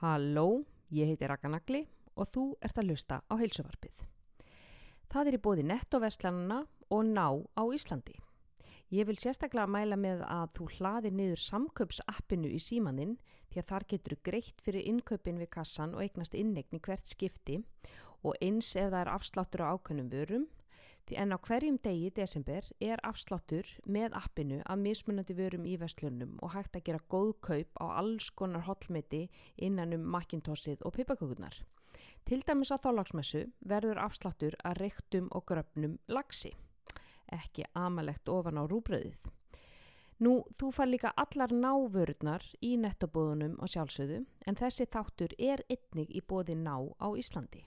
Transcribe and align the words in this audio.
Halló, 0.00 0.64
ég 0.90 1.06
heiti 1.12 1.28
Raka 1.30 1.48
Nagli 1.48 1.84
og 2.18 2.30
þú 2.34 2.44
ert 2.64 2.78
að 2.80 2.88
lusta 2.90 3.20
á 3.30 3.34
heilsuvarpið. 3.38 3.94
Það 5.10 5.28
er 5.30 5.36
í 5.36 5.42
bóði 5.44 5.64
nettoveslanana 5.68 6.64
og 6.90 7.04
ná 7.06 7.28
á 7.54 7.62
Íslandi. 7.70 8.16
Ég 8.94 9.06
vil 9.06 9.16
sérstaklega 9.18 9.70
mæla 9.70 9.96
með 9.98 10.24
að 10.26 10.50
þú 10.58 10.66
hlaði 10.76 11.12
niður 11.14 11.40
samköpsappinu 11.44 12.50
í 12.50 12.58
símaninn 12.62 13.16
því 13.50 13.62
að 13.62 13.68
þar 13.70 13.86
getur 13.92 14.16
greitt 14.26 14.60
fyrir 14.66 14.88
innköpin 14.90 15.38
við 15.40 15.50
kassan 15.56 15.94
og 15.94 16.02
eignast 16.04 16.34
innegni 16.34 16.82
hvert 16.82 17.06
skipti 17.06 17.60
og 18.22 18.36
eins 18.42 18.74
ef 18.74 18.90
það 18.90 19.00
er 19.00 19.12
afsláttur 19.14 19.64
á 19.64 19.72
ákveðnum 19.74 20.10
vörum 20.10 20.46
því 21.08 21.18
en 21.20 21.34
á 21.36 21.38
hverjum 21.44 21.76
degi 21.84 22.08
í 22.08 22.14
desember 22.16 22.66
er 22.80 23.02
afsláttur 23.04 23.68
með 23.84 24.16
appinu 24.16 24.62
af 24.64 24.80
mismunandi 24.80 25.36
vörum 25.36 25.66
í 25.68 25.76
vestlunum 25.80 26.38
og 26.40 26.54
hægt 26.54 26.78
að 26.78 26.86
gera 26.88 27.04
góð 27.12 27.32
kaup 27.44 27.80
á 27.80 27.86
alls 28.00 28.30
konar 28.30 28.64
hotlmeti 28.68 29.26
innan 29.56 29.92
um 29.96 30.08
makkintossið 30.16 30.84
og 30.84 30.96
pipakökunar. 30.96 31.60
Til 32.24 32.40
dæmis 32.40 32.72
á 32.72 32.80
þálagsmessu 32.80 33.44
verður 33.60 34.00
afsláttur 34.00 34.56
að 34.64 34.80
reyktum 34.80 35.28
og 35.30 35.44
gröfnum 35.50 35.98
lagsi. 36.08 36.54
Ekki 37.28 37.66
amalegt 37.76 38.28
ofan 38.28 38.60
á 38.60 38.64
rúbröðið. 38.64 39.28
Nú, 40.24 40.44
þú 40.56 40.70
far 40.72 40.88
líka 40.88 41.10
allar 41.18 41.52
návörurnar 41.52 42.44
í 42.62 42.76
nettabóðunum 42.80 43.58
og 43.58 43.68
sjálfsögðu 43.68 44.22
en 44.46 44.56
þessi 44.56 44.86
þáttur 44.86 45.34
er 45.38 45.64
einnig 45.68 46.12
í 46.14 46.22
bóði 46.22 46.54
ná 46.56 46.76
á 46.96 47.08
Íslandi. 47.18 47.64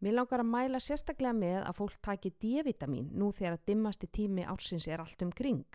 Mér 0.00 0.14
langar 0.16 0.40
að 0.40 0.48
mæla 0.48 0.78
sérstaklega 0.80 1.36
með 1.36 1.58
að 1.60 1.76
fólk 1.76 1.96
taki 2.00 2.30
D-vitamin 2.40 3.10
nú 3.20 3.26
þegar 3.36 3.58
að 3.58 3.66
dimmasti 3.68 4.08
tími 4.08 4.46
ársins 4.48 4.86
er 4.88 5.02
allt 5.02 5.20
um 5.26 5.32
kring. 5.36 5.66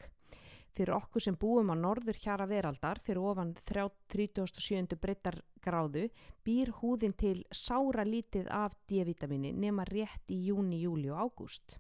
Fyrir 0.76 0.96
okkur 0.96 1.22
sem 1.22 1.38
búum 1.38 1.70
á 1.70 1.76
norður 1.78 2.18
hjara 2.24 2.48
veraldar 2.50 3.00
fyrir 3.06 3.22
ofan 3.22 3.54
37. 3.70 4.98
breytar 4.98 5.38
gráðu 5.62 6.08
býr 6.44 6.74
húðin 6.80 7.14
til 7.14 7.46
sára 7.54 8.04
lítið 8.04 8.50
af 8.50 8.74
D-vitamini 8.90 9.54
nema 9.54 9.86
rétt 9.86 10.34
í 10.34 10.42
júni, 10.50 10.82
júli 10.82 11.14
og 11.14 11.22
ágúst. 11.30 11.78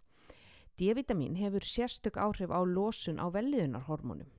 D-vitamin 0.77 1.41
hefur 1.41 1.65
sérstök 1.65 2.21
áhrif 2.21 2.53
á 2.53 2.61
losun 2.61 3.17
á 3.17 3.25
velliðunarhormónum 3.33 4.29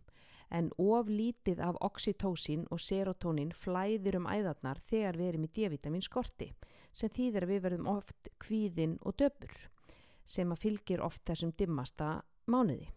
en 0.54 0.70
of 0.78 1.10
lítið 1.10 1.58
af 1.58 1.74
oxytósin 1.82 2.68
og 2.70 2.78
serotonin 2.78 3.50
flæðir 3.50 4.20
um 4.20 4.30
æðarnar 4.30 4.78
þegar 4.78 5.18
við 5.18 5.28
erum 5.32 5.46
í 5.48 5.54
D-vitamin 5.58 6.06
skorti 6.06 6.52
sem 6.96 7.12
þýðir 7.12 7.44
að 7.44 7.52
við 7.52 7.64
verðum 7.66 7.90
oft 7.92 8.30
kvíðin 8.40 8.96
og 9.04 9.16
döpur 9.20 9.56
sem 10.26 10.52
að 10.52 10.62
fylgir 10.64 11.04
oft 11.04 11.22
þessum 11.28 11.52
dimmasta 11.58 12.22
mánuði. 12.50 12.88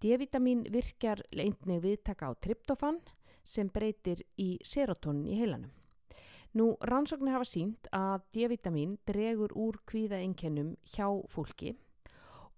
D-vitamin 0.00 0.64
virkjar 0.72 1.22
einnig 1.30 1.82
viðtaka 1.84 2.28
á 2.28 2.32
tryptofan 2.40 2.98
sem 3.44 3.68
breytir 3.68 4.24
í 4.40 4.56
serotonin 4.64 5.28
í 5.28 5.38
heilanum. 5.38 5.72
Nú, 6.54 6.74
rannsóknir 6.86 7.34
hafa 7.34 7.46
sínt 7.50 7.88
að 7.92 8.24
D-vitamin 8.34 8.96
dregur 9.06 9.52
úr 9.58 9.80
kvíðaeinkennum 9.90 10.76
hjá 10.94 11.08
fólki 11.30 11.74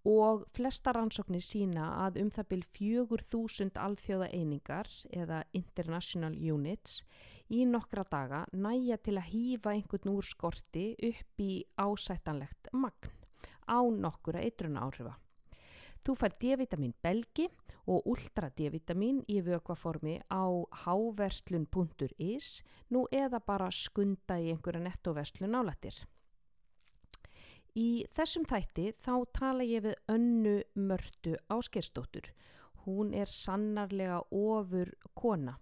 og 0.06 0.44
flesta 0.54 0.92
rannsóknir 0.94 1.42
sína 1.42 1.88
að 2.04 2.20
um 2.22 2.30
það 2.30 2.48
byrj 2.52 2.66
4000 2.78 3.80
alþjóða 3.82 4.28
einingar 4.30 4.90
eða 5.10 5.42
international 5.58 6.36
units 6.38 7.00
í 7.50 7.64
nokkra 7.66 8.04
daga 8.10 8.44
næja 8.54 9.00
til 9.02 9.16
að 9.18 9.30
hýfa 9.32 9.74
einhvern 9.74 10.12
úr 10.14 10.26
skorti 10.26 10.86
upp 11.10 11.42
í 11.42 11.52
ásættanlegt 11.74 12.70
magn 12.72 13.10
á 13.66 13.82
nokkura 13.82 14.44
eitruna 14.46 14.86
áhrifa. 14.86 15.16
Þú 16.06 16.14
fær 16.14 16.34
D-vitamin 16.38 16.94
belgi 17.02 17.48
og 17.90 18.06
ultra 18.06 18.46
D-vitamin 18.54 19.24
í 19.26 19.40
vökvaformi 19.42 20.20
á 20.30 20.46
háverslun.is 20.86 22.50
nú 22.94 23.08
eða 23.10 23.40
bara 23.42 23.72
skunda 23.74 24.38
í 24.38 24.52
einhverja 24.52 24.84
nettoverslun 24.86 25.58
álættir. 25.58 25.98
Í 27.76 28.06
þessum 28.16 28.46
þætti 28.48 28.86
þá 29.04 29.12
tala 29.36 29.64
ég 29.68 29.82
við 29.84 29.98
önnu 30.08 30.54
mörtu 30.80 31.34
áskerstóttur. 31.52 32.30
Hún 32.86 33.10
er 33.12 33.28
sannarlega 33.28 34.22
ofur 34.32 34.94
kona 35.12 35.58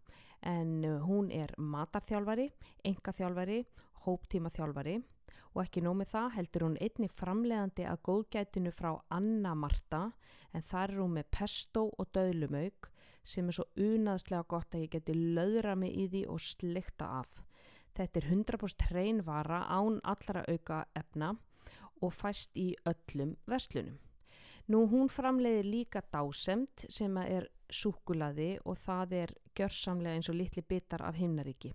en 0.46 0.84
hún 1.08 1.32
er 1.34 1.50
matarþjálfari, 1.58 2.44
engaþjálfari, 2.86 3.64
hóptímaþjálfari 4.04 4.94
og 5.54 5.60
ekki 5.64 5.82
nómið 5.82 6.12
það 6.12 6.28
heldur 6.36 6.64
hún 6.68 6.76
einni 6.86 7.08
framlegandi 7.10 7.86
að 7.90 8.02
góðgætinu 8.06 8.72
frá 8.76 8.92
Anna 9.16 9.54
Marta 9.58 10.04
en 10.54 10.62
þar 10.62 10.94
er 10.94 11.00
hún 11.00 11.16
með 11.16 11.30
pesto 11.34 11.88
og 11.98 12.12
döðlumauk 12.14 12.90
sem 13.24 13.48
er 13.48 13.56
svo 13.56 13.66
unaðslega 13.80 14.44
gott 14.54 14.76
að 14.76 14.84
ég 14.84 14.92
geti 14.94 15.16
löðra 15.16 15.74
mig 15.80 15.96
í 15.98 16.06
því 16.12 16.22
og 16.30 16.46
slikta 16.46 17.10
af. 17.22 17.40
Þetta 17.96 18.20
er 18.20 18.30
100% 18.30 18.86
hreinvara 18.92 19.64
án 19.66 19.98
allra 20.04 20.44
auka 20.46 20.84
efna 20.94 21.32
og 22.02 22.12
fæst 22.14 22.56
í 22.56 22.72
öllum 22.88 23.36
verslunum. 23.46 23.98
Nú 24.72 24.86
hún 24.88 25.10
framleiðir 25.12 25.66
líka 25.68 26.00
dásemt 26.12 26.86
sem 26.88 27.16
er 27.20 27.50
súkulaði 27.68 28.54
og 28.64 28.78
það 28.80 29.12
er 29.18 29.32
gjörsamlega 29.56 30.16
eins 30.16 30.30
og 30.32 30.38
litli 30.38 30.64
bitar 30.64 31.04
af 31.04 31.18
himnaríki. 31.20 31.74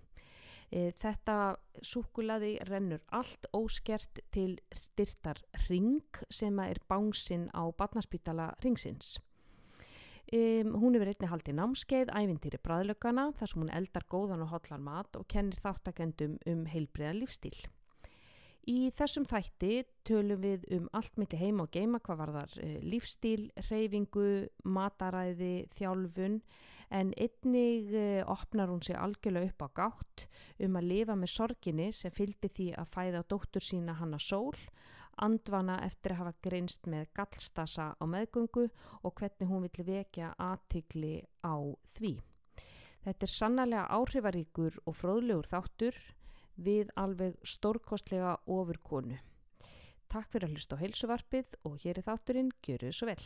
E, 0.70 0.92
þetta 1.02 1.58
súkulaði 1.82 2.56
rennur 2.70 3.02
allt 3.14 3.46
óskert 3.54 4.22
til 4.34 4.58
styrtar 4.74 5.42
ring 5.68 6.22
sem 6.30 6.60
er 6.66 6.82
bánsinn 6.90 7.50
á 7.54 7.70
batnaspítala 7.74 8.52
ringsins. 8.64 9.18
E, 10.30 10.62
hún 10.62 10.94
hefur 10.94 11.10
einni 11.10 11.30
haldið 11.30 11.58
námskeið, 11.58 12.14
ævintýri 12.14 12.62
bræðlögana 12.66 13.32
þar 13.38 13.54
sem 13.54 13.64
hún 13.64 13.74
eldar 13.74 14.06
góðan 14.10 14.46
og 14.46 14.54
hotlan 14.54 14.86
mat 14.86 15.18
og 15.18 15.26
kennir 15.30 15.58
þáttakendum 15.62 16.38
um 16.50 16.66
heilbriða 16.70 17.16
lífstíl. 17.18 17.58
Í 18.70 18.92
þessum 18.94 19.26
þætti 19.26 19.78
tölum 20.06 20.42
við 20.44 20.66
um 20.76 20.90
allt 20.94 21.16
myndi 21.18 21.40
heima 21.40 21.64
og 21.66 21.72
geima 21.74 21.98
hvað 22.06 22.20
var 22.20 22.32
þar 22.36 22.52
eh, 22.62 22.76
lífstíl, 22.86 23.48
reyfingu, 23.70 24.26
mataræði, 24.62 25.54
þjálfun 25.74 26.36
en 26.94 27.14
einnig 27.18 27.94
eh, 27.98 28.22
opnar 28.30 28.70
hún 28.70 28.84
sig 28.86 28.98
algjörlega 28.98 29.50
upp 29.50 29.66
á 29.66 29.70
gátt 29.80 30.26
um 30.66 30.78
að 30.78 30.90
lifa 30.92 31.16
með 31.18 31.34
sorginni 31.34 31.90
sem 31.96 32.14
fylgdi 32.14 32.52
því 32.54 32.68
að 32.78 32.94
fæða 32.94 33.24
dóttur 33.32 33.66
sína 33.66 33.98
hanna 33.98 34.22
sól, 34.22 34.54
andvana 35.18 35.80
eftir 35.88 36.14
að 36.14 36.22
hafa 36.22 36.36
greinst 36.46 36.86
með 36.90 37.10
gallstasa 37.18 37.92
á 37.98 38.04
meðgöngu 38.06 38.68
og 39.02 39.16
hvernig 39.18 39.50
hún 39.50 39.66
vill 39.66 39.88
vekja 39.88 40.36
aðtikli 40.38 41.24
á 41.42 41.58
því. 41.98 42.20
Þetta 43.02 43.26
er 43.26 43.34
sannarlega 43.34 43.90
áhrifaríkur 43.98 44.82
og 44.86 44.98
fróðlegur 45.00 45.50
þáttur 45.50 45.98
við 46.60 46.92
alveg 47.00 47.38
stórkostlega 47.48 48.36
ofurkonu. 48.50 49.20
Takk 50.10 50.32
fyrir 50.34 50.50
að 50.50 50.58
hlusta 50.58 50.76
á 50.76 50.82
heilsuvarpið 50.82 51.60
og 51.70 51.78
hér 51.84 52.02
er 52.02 52.08
þátturinn, 52.08 52.52
gjöru 52.66 52.92
svo 52.96 53.10
vel. 53.12 53.22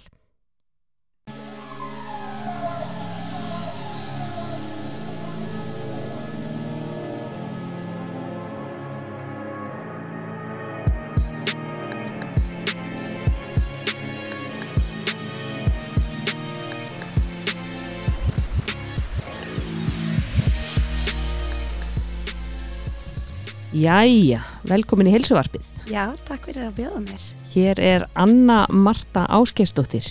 Jæja, 23.83 24.39
velkomin 24.69 25.09
í 25.09 25.13
heilsuvarpið. 25.17 25.63
Já, 25.91 26.05
takk 26.23 26.45
fyrir 26.47 26.69
að 26.69 26.75
bjóða 26.77 26.99
mér. 27.03 27.23
Hér 27.51 27.79
er 27.83 28.03
Anna 28.15 28.61
Marta 28.71 29.25
Áskeistóttir, 29.35 30.05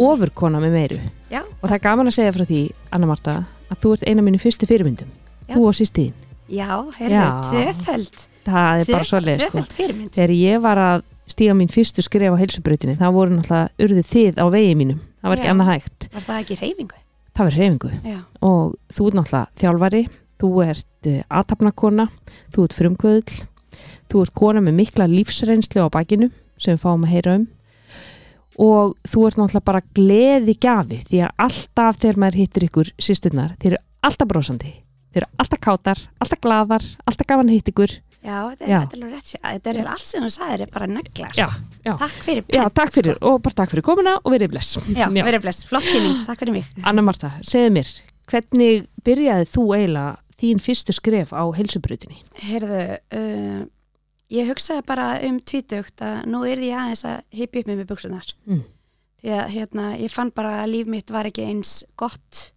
ofurkona 0.00 0.60
með 0.62 0.76
meiru. 0.76 1.00
Já. 1.28 1.42
Og 1.58 1.66
það 1.66 1.74
er 1.76 1.82
gaman 1.84 2.08
að 2.08 2.14
segja 2.16 2.32
frá 2.36 2.44
því, 2.48 2.60
Anna 2.96 3.10
Marta, 3.10 3.34
að 3.68 3.82
þú 3.82 3.92
ert 3.96 4.06
eina 4.08 4.24
mínu 4.24 4.40
fyrstu 4.40 4.68
fyrirmyndum. 4.70 5.10
Já. 5.48 5.52
Þú 5.56 5.64
og 5.68 5.76
sýstiðin. 5.76 6.14
Já, 6.48 6.70
heyrðu, 6.96 7.18
Já. 7.18 7.26
tvöföld. 7.50 8.22
Það 8.46 8.80
er 8.84 8.92
bara 8.94 9.08
svoleið, 9.10 9.42
sko. 9.42 9.50
Tvöföld 9.50 9.76
fyrirmynd. 9.82 10.12
Þegar 10.16 10.32
ég 10.38 10.62
var 10.64 10.80
að 10.86 11.04
stíga 11.28 11.56
mín 11.58 11.68
fyrstu 11.74 12.04
skref 12.06 12.32
á 12.32 12.40
heilsubrautinni, 12.40 12.96
það 12.96 13.18
voru 13.18 13.36
náttúrulega 13.36 13.84
urðið 13.84 14.08
þið 14.14 14.40
á 14.40 14.44
vegi 14.54 14.72
mínum. 14.80 15.02
Það 15.20 15.34
var 15.34 15.42
ekki 15.42 15.50
Já. 15.50 15.52
annað 15.52 15.70
hægt. 15.74 16.08
Var 16.14 16.24
það 16.30 16.40
ekki 16.46 16.58
reyfingu? 16.62 17.02
Það 17.36 17.50
var 17.50 17.58
reyfingu. 17.60 17.92
Já. 18.08 18.18
Og 18.48 18.74
þú 18.96 19.10
náttúrulega 19.18 19.44
þjálfari, 19.60 20.02
þú 20.38 20.50
ert 20.64 21.08
uh, 21.10 21.20
aðtapnakona, 21.40 22.08
þú 22.54 22.66
ert 22.66 22.76
frumkvöðl, 22.78 23.38
þú 24.08 24.24
ert 24.24 24.34
kona 24.38 24.62
með 24.64 24.78
mikla 24.82 25.08
lífsreynslu 25.10 25.84
á 25.84 25.88
bakinu 25.92 26.30
sem 26.58 26.74
við 26.76 26.82
fáum 26.84 27.06
að 27.06 27.14
heyra 27.14 27.38
um 27.38 27.46
og 28.58 28.96
þú 29.06 29.24
ert 29.28 29.38
náttúrulega 29.38 29.66
bara 29.68 29.82
gleði 29.94 30.54
gafi 30.58 30.98
því 31.06 31.20
að 31.28 31.44
alltaf 31.46 31.98
þegar 32.02 32.20
maður 32.24 32.38
hittir 32.40 32.66
ykkur 32.66 32.90
sýsturnar, 32.98 33.54
þeir 33.62 33.76
eru 33.76 33.82
alltaf 34.08 34.30
brósandi, 34.32 34.72
þeir 35.14 35.22
eru 35.22 35.30
alltaf 35.44 35.60
kátar, 35.62 36.02
alltaf 36.18 36.40
gladar, 36.42 36.86
alltaf 37.06 37.28
gaman 37.30 37.52
að 37.52 37.58
hitta 37.60 37.74
ykkur. 37.74 37.94
Já, 38.18 38.38
þetta 38.50 38.66
Já. 38.66 38.78
er, 38.80 38.94
alveg 38.98 39.12
rétt. 39.14 39.30
Þetta 39.38 39.70
er 39.70 39.90
allt 39.94 40.02
sem 40.02 40.24
þú 40.26 40.30
sagðir 40.34 40.64
er 40.64 40.70
bara 40.74 40.88
negla. 40.90 41.28
Já, 41.38 41.46
Sko. 41.54 41.76
já. 41.86 41.92
Takk 42.00 42.16
fyrir. 42.26 42.44
Já, 42.50 42.62
pent, 42.64 42.74
takk 42.80 42.94
fyrir 42.96 43.20
og 43.30 43.36
bara 43.44 43.58
takk 43.60 43.70
fyrir 43.72 43.86
komuna 43.86 44.16
og 44.18 44.34
verið 44.34 44.50
bless. 44.56 44.72
Sko. 44.74 44.82
Já, 44.98 45.06
verið 45.14 45.44
bless. 45.46 45.62
Flott 45.70 45.86
kynning. 45.86 46.24
Takk 46.26 46.42
fyrir 46.42 46.56
mig. 46.58 46.66
Anna 46.82 47.04
Marta, 47.06 47.30
segðu 47.46 47.76
mér, 47.78 47.92
hvernig 48.32 48.88
byrjaði 49.06 49.46
þú 49.54 49.64
eiginlega 49.78 50.18
þín 50.38 50.60
fyrstu 50.62 50.94
skref 50.96 51.32
á 51.34 51.42
heilsubrautinni? 51.56 52.20
Heyrðu, 52.46 52.82
uh, 53.18 53.62
ég 54.30 54.50
hugsaði 54.52 54.84
bara 54.86 55.08
um 55.28 55.40
tvítugt 55.40 56.02
að 56.04 56.26
nú 56.30 56.44
er 56.46 56.60
því 56.62 56.72
aðeins 56.78 57.04
að 57.08 57.22
hipja 57.40 57.62
upp 57.64 57.70
með 57.72 57.80
með 57.82 57.90
buksunar. 57.92 58.34
Mm. 58.46 58.62
Því 59.18 59.32
að 59.34 59.48
hérna, 59.56 59.88
ég 59.98 60.14
fann 60.14 60.30
bara 60.30 60.60
að 60.62 60.70
líf 60.76 60.86
mitt 60.86 61.10
var 61.10 61.26
ekki 61.26 61.48
eins 61.48 61.72
gott 61.98 62.52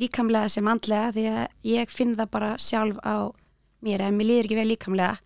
líkamlega 0.00 0.48
sem 0.50 0.66
andlega 0.66 1.12
því 1.14 1.26
að 1.30 1.42
ég 1.68 1.90
finn 1.92 2.14
það 2.18 2.30
bara 2.32 2.54
sjálf 2.58 2.98
á 3.06 3.30
mér 3.84 4.02
ef 4.08 4.14
mér 4.16 4.26
líður 4.30 4.48
ekki 4.48 4.56
vel 4.58 4.70
líkamlega 4.72 5.18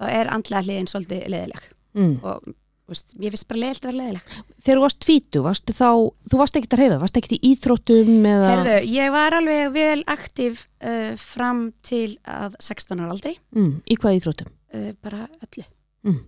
þá 0.00 0.04
er 0.10 0.30
andlega 0.34 0.64
hliðin 0.66 0.90
svolítið 0.90 1.28
leðileg 1.32 1.68
Mm. 1.90 2.20
og 2.22 2.44
veist, 2.90 3.12
ég 3.16 3.32
finnst 3.32 3.48
bara 3.50 3.60
leðilt 3.62 3.84
að 3.84 3.90
vera 3.90 4.00
leðileg. 4.00 4.32
Þegar 4.64 4.78
þú 4.78 4.84
varst 4.84 5.00
tvítu, 5.04 5.42
varstu 5.44 5.74
þá, 5.76 5.90
þú 6.30 6.40
varst 6.40 6.58
ekkert 6.58 6.76
að 6.76 6.82
reyfa, 6.82 6.98
varst 7.02 7.18
ekkert 7.20 7.36
í 7.36 7.40
íþróttum 7.50 8.26
eða... 8.30 8.50
Heyrðu, 8.50 8.76
ég 8.94 9.12
var 9.14 9.36
alveg 9.38 9.72
vel 9.76 10.02
aktív 10.14 10.64
uh, 10.82 11.12
fram 11.20 11.62
til 11.86 12.18
að 12.24 12.56
16 12.60 13.00
ára 13.00 13.14
aldrei, 13.14 13.34
Mm. 13.56 13.72
Í 13.86 13.96
hvað 14.00 14.18
íþróttum? 14.18 14.52
uh, 14.74 14.92
bara 15.02 15.26
öllu. 15.40 15.66
Mm. 16.06 16.20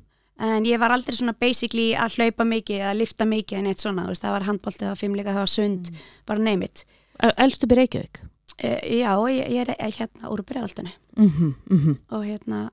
En 0.43 0.67
ég 0.67 0.81
var 0.83 0.91
aldrei 0.95 1.15
svona 1.15 1.35
basically 1.39 1.93
að 1.95 2.19
hlaupa 2.19 2.45
mikið, 2.49 2.83
að 2.89 3.01
lifta 3.03 3.27
mikið 3.29 3.59
en 3.59 3.71
eitt 3.71 3.85
svona, 3.85 4.09
veist, 4.09 4.25
það 4.25 4.37
var 4.37 4.47
handbóltið, 4.49 4.85
það 4.87 4.95
var 4.95 5.01
fimmleika, 5.03 5.35
það 5.37 5.45
var 5.45 5.53
sund, 5.55 5.91
bara 6.27 6.47
neymit. 6.49 6.85
Elstu 7.37 7.69
byrja 7.71 7.85
Reykjavík? 7.87 8.23
Uh, 8.63 8.79
já, 8.99 9.13
ég, 9.31 9.51
ég 9.59 9.75
er 9.77 9.97
hérna 9.99 10.31
úr 10.33 10.43
bregðaldinu. 10.47 10.95
Mm 11.17 11.29
-hmm, 11.29 11.55
mm 11.71 11.79
-hmm. 11.79 11.97
og 12.11 12.25
hérna 12.25 12.71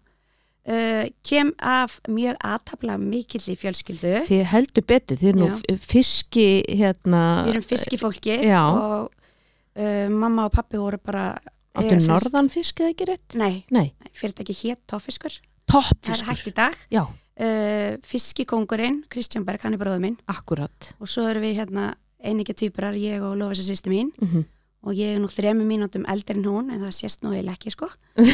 uh, 0.69 1.05
kem 1.25 1.51
af 1.59 1.99
mjög 2.09 2.37
aðtabla 2.45 2.97
mikill 3.01 3.43
í 3.51 3.55
fjölskyldu 3.59 4.15
Þið 4.29 4.43
heldur 4.53 4.85
betur, 4.89 5.19
þið 5.21 5.31
er 5.33 5.39
nú 5.41 5.47
Já. 5.49 5.77
fiski 5.83 6.47
hérna... 6.67 7.21
við 7.47 7.53
erum 7.55 7.65
fiskifólki 7.69 8.35
Já. 8.47 8.61
og 8.69 9.09
uh, 9.09 10.09
mamma 10.13 10.47
og 10.49 10.53
pappi 10.55 10.81
voru 10.81 11.01
bara 11.01 11.31
Áttu 11.79 11.99
norðan 12.09 12.49
fisk 12.51 12.81
eða 12.81 12.91
ekki 12.91 13.05
rétt? 13.07 13.35
Nei, 13.39 13.63
Nei, 13.71 13.91
fyrirtæki 14.17 14.55
hétt 14.63 14.81
toffiskur 14.89 15.31
það 15.31 15.41
er 15.41 15.71
toppfiskur. 15.71 16.29
hægt 16.31 16.47
í 16.49 16.53
dag 16.57 16.77
Já, 16.91 17.03
uh, 17.05 17.91
fiskikongurinn, 18.09 19.03
Kristján 19.13 19.45
Berg, 19.47 19.61
hann 19.63 19.77
er 19.77 19.81
bróður 19.81 20.01
minn 20.03 20.17
akkurat. 20.27 20.93
og 20.99 21.07
svo 21.07 21.27
erum 21.29 21.45
við 21.45 21.59
hérna 21.61 21.91
einingja 22.19 22.57
týpurar, 22.57 22.97
ég 22.99 23.21
og 23.23 23.37
Lofisa 23.39 23.63
sýsti 23.69 23.93
mín 23.93 24.09
Mm 24.19 24.45
og 24.85 24.95
ég 24.95 25.15
er 25.15 25.19
nú 25.19 25.27
þremu 25.27 25.65
mínútum 25.67 26.05
eldri 26.07 26.37
en 26.37 26.45
hún 26.47 26.69
en 26.71 26.79
það 26.85 26.93
sést 26.95 27.23
nú 27.25 27.33
eiginlega 27.33 27.57
ekki 27.59 27.73
sko. 27.75 27.89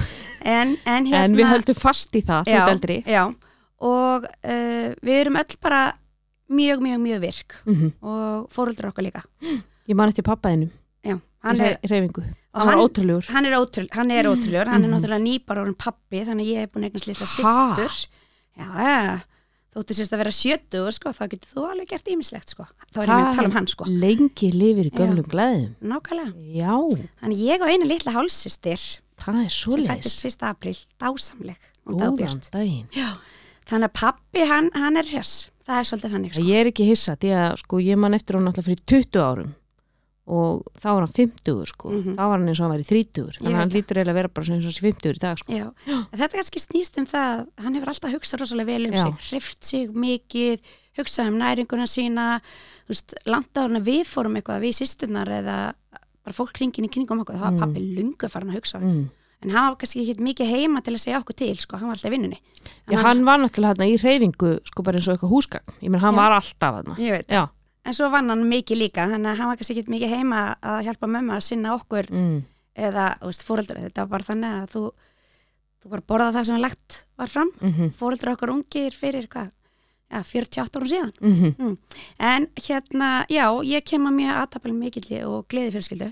En, 0.46 0.76
en 0.86 1.06
hérna 1.10 1.24
En 1.26 1.36
við 1.40 1.48
höldum 1.50 1.78
fast 1.80 2.14
í 2.16 2.22
það, 2.22 2.46
já, 2.54 2.66
já, 3.10 3.24
og 3.82 4.28
uh, 4.30 4.90
við 5.02 5.16
erum 5.24 5.40
öll 5.42 5.56
bara 5.66 5.80
mjög, 6.54 6.84
mjög, 6.86 7.00
mjög 7.02 7.22
virk. 7.26 7.56
Mm 7.66 7.92
og 8.06 8.50
fóröldur 8.54 8.92
okkar 8.92 9.08
líka. 9.08 9.24
Ég 9.90 9.96
man 9.98 10.10
eftir 10.14 10.26
pappaðinu 10.26 10.70
já, 11.06 11.18
hann 11.46 11.62
er, 11.62 11.80
og 11.82 12.62
Hann 12.62 12.70
hann- 12.72 12.80
ótrúlegur. 12.86 13.26
hann 13.34 13.46
er, 13.46 13.54
ótrúl, 13.60 13.88
hann 13.92 14.12
er 14.12 14.26
ótrúlegur. 14.30 14.70
Hann 14.72 14.86
er 14.86 14.90
náttúrulega 14.94 15.22
nýbar 15.26 15.60
orðin 15.66 15.76
pappi 15.78 16.22
þannig 16.26 16.46
að 16.46 16.52
ég 16.54 16.62
hef 16.64 16.72
búin 16.72 16.86
að 16.86 16.90
eignast 16.94 17.08
litla 17.10 17.26
Ha? 17.26 17.76
systur. 17.76 17.98
Já, 18.56 18.70
ja, 18.86 19.20
þóttu 19.76 19.96
sérst 19.98 20.14
að 20.16 20.22
vera 20.24 20.34
sjötu 20.36 20.84
sko, 20.96 21.12
þá 21.16 21.24
getur 21.34 21.50
þú 21.52 21.64
alveg 21.72 21.90
gert 21.92 22.12
ímislegt 22.14 22.54
sko. 22.56 22.68
þá 22.96 23.00
er 23.02 23.10
ég 23.10 23.16
með 23.16 23.26
að 23.30 23.40
tala 23.40 23.50
um 23.50 23.56
hann 23.58 23.68
sko. 23.72 23.88
Lengi 24.04 24.52
lifir 24.56 24.90
í 24.90 24.94
gömlum 24.96 25.28
glæðum. 25.32 25.74
nákvæmlega, 25.84 26.32
Já, 26.56 26.76
þannig 27.22 27.42
ég 27.46 27.66
og 27.66 27.74
eina 27.74 27.90
litla 27.90 28.16
hálsistir 28.16 28.86
það 29.20 29.42
er 29.44 29.52
sem 29.56 29.88
fættist 29.90 30.26
1. 30.32 30.48
april, 30.50 30.78
dásamleg 31.02 31.60
og 31.86 31.92
Góðan 31.94 32.06
dagbjört 32.06 32.50
daginn. 32.56 32.88
Já. 32.96 33.10
þannig 33.68 33.92
að 33.92 33.98
pappi 34.00 34.48
hann, 34.48 34.72
hann 34.76 34.98
er 34.98 35.12
hress 35.12 35.50
það 35.66 35.78
er 35.82 35.88
svolítið 35.90 36.16
þannig 36.16 36.34
sko. 36.36 36.46
Ég 36.46 36.62
er 36.62 36.72
ekki 36.72 36.88
hissa, 36.88 37.16
því 37.20 37.36
að 37.42 37.60
sko, 37.64 37.80
ég 37.84 37.98
man 38.00 38.18
eftir 38.18 38.38
hún 38.40 38.50
alltaf 38.50 38.68
fyrir 38.70 38.84
20 38.86 39.24
árum 39.26 39.54
og 40.28 40.64
þá 40.82 40.88
var 40.96 41.04
hann 41.06 41.14
50 41.14 41.66
sko, 41.70 41.90
Mhm. 41.92 42.16
þá 42.16 42.24
var 42.26 42.38
hann 42.40 42.48
eins 42.50 42.60
og 42.60 42.64
hann 42.66 42.72
var 42.74 42.80
í 42.82 42.88
30 42.88 43.30
þannig 43.38 43.54
að 43.54 43.60
hann 43.62 43.70
lítur 43.70 43.98
eiginlega 43.98 44.10
að 44.16 44.20
vera 44.22 44.28
bara 44.30 44.46
eins 44.46 44.66
og 44.66 44.72
þessi 44.72 44.82
50 44.82 45.14
í 45.16 45.20
dag 45.20 45.38
sko. 45.38 45.54
Þetta 46.16 46.36
kannski 46.40 46.60
snýst 46.64 46.98
um 46.98 47.06
það 47.06 47.30
að 47.36 47.64
hann 47.64 47.76
hefur 47.76 47.88
alltaf 47.94 48.12
hugsað 48.16 48.40
rosalega 48.42 48.66
vel 48.66 48.86
um 48.88 48.92
Já. 48.94 49.04
sig, 49.04 49.14
hrift 49.30 49.64
sig 49.66 49.90
mikið, 49.94 50.60
hugsað 50.98 51.28
um 51.28 51.38
næringuna 51.38 51.86
sína, 51.86 52.42
en 52.90 53.84
við 53.84 54.04
fórum 54.10 54.36
eitthvað, 54.40 54.62
við 54.66 54.74
sýstunar 54.82 55.28
eða 55.30 55.74
bara 56.26 56.34
fólk 56.34 56.54
kringin 56.58 56.86
í 56.88 56.90
kringum 56.90 57.22
okkur, 57.22 57.36
þá 57.38 57.42
var 57.42 57.52
Mm. 57.52 57.60
pappi 57.60 57.96
lungu 57.96 58.30
farin 58.30 58.50
að 58.50 58.56
hugsa. 58.60 58.80
mm. 58.82 59.10
En 59.44 59.50
hann 59.52 59.70
var 59.70 59.76
kannski 59.76 60.02
ekki 60.10 60.18
mikið 60.26 60.48
heima 60.50 60.82
til 60.82 60.94
að 60.96 61.04
segja 61.06 61.20
okkur 61.22 61.36
til, 61.36 61.56
sko, 61.56 61.78
hann 61.78 61.88
var 61.88 61.96
alltaf 61.98 62.10
í 62.12 62.16
vinnunni. 62.18 62.40
Já, 62.90 62.98
hann 62.98 63.24
var 63.26 63.38
náttúrulega 63.38 63.76
hérna 63.76 63.86
í 63.94 63.98
reyfingu 64.02 64.60
sko 64.66 64.82
bara 64.82 64.98
eins 64.98 65.08
og 65.08 65.18
eitthvað 65.20 65.30
húsgagn, 65.30 65.74
ég 65.84 65.90
menn 65.92 66.02
hann 66.02 66.14
Já. 66.14 66.18
var 66.18 66.32
alltaf 66.32 66.76
hérna. 66.86 67.50
En 67.86 67.94
svo 67.94 68.10
vann 68.10 68.32
hann 68.34 68.46
mikið 68.50 68.80
líka, 68.82 69.06
þannig 69.12 69.32
að 69.32 69.40
hann 69.40 69.52
var 69.52 69.58
kannski 69.60 69.76
ekki 69.78 69.94
mikið 69.94 70.14
heima 70.16 70.40
að 70.66 70.88
hjálpa 70.88 71.10
mömmu 71.12 71.36
að 71.36 71.44
sinna 71.46 71.76
okkur 71.76 72.08
mm. 72.10 72.40
eða, 72.88 73.10
fóreldra, 73.46 73.84
þetta 73.84 74.06
var 74.06 74.14
bara 74.16 74.28
þannig 74.30 74.56
að 74.62 74.72
þú, 74.74 74.82
þú 75.84 75.92
bara 75.92 76.08
borða 76.14 76.32
það 76.40 76.48
sem 76.50 76.64
lagt 76.64 76.98
var 77.22 77.32
fram, 77.32 77.52
Mm 77.62 77.92
fóreldra 78.00 78.34
okkur 78.34 78.54
ungir 78.56 78.98
fyrir 78.98 79.28
hvað, 79.30 79.52
já, 80.10 80.20
48 80.24 80.80
árum 80.80 80.90
síðan. 80.90 81.14
-hmm. 81.22 81.78
En 82.18 82.48
hérna, 82.56 83.26
já, 83.30 83.46
ég 83.64 83.84
kem 83.84 84.08
að 84.08 84.18
mjög 84.18 84.36
aðtapal 84.36 84.74
mikilli 84.74 85.24
og 85.26 85.48
gleði 85.48 85.72
fjölskyldu 85.72 86.12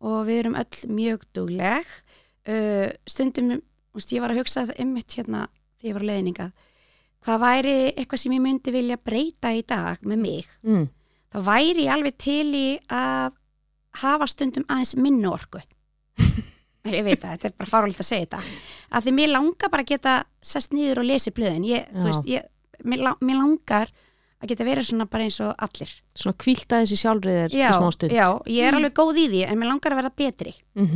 og 0.00 0.26
við 0.26 0.38
erum 0.38 0.54
öll 0.54 0.88
mjög 0.88 1.20
dugleg. 1.32 1.86
Uh, 2.48 2.90
stundum, 3.06 3.62
ég 3.94 4.20
var 4.20 4.30
að 4.30 4.38
hugsa 4.38 4.66
það 4.66 4.80
einmitt 4.80 5.12
hérna 5.12 5.48
þegar 5.78 5.88
ég 5.88 5.94
var 5.94 6.02
að 6.02 6.10
leiðningað. 6.10 6.52
Hvað 7.26 7.42
væri 7.42 7.74
eitthvað 7.92 8.22
sem 8.22 8.32
ég 8.32 8.42
myndi 8.44 8.72
vilja 8.72 8.96
breyta 8.96 9.52
í 9.52 9.60
dag 9.68 10.00
með 10.06 10.22
mig? 10.24 10.48
mm. 10.64 10.86
Þá 11.30 11.38
væri 11.46 11.84
ég 11.86 11.92
alveg 11.94 12.16
til 12.18 12.48
í 12.58 12.66
að 12.90 13.36
hafa 14.00 14.26
stundum 14.26 14.64
aðeins 14.66 14.96
minni 14.98 15.28
orku. 15.30 15.60
ég 16.90 17.04
veit 17.06 17.20
það, 17.22 17.34
þetta 17.36 17.48
er 17.50 17.54
bara 17.60 17.70
fáralegt 17.70 18.02
að 18.02 18.08
segja 18.08 18.24
þetta. 18.26 18.40
Að 18.90 19.04
því 19.06 19.12
mér 19.18 19.30
langar 19.36 19.70
bara 19.70 19.84
að 19.84 19.92
geta 19.92 20.14
sest 20.42 20.72
niður 20.74 21.02
og 21.04 21.06
lesi 21.10 21.30
blöðin. 21.36 21.68
Ég, 21.68 21.86
Já. 21.86 22.02
veist, 22.08 22.26
ég, 22.30 22.48
mér, 22.82 23.04
mér 23.20 23.38
langar 23.38 23.92
að 24.40 24.50
geta 24.54 24.66
verið 24.66 24.88
svona 24.88 25.06
bara 25.12 25.26
eins 25.28 25.38
og 25.44 25.52
allir. 25.60 25.92
Svona 26.16 26.36
þessi 26.86 26.98
sjálfriðir 27.02 27.54
í 27.54 27.60
Já, 27.60 27.70
smá 27.76 27.90
stund. 27.94 28.14
já, 28.16 28.26
ég 28.48 28.66
er 28.70 28.78
alveg 28.78 28.94
góð 28.96 29.20
í 29.20 29.26
því 29.34 29.42
en 29.46 29.60
mér 29.60 29.70
langar 29.74 29.92
að 29.94 30.00
vera 30.02 30.14
betri. 30.24 30.54
Mm 30.74 30.86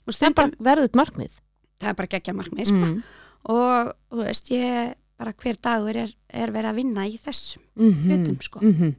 Og 0.00 0.14
Það 0.14 0.14
er 0.14 0.16
stundum, 0.16 0.34
bara 0.60 0.70
verðut 0.70 0.94
markmið. 0.96 1.34
það 1.80 1.88
er 1.90 1.94
bara 1.98 2.10
geggja 2.14 2.32
markmið, 2.34 2.66
sko. 2.66 2.74
Mm. 2.74 3.02
Og, 3.50 3.90
þú 4.10 4.24
veist, 4.24 4.50
ég 4.50 4.94
bara 5.20 5.34
hver 5.36 5.58
dagur 5.60 5.96
er, 6.00 6.10
er 6.32 6.50
verið 6.54 6.70
að 6.72 6.78
vinna 6.80 7.04
í 7.06 7.18
þessum 7.20 7.60
Mm 7.76 7.92
hlutum, 8.08 8.38
sko. 8.40 8.60
-hmm. 8.64 8.94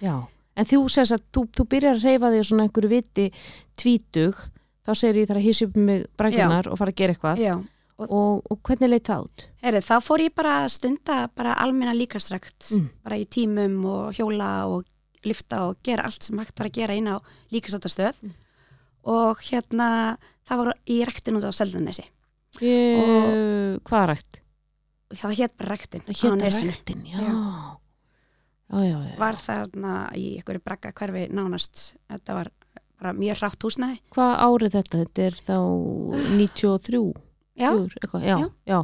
Já, 0.00 0.14
en 0.56 0.64
þú 0.70 0.84
segist 0.88 1.12
að 1.18 1.22
þú, 1.34 1.42
þú 1.50 1.64
byrjar 1.74 1.96
að 1.98 2.04
reyfa 2.06 2.30
þig 2.30 2.44
svona 2.46 2.62
einhverju 2.68 2.88
viti 2.92 3.26
tvítug, 3.76 4.34
þá 4.86 4.90
segir 4.94 5.16
ég 5.24 5.28
þar 5.28 5.36
að 5.40 5.46
hísi 5.48 5.66
upp 5.66 5.76
mig 5.76 6.06
brækunar 6.16 6.68
og 6.70 6.78
fara 6.78 6.90
að 6.92 6.98
gera 7.00 7.12
eitthvað 7.14 7.38
Já, 7.42 7.54
og, 7.98 8.42
og 8.50 8.58
hvernig 8.62 8.90
leit 8.90 9.04
það 9.08 9.24
út? 9.26 9.44
Herri, 9.62 9.78
þá 9.80 9.94
fór 10.02 10.20
ég 10.24 10.34
bara 10.34 10.54
að 10.64 10.68
stunda 10.70 11.28
bara 11.36 11.54
almenna 11.58 11.94
líkastrækt 11.94 12.70
Mm. 12.72 12.88
bara 13.04 13.16
í 13.18 13.26
tímum 13.26 13.84
og 13.86 14.14
hjóla 14.14 14.66
og 14.66 14.84
lifta 15.24 15.68
og 15.68 15.76
gera 15.82 16.04
allt 16.04 16.22
sem 16.22 16.38
hægt 16.38 16.58
var 16.58 16.66
að 16.68 16.72
gera 16.78 16.94
inn 16.94 17.08
á 17.08 17.18
líkastrættastöð 17.52 18.14
Mm. 18.22 18.30
og 19.04 19.36
hérna 19.50 20.16
það 20.48 20.56
var 20.56 20.74
í 20.86 21.04
rektin 21.04 21.36
út 21.36 21.44
á 21.44 21.52
Seldanesi 21.52 22.04
Og- 22.62 23.80
Hvað 23.84 24.06
rækt? 24.08 24.40
Það 25.20 25.38
hétt 25.40 25.56
bara 25.60 25.74
rektin 25.74 26.04
Það 26.08 26.44
hétt 26.44 26.68
ræktin, 26.68 27.02
já. 27.08 27.18
Já. 27.24 27.34
Já, 28.74 28.98
var 29.20 29.36
þarna 29.38 29.94
í 30.18 30.24
einhverju 30.38 30.62
brakka 30.64 30.90
hverfi 30.96 31.26
nánast. 31.30 31.82
Þetta 32.10 32.36
var 32.38 32.50
bara 32.98 33.12
mjög 33.16 33.42
hrátt 33.42 33.66
húsnæði. 33.66 33.98
Hvað 34.14 34.32
árið 34.46 34.76
þetta? 34.78 35.02
Þetta 35.04 35.26
er 35.28 35.36
þá 35.44 35.58
93, 36.38 37.02
já, 37.60 37.68
fjör, 37.70 37.94
já, 38.24 38.34
Já. 38.34 38.40
já, 38.66 38.78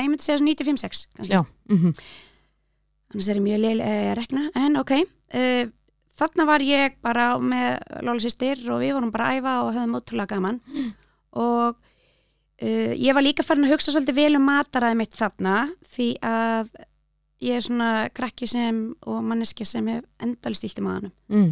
ég, 0.00 0.08
myndi 0.10 0.24
segja 0.24 0.38
svo 0.38 0.46
95-6 0.46 1.02
kannski. 1.18 1.34
Já, 1.34 1.42
mhm, 1.70 1.92
annars 3.12 3.28
er 3.28 3.40
ég 3.40 3.44
mjög 3.44 3.60
leil 3.66 3.84
eh, 3.84 4.14
rekna, 4.18 4.46
en 4.58 4.80
ok. 4.80 4.94
Uh, 5.34 5.68
þarna 6.18 6.46
var 6.48 6.64
ég 6.64 6.96
bara 7.04 7.28
með 7.42 7.78
Lóla 8.06 8.22
sýstir 8.22 8.62
og 8.70 8.82
við 8.82 8.94
vorum 8.96 9.12
bara 9.14 9.30
að 9.30 9.40
æfa 9.40 9.54
og 9.64 9.70
höfðum 9.76 9.98
ótrúlega 10.00 10.34
gaman. 10.34 10.60
Og 11.38 11.78
uh, 12.62 12.92
ég 12.96 13.16
var 13.16 13.24
líka 13.24 13.44
farin 13.46 13.66
að 13.68 13.74
hugsa 13.76 13.94
svolítið 13.94 14.18
vel 14.20 14.36
um 14.38 14.46
mataræði 14.48 15.00
mitt 15.00 15.16
þarna 15.18 15.56
því 15.94 16.08
að 16.26 16.70
ég 17.40 17.56
er 17.56 17.64
svona 17.64 17.90
krakki 18.12 18.46
sem 18.50 18.80
og 19.08 19.22
manneskja 19.24 19.66
sem 19.66 19.86
hef 19.88 20.04
endalist 20.20 20.66
illt 20.68 20.80
í 20.80 20.84
maðanum 20.84 21.12
mm, 21.32 21.50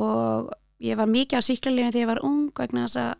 og 0.00 0.48
ég 0.80 0.96
var 0.96 1.10
mikið 1.10 1.42
á 1.42 1.48
síklarlífin 1.48 1.92
þegar 1.92 2.04
ég 2.04 2.10
var 2.14 2.22
ung 2.24 2.46
vegna 2.56 2.86
þess 2.86 3.00
að 3.02 3.12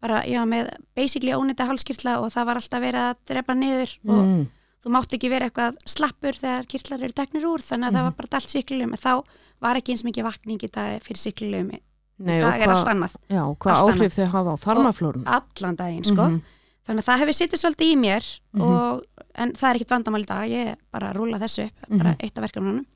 bara, 0.00 0.22
ég 0.30 0.38
var 0.40 0.48
með 0.48 0.70
basically 0.96 1.34
ónýtta 1.36 1.66
hálskirtla 1.68 2.20
og 2.22 2.30
það 2.32 2.48
var 2.48 2.60
alltaf 2.60 2.82
verið 2.84 3.06
að 3.08 3.20
drepa 3.32 3.56
niður 3.58 3.94
og 4.06 4.22
mm, 4.22 4.46
þú 4.80 4.92
mátt 4.94 5.16
ekki 5.18 5.28
vera 5.32 5.50
eitthvað 5.50 5.76
slappur 5.90 6.38
þegar 6.38 6.68
kirtlar 6.70 7.02
eru 7.04 7.16
teknir 7.18 7.48
úr 7.50 7.64
þannig 7.66 7.90
að 7.90 7.98
það 7.98 8.06
var 8.06 8.16
bara 8.20 8.38
allt 8.38 8.54
síklarlífin 8.54 8.94
en 8.96 9.02
þá 9.02 9.12
var 9.60 9.80
ekki 9.80 9.92
eins 9.96 10.06
mikið 10.06 10.28
vakning 10.30 10.62
í 10.64 10.70
dag 10.72 11.02
fyrir 11.04 11.22
síklarlífin 11.26 11.82
Nei, 12.20 12.36
í 12.36 12.40
dag 12.44 12.60
er 12.60 12.68
allt 12.68 12.88
annað, 12.92 13.14
já, 13.32 13.42
hvað 13.64 13.78
áhrif 13.80 14.16
þau 14.16 14.26
hafa 14.34 14.52
á 14.52 14.56
þarmaflórun? 14.60 15.22
allan 15.24 15.76
daginn 15.78 16.04
sko. 16.04 16.26
Mhm, 16.28 16.40
þannig 16.86 17.02
að 17.04 17.08
það 17.10 17.18
hefur 17.22 17.36
sittið 17.38 17.60
svolítið 17.62 17.90
í 17.92 17.96
mér 18.00 18.24
Mhm. 18.54 18.62
og, 18.62 19.02
en 19.34 19.52
það 19.52 19.70
er 19.70 19.74
ekkit 19.78 19.90
vandamál 19.94 20.22
í 20.22 20.26
dag 20.26 20.50
ég 20.50 20.76
bara 20.92 21.12
rúla 21.14 21.38
þessu 21.38 21.66
upp, 21.66 21.88
bara 21.88 22.10
Mhm. 22.14 22.20
eitt 22.24 22.38
af 22.38 22.44
verkefnunum 22.44 22.86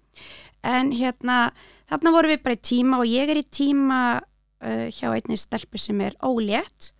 en 0.64 0.92
hérna, 0.92 1.52
þarna 1.90 2.10
vorum 2.12 2.30
við 2.30 2.42
bara 2.42 2.54
í 2.56 2.60
tíma 2.62 2.98
og 2.98 3.06
ég 3.06 3.28
er 3.28 3.36
í 3.36 3.44
tíma 3.50 4.20
uh, 4.64 4.88
hjá 4.88 5.12
einni 5.12 5.36
stelpu 5.36 5.78
sem 5.78 6.00
er 6.00 6.14
ólétt 6.22 6.92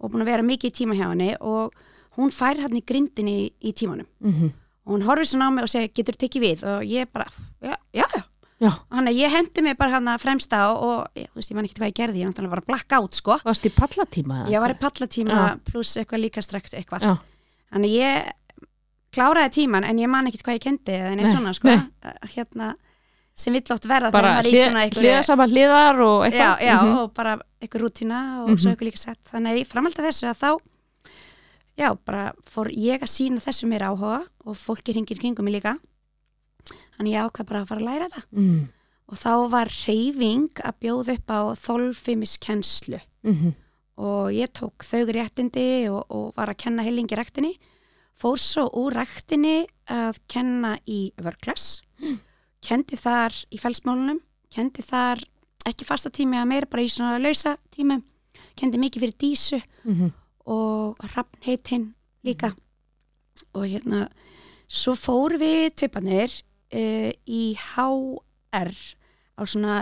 og 0.00 0.10
búin 0.12 0.20
að 0.22 0.26
vera 0.26 0.42
mikið 0.42 0.70
í 0.70 0.76
tíma 0.84 0.94
hjá 0.94 1.08
henni 1.08 1.34
og 1.40 1.72
hún 2.18 2.30
fær 2.30 2.60
hann 2.60 2.76
í 2.76 2.84
grindinni 2.84 3.50
í, 3.62 3.72
tímanum 3.72 4.06
Mhm. 4.20 4.52
og 4.86 4.92
hún 4.94 5.02
horfir 5.04 5.24
svona 5.24 5.48
á 5.48 5.50
mig 5.54 5.62
og 5.64 5.68
segir 5.68 5.92
getur 5.94 6.16
tekið 6.16 6.42
við 6.42 6.64
og 6.64 6.82
ég 6.84 7.06
bara, 7.12 7.24
já, 7.62 7.76
já, 7.94 8.04
já 8.04 8.22
Já, 8.58 8.70
hann 8.90 9.06
ég 9.12 9.28
hendi 9.30 9.60
mig 9.62 9.76
bara 9.76 9.90
hann 9.98 10.06
að 10.08 10.22
fremsta 10.22 10.62
og, 10.72 10.82
og 10.82 11.06
ég, 11.20 11.26
þú 11.28 11.36
veist, 11.42 11.50
ég 11.50 11.56
man 11.58 11.66
ekki 11.68 11.76
hvað 11.80 11.90
ég 11.90 11.96
gerði, 11.98 12.20
ég 12.22 12.28
náttúrulega 12.30 12.54
var 12.54 12.62
að 12.62 12.68
blacka 12.70 13.00
out 13.02 13.14
sko, 13.14 13.36
varst 13.44 13.66
í 13.68 13.72
pallatíma? 13.76 14.46
ég 14.48 14.60
var 14.64 14.72
í 14.72 14.78
pallatíma 14.80 15.36
Já. 15.36 15.58
pluss 15.70 15.96
eitthvað 16.00 16.22
líka 16.24 16.40
strekt 16.42 16.72
eitthvað 16.72 17.02
Já. 17.04 17.12
þannig 17.74 17.92
ég 17.98 18.30
kláraði 19.12 19.52
tíman 19.58 19.84
en 19.84 19.98
ég 20.00 20.08
man 20.08 20.26
ekkit 20.30 20.42
hvað 20.46 20.56
ég 20.56 20.64
kendi 20.64 20.96
Nei, 20.96 21.16
neitt 21.20 21.28
svona 21.34 21.52
sko, 21.56 21.68
nei. 21.68 22.14
hérna 22.34 22.74
sem 23.36 23.52
vill 23.52 23.72
oft 23.74 23.84
verða 23.84 24.10
Bara 24.10 24.38
hliða 24.40 25.20
saman 25.24 25.50
hliðar 25.52 26.00
og 26.00 26.24
já, 26.24 26.30
eitthvað? 26.30 26.64
já, 26.64 26.76
Mhm. 26.80 26.96
og 27.02 27.12
bara 27.14 27.36
eitthvað 27.60 27.82
rútina 27.84 28.20
og 28.42 28.48
Mhm. 28.50 28.58
svo 28.58 28.70
eitthvað 28.72 28.88
líka 28.88 28.98
sett 28.98 29.20
þannig 29.32 29.52
að 29.52 29.60
ég 29.60 29.66
framhaldi 29.68 30.02
þessu 30.08 30.30
að 30.32 30.40
þá 30.40 30.58
já, 31.76 31.88
bara 32.06 32.32
fór 32.48 32.70
ég 32.72 33.00
að 33.04 33.12
sína 33.12 33.36
þessu 33.44 33.68
mér 33.68 33.84
áhuga 33.92 34.24
og 34.46 34.56
fólki 34.56 34.94
hringir 34.96 35.18
kringum 35.20 35.44
mig 35.44 35.60
líka 35.60 35.76
þannig 36.96 37.12
ég 37.12 37.26
ákvað 37.28 37.46
bara 37.50 37.60
að 37.62 37.68
fara 37.68 37.80
að 37.80 37.88
læra 37.90 38.08
það. 38.14 38.24
Mm. 38.32 38.68
og 39.08 39.16
þá 39.22 39.30
var 39.50 39.68
reyfing 39.86 40.48
að 40.66 40.74
bjóða 40.82 41.14
upp 41.14 41.30
á 41.30 41.40
þolfimiskennslu 41.54 43.00
Mhm. 43.24 43.54
og 43.98 44.30
ég 44.32 44.48
tók 44.52 44.82
þau 44.82 45.04
réttindi 45.12 45.88
og, 45.90 46.04
og 46.10 46.34
var 46.36 46.48
að 46.48 46.56
kenna 46.58 46.82
heilingi 46.82 47.16
ræktinni. 47.16 47.52
Fór 48.18 48.36
svo 48.38 48.68
úr 48.72 48.92
ræktinni 48.96 49.66
að 49.88 50.18
kenna 50.28 50.78
í 50.88 51.12
vörglas 51.16 51.82
kendi 52.62 52.96
þar 52.96 53.30
í 53.52 53.58
felsmálunum. 53.60 54.18
Kendi 54.50 54.82
þar 54.82 55.22
ekki 55.66 55.84
fasta 55.84 56.10
tími 56.10 56.36
að 56.40 56.48
meira 56.48 56.66
bara 56.66 56.82
í 56.82 56.88
svona 56.90 57.18
lausa 57.22 57.56
tími. 57.70 58.02
Kendi 58.56 58.78
mikið 58.78 59.00
fyrir 59.02 59.18
dísu. 59.18 59.62
Mhm. 59.84 60.12
og 60.48 60.94
rafn 61.14 61.40
heitinn 61.42 61.94
líka 62.24 62.54
og 63.52 63.64
hérna 63.66 64.08
svo 64.68 64.92
fór 64.94 65.34
við 65.40 65.74
taupanir 65.74 66.30
uh, 66.76 67.10
í 67.26 67.42
HR 67.56 68.72
á 69.36 69.42
svona 69.48 69.78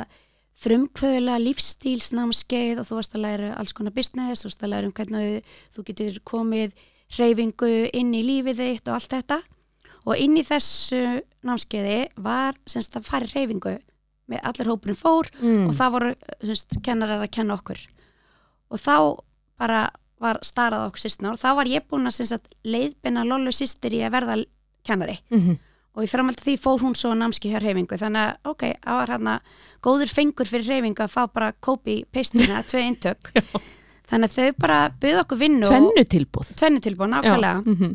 frumkvöðulega 0.64 1.40
lífstílsnámskeið 1.42 2.80
og 2.80 2.86
þú 2.88 2.98
varst 2.98 3.16
að 3.18 3.24
læra 3.24 3.48
alls 3.58 3.74
konar 3.76 3.94
business, 3.96 4.42
þú 4.44 4.48
varst 4.50 4.62
að 4.64 4.72
læra 4.72 4.88
um 4.88 4.94
hvernig 4.94 5.48
þú 5.74 5.84
getur 5.90 6.20
komið 6.30 6.76
hreyfingu 7.14 7.72
inn 7.94 8.14
í 8.16 8.22
lífið 8.26 8.60
þitt 8.62 8.88
og 8.90 8.96
allt 8.98 9.16
þetta 9.16 9.38
og 10.04 10.20
inn 10.20 10.36
í 10.40 10.44
þessu 10.46 11.00
námskeiði 11.44 11.98
var 12.24 12.56
semst 12.70 12.96
að 12.98 13.06
fara 13.08 13.28
hreyfingu 13.30 13.74
með 14.30 14.40
allir 14.48 14.70
hópurinn 14.72 14.96
fór 14.96 15.28
Mm. 15.42 15.66
og 15.68 15.74
það 15.76 15.92
voru 15.98 16.14
semst, 16.48 16.78
kennarar 16.86 17.20
að 17.26 17.30
kenna 17.36 17.58
okkur 17.58 17.82
og 18.72 18.80
þá 18.80 18.96
bara 19.60 19.82
var 20.22 20.38
starað 20.46 20.86
okkur 20.88 21.02
sýstna 21.04 21.32
og 21.34 21.38
þá 21.42 21.50
var 21.58 21.68
ég 21.68 21.84
búin 21.90 22.08
að 22.08 22.16
semst, 22.22 22.48
leiðbina 22.64 23.26
Lollu 23.28 23.52
sýstir 23.52 23.92
í 23.98 24.00
að 24.06 24.14
verða 24.16 24.38
kennari 24.86 25.18
Mhm. 25.30 25.58
Og 25.94 26.02
í 26.04 26.08
framhaldi 26.10 26.42
því 26.42 26.54
fór 26.58 26.80
hún 26.82 26.94
svo 26.98 27.12
námski 27.14 27.52
hjá 27.52 27.60
reyfingu 27.62 27.96
þannig 28.00 28.24
að 28.24 28.50
ok, 28.50 28.64
það 28.84 28.98
var 29.00 29.12
hérna 29.14 29.34
góður 29.84 30.10
fengur 30.14 30.48
fyrir 30.50 30.66
reyfingu 30.72 31.04
að 31.04 31.12
fá 31.14 31.22
bara 31.32 31.52
copy 31.62 32.00
pastina, 32.12 32.62
tvei 32.66 32.82
eintök 32.88 33.30
þannig 34.10 34.30
að 34.30 34.38
þau 34.38 34.48
bara 34.64 34.78
byggðu 35.00 35.20
okkur 35.24 35.38
vinnu 35.44 35.66
og 35.68 35.72
Tvennu 35.74 36.04
tilbúð. 36.16 36.50
tvennu 36.58 36.80
tilbúin 36.84 37.14
ákveðlega 37.20 37.62
Mhm. 37.66 37.92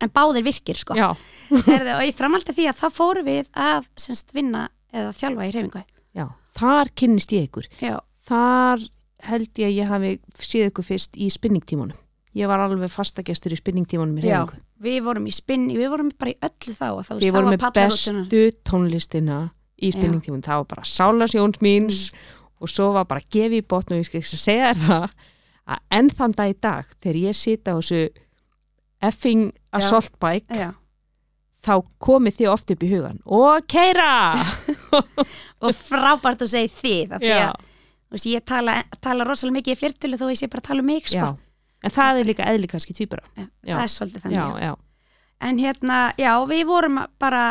en 0.00 0.10
báðir 0.14 0.44
virkir 0.46 0.76
sko 0.78 0.94
Já. 0.94 1.08
Herðu, 1.66 1.94
og 1.96 2.04
í 2.06 2.12
framhaldi 2.14 2.52
því 2.54 2.68
að 2.70 2.82
þá 2.82 2.88
fórum 2.94 3.24
við 3.26 3.48
að 3.56 3.88
semst, 3.96 4.30
vinna 4.36 4.68
eða 4.92 5.10
þjálfa 5.16 5.48
í 5.48 5.54
reyfingu 5.56 5.82
Já. 6.14 6.26
Þar 6.58 6.88
kynnist 6.94 7.32
ég 7.32 7.48
ykkur. 7.48 7.66
já, 7.80 7.96
Þar 8.28 8.84
held 9.28 9.48
ég 9.58 9.66
að 9.68 9.76
ég 9.78 9.88
hafi 9.88 10.12
séð 10.38 10.68
ykkur 10.70 10.84
fyrst 10.86 11.16
í 11.18 11.26
spinningtímanum. 11.30 11.96
Ég 12.36 12.50
var 12.50 12.60
alveg 12.60 12.90
fastagestur 12.92 13.54
í 13.54 13.58
spinningtímanum 13.58 14.18
í 14.20 14.26
já, 14.26 14.42
reyfingu. 14.42 14.60
við 14.84 14.98
vorum 15.06 15.28
í 15.28 15.32
spinn 15.32 15.68
við 15.72 15.88
vorum 15.94 16.10
bara 16.12 16.34
í 16.34 16.36
öllu 16.44 16.74
þá 16.76 16.88
þá, 17.06 17.12
Við 17.22 17.32
vorum 17.32 17.54
með 17.54 17.64
bestu 17.78 18.42
tónlistina 18.68 19.38
í 19.80 19.92
spinningtímanum. 19.94 20.44
Það 20.44 20.60
var 20.60 20.68
bara 20.74 20.88
Sálasjóns 20.88 21.62
míns 21.64 22.02
og 22.60 22.70
svo 22.72 22.90
var 22.96 23.06
bara 23.08 23.24
gefið 23.24 23.62
í 23.62 23.66
botn 23.70 23.94
og 23.94 24.02
ég 24.02 24.08
skal 24.08 24.20
ekki 24.20 24.40
segja 24.40 24.74
það 24.76 25.08
að 25.68 25.96
enn 25.98 26.10
þann 26.18 26.36
dag 26.36 26.52
í 26.52 26.58
dag 26.68 26.92
þegar 26.98 27.20
ég 27.22 27.38
sita 27.38 27.74
á 27.74 27.78
þessu 27.78 28.02
effing 29.08 29.48
assault 29.78 30.14
bike 30.20 30.58
já, 30.58 30.70
þá 31.64 31.74
komið 32.02 32.38
þið 32.40 32.52
oft 32.52 32.72
upp 32.74 32.84
í 32.84 32.90
hugan 32.92 33.20
og 33.24 33.66
keira 33.70 34.12
og 35.64 35.74
frábært 35.76 36.44
að 36.46 36.54
segja 36.54 36.74
þið 36.78 37.18
að 37.18 37.26
veist, 38.10 38.28
ég 38.30 38.44
tala, 38.48 38.80
tala 39.04 39.26
rosalega 39.28 39.60
mikið 39.60 39.76
í 39.76 39.80
flertölu 39.82 40.18
þó 40.20 40.26
ég 40.32 40.40
sé 40.40 40.48
bara 40.50 40.64
að 40.64 40.70
tala 40.70 40.84
um 40.84 40.88
mig 40.88 41.08
sko. 41.08 41.28
Já. 41.30 41.47
En 41.84 41.94
það 41.94 42.20
er 42.20 42.30
líka 42.32 42.50
eðli 42.50 42.70
kannski 42.70 42.94
tvíbara 42.96 43.24
Já, 43.36 43.46
Já. 43.62 43.74
það 43.76 43.84
er 43.84 43.94
svolítið 43.94 44.22
þannig 44.26 44.62
já, 44.66 44.74
en 45.40 45.58
hérna, 45.58 45.98
já, 46.18 46.32
við 46.50 46.64
vorum 46.66 47.02
bara 47.18 47.44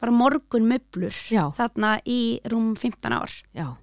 bara 0.00 0.12
morgun 0.16 0.64
möblur 0.66 1.12
þarna 1.56 1.98
í 2.08 2.40
rúm 2.48 2.72
15 2.74 3.12
ár. 3.12 3.34
Já 3.52 3.76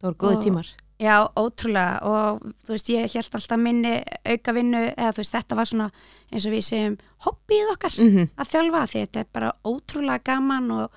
það 0.00 0.08
voru 0.08 0.20
góði 0.22 0.42
tímar. 0.46 0.72
Já, 0.96 1.16
ótrúlega. 1.36 1.98
Og 2.08 2.44
þú 2.64 2.72
veist, 2.72 2.88
ég 2.94 3.12
held 3.12 3.34
alltaf 3.36 3.60
minni 3.60 3.98
auka 4.24 4.54
vinnu, 4.56 4.80
eða 4.94 5.12
þú 5.12 5.22
veist, 5.22 5.34
þetta 5.34 5.58
var 5.58 5.68
svona 5.68 5.88
eins 6.30 6.46
og 6.48 6.54
við 6.54 6.64
segjum 6.70 6.96
hobbyið 7.26 7.72
okkar 7.74 7.98
mm 8.00 8.08
-hmm. 8.14 8.30
að 8.36 8.50
þjálfa 8.52 8.86
því 8.86 9.02
þetta 9.04 9.20
er 9.20 9.28
bara 9.32 9.52
ótrúlega 9.64 10.24
gaman 10.24 10.70
og, 10.70 10.90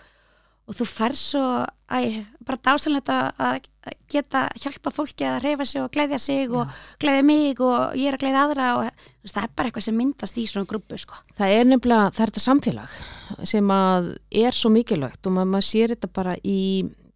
og 0.69 0.77
þú 0.77 0.85
fær 0.85 1.15
svo 1.17 1.43
æ, 1.89 2.25
bara 2.45 2.61
dásanlegt 2.61 3.09
að 3.09 3.63
geta 4.11 4.45
hjálpa 4.61 4.91
fólki 4.93 5.25
að 5.25 5.39
reyfa 5.47 5.65
sig 5.65 5.81
og 5.81 5.89
glæðja 5.93 6.19
sig 6.21 6.53
og 6.53 6.69
glæðja 7.01 7.25
mig 7.25 7.61
og 7.65 7.97
ég 7.97 8.11
er 8.11 8.17
að 8.17 8.23
glæðja 8.23 8.43
aðra 8.45 8.69
og 8.77 8.85
veist, 8.85 9.33
það 9.33 9.43
er 9.47 9.55
bara 9.55 9.71
eitthvað 9.71 9.87
sem 9.87 9.97
myndast 9.97 10.37
í 10.37 10.45
svona 10.49 10.69
grúpu 10.69 10.99
sko. 11.01 11.17
það 11.39 11.55
er 11.57 11.69
nefnilega, 11.71 12.13
það 12.13 12.25
er 12.25 12.33
þetta 12.33 12.45
samfélag 12.45 12.97
sem 13.53 13.73
að 13.73 14.13
er 14.45 14.57
svo 14.57 14.73
mikilvægt 14.73 15.29
og 15.29 15.37
maður, 15.37 15.53
maður 15.55 15.69
sér 15.71 15.95
þetta 15.95 16.11
bara 16.19 16.37
í 16.43 16.59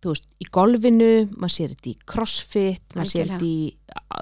þú 0.04 0.12
veist, 0.12 0.26
í 0.44 0.48
golfinu, 0.52 1.12
maður 1.38 1.54
sér 1.56 1.74
þetta 1.76 1.90
í 1.90 1.96
crossfit, 2.12 2.84
maður 2.98 3.12
sér 3.14 3.30
þetta 3.32 3.48
í 3.48 3.58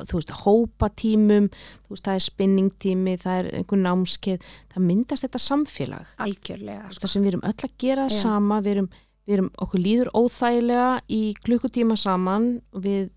þú 0.09 0.19
veist, 0.19 0.33
hópatímum 0.43 1.47
þú 1.53 1.95
veist, 1.95 2.05
það 2.05 2.17
er 2.17 2.25
spinningtími, 2.27 3.15
það 3.21 3.39
er 3.39 3.49
einhver 3.61 3.81
námskeið, 3.81 4.49
það 4.73 4.85
myndast 4.89 5.25
þetta 5.25 5.41
samfélag 5.41 6.11
algjörlega 6.21 6.89
það 6.89 6.99
sko. 6.99 7.11
sem 7.15 7.25
við 7.25 7.33
erum 7.33 7.47
öll 7.49 7.55
að 7.57 7.79
gera 7.85 8.05
Já. 8.09 8.17
sama 8.19 8.59
við 8.61 8.75
erum, 8.75 8.91
við 9.27 9.33
erum 9.37 9.49
okkur 9.61 9.79
líður 9.79 10.09
óþægilega 10.17 11.01
í 11.09 11.21
klukkutíma 11.45 11.97
saman 11.97 12.61
við 12.73 13.09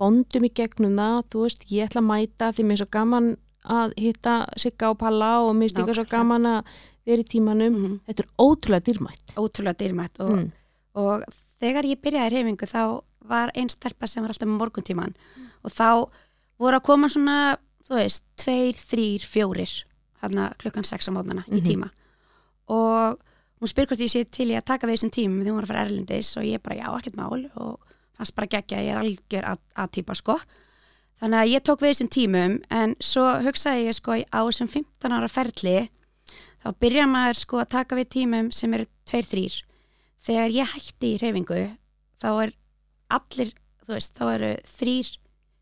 bondum 0.00 0.44
í 0.48 0.50
gegnum 0.54 0.96
það 0.98 1.18
þú 1.30 1.42
veist, 1.44 1.66
ég 1.70 1.86
ætla 1.88 2.00
að 2.02 2.08
mæta 2.10 2.52
því 2.56 2.64
mér 2.66 2.72
er 2.72 2.82
svo 2.82 2.90
gaman 2.96 3.28
að 3.62 3.92
hitta 4.02 4.32
Sigga 4.58 4.90
og 4.90 4.98
Palla 4.98 5.28
og 5.44 5.52
mér 5.54 5.76
er 5.86 5.94
svo 5.94 6.04
gaman 6.10 6.46
að 6.46 6.64
vera 7.06 7.22
í 7.22 7.28
tímanum 7.28 7.74
Mhm. 7.76 8.00
þetta 8.08 8.24
er 8.24 8.30
ótrúlega 8.38 8.84
dýrmætt 8.88 9.36
ótrúlega 9.36 9.78
dýrmætt 9.78 10.20
og, 10.20 10.30
mm. 10.38 10.52
og 10.94 11.22
þegar 11.60 11.84
ég 11.84 12.00
byrjaði 12.02 12.30
reyfingu 12.34 12.66
þá 12.66 13.02
var 13.22 13.50
einn 13.54 13.68
stelpa 13.70 14.06
sem 14.08 14.22
var 14.22 14.30
alltaf 14.34 14.48
með 14.48 14.58
morguntíman 14.58 15.14
og 15.64 15.70
þá 15.70 16.08
voru 16.58 16.76
að 16.78 16.82
koma 16.82 17.08
svona, 17.08 17.56
þú 17.86 17.94
veist, 17.94 18.24
tveir, 18.36 18.74
þrýr, 18.74 19.22
fjórir 19.22 19.72
hérna 20.22 20.52
klukkan 20.58 20.84
sex 20.84 21.06
á 21.06 21.12
mótnana 21.14 21.44
í 21.48 21.60
Mhm. 21.60 21.66
tíma 21.66 21.90
og 22.68 23.18
hún 23.62 23.70
spyr 23.70 23.86
hvort 23.86 24.00
ég 24.02 24.10
sé 24.10 24.24
til 24.26 24.48
í 24.50 24.56
að 24.58 24.64
taka 24.72 24.86
við 24.90 24.96
þessum 24.98 25.12
tímum 25.14 25.40
þegar 25.42 25.52
hún 25.52 25.60
var 25.60 25.64
að 25.68 25.72
fara 25.72 25.84
erlendis 25.86 26.32
og 26.36 26.44
ég 26.48 26.62
bara 26.62 26.76
já, 26.80 26.88
ekkert 26.98 27.16
mál 27.20 27.44
og 27.62 27.78
fannst 28.18 28.34
bara 28.34 28.46
geggja, 28.50 28.80
ég 28.82 28.92
er 28.92 29.00
algjör 29.02 29.44
að, 29.52 29.58
að 29.78 29.90
típa 29.96 30.14
sko 30.18 30.36
þannig 31.22 31.38
að 31.38 31.52
ég 31.52 31.62
tók 31.62 31.80
við 31.84 31.92
þessum 31.94 32.10
tímum 32.16 32.56
en 32.74 32.94
svo 33.00 33.26
hugsaði 33.46 33.86
ég 33.86 33.94
sko 33.94 34.16
á 34.18 34.40
þessum 34.42 34.68
15 34.74 35.14
ára 35.14 35.28
ferli 35.30 35.76
þá 36.62 36.68
byrja 36.82 37.06
maður 37.10 37.38
sko 37.38 37.60
að 37.62 37.68
taka 37.76 37.96
við 37.98 38.08
tímum 38.16 38.50
sem 38.52 38.74
eru 38.74 38.86
tveir, 39.06 39.24
þrýr 39.30 39.60
þegar 40.26 40.50
ég 40.58 40.74
hætti 40.74 41.12
í 41.14 41.20
reyfingu 41.22 41.62
þá 42.22 42.28
er 42.46 42.52
allir, 43.12 43.50
þú 43.86 43.94
veist, 43.94 44.12
þá 44.18 44.24
eru 44.34 44.50
þrýr 44.78 45.08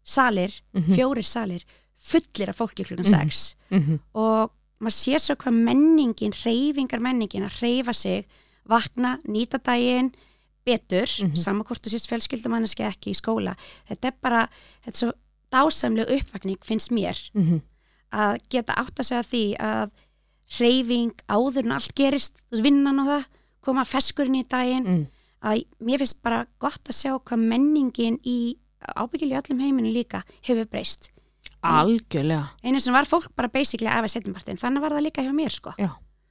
salir, 0.05 0.53
Mhm. 0.75 0.95
fjórir 0.97 1.25
salir 1.29 1.65
fullir 2.01 2.49
af 2.49 2.57
fólki 2.57 2.85
klukkan 2.85 3.05
Mhm. 3.07 3.13
sex 3.21 3.55
Mm 3.71 3.81
-hmm. 3.81 3.99
og 4.15 4.51
maður 4.81 4.97
sé 4.97 5.19
svo 5.21 5.35
hvað 5.37 5.59
menningin, 5.69 6.33
reyfingar 6.45 7.01
menningin 7.05 7.45
að 7.45 7.61
reyfa 7.63 7.93
sig, 7.95 8.27
vakna, 8.69 9.19
nýta 9.29 9.59
daginn 9.63 10.13
betur, 10.67 11.09
mm 11.25 11.37
sama 11.37 11.65
hvort 11.65 11.83
þú 11.83 11.91
sést 11.95 12.09
fjölskyldumanneski 12.11 12.85
ekki 12.85 13.11
í 13.15 13.17
skóla 13.19 13.55
þetta 13.89 14.09
er 14.13 14.17
bara, 14.23 14.43
þetta 14.85 14.93
er 14.95 15.01
svo 15.01 15.13
dásamlega 15.53 16.15
uppvakning 16.21 16.59
finnst 16.65 16.91
mér 16.95 17.19
Mhm. 17.35 17.61
að 18.13 18.39
geta 18.51 18.75
átt 18.79 19.01
að 19.01 19.09
segja 19.09 19.23
því 19.23 19.45
að 19.59 19.91
reyfing 20.61 21.13
áður 21.29 21.65
en 21.65 21.73
allt 21.73 21.95
gerist, 21.95 22.35
vinnan 22.51 22.99
og 23.01 23.07
það 23.07 23.25
koma 23.63 23.85
feskurinn 23.85 24.37
í 24.41 24.49
daginn 24.49 24.85
Mm. 24.87 25.07
að 25.43 25.65
mér 25.81 25.99
finnst 25.99 26.23
bara 26.23 26.47
gott 26.59 26.85
að 26.85 26.97
sjá 26.97 27.19
hvað 27.21 27.39
menningin 27.49 28.19
í 28.25 28.57
ábyggilega 28.97 29.41
í 29.41 29.43
öllum 29.43 29.61
heiminu 29.61 29.93
líka 29.93 30.23
hefur 30.43 30.67
breyst 30.67 31.11
algjörlega 31.61 32.47
einu 32.65 32.81
sem 32.81 32.95
var 32.95 33.09
fólk 33.09 33.33
bara 33.37 33.51
basically 33.53 33.91
af 33.91 34.07
að 34.07 34.15
setjumpartin 34.15 34.61
þannig 34.61 34.85
var 34.85 34.97
það 34.97 35.07
líka 35.09 35.25
hjá 35.27 35.33
mér 35.37 35.53
sko 35.55 35.75
já. 35.79 35.91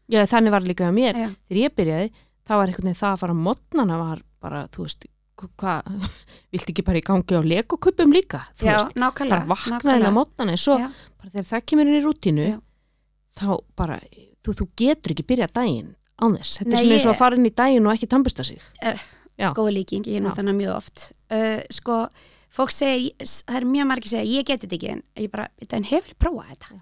já, 0.09 0.23
þannig 0.25 0.55
var 0.55 0.65
líka 0.65 0.87
hjá 0.87 0.95
mér 0.95 1.19
Já. 1.19 1.29
þegar 1.49 1.61
ég 1.61 1.75
byrjaði, 1.77 2.09
þá 2.47 2.53
var 2.55 2.71
einhvern 2.71 2.89
veginn 2.89 3.01
það 3.03 3.13
að 3.13 3.21
fara 3.23 3.35
á 3.37 3.43
mótnana 3.47 3.99
var 4.01 4.23
bara, 4.39 4.63
þú 4.73 4.85
veist, 4.87 5.05
hvað, 5.39 5.91
viltu 6.53 6.73
ekki 6.73 6.85
bara 6.87 7.01
í 7.01 7.05
gangi 7.05 7.37
á 7.37 7.41
legokuppum 7.45 8.15
líka, 8.15 8.41
þú 8.57 8.69
já, 8.69 8.73
veist, 8.77 8.97
nákvæmlega 8.97 9.45
bara 9.45 9.51
vaknaðin 9.53 10.09
á 10.09 10.13
mótnan 10.15 10.53
en 10.55 10.59
svo 10.61 10.79
Já. 10.81 10.89
bara 11.19 11.31
þegar 11.35 11.47
það 11.53 11.67
kemur 11.71 11.91
inn 11.91 11.99
í 11.99 12.03
rútínu 12.07 12.49
Já. 12.49 12.57
þá 13.39 13.49
bara, 13.77 13.99
þú, 14.45 14.57
þú 14.63 14.69
getur 14.81 15.15
ekki 15.15 15.27
byrjað 15.29 15.55
daginn 15.61 15.93
án 16.19 16.35
þess, 16.39 16.57
þetta 16.63 16.73
Nei, 16.73 16.79
er 16.79 16.83
svona 16.83 16.97
eins 16.97 17.07
og 17.07 17.13
að 17.13 17.21
fara 17.21 17.39
inn 17.39 17.47
í 17.47 17.55
daginn 17.61 17.87
og 17.87 17.95
ekki 17.95 18.09
tambusta 18.11 18.43
sig 18.47 18.59
Já. 19.39 19.53
góða 19.55 19.71
líking, 19.77 20.09
ég 20.09 20.23
nota 20.23 20.41
hana 20.41 20.51
mjög 20.57 20.73
oft 20.75 21.05
uh, 21.31 21.61
sko, 21.71 22.01
fólk 22.53 22.71
segja 22.73 23.27
það 23.29 23.55
er 23.59 23.65
mjög 23.69 23.87
margir 23.91 24.09
segja, 24.13 24.29
ég 24.39 24.45
geti 24.49 24.67
þetta 24.67 24.77
ekki 24.79 24.91
en 24.95 25.03
ég 25.23 25.31
bara, 25.33 25.47
en 25.77 25.83
hefur 25.91 26.15
prófað 26.19 26.49
þetta 26.53 26.71
Já. 26.75 26.81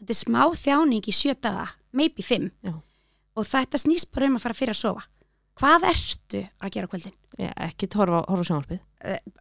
þetta 0.00 0.14
er 0.16 0.20
smá 0.22 0.40
þjáning 0.62 1.08
í 1.10 1.14
sjö 1.14 1.34
daga 1.40 1.66
maybe 1.92 2.22
fimm 2.24 2.50
Já. 2.64 2.72
og 3.36 3.44
þetta 3.50 3.82
snýst 3.82 4.10
bara 4.14 4.26
um 4.30 4.36
að 4.40 4.46
fara 4.46 4.54
fyrir 4.58 4.74
að 4.76 4.80
sofa 4.80 5.04
hvað 5.56 5.86
ertu 5.92 6.42
að 6.60 6.72
gera 6.76 6.90
kvöldin 6.92 7.14
Já, 7.40 7.50
ekki 7.68 7.88
horfa, 7.96 8.22
horfa 8.28 8.44
á 8.44 8.48
sjónvarpið 8.48 8.80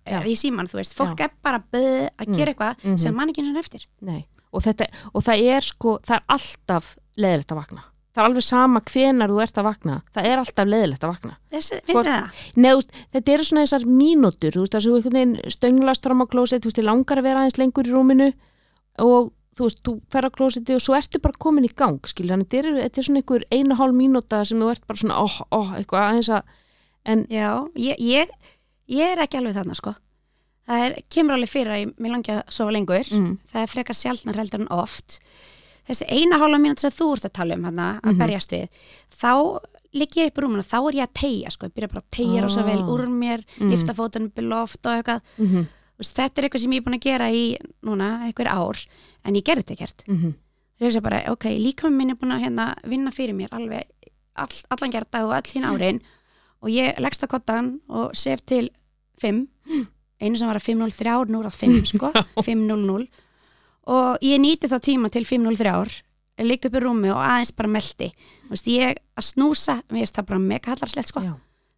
Já. 0.05 0.19
í 0.27 0.35
síman, 0.39 0.67
þú 0.67 0.79
veist, 0.81 0.95
fólk 0.95 1.19
er 1.23 1.31
bara 1.43 1.59
böð 1.71 2.09
að 2.19 2.35
gera 2.35 2.51
eitthvað 2.53 2.83
Mhm. 2.83 2.97
sem 2.99 3.15
mann 3.15 3.29
ekki 3.31 3.41
eins 3.43 3.55
og 3.55 3.63
eftir 3.63 3.87
Nei. 4.01 4.25
Og, 4.55 4.61
þetta, 4.63 4.85
og 5.13 5.23
það 5.23 5.41
er 5.55 5.61
sko, 5.61 5.97
það 6.03 6.15
er 6.15 6.23
alltaf 6.31 6.97
leðilegt 7.17 7.51
að 7.51 7.59
vakna 7.59 7.83
það 8.15 8.21
er 8.23 8.27
alveg 8.29 8.45
sama 8.47 8.81
hvenar 8.87 9.31
þú 9.33 9.39
ert 9.43 9.57
að 9.59 9.67
vakna. 9.67 9.95
Það 10.15 10.27
er 10.31 10.41
alltaf 10.41 10.69
leðilegt 10.71 11.03
að 11.05 11.11
vakna. 11.11 11.33
Þessi, 11.51 11.79
Hvort- 11.91 12.11
veist, 12.55 12.99
þetta 13.15 13.33
eru 13.35 13.47
svona 13.47 13.65
þessar 13.65 13.87
mínútur 13.91 14.55
þú 14.55 14.63
veist, 14.63 14.75
þess 14.75 14.85
að 14.85 14.91
þú 14.91 14.99
einhvern 14.99 15.17
veginn 15.19 15.55
stönglast 15.57 16.07
fram 16.07 16.23
á 16.23 16.25
klósett, 16.31 16.63
þú 16.63 16.71
veist, 16.71 16.79
þið 16.79 16.87
langar 16.89 17.19
að 17.21 17.27
vera 17.27 17.41
aðeins 17.43 17.59
lengur 17.59 17.89
í 17.89 17.91
rúminu 17.95 18.29
og 19.03 19.33
þú 19.55 19.67
veist, 19.67 19.81
þú 19.83 19.93
fer 20.11 20.27
á 20.27 20.35
klósetti 20.35 20.75
og 20.75 20.83
svo 20.83 20.95
ertu 20.95 21.19
bara 21.23 21.39
komin 21.39 21.67
í 21.67 21.71
gang, 21.75 21.99
skilja, 22.07 22.35
þannig 22.35 22.49
þetta 22.51 22.61
er, 22.61 22.79
þetta 22.85 23.01
er 23.01 23.07
svona 23.07 23.21
einhver 23.21 23.45
einu 23.51 23.77
hálf 23.79 23.95
mínúta 23.95 24.41
sem 24.47 24.59
þú 24.59 24.71
ert 24.71 24.87
bara 24.87 25.01
svona, 25.03 25.19
óh, 25.23 25.37
óh, 25.55 25.75
eitthvað 25.79 26.07
aðeins 26.09 26.31
að 26.35 26.55
en, 27.05 27.27
Já, 27.31 27.51
ég, 27.79 27.99
ég, 27.99 28.31
ég 28.91 29.13
er 29.13 29.23
ekki 29.23 29.39
alveg 29.39 29.55
þarna 29.59 29.77
sko. 29.77 29.95
Það 30.65 30.83
er, 30.87 30.95
kemur 31.13 31.35
alveg 31.35 31.51
fyrir 31.51 31.71
að 31.75 31.81
ég, 31.83 31.91
langi 32.09 32.33
að 32.33 32.39
sofa 32.49 32.73
lengur. 32.73 33.11
Mm, 33.13 33.35
það 33.51 33.61
er 33.61 33.69
frekar 33.69 33.97
sjaldnar 33.99 34.39
heldur 34.41 34.63
en 34.63 34.71
oft 34.73 35.19
þessi 35.87 36.05
eina 36.09 36.37
hálfa 36.41 36.57
mínúti 36.61 36.79
sem 36.85 36.91
þú 36.91 37.07
ert 37.15 37.25
að 37.29 37.33
tala 37.33 37.55
um 37.55 37.63
hana, 37.63 37.99
að 38.03 38.11
Mhm. 38.13 38.17
berjast 38.19 38.51
við 38.51 38.67
þá 39.21 39.59
ligg 39.95 40.11
ég 40.19 40.27
upp 40.27 40.37
í 40.37 40.41
rúmuna, 40.43 40.63
þá 40.65 40.77
er 40.89 40.95
ég 40.99 41.07
að 41.07 41.13
tegja 41.21 41.51
sko, 41.51 41.65
ég 41.67 41.73
byrja 41.73 41.89
bara 41.93 42.01
að 42.01 42.09
tegja 42.11 42.41
rosa 42.43 42.59
Ah. 42.61 42.65
vel 42.65 42.81
úr 42.83 43.07
mér 43.07 43.43
Mm. 43.59 43.69
lifta 43.71 43.93
fótunum 43.93 44.31
í 44.35 44.41
loft 44.49 44.85
og 44.85 44.91
eitthvað. 45.03 45.21
Mm, 45.39 45.67
veist, 45.99 46.15
þetta 46.17 46.37
er 46.37 46.43
eitthvað 46.49 46.59
sem 46.59 46.71
ég 46.71 46.77
er 46.77 46.81
búin 46.83 46.99
að 46.99 47.01
gera 47.01 47.29
í 47.31 47.57
núna, 47.83 48.21
einhver 48.25 48.47
ár, 48.47 48.85
en 49.23 49.33
ég 49.35 49.43
gerði 49.43 49.63
þetta 49.63 49.75
ekkert. 49.77 50.03
Mm, 50.07 50.33
ég 50.81 50.81
veist 50.91 51.01
bara, 51.01 51.23
ok, 51.31 51.43
líka 51.57 51.89
minn 51.89 52.09
er 52.09 52.15
búin 52.15 52.33
að 52.33 52.43
hérna, 52.43 52.75
vinna 52.83 53.11
fyrir 53.11 53.33
mér 53.35 53.49
alveg 53.51 53.83
all, 54.35 54.47
allan 54.69 54.91
gerða 54.91 55.23
og 55.23 55.31
all 55.31 55.41
hín 55.43 55.63
árin 55.63 56.01
og 56.61 56.69
ég 56.69 56.97
leggst 56.99 57.23
á 57.23 57.27
kottan 57.27 57.79
og 57.89 58.11
sef 58.15 58.41
til 58.45 58.69
5 59.21 59.47
einu 60.21 60.35
sem 60.37 60.47
var 60.47 60.57
að 60.57 60.65
5.03 60.75 61.29
nú 61.29 61.39
er 61.39 61.49
að 61.49 61.55
5 61.55 61.85
sko, 61.85 62.11
5.00 62.43 63.07
og 63.91 64.25
ég 64.25 64.41
nýti 64.41 64.69
þá 64.71 64.77
tíma 64.83 65.11
til 65.13 65.25
5.03 65.27 66.01
líka 66.45 66.67
upp 66.69 66.75
í 66.75 66.83
rúmi 66.83 67.11
og 67.13 67.21
aðeins 67.23 67.53
bara 67.55 67.71
meldi 67.71 68.09
Þú 68.45 68.51
veist, 68.53 68.67
ég 68.69 68.97
að 69.17 69.25
snúsa, 69.25 69.75
mér 69.89 70.03
finnst 70.03 70.17
það 70.19 70.27
bara 70.31 70.39
mega 70.43 70.73
hallarslegt 70.73 71.09
sko, 71.09 71.23
já, 71.25 71.33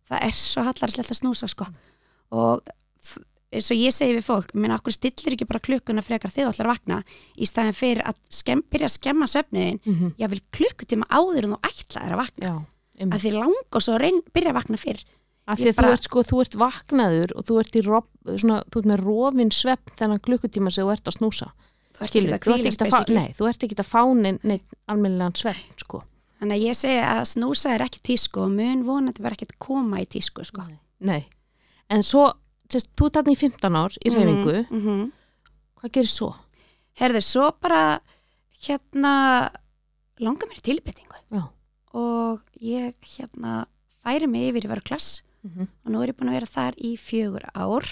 það 0.09 0.23
er 0.27 0.33
svo 0.35 0.63
hallarslegt 0.67 1.11
að 1.13 1.19
snúsa 1.21 1.47
sko. 1.47 1.67
Og 2.35 2.71
eins 3.55 3.69
og 3.71 3.79
ég 3.79 3.95
segi 3.95 4.17
við 4.17 4.25
fólk, 4.27 4.51
menn 4.59 4.73
okkur 4.75 4.91
stillir 4.91 5.37
ekki 5.37 5.47
bara 5.47 5.63
klukkuna 5.63 6.03
frekar 6.03 6.33
þegar 6.33 6.49
þú 6.51 6.55
ætlar 6.57 6.67
að 6.67 6.73
vakna 6.73 6.97
í 7.39 7.47
staðin 7.47 7.77
fyrir 7.77 8.03
að 8.03 8.17
skemm, 8.35 8.65
byrja 8.67 8.89
að 8.89 8.95
skemma 8.97 9.29
söfniðin 9.31 9.79
mm, 9.79 10.09
ég 10.19 10.33
vil 10.33 10.41
klukkutíma 10.57 11.07
áður 11.07 11.47
en 11.47 11.55
þú 11.55 11.61
ætlaðir 11.69 12.17
að 12.17 12.21
vakna. 12.25 12.49
Já 12.51 12.57
að 12.97 13.05
einmitt. 13.05 13.21
því 13.21 13.31
lang 13.35 13.77
og 13.77 13.83
svo 13.85 13.95
reyn, 14.01 14.19
byrja 14.33 14.51
að 14.51 14.57
vakna 14.57 14.81
fyrr. 14.81 15.01
Að 15.47 15.61
ég 15.61 15.63
því 15.63 15.71
að 15.71 15.77
bara- 15.77 15.87
þú 15.87 15.93
ert 15.97 16.07
sko, 16.09 16.23
þú 16.27 16.39
ert 16.43 16.55
vaknaður 16.59 17.33
og 17.37 17.45
þú 17.47 17.59
ert 17.61 17.75
rob, 17.85 18.07
svona, 18.35 18.57
þú 18.67 18.81
ert 18.81 18.89
með 18.91 19.03
rofin 19.05 19.51
svepp 19.53 19.91
þennan 19.95 20.23
klukkutíma 20.25 20.73
sem 20.73 20.83
þú 20.83 20.91
ert 20.91 21.07
að 21.07 21.17
snúsa 21.19 21.51
skilur, 22.05 22.37
þú 22.37 22.53
ert 22.53 22.67
ekki 22.67 22.97
að 22.99 23.13
nei, 23.15 23.29
þú 23.33 23.47
ert 23.49 23.63
ekki 23.65 23.77
að 23.81 23.89
fá 23.89 24.01
neinn 24.13 24.39
neinn 24.43 24.63
almennilegan 24.87 25.36
svepp 25.36 25.83
sko 25.83 26.01
þannig 26.38 26.57
að 26.57 26.65
ég 26.67 26.77
segi 26.77 26.99
að 27.01 27.23
snúsa 27.31 27.73
er 27.73 27.86
ekki 27.88 28.03
tísku 28.12 28.43
og 28.43 28.51
mun 28.53 28.83
vonandi 28.86 29.23
verð 29.25 29.39
ekki 29.39 29.49
að 29.49 29.60
koma 29.65 30.01
í 30.03 30.05
tísku 30.05 30.45
sko. 30.45 30.67
Nei, 30.99 31.23
en 31.89 32.03
svo 32.05 32.27
sérst, 32.69 32.91
þú 32.97 33.07
ert 33.07 33.17
þarna 33.17 33.33
í 33.33 33.39
15 33.39 33.79
ár 33.81 33.97
í 33.97 34.12
reyfingu 34.13 34.57
mm 34.60 34.81
-hmm. 34.83 35.12
hvað 35.79 35.93
gerir 35.97 36.12
svo? 36.12 36.36
herðu, 36.97 37.21
svo 37.21 37.51
bara 37.62 37.99
hérna 38.65 39.13
langar 40.19 40.49
mér 40.49 40.60
í 40.60 40.65
tilbreytingu 40.65 41.17
Já. 41.31 41.43
og 41.93 42.41
ég 42.62 42.93
hérna 43.01 43.65
færi 44.03 44.27
mig 44.27 44.49
yfir 44.49 44.65
í 44.65 44.69
vera 44.69 44.81
klass 44.81 45.23
Mm 45.47 45.53
-hmm. 45.53 45.67
og 45.86 45.91
nú 45.91 46.01
er 46.01 46.10
ég 46.10 46.17
búin 46.17 46.29
að 46.29 46.38
vera 46.39 46.45
þar 46.45 46.73
í 46.77 46.97
fjögur 46.97 47.45
ár 47.55 47.86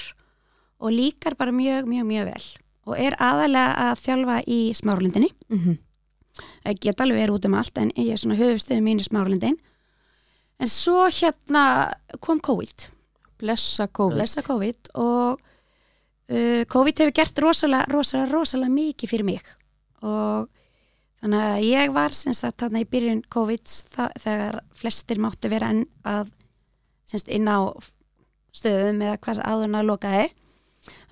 og 0.79 0.91
líkar 0.91 1.37
bara 1.37 1.51
mjög, 1.51 1.85
mjög, 1.85 2.05
mjög 2.05 2.25
vel 2.25 2.45
og 2.85 2.99
er 3.01 3.17
aðalega 3.17 3.89
að 3.89 3.99
þjálfa 4.03 4.39
í 4.47 4.61
smárlindinni 4.77 5.31
Mm 5.49 5.77
ég 6.65 6.81
get 6.81 7.01
alveg 7.01 7.21
verið 7.21 7.37
út 7.37 7.47
um 7.49 7.57
allt 7.59 7.79
en 7.79 7.91
ég 7.95 8.13
er 8.13 8.21
svona 8.21 8.37
höfustöðu 8.39 8.83
mín 8.83 9.01
í 9.01 9.05
smárlindin 9.05 9.57
en 10.59 10.71
svo 10.71 11.05
hérna 11.11 11.93
kom 12.23 12.39
COVID. 12.43 12.87
Blessa 13.41 13.87
COVID. 13.87 14.17
Lesa 14.19 14.43
COVID 14.45 14.91
og 15.01 15.41
uh, 16.31 16.61
COVID 16.71 17.01
hefur 17.01 17.15
gert 17.15 17.41
rosalega, 17.43 17.89
rosalega, 17.91 18.31
rosalega 18.31 18.71
mikið 18.71 19.11
fyrir 19.11 19.27
mig. 19.27 19.49
Og 20.05 20.47
þannig 21.21 21.43
að 21.49 21.65
ég 21.67 21.93
var 21.95 22.15
sem 22.15 22.35
sagt 22.37 22.63
þarna 22.63 22.85
í 22.85 22.89
byrjun 22.89 23.25
COVID 23.33 23.75
þegar 24.23 24.61
flestir 24.77 25.21
máttu 25.23 25.51
vera 25.51 25.73
enn 25.73 25.85
að 26.07 26.31
semst 27.09 27.29
inn 27.33 27.49
á 27.51 27.75
stöðum 28.55 29.03
eða 29.03 29.19
hvað 29.21 29.43
áðurna 29.43 29.83
lokaði 29.85 30.29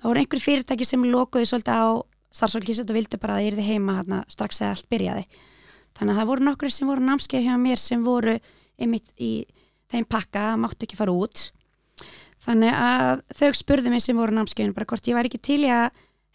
það 0.04 0.10
voru 0.10 0.20
einhver 0.20 0.42
fyrirtæki 0.44 0.84
sem 0.84 1.04
lokuði 1.08 1.48
svolítið 1.48 1.80
á 1.80 1.86
starfsfólki 2.34 2.76
sem 2.76 2.92
vildu 2.92 3.20
bara 3.22 3.38
að 3.38 3.40
það 3.40 3.48
yrði 3.48 3.66
heima 3.70 3.96
þarna 4.02 4.20
strax 4.28 4.60
eða 4.60 4.74
allt 4.74 4.88
byrjaði. 4.92 5.24
Þannig 5.94 6.12
að 6.12 6.18
það 6.20 6.30
voru 6.30 6.46
nokkur 6.48 6.74
sem 6.74 6.90
voru 6.90 7.06
námskeið 7.08 7.46
hjá 7.46 7.54
mér 7.62 7.80
sem 7.80 8.04
voru 8.04 8.34
einmitt 8.76 9.12
í 9.22 9.32
þeim 9.94 10.08
pakka, 10.10 10.42
máttu 10.60 10.84
ekki 10.84 10.98
fara 10.98 11.14
út. 11.14 11.46
Þannig 12.44 12.76
að 12.76 13.22
þau 13.38 13.50
spurðu 13.56 13.92
mig 13.94 14.04
sem 14.04 14.18
voru 14.18 14.34
námskeiðin 14.36 14.74
bara 14.76 14.88
hvort 14.90 15.08
ég 15.08 15.16
var 15.16 15.28
ekki 15.30 15.40
til 15.40 15.62
í 15.64 15.70
að 15.72 15.88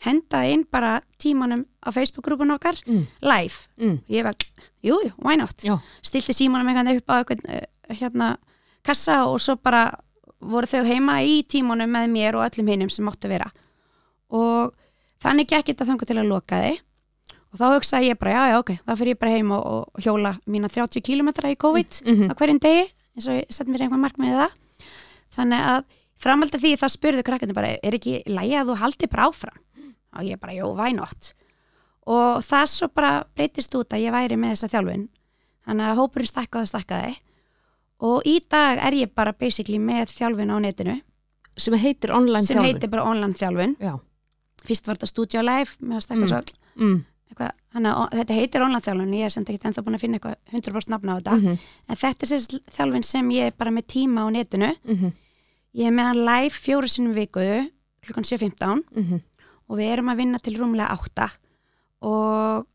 henda 0.06 0.42
inn 0.48 0.64
bara 0.72 0.98
tímanum 1.22 1.66
á 1.84 1.92
Facebook-grúpun 1.92 2.56
okkar 2.56 2.80
mm. 2.88 3.06
live, 3.22 3.68
Mm. 3.78 4.00
ég 4.08 4.24
var 4.24 4.34
jú, 4.82 4.96
jú, 5.04 5.12
why 5.20 5.36
not, 5.36 5.60
Já, 5.60 5.76
stilti 6.02 6.34
símanum 6.34 6.72
eitthvað 6.72 7.02
upp 7.02 7.12
á 7.12 7.16
eitthvað 7.20 7.44
uh, 7.52 7.96
hérna 8.00 8.30
kassa 8.82 9.26
og 9.28 9.42
svo 9.44 9.58
bara 9.60 9.90
voru 10.40 10.70
þau 10.70 10.84
heima 10.88 11.20
í 11.26 11.42
tímanum 11.48 11.92
með 11.92 12.12
mér 12.14 12.38
og 12.40 12.46
öllum 12.48 12.70
hinnum 12.72 12.92
sem 12.94 13.06
máttu 13.08 13.32
vera. 13.32 13.50
Og 14.32 14.76
þannig 15.24 15.50
gekk 15.50 15.74
þetta 15.74 15.90
þangar 15.90 16.10
til 16.10 16.20
að 16.22 16.32
loka 16.32 16.62
þið 16.64 16.80
og 17.50 17.58
þá 17.58 17.66
hugsaði 17.74 18.12
ég 18.12 18.20
bara, 18.22 18.34
já, 18.36 18.42
já, 18.52 18.58
ok, 18.62 18.72
þá 18.86 18.92
fyrir 19.00 19.16
ég 19.16 19.20
bara 19.20 19.34
heim 19.34 19.54
og, 19.56 19.64
og 19.66 20.04
hjóla 20.06 20.36
mína 20.46 20.70
30 20.70 21.02
km 21.02 21.32
í 21.50 21.56
COVID 21.58 22.02
mm 22.06 22.30
á 22.30 22.34
hverjum 22.38 22.60
degi 22.62 22.84
eins 23.18 23.28
og 23.28 23.40
ég 23.40 23.50
sett 23.50 23.68
mér 23.68 23.88
einhver 23.88 24.02
mark 24.02 24.20
með 24.22 24.38
það. 24.38 24.52
Þannig 25.34 25.66
að 25.72 25.80
framhald 26.20 26.56
af 26.56 26.62
því 26.62 26.76
þá 26.78 26.88
spurðu 26.94 27.26
krakkandi 27.26 27.58
bara 27.58 27.74
er 27.82 27.98
ekki 27.98 28.22
lægi 28.30 28.56
að 28.60 28.70
þú 28.70 28.76
haldi 28.84 29.10
bara 29.10 29.28
áfram? 29.30 29.60
Og 30.18 30.26
ég 30.26 30.40
bara, 30.42 30.54
jú, 30.58 30.70
why 30.78 30.94
not? 30.94 31.34
Og 32.10 32.42
það 32.46 32.70
svo 32.70 32.88
bara 32.94 33.24
breytist 33.38 33.76
út 33.78 33.94
að 33.94 34.06
ég 34.06 34.14
væri 34.14 34.38
með 34.38 34.56
þessa 34.56 34.72
þjálfun. 34.74 35.10
Þannig 35.66 35.90
að 35.90 36.00
hópurinn 36.00 36.30
stakkaði 36.30 36.72
stakkaði 36.72 37.12
og 38.00 38.26
í 38.28 38.40
dag 38.50 38.80
er 38.88 38.94
ég 38.94 39.14
bara 39.16 39.34
basically 39.34 39.80
með 39.80 40.14
þjálfun 40.16 40.54
á 40.54 40.58
netinu. 40.64 40.98
Sem 41.60 41.74
heitir 41.76 42.14
online 42.16 42.42
sem 42.46 42.56
þjálfun. 42.56 42.74
heitir 42.74 42.90
bara 42.90 43.04
online 43.04 43.34
þjálfun. 43.36 43.76
Já, 43.84 43.94
fyrst 44.64 44.88
var 44.88 44.96
þetta 45.00 45.08
Studio 45.08 45.42
stakka 46.02 46.28
Mm. 46.76 46.86
mm. 46.94 47.00
eitthvað, 47.30 47.52
þannig 47.74 47.94
að 47.94 48.14
þetta 48.20 48.34
heitir 48.40 48.62
online 48.62 48.82
þjálfun 48.86 49.14
ég 49.18 49.26
er 49.26 49.30
sem 49.30 49.44
ekki 49.44 49.68
ennþá 49.68 49.84
búin 49.84 49.96
að 49.98 50.04
finna 50.06 50.18
eitthvað 50.20 50.36
100% 50.54 50.90
nafna 50.94 51.12
á 51.12 51.18
þetta. 51.20 51.36
Mm 51.36 51.58
en 51.90 51.96
þetta 51.96 52.30
er 52.36 52.62
þjálfun 52.78 53.04
sem 53.04 53.30
ég 53.32 53.52
er 53.52 53.58
bara 53.58 53.72
með 53.72 53.86
tíma 53.88 54.24
á 54.24 54.28
netinu. 54.32 54.72
-hmm. 54.86 55.12
Ég 55.76 55.86
er 55.88 55.92
með 55.92 56.04
hann 56.10 56.26
live 56.26 56.56
fjóru 56.56 56.88
sinum 56.88 57.14
viku 57.14 57.70
klukkan 58.02 58.24
7.15 58.24 58.84
Mm 58.96 59.22
og 59.70 59.78
við 59.78 59.92
erum 59.94 60.10
að 60.10 60.18
vinna 60.18 60.40
til 60.40 60.56
rúmlega 60.58 60.90
8 60.98 61.30
og 62.02 62.66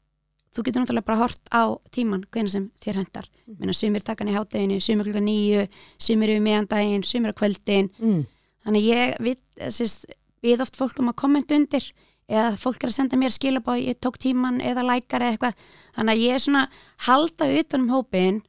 þú 0.55 0.64
getur 0.67 0.85
náttúrulega 0.85 1.09
bara 1.09 1.21
hort 1.21 1.51
á 1.51 1.62
tíman 1.95 2.25
hvernig 2.31 2.53
sem 2.55 2.71
þér 2.83 3.01
hendar. 3.03 3.29
Minna 3.47 3.75
sumir 3.77 4.05
takan 4.07 4.31
í 4.31 4.37
hátteginu, 4.37 4.81
sumir 4.83 5.09
klukkan 5.09 5.27
9, 5.29 5.67
sumir 5.99 6.35
yfir 6.35 6.45
meðandaginn, 6.47 7.05
sumir 7.07 7.35
á 7.35 7.38
kvöldin. 7.38 7.90
mm. 7.99 8.25
Þannig 8.64 8.87
ég 8.88 9.17
við, 9.21 9.40
sést, 9.69 10.07
við 10.45 10.62
oft 10.64 10.79
fólk 10.81 11.01
um 11.03 11.11
að 11.11 11.19
kommenta 11.21 11.57
undir 11.59 11.90
eða 12.31 12.55
fólk 12.57 12.81
er 12.81 12.88
að 12.88 12.97
senda 12.97 13.19
mér 13.21 13.35
skilabóð, 13.35 13.83
ég 13.85 13.99
tók 14.01 14.17
tíman 14.23 14.62
eða 14.64 14.87
lækar 14.87 15.21
eða 15.21 15.35
eitthvað. 15.35 15.67
Þannig 15.99 16.14
að 16.14 16.23
ég 16.25 16.38
er 16.38 16.45
svona 16.47 16.62
halda 17.05 17.51
utan 17.59 17.85
um 17.85 17.93
hópin 17.93 18.40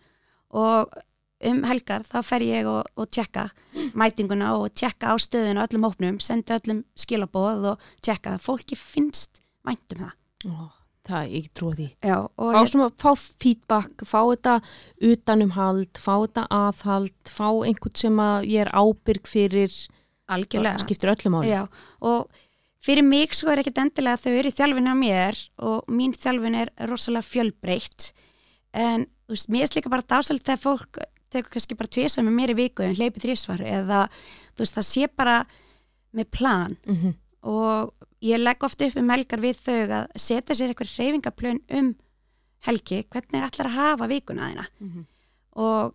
og 0.56 0.96
um 1.46 1.60
helgar 1.68 2.06
þá 2.08 2.16
fer 2.24 2.46
ég 2.48 2.70
og, 2.70 2.88
og 2.96 3.10
tjekka 3.12 3.50
mætinguna 3.98 4.54
og 4.56 4.70
tjekka 4.72 5.12
á 5.12 5.16
stöðuna 5.20 5.66
á 5.66 5.68
öllum 5.68 5.90
hópnum, 5.90 6.22
sendi 6.24 6.56
öllum 6.56 6.86
skilabóð 6.96 7.74
og 7.74 7.92
tjekka 8.00 8.38
það. 8.38 8.46
Fólki 8.48 8.80
finnst 8.80 9.42
væntum 9.68 10.06
það. 10.06 10.16
Ó, 10.48 10.72
það, 11.10 11.34
ég 11.38 11.50
trúi 11.56 11.76
því. 11.78 11.88
Já, 12.06 12.16
fá, 12.38 12.60
svona, 12.72 12.88
fá 13.02 13.12
feedback, 13.16 14.06
fá 14.08 14.20
þetta 14.22 14.56
utanumhald, 15.12 16.02
fá 16.02 16.14
þetta 16.14 16.46
aðhald, 16.60 17.16
fá 17.30 17.48
einhvern 17.68 18.00
sem 18.02 18.22
að 18.26 18.50
ég 18.52 18.66
er 18.66 18.74
ábyrg 18.74 19.30
fyrir, 19.30 19.78
algjörlega. 20.32 20.84
Skiptir 20.84 21.14
öllu 21.14 21.34
máli. 21.34 21.52
Já, 21.54 21.64
og 22.06 22.44
fyrir 22.86 23.06
mig 23.06 23.34
svo 23.38 23.52
er 23.54 23.64
ekkit 23.64 23.82
endilega 23.82 24.20
að 24.20 24.26
þau 24.26 24.38
eru 24.40 24.52
í 24.52 24.58
þjálfinu 24.60 24.94
á 24.94 24.98
mér 24.98 25.42
og 25.72 25.92
mín 25.92 26.16
þjálfin 26.16 26.62
er 26.62 26.72
rosalega 26.90 27.30
fjölbreytt. 27.30 28.12
En 28.76 29.06
þú 29.26 29.36
veist, 29.36 29.52
mér 29.54 29.68
er 29.68 29.78
líka 29.80 29.94
bara 29.94 30.10
dásælt 30.16 30.46
þegar 30.46 30.64
fólk 30.64 31.04
tekur 31.34 31.56
kannski 31.56 31.78
bara 31.78 31.92
tvisa 31.92 32.24
með 32.24 32.38
mér 32.40 32.54
í 32.54 32.58
viku 32.60 32.86
en 32.86 32.96
hleypi 32.96 33.24
þrísvar 33.24 33.64
eða 33.66 34.06
þú 34.56 34.64
veist, 34.64 34.78
það 34.78 34.90
sé 34.90 35.10
bara 35.12 35.38
með 36.16 36.30
plan. 36.32 36.78
Mm 36.86 36.96
-hmm. 36.96 37.14
og 37.42 37.94
ég 38.26 38.42
legg 38.42 38.64
ofta 38.66 38.88
upp 38.90 38.98
um 39.02 39.10
helgar 39.14 39.42
við 39.44 39.60
þau 39.66 39.78
að 40.00 40.08
setja 40.26 40.56
sér 40.58 40.74
eitthvað 40.74 40.94
reyfingaplön 41.00 41.60
um 41.80 41.92
helgi, 42.66 43.04
hvernig 43.14 43.44
ætlar 43.46 43.70
að 43.70 43.78
hafa 43.78 44.08
vikuna 44.10 44.50
þína 44.50 44.66
Mhm. 44.82 45.06
og 45.62 45.94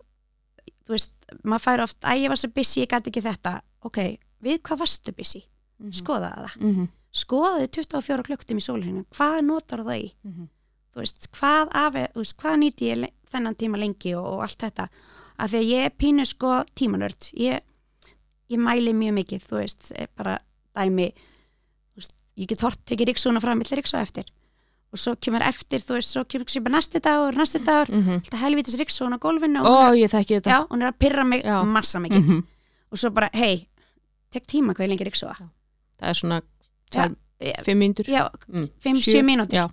þú 0.87 0.95
veist, 0.95 1.13
maður 1.45 1.65
fær 1.67 1.83
oft 1.85 2.01
að 2.07 2.21
ég 2.23 2.29
var 2.33 2.37
svo 2.41 2.51
busy, 2.55 2.81
ég 2.85 2.89
gæti 2.93 3.11
ekki 3.11 3.23
þetta 3.27 3.61
ok, 3.83 3.99
við 4.43 4.61
hvað 4.63 4.79
varstu 4.85 5.13
busy? 5.17 5.45
Mhm. 5.81 5.93
skoða 5.97 6.31
það, 6.37 6.57
Mm 6.61 6.75
-hmm. 6.77 6.89
skoðaði 7.13 7.69
24 7.71 8.23
klukktum 8.23 8.59
í 8.59 8.61
sólhengum, 8.63 9.07
hvað 9.15 9.41
notar 9.45 9.79
það 9.81 10.03
í 10.05 10.13
Mhm. 10.25 10.49
þú 10.95 10.97
veist, 11.01 11.29
hvað 11.33 11.69
afi, 11.73 12.07
þú 12.13 12.21
veist, 12.21 12.37
hvað 12.37 12.59
nýti 12.59 12.91
ég 12.93 13.11
þennan 13.31 13.55
tíma 13.57 13.79
lengi 13.79 14.15
og, 14.15 14.25
og 14.27 14.41
allt 14.43 14.59
þetta 14.59 14.89
af 15.39 15.51
því 15.51 15.59
að 15.59 15.71
ég 15.71 15.91
pínu 15.99 16.27
sko 16.27 16.65
tímanörd 16.75 17.33
ég, 17.35 17.61
ég 18.51 18.59
mæli 18.59 18.93
mjög 18.93 19.15
mikið 19.15 19.41
þú 19.49 19.57
veist, 19.63 19.93
eh, 19.97 20.07
bara 20.17 20.39
dæmi 20.77 21.13
ég 22.37 22.47
get 22.49 22.61
hort, 22.61 22.79
tekið 22.87 23.11
ríksuna 23.13 23.41
fram 23.41 23.59
millir 23.59 23.81
ríksu 23.81 23.97
eftir 24.01 24.25
og 24.93 24.99
svo 24.99 25.15
kemur 25.23 25.43
eftir, 25.47 25.79
þú 25.79 25.95
veist, 25.99 26.11
svo 26.11 26.25
kemur 26.27 26.47
bara 26.65 26.75
næsti 26.79 26.99
dagur, 27.01 27.37
næsti 27.39 27.61
dagur, 27.65 27.95
alltaf 27.95 28.41
helvitis 28.41 28.75
ríksuna 28.81 29.19
á 29.19 29.23
gólfinu 29.23 29.61
og 29.61 29.67
Ó, 29.67 29.71
hún 29.71 29.95
er, 29.95 30.25
ég 30.27 30.43
já, 30.43 30.67
hún 30.69 30.83
er 30.83 30.91
að 30.93 30.99
pyrra 30.99 31.25
mig 31.25 31.43
Já. 31.45 31.63
massa 31.65 31.99
mikið 32.01 32.27
Mhm. 32.27 32.43
og 32.93 32.99
svo 32.99 33.11
bara, 33.11 33.31
hei, 33.33 33.69
tek 34.33 34.47
tíma 34.47 34.75
hvað 34.75 34.85
er 34.85 34.89
lengi 34.89 35.05
ríksuna 35.07 35.35
Það 36.01 36.09
er 36.09 36.15
svona 36.15 36.41
Já, 36.41 37.07
tvær, 37.07 37.17
já, 37.41 37.63
fimm 37.63 37.79
mínútur. 37.79 38.05
já, 38.09 38.31
Mm. 38.49 38.69
5-7 38.83 39.15
Sjö, 39.15 39.23
mínútur 39.23 39.71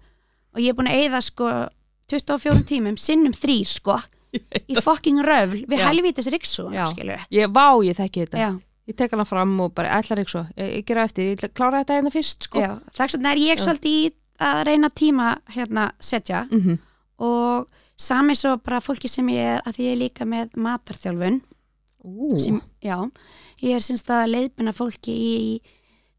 og 0.54 0.60
ég 0.62 0.70
er 0.70 0.74
búin 0.74 0.88
að 0.88 1.02
eyða 1.10 1.22
sko 1.24 1.68
24 2.10 2.64
tímum, 2.64 2.96
sinnum 2.98 3.34
þrýr 3.34 3.66
sko 3.66 3.98
í 4.70 4.76
fucking 4.82 5.18
röfl 5.26 5.66
við 5.66 5.80
Já. 5.80 5.88
helvítis 5.90 6.28
ríksu 6.30 6.70
Já. 6.72 6.86
skilur 6.94 7.26
Ég, 7.32 7.48
vá, 7.52 7.74
ég 7.84 7.96
þekki 7.98 8.28
þetta. 8.28 8.38
já, 8.38 8.62
Ég 8.88 8.96
tek 8.96 9.12
hana 9.12 9.26
fram 9.28 9.60
og 9.60 9.74
bara 9.76 9.98
ætlar 10.00 10.22
ekki 10.22 10.32
svo. 10.32 10.46
Ég, 10.56 10.70
ég 10.80 10.86
gera 10.88 11.04
eftir, 11.04 11.34
ég 11.34 11.54
klára 11.54 11.82
þetta 11.84 11.98
hérna 11.98 12.14
fyrst, 12.14 12.48
sko. 12.48 12.62
já. 12.64 12.78
þess 12.96 13.18
vegna 13.18 13.34
er 13.34 13.42
ég 13.44 13.60
svolítið 13.60 13.98
í 13.98 14.14
að 14.48 14.64
reyna 14.70 14.90
tíma 14.90 15.38
hérna 15.56 15.92
setja 16.00 16.48
Mm 16.52 16.62
-hmm. 16.62 16.78
og 17.18 17.68
sami 17.98 18.36
svo 18.36 18.58
bara 18.58 18.80
fólki 18.80 19.08
sem 19.10 19.28
ég 19.30 19.38
er 19.58 19.62
að 19.66 19.74
því 19.76 19.84
ég 19.84 19.92
er 19.92 19.98
líka 19.98 20.26
með 20.26 20.50
matarþjálfun 20.56 21.42
sem, 22.40 22.62
já, 22.82 23.10
ég 23.62 23.76
er 23.76 23.80
syns 23.82 24.04
að 24.04 24.30
leiðbina 24.32 24.72
fólki 24.72 25.12
í 25.12 25.62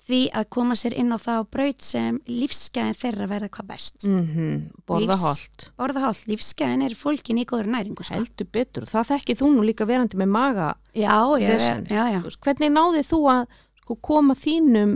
því 0.09 0.21
að 0.33 0.49
koma 0.57 0.75
sér 0.79 0.95
inn 0.97 1.13
á 1.13 1.19
þá 1.21 1.33
braut 1.53 1.85
sem 1.85 2.19
lífsgæðin 2.27 2.97
þeirra 2.97 3.27
verða 3.29 3.49
hvað 3.53 3.67
best 3.69 4.07
mm 4.09 4.59
borða 4.89 5.13
Lífs- 5.13 5.25
holt. 5.25 5.71
orðaháll, 5.85 6.21
lífsgæðin 6.33 6.85
er 6.87 6.95
fólkin 6.97 7.39
í 7.43 7.45
góður 7.45 7.69
næringu 7.75 8.05
sko. 8.05 8.15
Heldur 8.17 8.49
betur. 8.53 8.87
Það 8.89 9.11
þekki 9.13 9.37
þú 9.37 9.51
nú 9.55 9.65
líka 9.69 9.87
verandi 9.89 10.17
með 10.17 10.31
maga. 10.33 10.69
já, 10.95 11.17
já, 11.39 12.05
já 12.15 12.21
Hvernig 12.41 12.73
náði 12.73 13.03
þú 13.05 13.21
að 13.35 13.43
sko, 13.83 13.97
koma 14.01 14.35
þínum, 14.35 14.95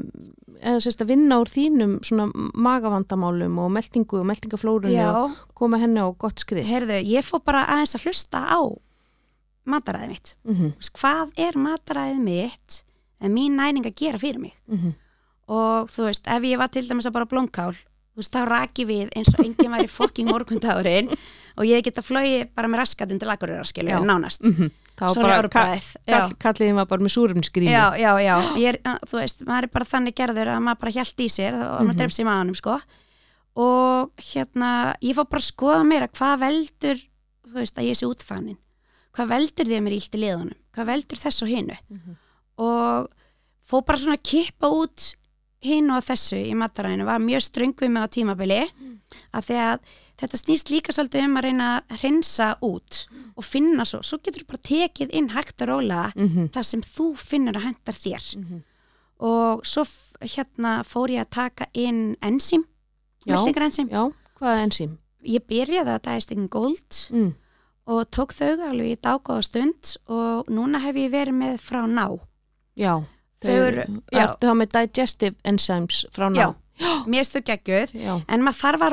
eða 0.62 0.80
sérst 0.80 1.02
að 1.04 1.12
vinna 1.12 1.40
úr 1.42 1.48
þínum 1.50 1.98
svona 2.04 2.26
magavandamálum 2.54 3.58
og 3.58 3.70
meldingu 3.72 4.20
og 4.20 4.26
meldingaflórunni 4.30 5.04
og 5.04 5.36
koma 5.54 5.78
henni 5.82 6.00
á 6.00 6.08
gott 6.16 6.38
skrið? 6.40 6.64
Heyrðu, 6.68 7.02
ég 7.04 7.24
fór 7.26 7.42
bara 7.44 7.66
aðeins 7.66 7.96
að 7.96 8.04
hlusta 8.08 8.38
á 8.48 8.60
mataræðið 9.68 10.08
mitt. 10.08 10.36
Mm 10.44 10.54
-hmm. 10.56 10.72
Hvað 10.98 11.32
er 11.36 11.52
mataræðið 11.58 12.20
mitt 12.20 12.82
en 13.20 13.34
mín 13.34 13.56
næring 13.56 13.86
að 13.86 13.94
gera 13.94 14.18
fyrir 14.18 14.40
mig? 14.40 14.52
Mm 14.66 14.92
Og 15.52 15.88
þú 15.92 16.06
veist, 16.08 16.28
ef 16.32 16.44
ég 16.48 16.60
var 16.60 16.70
til 16.72 16.84
dæmis 16.88 17.08
að 17.10 17.16
bara 17.18 17.28
blómkál, 17.28 17.74
þú 18.14 18.20
veist, 18.22 18.32
þá 18.32 18.42
raki 18.48 18.84
við 18.88 19.10
eins 19.18 19.32
og 19.34 19.42
enginn 19.44 19.72
væri 19.74 19.88
fokking 19.90 20.30
morgundagurinn 20.30 21.10
og 21.12 21.64
ég 21.68 21.82
geta 21.84 22.00
flóið 22.04 22.46
bara 22.56 22.68
með 22.72 22.80
raskatun 22.84 23.20
til 23.20 23.28
akureyra, 23.32 23.64
skilju, 23.68 23.98
nánast. 24.08 24.46
Bara, 25.02 25.10
ka 25.50 25.64
árbræðið. 25.66 25.86
Já. 26.06 26.14
kall, 26.20 26.34
kalliðin 26.44 26.76
var 26.78 26.86
bara 26.86 27.02
með 27.02 27.12
súrumsgrími. 27.16 27.72
Já, 27.72 27.84
já, 27.98 28.12
já, 28.22 28.34
ég 28.60 28.68
er, 28.74 28.78
þú 29.08 29.18
veist, 29.18 29.40
maður 29.48 29.66
er 29.66 29.72
bara 29.74 29.88
þannig 29.88 30.14
gerður 30.20 30.50
að 30.52 30.60
maður 30.62 30.80
bara 30.84 30.92
hjælt 30.96 31.22
í 31.24 31.28
sér 31.32 31.54
og 31.58 31.80
maður 31.80 31.88
Mhm. 31.92 31.98
drefst 32.02 32.20
í 32.22 32.26
maðanum, 32.28 32.56
sko 32.60 32.76
og 33.56 34.12
hérna, 34.32 34.94
ég 35.04 35.16
fór 35.16 35.28
bara 35.28 35.42
að 35.42 35.48
skoða 35.52 35.82
mér 35.84 36.06
að 36.06 36.12
hvað 36.16 36.36
veldur, 36.46 37.00
þú 37.48 37.54
veist, 37.60 37.76
að 37.80 37.88
ég 37.90 37.98
sé 37.98 38.06
út 38.08 38.22
þannig 38.24 38.56
hvað 39.12 39.28
veldur 39.28 39.68
því 39.68 39.76
að 39.76 39.82
mér 39.84 39.92
er 39.92 39.98
illt 39.98 40.14
í 40.16 40.20
liðunum 40.22 40.56
hvað 40.72 40.86
veldur 40.88 41.20
þess 41.20 41.42
og 41.44 41.48
hinu 41.52 41.76
Mhm. 41.90 42.16
og 42.64 43.08
fór 43.68 43.84
bara 43.84 43.98
svona 43.98 44.16
að 44.16 44.22
kippa 44.24 44.70
út 44.72 45.14
hinu 45.62 45.94
og 45.96 46.02
þessu 46.04 46.36
í 46.42 46.54
mataræðinu, 46.58 47.04
var 47.06 47.18
mjög 47.22 47.42
ströng 47.46 47.74
við 47.78 47.90
mig 47.90 48.02
á 48.02 48.08
tímabili 48.16 48.60
að 49.34 49.42
því 49.46 49.56
að 49.62 49.78
þetta 50.22 50.38
snýst 50.40 50.70
líka 50.70 50.92
svolítið 50.92 51.24
um 51.26 51.36
að 51.36 51.44
reyna 51.46 51.68
að 51.90 51.96
hreinsa 52.02 52.48
út 52.62 53.06
og 53.36 53.44
finna 53.44 53.84
svo, 53.84 54.00
svo 54.02 54.18
getur 54.18 54.42
þú 54.42 54.46
bara 54.52 54.62
tekið 54.68 55.14
inn 55.18 55.28
hægt 55.30 55.62
og 55.62 55.68
rólega 55.68 56.12
Mm 56.16 56.28
-hmm. 56.28 56.48
það 56.50 56.62
sem 56.62 56.80
þú 56.80 57.16
finnur 57.16 57.54
að 57.56 57.62
hendar 57.62 57.94
þér 57.94 58.36
Mhm. 58.38 58.62
og 59.20 59.64
svo 59.66 59.84
hérna 60.20 60.82
fór 60.84 61.08
ég 61.10 61.20
að 61.20 61.30
taka 61.30 61.66
inn 61.74 62.16
enzím, 62.22 62.64
Já. 63.26 63.34
meltingarenzím 63.36 63.88
Já, 63.88 64.12
hvað 64.38 64.56
er 64.56 64.62
ensím? 64.66 64.98
ég 65.24 65.40
byrjaði 65.46 65.90
að 65.94 66.02
dæstingin 66.02 66.48
gold 66.48 67.08
Mm. 67.10 67.34
og 67.86 68.10
tók 68.10 68.32
þau 68.32 68.58
alveg 68.70 68.96
í 68.96 69.00
dágóða 69.00 69.42
stund 69.44 69.96
og 70.08 70.46
núna 70.48 70.78
hef 70.80 70.94
ég 70.96 71.10
verið 71.10 71.34
með 71.34 71.58
frá 71.60 71.86
ná 71.86 72.18
Já. 72.76 73.04
Þau 73.42 73.58
eru- 73.68 73.86
þá 74.40 74.52
með 74.62 74.72
digestive 74.78 75.34
enzymes 75.44 76.04
frá 76.14 76.28
ná? 76.30 76.36
Já. 76.42 76.54
mér 77.06 77.24
stu 77.28 77.40
geggjuð 77.42 77.92
Já. 77.94 78.14
en 78.28 78.42
maður 78.42 78.60
þarf 78.62 78.82
að 78.88 78.92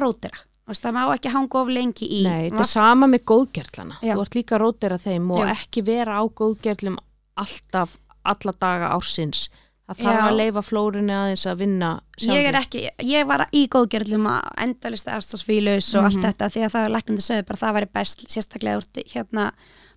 veist, 0.70 0.84
það 0.84 0.94
má 0.94 1.04
ekki 1.16 1.32
hanga 1.34 1.62
of 1.62 1.68
lengi 1.74 2.06
í 2.06 2.24
Nei, 2.24 2.50
þetta 2.50 2.60
er 2.60 2.70
sama 2.70 3.08
með 3.08 3.24
góðgerlana. 3.32 3.96
Já. 4.06 4.14
Þú 4.16 4.22
ert 4.22 4.36
líka 4.38 4.56
að 4.58 4.62
rótera 4.66 4.98
þeim 5.02 5.32
og 5.32 5.40
Já. 5.48 5.54
ekki 5.56 5.82
vera 5.88 6.20
á 6.20 6.24
góðgerlum 6.30 6.98
alltaf, 7.38 7.98
alla 8.26 8.54
daga 8.60 8.92
ársins. 8.94 9.48
Það 9.90 9.98
þarf 10.04 10.20
Já. 10.20 10.26
að 10.30 10.36
leifa 10.38 10.62
flórunni 10.62 11.14
aðeins 11.18 11.46
að 11.50 11.58
vinna 11.64 11.88
sjálfur. 12.20 12.38
ég 12.38 12.48
er 12.52 12.58
ekki, 12.60 12.82
ég 13.10 13.26
var 13.26 13.48
í 13.58 13.64
góðgerðlum 13.74 14.28
að 14.30 14.52
endalist 14.68 15.08
aðstofsfílus 15.10 15.88
og 15.98 16.04
allt 16.06 16.20
Mhm. 16.20 16.28
þetta 16.28 16.50
því 16.54 16.62
að 16.66 16.72
það 16.76 16.84
var 16.86 16.94
læknandi 16.94 17.24
sögðu 17.26 17.46
bara 17.48 17.58
að 17.58 17.64
það 17.66 17.74
væri 17.80 17.90
best 17.94 18.20
sérstaklega 18.30 18.78
úr 18.78 18.86
hérna 19.16 19.52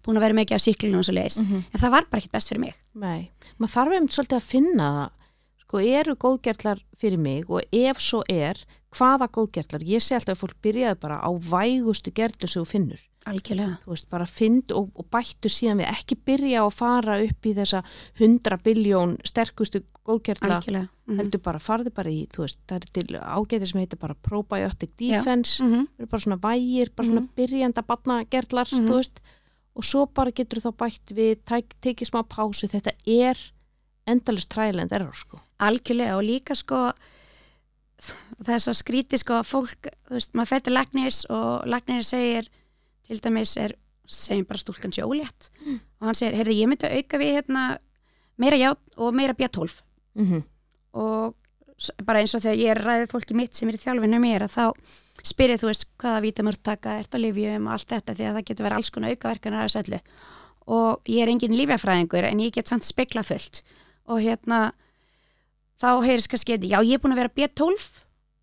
búin 0.04 0.16
að 0.18 0.20
vera 0.26 0.34
mikið 0.34 0.58
á 0.58 0.64
síklinu 0.66 0.98
og 0.98 1.04
svo 1.04 1.14
leiðis 1.14 1.38
Mhm. 1.38 1.64
en 1.72 1.80
það 1.80 1.90
var 1.90 2.04
bara 2.10 2.20
ekkit 2.20 2.32
best 2.32 2.48
fyrir 2.52 2.60
mig 2.60 2.74
Nei, 2.94 3.30
maður 3.58 3.74
þarf 3.76 3.92
einmitt 3.96 4.12
svolítið 4.12 4.36
að 4.36 4.50
finna 4.50 4.88
það. 4.92 5.10
Sko, 5.62 5.78
eru 5.80 6.14
góðgerlar 6.16 6.80
fyrir 7.00 7.18
mig 7.18 7.48
og 7.50 7.62
ef 7.72 7.96
svo 7.98 8.22
er, 8.28 8.54
hvaða 8.92 9.28
góðgerlar? 9.32 9.80
Ég 9.88 10.02
sé 10.04 10.14
alltaf 10.14 10.36
að 10.36 10.42
fólk 10.42 10.58
byrjaði 10.62 11.00
bara 11.00 11.16
á 11.16 11.30
vægustu 11.32 12.12
gerlu 12.12 12.46
sem 12.46 12.62
þú 12.62 12.66
finnur. 12.68 13.00
algjörlega 13.24 13.78
Þú 13.86 13.88
veist, 13.94 14.08
bara 14.10 14.26
find 14.26 14.72
og, 14.72 14.90
og 14.98 15.06
bættu 15.08 15.48
síðan 15.48 15.78
við 15.80 15.88
ekki 15.88 16.16
byrja 16.26 16.60
að 16.66 16.72
fara 16.74 17.22
upp 17.24 17.42
í 17.46 17.54
þessa 17.54 17.82
100 18.18 18.58
biljón 18.62 19.16
sterkustu 19.24 19.80
góðgerla. 20.04 20.58
algjörlega 20.58 20.88
mm 21.06 21.16
Heldur 21.18 21.40
bara, 21.42 21.58
farðu 21.58 21.90
bara 21.94 22.10
í, 22.10 22.26
þú 22.28 22.42
veist, 22.44 22.58
það 22.68 22.76
er 22.76 22.86
til 22.92 23.16
ágæti 23.20 23.66
sem 23.66 23.80
heitir 23.80 23.98
bara 23.98 24.14
probiotic 24.14 24.90
defense. 24.98 25.62
-hmm. 25.62 25.86
Það 25.86 25.98
eru 26.00 26.06
bara 26.06 26.20
svona 26.20 26.40
vægir, 26.40 26.88
bara 26.96 27.08
svona 27.08 27.28
byrjanda 27.36 27.82
barnagerlar, 27.86 28.66
Mhm. 28.72 28.86
þú 28.88 28.94
veist, 28.96 29.20
og 29.76 29.84
svo 29.88 30.04
bara 30.06 30.30
getur 30.36 30.60
þá 30.60 30.70
bætt 30.82 31.12
við, 31.16 31.38
tekið 31.80 32.08
smá 32.10 32.22
pásu, 32.28 32.68
þetta 32.68 32.92
er 33.08 33.38
endalist 34.06 34.50
træland 34.52 34.92
error, 34.92 35.14
sko. 35.14 35.38
algjörlega. 35.62 36.16
Og 36.18 36.24
líka 36.26 36.54
sko 36.58 36.90
það 38.42 38.54
er 38.56 38.62
svo 38.64 38.74
skríti 38.74 39.18
sko 39.20 39.36
að 39.38 39.46
fólk, 39.52 39.88
þú 40.08 40.16
veist, 40.18 40.32
maður 40.34 40.50
fættir 40.56 40.74
lagnis 40.74 41.20
og 41.30 41.66
lagnis 41.70 42.10
segir 42.10 42.48
til 43.06 43.20
dæmis 43.22 43.52
er, 43.62 43.76
segjum 44.10 44.46
bara 44.48 44.58
stúlkan 44.60 44.92
sé 44.94 45.04
ólétt. 45.06 45.48
Og 46.02 46.08
hann 46.08 46.18
segir, 46.18 46.34
heyrðu, 46.40 46.56
ég 46.58 46.68
myndi 46.70 46.88
að 46.88 46.96
auka 46.98 47.20
við 47.22 47.36
hérna 47.38 47.62
meira 48.42 48.58
ját 48.58 48.96
og 48.98 49.14
meira 49.14 49.34
B12 49.38 49.80
Mm 50.18 50.42
og 50.92 51.32
s- 51.80 51.88
bara 52.04 52.20
eins 52.20 52.34
og 52.36 52.42
þegar 52.44 52.58
ég 52.60 52.70
er 52.74 52.80
ræðið 52.84 53.08
fólki 53.14 53.34
mitt 53.34 53.54
sem 53.56 53.68
er 53.70 53.78
í 53.78 53.80
þjálfinu 53.80 54.18
mér 54.20 54.42
að 54.44 54.52
þá 54.52 54.64
spyrir 55.26 55.60
þú 55.60 55.70
veist 55.70 55.88
hvaða 56.02 56.22
vítamörk 56.26 56.62
taka, 56.62 56.98
ert 57.00 57.14
á 57.14 57.18
lifjum 57.20 57.66
og 57.68 57.74
allt 57.76 57.90
þetta 57.94 58.16
því 58.18 58.28
að 58.28 58.38
það 58.38 58.46
getur 58.50 58.66
verið 58.68 58.78
alls 58.78 58.92
konar 58.94 59.14
aukaverkanar 59.14 59.62
að 59.62 59.68
þessu 59.68 59.82
öllu. 59.82 60.00
Og 60.72 61.10
ég 61.10 61.24
er 61.24 61.32
engin 61.32 61.56
lífjafræðingur 61.58 62.28
en 62.28 62.42
ég 62.42 62.54
get 62.54 62.70
samt 62.70 62.86
speklað 62.86 63.32
fullt. 63.32 63.62
Og 64.10 64.22
hérna 64.22 64.60
þá 65.82 65.90
heyrðis 66.06 66.30
kannski, 66.30 66.58
já 66.62 66.78
ég 66.78 66.96
er 66.96 67.02
búin 67.02 67.14
að 67.14 67.22
vera 67.24 67.34
B12 67.36 67.86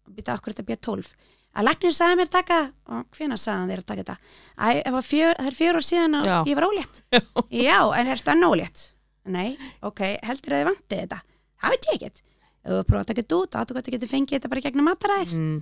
og 0.10 0.16
býta 0.16 0.36
okkur 0.36 0.56
þetta 0.56 0.68
B12 0.68 1.12
að 1.58 1.66
læknir 1.66 1.96
sagði 1.96 2.18
mér 2.20 2.30
að 2.30 2.36
taka 2.36 2.58
það 2.60 2.94
og 2.94 3.18
hvenær 3.18 3.42
sagði 3.42 3.72
þér 3.72 3.82
að 3.82 3.90
taka 3.90 4.04
þetta? 4.04 4.16
Æ, 4.60 4.68
ef 4.86 4.98
að 5.00 5.08
fjör, 5.08 5.34
það 5.40 5.50
er 5.50 5.58
fjör 5.58 5.80
ár 5.80 5.86
síðan 5.88 6.18
og 6.20 6.28
Já. 6.30 6.38
ég 6.46 6.60
var 6.60 6.68
ólétt. 6.70 7.02
Já, 7.68 7.80
en 7.98 8.12
er 8.12 8.22
þetta 8.22 8.36
enn 8.36 8.48
ólétt? 8.50 8.84
Nei, 9.30 9.50
ok, 9.86 10.04
heldur 10.26 10.56
að 10.56 10.62
þið 10.62 10.70
vantið 10.70 11.04
þetta? 11.04 11.20
Það 11.60 11.74
veit 11.74 11.90
ég 11.90 11.98
ekkert. 11.98 12.24
Þú 12.60 12.80
prófa 12.86 13.02
að 13.02 13.10
taka 13.10 13.24
þetta 13.24 13.40
út, 13.40 13.56
þá 13.56 13.60
þú 13.70 13.94
getur 13.96 14.12
fengið 14.12 14.36
þetta 14.38 14.52
bara 14.54 14.64
gegnum 14.66 14.90
mataræð 14.90 15.36
mm. 15.40 15.60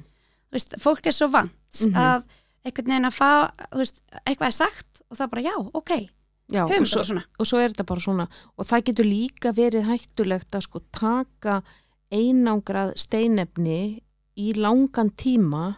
Veist, 0.52 0.76
fólk 0.80 1.06
er 1.06 1.12
svo 1.16 1.28
vant 1.32 1.54
Mhm. 1.84 1.94
að 1.96 2.24
einhvern 2.66 2.88
veginn 2.92 3.06
að 3.10 3.18
fá, 3.18 3.52
veist, 3.76 4.02
eitthvað 4.26 4.48
er 4.48 4.52
sagt 4.52 5.02
og 5.12 5.18
það 5.18 5.30
bara, 5.32 5.42
já, 5.42 5.56
ok, 5.74 6.10
Já, 6.50 6.64
og 6.64 6.88
svo, 6.88 7.02
og 7.40 7.46
svo 7.46 7.58
er 7.60 7.74
þetta 7.74 7.86
bara 7.86 8.00
svona. 8.00 8.26
Og 8.58 8.66
það 8.66 8.84
getur 8.88 9.04
líka 9.06 9.52
verið 9.52 9.84
hættulegt 9.84 10.52
að 10.56 10.62
sko 10.64 10.80
taka 10.96 11.62
einangrað 12.10 12.94
steinefni 12.96 14.02
í 14.40 14.54
langan 14.56 15.10
tíma 15.20 15.76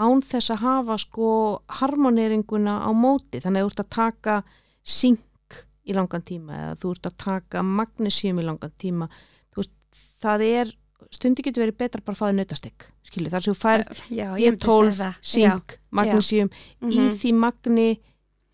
án 0.00 0.22
þess 0.24 0.50
að 0.54 0.62
hafa 0.64 0.96
sko 0.98 1.28
harmoneringuna 1.68 2.78
á 2.84 2.90
móti. 2.96 3.40
Þannig 3.44 3.60
að 3.60 3.66
þú 3.66 3.70
ert 3.72 3.84
að 3.84 3.90
taka 3.96 4.36
sink 4.84 5.60
í 5.86 5.92
langan 5.96 6.22
tíma 6.26 6.56
eða 6.62 6.78
þú 6.80 6.90
ert 6.96 7.10
að 7.10 7.16
taka 7.18 7.62
magnesium 7.62 8.40
í 8.40 8.46
langan 8.46 8.72
tíma. 8.80 9.08
Veist, 9.56 9.72
það 10.22 10.46
er 10.48 10.72
stundi 11.14 11.42
getur 11.42 11.62
verið 11.66 11.76
betra 11.78 12.02
bara 12.04 12.14
að 12.16 12.18
fá 12.18 12.26
þið 12.30 12.36
nautastek 12.40 12.86
skilju, 13.06 13.30
þar 13.30 13.44
sem 13.46 13.54
þú 13.54 13.60
fær 13.60 13.84
já, 14.10 14.28
ég 14.42 14.56
B12, 14.56 14.92
það. 14.98 15.14
sink, 15.22 15.76
magnesium 15.90 16.48
Já, 16.50 16.88
í 16.90 16.98
mhm. 16.98 17.16
því 17.22 17.32
magni 17.34 17.88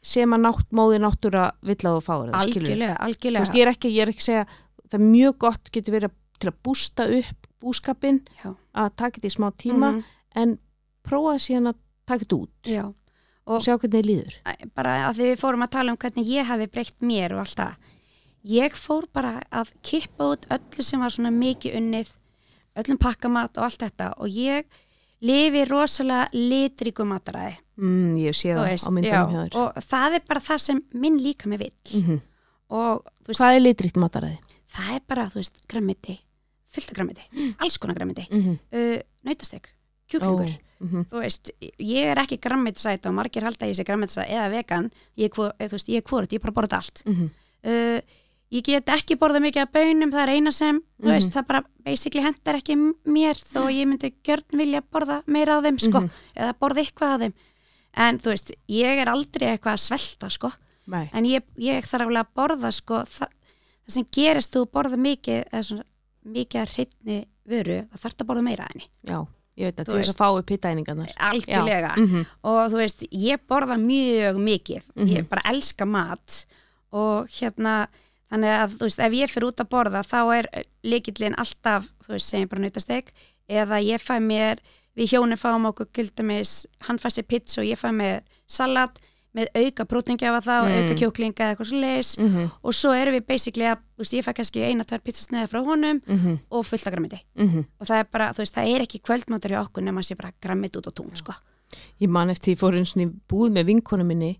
sem 0.03 0.35
að 0.35 0.43
nátt, 0.43 0.67
móði 0.75 0.99
náttúra 0.99 1.45
vill 1.63 1.77
að 1.79 1.99
þú 1.99 2.03
skilurðu. 2.03 2.41
algjörlega, 2.43 2.97
algjörlega 3.07 3.45
veist, 3.47 3.55
ég 3.55 3.63
er 3.67 3.71
ekki, 3.73 3.93
ég 3.95 4.03
er 4.03 4.13
ekki 4.13 4.23
að 4.25 4.29
segja 4.31 4.47
það 4.91 4.99
er 4.99 5.05
mjög 5.07 5.39
gott 5.39 5.71
getur 5.73 5.95
verið 5.97 6.17
til 6.43 6.51
að 6.51 6.57
bústa 6.67 7.07
upp 7.07 7.47
búskapin 7.63 8.19
Já. 8.43 8.51
að 8.75 8.91
taka 8.99 9.21
þetta 9.21 9.31
í 9.31 9.37
smá 9.37 9.49
tíma 9.57 9.93
Mhm, 9.93 10.03
en 10.35 10.59
prófa 11.07 11.37
síðan 11.39 11.71
að 11.71 11.77
taka 12.07 12.25
þetta 12.25 12.37
út 12.43 12.67
já, 12.67 12.85
og 13.47 13.55
Og- 13.57 13.63
sjá 13.63 13.77
hvernig 13.79 14.03
þið 14.03 14.07
líður 14.11 14.35
bara 14.75 14.97
að 15.09 15.17
því 15.17 15.29
við 15.31 15.39
fórum 15.39 15.63
að 15.63 15.71
tala 15.71 15.91
um 15.93 15.97
hvernig 15.97 16.27
ég 16.27 16.45
hafi 16.51 16.67
breytt 16.67 16.99
mér 17.01 17.33
og 17.33 17.39
allt 17.47 17.57
það 17.57 17.75
ég 18.45 18.73
fór 18.75 19.07
bara 19.13 19.43
að 19.53 19.71
kippa 19.83 20.25
út 20.35 20.47
öllu 20.51 20.83
sem 20.83 21.01
var 21.01 21.11
svona 21.15 21.31
mikið 21.31 21.77
unnið 21.79 22.11
öllum 22.77 22.99
pakkamat 22.99 23.59
og 23.59 23.65
allt 23.69 23.85
þetta 23.85 24.09
og 24.19 24.29
ég 24.29 24.65
lifi 25.23 25.65
rosalega 25.69 26.29
litríku 26.33 27.07
mataræði. 27.07 27.57
Mm, 27.77 28.17
ég 28.21 28.37
sé 28.37 28.53
það 28.55 28.69
veist, 28.69 28.89
á 28.89 28.91
myndunum 28.91 29.33
hjá 29.33 29.41
þér. 29.45 29.57
og 29.61 29.87
það 29.93 30.19
er 30.19 30.27
bara 30.29 30.41
það 30.41 30.59
sem 30.67 30.83
minn 30.93 31.19
líka 31.23 31.49
með 31.49 31.67
vill. 31.67 32.03
Mm 32.03 32.21
og 32.73 33.03
þú 33.21 33.29
veist, 33.29 33.41
hvað 33.43 33.55
er 33.55 33.61
litrikt 33.61 33.99
mataræði? 34.01 34.39
það 34.73 34.93
er 34.95 35.03
bara, 35.07 35.27
þú 35.29 35.43
veist, 35.43 35.59
grammiti 35.69 36.15
fullt 36.73 36.93
af 36.93 36.99
grammiti, 36.99 37.25
alls 37.63 37.79
konar 37.79 37.97
grammiti. 37.97 38.27
Mm 38.31 38.43
-hmm. 38.43 38.59
uh, 38.79 39.01
nautastek, 39.23 39.75
kjúklingur. 40.09 40.47
Mm 40.49 40.59
þú 40.83 41.19
veist, 41.23 41.51
ég 41.79 42.05
er 42.11 42.19
ekki 42.19 42.41
grammetisæt 42.43 43.07
og 43.07 43.15
margir 43.15 43.45
halda 43.45 43.67
ég 43.67 43.77
sé 43.79 43.85
grammetisæt 43.85 44.27
eða 44.29 44.51
vegan. 44.51 44.91
Ég 45.17 45.31
er, 45.39 45.53
eh, 45.59 45.69
þú 45.69 45.73
veist, 45.73 45.89
ég 45.89 45.97
er 45.97 46.03
hvort, 46.03 46.33
ég 46.33 46.43
er 46.43 46.51
bara 46.51 46.67
þetta 46.67 46.77
allt. 46.77 47.03
-hmm. 47.07 47.29
uh, 47.65 48.01
ég 48.53 48.63
get 48.67 48.91
ekki 48.93 49.17
borða 49.17 49.41
mikið 49.41 49.63
af 49.65 49.73
bönum, 49.73 50.11
það 50.13 50.23
er 50.27 50.33
eina 50.37 50.53
sem 50.53 50.81
þú 50.81 51.07
Mhm. 51.07 51.13
veist, 51.15 51.33
það 51.33 51.47
bara 51.49 51.63
basically 51.85 52.23
hendar 52.25 52.55
ekki 52.61 52.77
mér 53.07 53.35
þó 53.41 53.67
ég 53.73 53.87
myndi 53.89 54.13
gjörn 54.25 54.59
vilja 54.61 54.83
borða 54.93 55.23
meira 55.27 55.57
af 55.59 55.65
þeim, 55.65 55.79
sko, 55.81 56.01
Mhm. 56.01 56.11
eða 56.37 56.53
borða 56.61 56.85
eitthvað 56.85 57.15
af 57.15 57.21
þeim 57.21 57.33
en 57.95 58.19
þú 58.19 58.29
veist, 58.33 58.53
ég 58.69 58.99
er 59.03 59.07
aldrei 59.09 59.49
eitthvað 59.57 59.73
að 59.77 59.85
svelta, 59.89 60.31
sko, 60.31 60.53
Nei, 60.87 61.09
en 61.13 61.25
ég, 61.25 61.43
ég 61.59 61.83
þarf 61.85 62.07
alveg 62.07 62.27
að 62.27 62.35
borða, 62.37 62.73
sko 62.73 62.95
það, 63.07 63.29
það 63.87 63.93
sem 63.93 64.05
gerist 64.13 64.53
þú 64.53 64.67
borða 64.71 64.97
mikið 64.99 65.45
eða 65.53 65.63
svona, 65.65 65.85
mikið 66.27 66.61
að 66.63 66.73
hreitni 66.77 67.27
vöru, 67.49 67.89
það 67.91 68.01
þarf 68.01 68.17
að 68.17 68.27
borða 68.27 68.43
meira 68.45 68.65
af 68.65 68.73
henni 68.73 68.89
já, 69.07 69.27
ég 69.57 69.65
veit 69.65 69.77
að 69.77 69.87
Þú 69.87 69.95
veist. 69.99 70.11
að 70.11 70.21
fá 70.21 70.39
upp 70.39 70.51
hittæningarnar 70.51 71.13
algjörlega 71.17 71.97
mm 71.97 72.07
-hmm. 72.09 72.27
og 72.45 72.71
þú 72.73 72.77
veist, 72.77 73.05
ég 73.13 73.39
borða 73.49 73.77
mjög 73.81 74.37
mikið, 74.37 74.83
Mhm. 74.97 75.09
ég 75.17 75.29
bara 75.29 75.43
elska 75.53 75.85
mat 75.87 76.47
og 76.93 77.29
hérna 77.29 77.87
þannig 78.33 78.55
að 78.57 78.77
þú 78.81 78.89
veist, 78.89 79.03
ef 79.05 79.13
ég 79.19 79.31
fyrir 79.31 79.49
út 79.51 79.61
að 79.61 79.71
borða 79.75 80.03
þá 80.09 80.21
er 80.39 80.51
líkillin 80.89 81.37
alltaf 81.39 81.89
þú 82.07 82.17
veist, 82.17 82.33
segjum 82.33 82.49
bara 82.49 82.65
nautasteg 82.65 83.13
eða 83.49 83.79
ég 83.85 84.01
fæ 84.01 84.17
mér, 84.25 84.59
við 84.97 85.13
hjónin 85.13 85.41
fáum 85.41 85.69
okkur 85.69 85.91
gildamis 85.93 86.67
handfæsti 86.89 87.23
pizza 87.29 87.61
og 87.61 87.69
ég 87.69 87.77
fæ 87.81 87.91
mér 87.93 88.23
salat 88.49 88.99
með 89.33 89.49
auka 89.57 89.85
prótingjafa 89.89 90.41
þá, 90.45 90.57
Mm. 90.69 90.73
auka 90.77 90.95
kjóklinga 91.01 91.41
eða 91.41 91.53
eitthvað 91.55 91.69
svo 91.71 91.79
leis 91.81 92.11
Mm 92.19 92.51
og 92.63 92.75
svo 92.77 92.91
erum 92.93 93.15
við 93.15 93.27
basically 93.27 93.65
að, 93.65 93.79
þú 93.97 94.03
veist, 94.03 94.13
ég 94.13 94.25
fæ 94.27 94.33
kannski 94.37 94.61
eina, 94.61 94.85
tvær 94.85 95.01
pizzasneiða 95.01 95.49
frá 95.49 95.65
honum 95.65 96.01
-hmm. 96.07 96.39
og 96.51 96.67
fullt 96.67 96.87
af 96.87 96.93
grammiti 96.93 97.21
Mm 97.37 97.65
og 97.81 97.87
það 97.87 97.99
er 97.99 98.07
bara, 98.13 98.33
þú 98.33 98.39
veist, 98.45 98.55
það 98.55 98.75
er 98.75 98.81
ekki 98.83 99.01
kvöldmatur 99.01 99.51
í 99.53 99.61
okkur 99.65 99.83
nema 99.83 100.01
að 100.01 100.07
sé 100.13 100.17
bara 100.17 100.33
grammit 100.43 100.77
út 100.77 100.87
á 100.87 100.93
tún, 100.93 101.17
sko. 101.17 101.33
Ég 102.01 102.09
man 102.09 102.29
eftir 102.31 102.55
því 102.55 102.59
fór 102.61 102.77
eins 102.77 102.97
og 102.97 103.13
búð 103.29 103.51
með 103.53 103.65
vinkonu 103.67 104.05
minni 104.05 104.39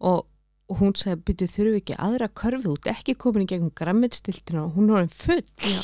og, 0.00 0.24
og 0.70 0.78
hún 0.80 0.94
sagði, 0.98 1.22
byrju 1.28 1.48
þurfu 1.50 1.80
ekki 1.80 1.96
aðra 1.98 2.28
körfi 2.40 2.70
út, 2.70 2.90
ekki 2.90 3.16
komin 3.18 3.46
í 3.46 3.48
gegnum 3.50 3.72
grammetistiltina 3.76 4.66
og 4.66 4.76
hún 4.76 4.92
er 4.92 5.00
orðin 5.00 5.16
full. 5.16 5.42
Já. 5.66 5.80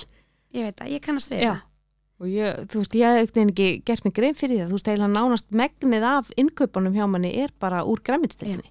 ég 0.55 0.69
veit 0.69 0.85
að, 0.85 0.93
ég 0.95 1.03
kannast 1.05 1.33
við 1.33 1.43
það. 1.43 1.65
Og 2.17 2.31
ég, 2.33 2.63
þú 2.73 2.81
veist, 2.81 2.95
ég 2.97 3.13
hef 3.13 3.27
ekkert 3.27 3.51
ekki 3.51 3.67
gert 3.85 4.07
mig 4.07 4.15
grein 4.17 4.39
fyrir 4.39 4.63
það, 4.63 4.71
þú 4.71 4.79
veist, 4.79 4.89
eiginlega 4.89 5.13
nánast 5.13 5.51
megnið 5.53 6.07
af 6.09 6.31
innkaupunum 6.41 6.97
hjá 6.97 7.05
manni 7.11 7.35
er 7.43 7.53
bara 7.61 7.83
úr 7.85 8.01
grammetistiltinni 8.07 8.71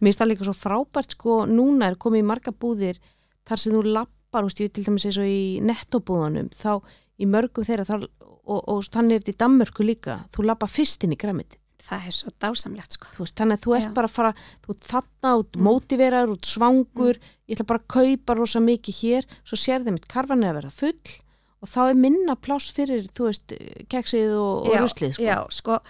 mér 0.00 0.10
finnst 0.10 0.22
það 0.22 0.30
líka 0.32 0.46
svo 0.46 0.56
frábært, 0.56 1.14
sko, 1.16 1.36
núna 1.50 1.90
er 1.90 1.98
komið 2.00 2.24
í 2.24 2.26
marga 2.26 2.54
búðir 2.54 3.00
þar 3.48 3.62
sem 3.62 3.74
þú 3.74 3.82
lappar, 3.94 4.42
þú 4.42 4.50
veist, 4.50 4.62
ég 4.62 4.68
vil 4.68 4.74
til 4.76 4.86
dæmis 4.88 5.06
eins 5.08 5.20
og 5.20 5.30
í 5.30 5.42
nettobúðunum, 5.66 6.50
þá 6.54 6.72
í 7.20 7.28
mörgum 7.30 7.66
þeirra, 7.66 7.86
þá, 7.88 8.06
og, 8.26 8.60
og 8.60 8.84
þannig 8.88 9.16
er 9.16 9.24
þetta 9.24 9.34
í 9.34 9.40
Danmörku 9.44 9.86
líka, 9.86 10.18
þú 10.34 10.46
lappa 10.48 10.70
fyrst 10.70 11.06
inn 11.06 11.14
í 11.14 11.20
grammetið 11.20 11.59
það 11.84 12.06
er 12.10 12.16
svo 12.16 12.32
dásamlegt 12.42 12.96
sko 12.96 13.08
þú 13.14 13.24
veist, 13.24 13.36
þannig 13.40 13.58
að 13.58 13.64
þú 13.64 13.74
ert 13.76 13.88
Já. 13.88 13.94
bara 13.96 14.10
að 14.10 14.14
fara 14.16 14.32
þú 14.64 14.74
ert 14.74 14.86
þarna 14.90 15.32
út 15.40 15.58
mótiveraður, 15.68 16.34
út 16.36 16.50
svangur 16.50 17.18
ég 17.20 17.56
ætla 17.56 17.66
bara 17.70 17.82
að 17.82 17.90
kaupa 17.96 18.36
rosa 18.38 18.62
mikið 18.64 19.00
hér 19.00 19.28
svo 19.42 19.58
sér 19.60 19.84
þeim 19.86 19.98
eitt 19.98 20.08
karfan 20.10 20.44
er 20.44 20.52
að 20.52 20.60
vera 20.60 20.72
full 20.74 21.16
og 21.60 21.68
þá 21.68 21.80
er 21.86 22.00
minna 22.00 22.36
pláss 22.40 22.70
fyrir 22.72 23.08
þú 23.16 23.28
veist, 23.28 23.56
keksið 23.92 24.36
og, 24.38 24.70
og 24.70 24.78
ruslið 24.80 25.16
sko. 25.16 25.26
já, 25.26 25.36
sko, 25.52 25.80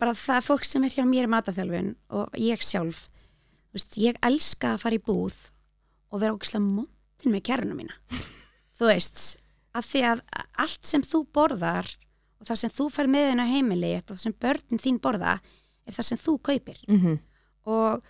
bara 0.00 0.16
það 0.18 0.48
fólk 0.50 0.66
sem 0.68 0.84
er 0.84 0.96
hjá 0.96 1.06
mér 1.08 1.28
í 1.28 1.32
mataþjálfun 1.36 1.94
og 2.20 2.40
ég 2.40 2.64
sjálf 2.64 3.06
þú 3.08 3.78
veist, 3.78 4.00
ég 4.02 4.20
elska 4.26 4.74
að 4.74 4.84
fara 4.84 4.98
í 4.98 5.04
búð 5.04 5.38
og 6.10 6.22
vera 6.22 6.36
ógislega 6.36 6.64
mótin 6.66 7.34
með 7.34 7.46
kærunum 7.48 7.80
mína 7.80 7.96
þú 8.78 8.90
veist, 8.90 9.24
af 9.76 9.86
því 9.86 10.06
að 10.12 10.24
allt 10.60 10.86
sem 10.88 11.04
þú 11.06 11.24
borðar 11.32 11.88
og 12.40 12.46
það 12.48 12.56
sem 12.62 12.70
þú 12.70 12.86
fær 12.90 13.06
með 13.12 13.28
henn 13.30 13.42
á 13.44 13.52
heimili 13.52 13.92
og 13.98 14.04
það 14.14 14.22
sem 14.24 14.34
börnin 14.40 14.80
þín 14.80 15.00
borða 15.04 15.34
er 15.86 15.92
það 15.96 16.08
sem 16.10 16.18
þú 16.18 16.38
kaupir 16.50 16.80
mm 16.88 17.18
og 17.70 18.02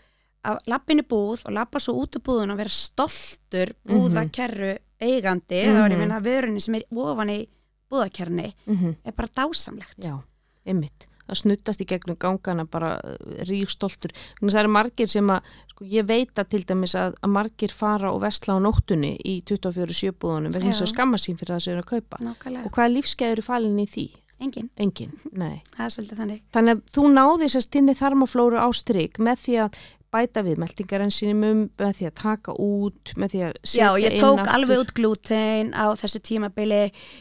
að 0.46 0.58
lappinu 0.70 1.02
búð 1.04 1.42
og 1.44 1.52
lappa 1.52 1.80
svo 1.82 1.92
út 2.00 2.16
úr 2.16 2.22
búðun 2.24 2.52
og 2.54 2.56
vera 2.62 2.70
stoltur 2.72 3.72
búðakerru 3.84 4.76
eigandi 5.02 5.58
mm 5.66 5.74
þá 5.76 5.84
er 5.84 5.90
ég 5.90 5.96
Mhm. 5.96 5.98
meina 5.98 6.20
vörunni 6.20 6.60
sem 6.62 6.74
er 6.74 6.84
ofan 6.96 7.28
í 7.34 7.46
búðakerni 7.90 8.52
-hmm. 8.66 8.94
er 9.04 9.12
bara 9.12 9.28
dásamlegt 9.36 9.98
já, 9.98 10.22
einmitt 10.64 11.06
að 11.28 11.34
snuttast 11.42 11.80
í 11.80 11.84
gegnum 11.86 12.16
gangana 12.18 12.64
bara 12.64 13.00
ríkstoltur 13.46 14.10
það 14.40 14.58
eru 14.60 14.68
margir 14.68 15.08
sem 15.08 15.26
að 15.30 15.42
sko, 15.70 15.84
ég 15.84 16.06
veit 16.06 16.34
að 16.38 16.48
til 16.48 16.64
dæmis 16.64 16.94
að, 16.94 17.14
að 17.22 17.30
margir 17.30 17.72
fara 17.72 18.10
og 18.12 18.20
vestla 18.22 18.54
á 18.54 18.58
nóttunni 18.60 19.16
í 19.24 19.42
24-7 19.44 20.12
búðunum 20.12 20.52
vegna 20.52 20.70
þess 20.72 20.80
Já. 20.80 20.86
að 20.86 20.94
skamma 20.94 21.16
sín 21.18 21.36
fyrir 21.38 21.54
það 21.54 21.60
sem 21.64 21.74
er 21.76 21.82
að 21.82 21.90
kaupa 21.90 22.16
Nákvæmlega, 22.20 22.64
og 22.66 22.72
hvaða 22.72 22.94
lífskeið 22.94 23.32
eru 23.32 23.42
falin 23.42 23.78
í 23.78 23.86
því? 23.86 24.06
Engin, 24.40 24.68
Engin, 24.81 25.14
nei. 25.33 25.62
Það 25.76 25.87
er 25.87 25.94
svolítið 25.96 26.20
þannig. 26.24 26.42
Þannig 26.57 26.76
að 26.76 26.83
þú 26.96 27.07
náði 27.14 27.48
sérst 27.55 27.81
inn 27.81 27.92
í 27.92 27.96
þarmaflóru 27.98 28.61
á 28.61 28.68
strik 28.76 29.20
með 29.22 29.42
því 29.44 29.57
að 29.66 29.81
bæta 30.11 30.42
við 30.42 30.59
meldingarensinum, 30.59 31.61
með 31.79 31.92
því 32.00 32.09
að 32.09 32.14
taka 32.18 32.55
út, 32.59 33.12
með 33.20 33.35
því 33.35 33.42
að 33.46 33.53
setja 33.62 33.85
Já, 33.85 34.00
ég 34.03 34.16
inn 34.16 34.24
tók 34.24 34.40
aftur. 34.42 34.55
alveg 34.57 34.83
út 34.83 34.92
glútein 34.96 35.70
á 35.70 35.87
þessu 36.00 36.20
tímabili, 36.26 36.81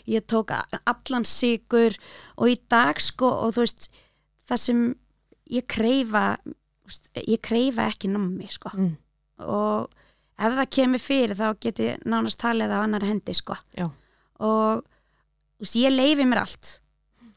ég 0.10 0.26
tók 0.26 0.54
allan 0.56 1.28
sigur 1.30 1.98
og 2.38 2.50
í 2.50 2.58
dag 2.72 3.02
sko 3.04 3.30
og 3.46 3.54
þú 3.58 3.66
veist 3.66 3.90
það 4.50 4.64
sem 4.64 4.82
ég 5.54 5.68
veist, 6.90 7.10
ég 7.22 7.42
kreifa 7.46 7.88
ekki 7.92 8.10
nammi 8.12 8.50
sko. 8.50 8.74
Mm, 8.74 8.96
og 9.46 9.90
ef 10.40 10.58
það 10.58 10.72
kemur 10.78 11.04
fyrir 11.04 11.38
þá 11.38 11.48
get 11.62 11.82
ég 11.84 12.06
nánast 12.10 12.42
talið 12.42 12.74
á 12.74 12.80
annar 12.82 13.06
hendi 13.06 13.36
sko. 13.38 13.58
Já. 13.78 13.90
og 14.40 14.82
þú 14.82 15.66
veist, 15.66 15.76
ég 15.78 15.94
leifi 15.94 16.26
mér 16.26 16.42
allt 16.46 16.80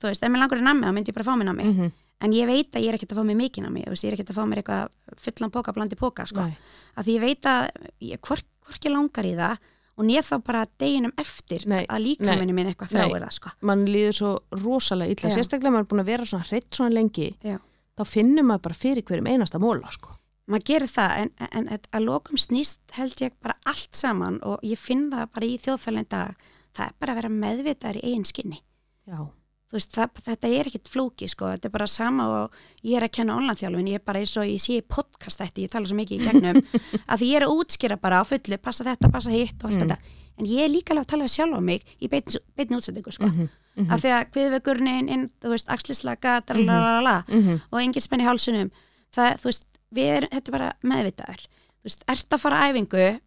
þú 0.03 0.11
veist, 0.11 0.23
ef 0.23 0.33
mér 0.33 0.43
langur 0.45 0.63
í 0.63 0.67
nammi 0.67 0.87
þá 0.89 0.95
myndi 0.97 1.13
ég 1.13 1.19
bara 1.19 1.29
fá 1.29 1.37
mér 1.39 1.49
nammi. 1.51 1.69
Mhm, 1.71 1.93
en 2.23 2.33
ég 2.37 2.47
veit 2.47 2.73
að 2.73 2.83
ég 2.85 2.89
er 2.93 2.99
ekkert 2.99 3.13
að 3.15 3.21
fá 3.21 3.27
mér 3.29 3.39
mikið 3.43 3.67
nammi 3.67 3.83
ég 3.83 3.93
er 3.93 4.17
ekkert 4.17 4.33
að 4.33 4.39
fá 4.39 4.45
mér 4.47 4.63
eitthvað 4.63 4.89
fullan 5.19 5.55
póka 5.55 5.73
blandi 5.77 5.99
póka 5.99 6.27
sko. 6.27 6.49
Að 6.97 7.05
því 7.07 7.15
ég 7.17 7.21
veit 7.21 7.43
að 7.51 7.71
ég 8.01 8.21
hvork, 8.21 8.47
hvorki 8.67 8.93
langar 8.93 9.27
í 9.27 9.35
það 9.39 9.59
og 9.99 10.07
nér 10.09 10.25
þá 10.25 10.37
bara 10.45 10.63
deginum 10.81 11.13
eftir 11.21 11.67
Nei, 11.69 11.85
að 11.85 12.07
líkaminni 12.07 12.55
minn 12.57 12.71
eitthvað 12.71 12.95
þráir 12.95 13.27
það 13.27 13.35
sko. 13.37 13.53
Mann 13.69 13.85
líður 13.89 14.17
svo 14.19 14.31
rosalega 14.63 15.15
illa, 15.15 15.29
Já. 15.31 15.37
sérstaklega 15.37 15.75
maður 15.75 15.85
er 15.85 15.91
búin 15.93 16.03
að 16.05 16.11
vera 16.13 16.29
svona 16.31 16.49
hreitt 16.49 16.71
svona 16.73 16.95
lengi, 16.97 17.29
Já. 17.45 17.59
þá 17.99 18.03
finnur 18.09 18.49
maður 18.49 18.65
bara 18.69 18.79
fyrir 18.79 19.07
hverjum 19.09 19.29
einasta 19.29 19.61
móla, 19.63 19.93
sko. 19.93 20.17
maður 20.49 20.65
gerir 20.71 20.91
það 20.91 21.13
en, 21.21 21.31
en, 21.39 21.69
en 21.69 21.85
að 21.93 22.07
lokum 22.07 22.41
snýst 22.41 22.97
held 22.97 23.21
ég 23.23 23.37
bara 23.41 23.55
allt 23.69 23.95
saman 23.95 24.41
og 24.43 24.65
ég 24.67 24.81
finn 24.81 25.07
það 25.13 25.29
bara 25.37 25.47
í 25.47 25.61
þjóðfælinn 25.63 26.09
dag. 26.09 26.49
Það 26.73 26.89
er 26.89 26.97
bara 26.99 27.13
að 27.13 27.21
vera 27.21 27.33
meðvitaður 27.37 28.01
í 28.01 28.05
eigin 28.09 28.25
skinni. 28.25 28.59
Já, 29.07 29.29
veist, 29.73 29.93
það, 29.97 30.23
þetta 30.27 30.49
er 30.53 30.69
ekkit 30.71 30.89
flóki 30.93 31.29
sko, 31.29 31.47
þetta 31.55 31.69
er 31.69 31.73
bara 31.73 31.87
sama 31.87 32.27
og 32.43 32.57
ég 32.85 32.97
er 32.99 33.07
að 33.07 33.13
kenna 33.17 33.37
online-þjálfun, 33.37 33.89
ég 33.89 33.95
er 34.01 34.05
bara 34.05 34.21
eins 34.21 34.37
og 34.37 34.45
ég 34.49 34.61
sé 34.61 34.81
podcast 34.83 35.41
þetta, 35.41 35.63
ég 35.65 35.71
tala 35.73 35.87
svo 35.89 35.97
mikið 35.97 36.21
í 36.21 36.27
gegnum. 36.29 36.61
Að 37.11 37.19
því 37.23 37.29
ég 37.31 37.37
er 37.41 37.47
að 37.47 37.55
útskýra 37.57 37.97
bara 38.01 38.21
á 38.21 38.25
fullu, 38.29 38.59
passa 38.61 38.85
þetta, 38.85 39.11
passa 39.13 39.31
hitt 39.33 39.57
og 39.65 39.71
allt 39.71 39.81
Mm. 39.83 39.89
þetta, 39.89 40.19
en 40.39 40.47
ég 40.47 40.65
er 40.65 40.71
líka 40.73 40.93
alveg 40.93 41.05
að 41.07 41.11
tala 41.13 41.25
við 41.25 41.35
sjálf 41.37 41.57
á 41.57 41.61
mig 41.63 41.83
í 42.01 42.09
beinni 42.13 42.77
útsendingu 42.79 43.13
sko, 43.13 43.27
Mhm. 43.29 43.49
Mhm. 43.77 43.91
af 43.93 44.01
því 44.03 44.11
að 44.13 44.31
kviðvegurnin 44.33 45.09
inn, 45.09 45.31
þú 45.41 45.49
veist, 45.55 45.69
axlislaka 45.73 46.41
mm 46.45 47.33
Mhm. 47.33 47.61
og 47.73 47.81
engin 47.81 48.01
spenn 48.03 48.21
í 48.21 48.29
hálsunum 48.29 48.71
það, 49.15 49.37
þú 49.41 49.45
veist, 49.49 49.67
við 49.95 50.09
erum, 50.17 50.29
þetta 50.33 50.49
er 50.49 50.53
bara 50.53 50.73
meðvitaður. 50.85 51.41
Þú 51.81 51.85
veist, 51.89 52.05
ert 52.09 52.29
að 52.31 52.41
fara 52.41 52.61
æfingu 52.73 53.21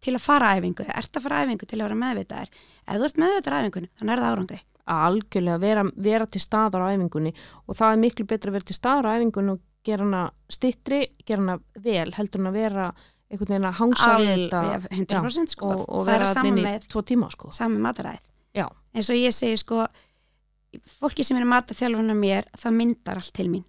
til 0.00 0.14
að 0.14 0.20
fara 0.20 0.54
æfingu? 0.58 0.84
Ert 0.88 1.12
að 1.12 1.22
fara 1.22 1.44
æfingu 1.46 1.66
til 1.66 1.78
að 1.78 1.86
vera 1.88 1.94
meðvitaður? 2.02 2.48
Ef 2.88 2.96
þú 2.96 3.04
ert 3.04 3.18
meðvitaður 3.22 3.54
á 3.54 3.60
æfingunni, 3.62 3.88
þannig 4.00 4.12
er 4.12 4.20
það 4.20 4.30
árangri 4.34 4.60
algjörlega 4.90 5.60
vera, 5.62 5.84
vera 5.96 6.26
til 6.26 6.42
staðar 6.42 6.86
á 6.86 6.92
æfingunni 6.92 7.32
og 7.66 7.78
það 7.78 7.94
er 7.94 8.02
miklu 8.04 8.26
betra 8.26 8.50
að 8.50 8.58
vera 8.58 8.68
til 8.70 8.78
staðar 8.78 9.08
á 9.08 9.14
æfingunni 9.16 9.54
og 9.54 9.62
gera 9.86 10.04
hana 10.04 10.26
stittri, 10.50 11.00
gera 11.26 11.40
hana 11.40 11.58
vel 11.74 12.12
heldur 12.16 12.42
hann 12.42 12.52
að 12.52 12.60
vera 12.60 12.90
einhvern 13.30 13.54
veginn 13.54 13.68
að 13.70 13.78
hangsa 13.78 14.12
þetta. 14.18 14.60
ja, 14.66 14.78
100% 14.98 15.54
sko, 15.54 15.70
og, 15.70 15.88
og 15.88 16.08
er 16.08 16.24
vera 16.24 16.44
inn 16.50 16.58
í 16.58 16.76
tvo 16.90 17.02
tíma 17.06 17.30
sko. 17.30 17.52
sami 17.54 17.78
mataræð 17.78 18.22
Já. 18.54 18.66
eins 18.94 19.10
og 19.10 19.16
ég 19.16 19.34
segi 19.34 19.60
sko 19.62 19.84
fólki 20.98 21.24
sem 21.26 21.38
er 21.38 21.48
mataþjálfurinn 21.48 22.14
af 22.14 22.18
mér 22.18 22.48
það 22.58 22.76
myndar 22.78 23.20
allt 23.20 23.32
til 23.34 23.48
mín. 23.50 23.64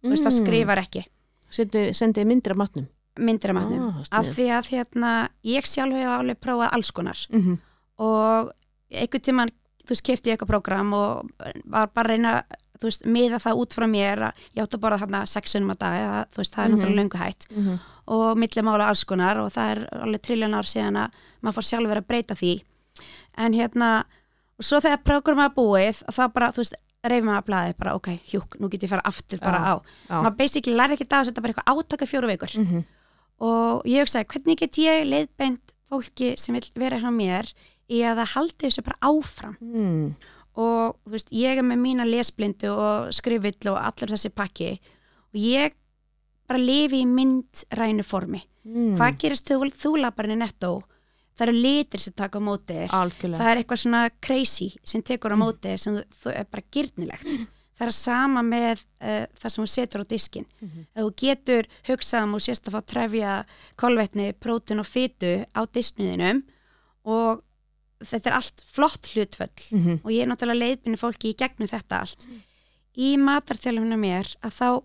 Mm. 0.00 0.12
veist, 0.12 0.26
það 0.26 0.36
skrifar 0.38 0.82
ekki. 0.82 1.04
Sendi, 1.50 1.82
sendið 1.96 2.28
myndir 2.30 2.54
af 2.54 2.60
matnum. 2.60 2.86
Myndir 3.20 3.52
af 3.52 3.58
matnum. 3.58 3.88
ah, 3.90 4.04
af 4.20 4.30
því 4.36 4.46
að 4.54 4.70
hérna, 4.74 5.12
ég 5.44 5.66
sjálf 5.66 5.98
hef 5.98 6.12
alveg 6.14 6.40
prófað 6.40 6.74
alls 6.76 6.90
konar. 6.90 7.18
Mm 7.30 7.40
-hmm. 7.40 7.58
og 7.98 8.52
einhvern 8.90 9.22
tíman 9.22 9.50
þú 9.84 9.88
veist, 9.94 10.02
kefti 10.06 10.30
ég 10.30 10.36
eitthvað 10.38 10.52
prógram 10.54 10.92
og 10.92 11.30
var 11.64 11.86
bara 11.94 12.08
að 12.08 12.10
reyna 12.16 12.42
þú 12.80 12.88
veist, 12.88 13.04
miða 13.06 13.38
það 13.44 13.58
út 13.60 13.74
frá 13.76 13.86
mér 13.86 14.18
að 14.30 14.32
ég 14.56 14.62
átti 14.64 14.76
að 14.78 14.80
borða 14.80 14.98
þarna 15.02 15.26
sexunum 15.28 15.70
að 15.74 15.78
dag 15.78 15.94
eða, 16.00 16.20
þú 16.32 16.36
veist, 16.40 16.54
það 16.54 16.64
er 16.64 16.68
Mhm. 16.68 16.78
náttúrulega 16.78 17.00
löngu 17.00 17.18
hætt 17.18 17.46
Mm 17.50 17.64
-hmm. 17.64 17.78
og 18.06 18.36
millimála 18.38 18.88
alls 18.88 19.04
konar 19.04 19.36
og 19.38 19.50
það 19.52 19.70
er 19.70 19.88
alveg 20.02 20.20
trilljón 20.22 20.54
ár 20.54 20.64
síðan 20.64 20.96
að 20.96 21.10
maður 21.42 21.54
fór 21.54 21.68
sjálfur 21.68 21.96
að 22.00 22.06
breyta 22.08 22.34
því 22.34 22.62
en 23.38 23.52
hérna 23.52 24.04
og 24.58 24.64
svo 24.64 24.80
þegar 24.80 25.02
prógrama 25.04 25.44
er 25.44 25.50
búið 25.56 26.02
þá 26.12 26.32
bara, 26.32 26.50
þú 26.52 26.56
veist, 26.56 26.74
reyfum 27.04 27.26
maður 27.28 27.42
að 27.42 27.46
blaðið 27.48 27.76
bara 27.78 27.94
ok, 27.94 28.08
hjúk, 28.28 28.56
nú 28.60 28.68
get 28.68 28.82
ég 28.82 28.88
fara 28.88 29.02
aftur 29.04 29.38
bara 29.40 29.58
á 29.58 29.74
já. 30.08 30.22
maður 30.22 30.36
basically 30.36 30.76
læri 30.76 30.92
ekki 30.96 31.06
það, 31.08 31.24
þetta 31.26 31.38
er 31.38 31.42
bara 31.42 31.52
eitthvað 31.52 31.84
átaka 31.84 32.06
fjóru 32.06 32.26
vikur 32.28 32.56
Mm 32.58 32.66
-hmm. 32.66 32.84
og 33.40 33.82
ég 33.86 34.00
hugsaði, 34.00 34.26
í 37.90 38.00
að 38.06 38.20
það 38.22 38.32
haldi 38.34 38.66
þessu 38.68 38.84
bara 38.86 38.98
áfram. 39.10 39.56
Mm. 39.60 40.14
og 40.60 40.96
þú 41.06 41.12
veist, 41.14 41.30
ég 41.32 41.58
er 41.60 41.64
með 41.64 41.78
mína 41.80 42.04
lesblindu 42.04 42.70
og 42.74 43.12
skrifill 43.14 43.70
og 43.72 43.78
allur 43.80 44.10
þessi 44.14 44.30
pakki 44.34 44.70
og 45.30 45.38
ég 45.38 45.76
bara 46.50 46.58
lifi 46.58 47.02
í 47.04 47.06
myndrænu 47.06 48.02
formi. 48.04 48.42
Mm. 48.66 48.96
hvað 48.98 49.14
gerist 49.22 49.48
þú, 49.48 49.70
þú 49.72 49.94
laparinn 50.02 50.34
í 50.36 50.40
nettó 50.42 50.82
það 51.38 51.46
eru 51.46 51.54
litir 51.64 52.00
sem 52.02 52.12
taka 52.12 52.36
á 52.36 52.42
móti 52.44 52.74
þér. 52.76 52.90
Algjörlega. 52.92 53.38
Það 53.40 53.50
er 53.54 53.60
eitthvað 53.62 53.80
svona 53.80 54.00
crazy 54.20 54.66
sem 54.84 55.02
tekur 55.02 55.32
á 55.32 55.38
móti 55.40 55.70
þér 55.70 55.80
sem 55.80 55.94
þú, 55.96 56.02
þú 56.20 56.34
er 56.34 56.44
bara 56.50 56.66
gyrnilegt 56.76 57.30
það 57.80 57.86
er 57.86 57.94
sama 57.96 58.42
með 58.44 58.82
uh, 59.00 59.24
það 59.40 59.48
sem 59.54 59.62
hún 59.62 59.70
setur 59.72 60.02
á 60.04 60.10
diskin 60.10 60.44
Mhm. 60.60 60.82
ef 60.92 61.00
þú 61.06 61.14
getur 61.22 61.70
hugsað 61.88 62.26
um 62.26 62.34
og 62.36 62.40
sérst 62.44 62.68
að 62.68 62.74
fá 62.76 62.80
trefja 62.92 63.30
kolvetni, 63.80 64.26
prótin 64.36 64.82
og 64.82 64.86
fytu 64.90 65.30
á 65.56 65.60
diskniðinum 65.64 66.42
og 67.08 67.40
þetta 68.04 68.30
er 68.30 68.36
allt 68.36 68.62
flott 68.64 69.10
hlutföll 69.14 69.64
mm 69.72 69.80
-hmm. 69.84 69.98
og 70.04 70.10
ég 70.10 70.22
er 70.22 70.28
náttúrulega 70.30 70.62
leiðbynni 70.64 70.96
fólki 71.00 71.30
í 71.32 71.36
gegnum 71.36 71.68
þetta 71.68 72.00
allt 72.00 72.26
í 72.96 73.16
matarþjálfuna 73.16 73.96
mér 73.96 74.26
að 74.42 74.52
þá 74.60 74.82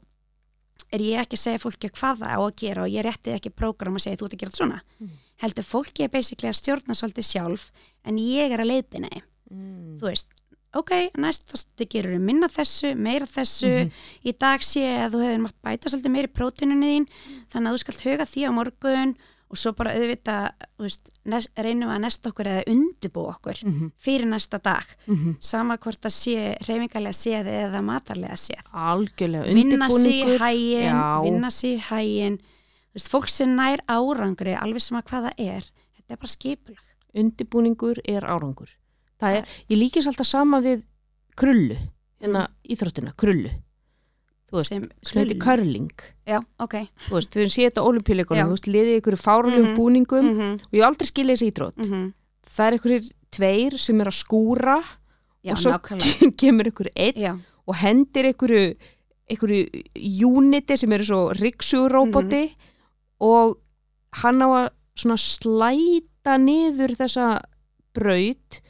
er 0.94 1.02
ég 1.02 1.20
ekki 1.20 1.36
að 1.36 1.44
segja 1.46 1.60
fólki 1.64 1.90
hvað 1.90 2.20
það 2.22 2.32
á 2.36 2.40
að 2.40 2.56
gera 2.62 2.82
og 2.84 2.90
ég 2.92 3.04
rétti 3.06 3.32
ekki 3.34 3.50
prógram 3.50 3.96
að 3.96 4.04
segja 4.06 4.18
þú 4.18 4.26
ert 4.26 4.34
að 4.34 4.40
gera 4.40 4.52
þetta 4.52 4.64
svona 4.64 4.82
Mm. 5.00 5.10
heldur 5.42 5.64
fólki 5.64 6.04
er 6.04 6.10
basically 6.10 6.50
að 6.50 6.60
stjórna 6.62 6.94
svolítið 6.96 7.26
sjálf 7.32 7.72
en 8.06 8.18
ég 8.18 8.52
er 8.52 8.60
að 8.60 8.70
leiðbynna 8.72 9.10
þeim 9.10 9.24
mm. 9.52 9.98
þú 10.00 10.06
veist, 10.06 10.28
ok, 10.76 10.92
næst 11.18 11.48
þá 11.52 11.86
gerur 11.90 12.20
minna 12.20 12.48
þessu, 12.48 12.96
meira 12.96 13.26
þessu 13.26 13.86
Mhm. 13.86 13.92
í 14.26 14.32
dag 14.38 14.60
sé 14.62 14.84
að 15.06 15.12
þú 15.16 15.20
hefur 15.24 15.42
mátt 15.42 15.62
bæta 15.64 15.90
svolítið 15.90 16.12
meiri 16.12 16.28
prótínunni 16.28 16.92
þín 16.94 17.08
þannig 17.50 17.70
að 17.70 17.74
þú 17.74 17.78
skalt 17.80 18.02
huga 18.06 18.26
því 18.26 18.42
á 18.48 18.52
morgun 18.52 19.16
og 19.56 19.62
svo 19.62 19.72
bara 19.78 19.94
auðvitað 19.96 20.66
veist, 20.84 21.10
nes, 21.32 21.48
reynum 21.56 21.94
að 21.94 22.02
nesta 22.04 22.32
okkur 22.34 22.50
eða 22.52 22.66
undibú 22.74 23.24
okkur 23.32 23.62
Mm 23.64 23.74
-hmm. 23.74 23.92
fyrir 23.98 24.28
næsta 24.28 24.60
dag. 24.60 24.86
Mm 25.08 25.36
sama 25.40 25.78
hvort 25.78 26.06
að 26.06 26.14
sé 26.14 26.58
reyfingarlega 26.68 27.14
séð 27.14 27.48
eða 27.48 27.82
matarlega 27.82 28.36
séð. 28.36 28.64
Algjörlega 28.74 29.46
Já. 30.84 31.24
vinna 31.24 31.48
í 31.48 31.80
hægin 31.90 32.40
fólk 33.10 33.30
sem 33.30 33.56
nær 33.56 33.80
árangri 33.88 34.56
alveg 34.56 34.82
sem 34.82 34.98
að 34.98 35.04
hvað 35.04 35.24
það 35.26 35.34
er 35.38 35.64
þetta 35.96 36.14
er 36.14 36.18
bara 36.18 36.28
skipulag. 36.28 36.86
Undirbúningur 37.16 38.02
er 38.06 38.24
árangur. 38.24 38.70
Er, 39.22 39.48
ég 39.70 39.78
líkis 39.80 40.08
alltaf 40.08 40.28
sama 40.28 40.60
við 40.62 40.84
krullu, 41.40 41.78
hérna 42.20 42.50
íþróttina 42.68 43.14
krullu, 43.18 43.50
þú 44.50 44.58
veist, 44.60 44.70
sem, 44.70 44.84
sem 45.04 45.20
heitir 45.22 45.40
curling 45.42 45.90
já, 46.28 46.40
ok 46.60 46.76
þú 47.10 47.14
veist, 47.18 47.36
við 47.36 47.50
séð 47.56 47.70
þetta 47.72 47.86
olimpíuleikunum, 47.90 48.48
þú 48.52 48.56
veist, 48.58 48.68
liðið 48.68 49.00
ykkur 49.02 49.18
fárlegum 49.18 49.66
Mhm. 49.70 49.76
búningum 49.76 50.26
mm 50.26 50.40
-hmm. 50.40 50.54
og 50.66 50.74
ég 50.74 50.84
aldrei 50.86 51.08
skilja 51.08 51.36
þessi 51.36 51.52
íþrótt 51.52 51.78
Mm 51.78 51.86
-hmm. 51.92 52.14
það 52.56 52.68
er 52.68 52.74
ykkur 52.74 53.10
tveir 53.32 53.78
sem 53.80 54.02
er 54.02 54.08
að 54.08 54.20
skúra 54.24 54.84
já, 55.44 55.52
og 55.52 55.58
svo 55.58 55.72
nákvæmlega 55.72 56.32
kemur 56.42 56.68
ykkur 56.68 56.88
einn 56.96 57.16
já, 57.16 57.40
og 57.68 57.76
hendir 57.76 58.26
ykkur 58.34 58.76
ykkur 59.30 59.50
uniti 60.38 60.78
sem 60.78 60.92
eru 60.92 61.04
svo 61.04 61.34
riksuróboti 61.34 62.44
Mhm. 62.46 62.56
og 63.20 63.58
hann 64.14 64.42
á 64.42 64.48
að 64.48 64.70
svona 64.96 65.18
slæta 65.18 66.38
niður 66.38 66.96
þessa 66.96 67.40
braut 67.94 68.62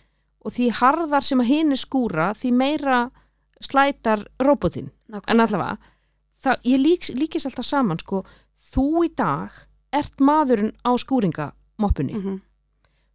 og 0.46 0.52
því 0.54 0.72
harðar 0.72 1.22
sem 1.24 1.40
að 1.42 1.46
hinn 1.50 1.72
er 1.72 1.76
skúra 1.82 2.34
því 2.34 2.52
meira 2.54 3.12
slætar 3.66 4.26
róbotin 4.40 4.90
en 5.28 5.40
allavega 5.40 5.78
það, 6.44 6.58
ég 6.64 6.80
lík, 6.82 7.08
líkist 7.18 7.46
alltaf 7.50 7.66
saman 7.66 8.00
sko, 8.00 8.24
þú 8.74 9.06
í 9.06 9.12
dag 9.18 9.52
ert 9.96 10.20
maðurinn 10.20 10.74
á 10.84 10.92
skúringamoppunni 10.98 12.14
mm 12.14 12.22
-hmm. 12.24 12.40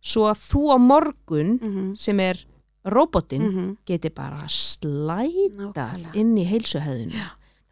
svo 0.00 0.22
að 0.30 0.38
þú 0.50 0.62
á 0.74 0.76
morgun 0.78 1.50
Mm 1.62 1.70
-hmm. 1.74 1.96
sem 1.96 2.20
er 2.20 2.46
róbotin 2.84 3.42
Mm 3.42 3.54
-hmm. 3.56 3.76
geti 3.86 4.10
bara 4.10 4.48
slæta 4.48 5.92
Nákvæmlega. 5.92 6.14
inn 6.14 6.38
í 6.38 6.44
heilsuhæðinu 6.44 7.12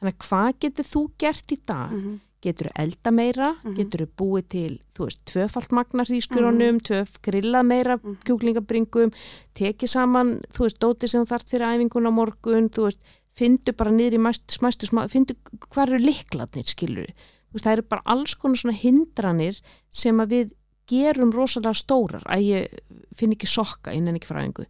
þannig 0.01 0.15
að 0.15 0.29
hvað 0.29 0.53
getur 0.61 0.85
þú 0.85 1.11
gert 1.19 1.53
í 1.53 1.59
dag 1.67 1.91
-hmm. 1.93 2.19
Getur 2.43 2.69
elda 2.79 3.11
meira 3.11 3.57
Mhm. 3.65 3.75
getur 3.77 4.07
þú 4.07 4.09
búið 4.17 4.49
til, 4.49 4.79
þú 4.95 5.05
veist, 5.09 5.21
tvöfalt 5.27 5.73
magna 5.73 6.05
hrískurunum, 6.05 6.81
tvöf 6.81 7.19
grilla 7.23 7.63
meira 7.63 7.97
Mhm. 7.99 8.17
kjúklingabringum, 8.25 9.13
tekið 9.55 9.89
saman 9.89 10.41
þú 10.53 10.59
veist, 10.67 10.79
dóti 10.79 11.09
sem 11.09 11.25
þart 11.27 11.49
fyrir 11.51 11.67
æfingun 11.67 12.07
á 12.07 12.13
morgun, 12.15 12.69
þú 12.71 12.83
veist, 12.87 12.99
fyndu 13.35 13.73
bara 13.77 13.91
niður 13.91 14.15
í 14.15 14.19
mæst, 14.19 14.47
smæstu, 14.51 14.87
smá, 14.87 15.09
fyndu 15.09 15.35
hvað 15.71 15.89
eru 15.89 15.99
liklatnir, 15.99 16.65
skilur 16.67 17.07
þú 17.07 17.53
veist, 17.55 17.65
það 17.65 17.73
eru 17.73 17.83
bara 17.83 18.03
alls 18.07 18.35
konar 18.35 18.57
svona 18.57 18.77
hindranir 18.79 19.61
sem 19.91 20.17
að 20.19 20.29
við 20.29 20.53
gerum 20.89 21.33
rosalega 21.33 21.75
stórar, 21.75 22.23
að 22.25 22.41
ég 22.43 22.69
finn 23.15 23.33
ekki 23.33 23.47
sokka 23.47 23.93
innan 23.93 24.15
ekki 24.17 24.27
frá 24.27 24.43
æfingu 24.43 24.67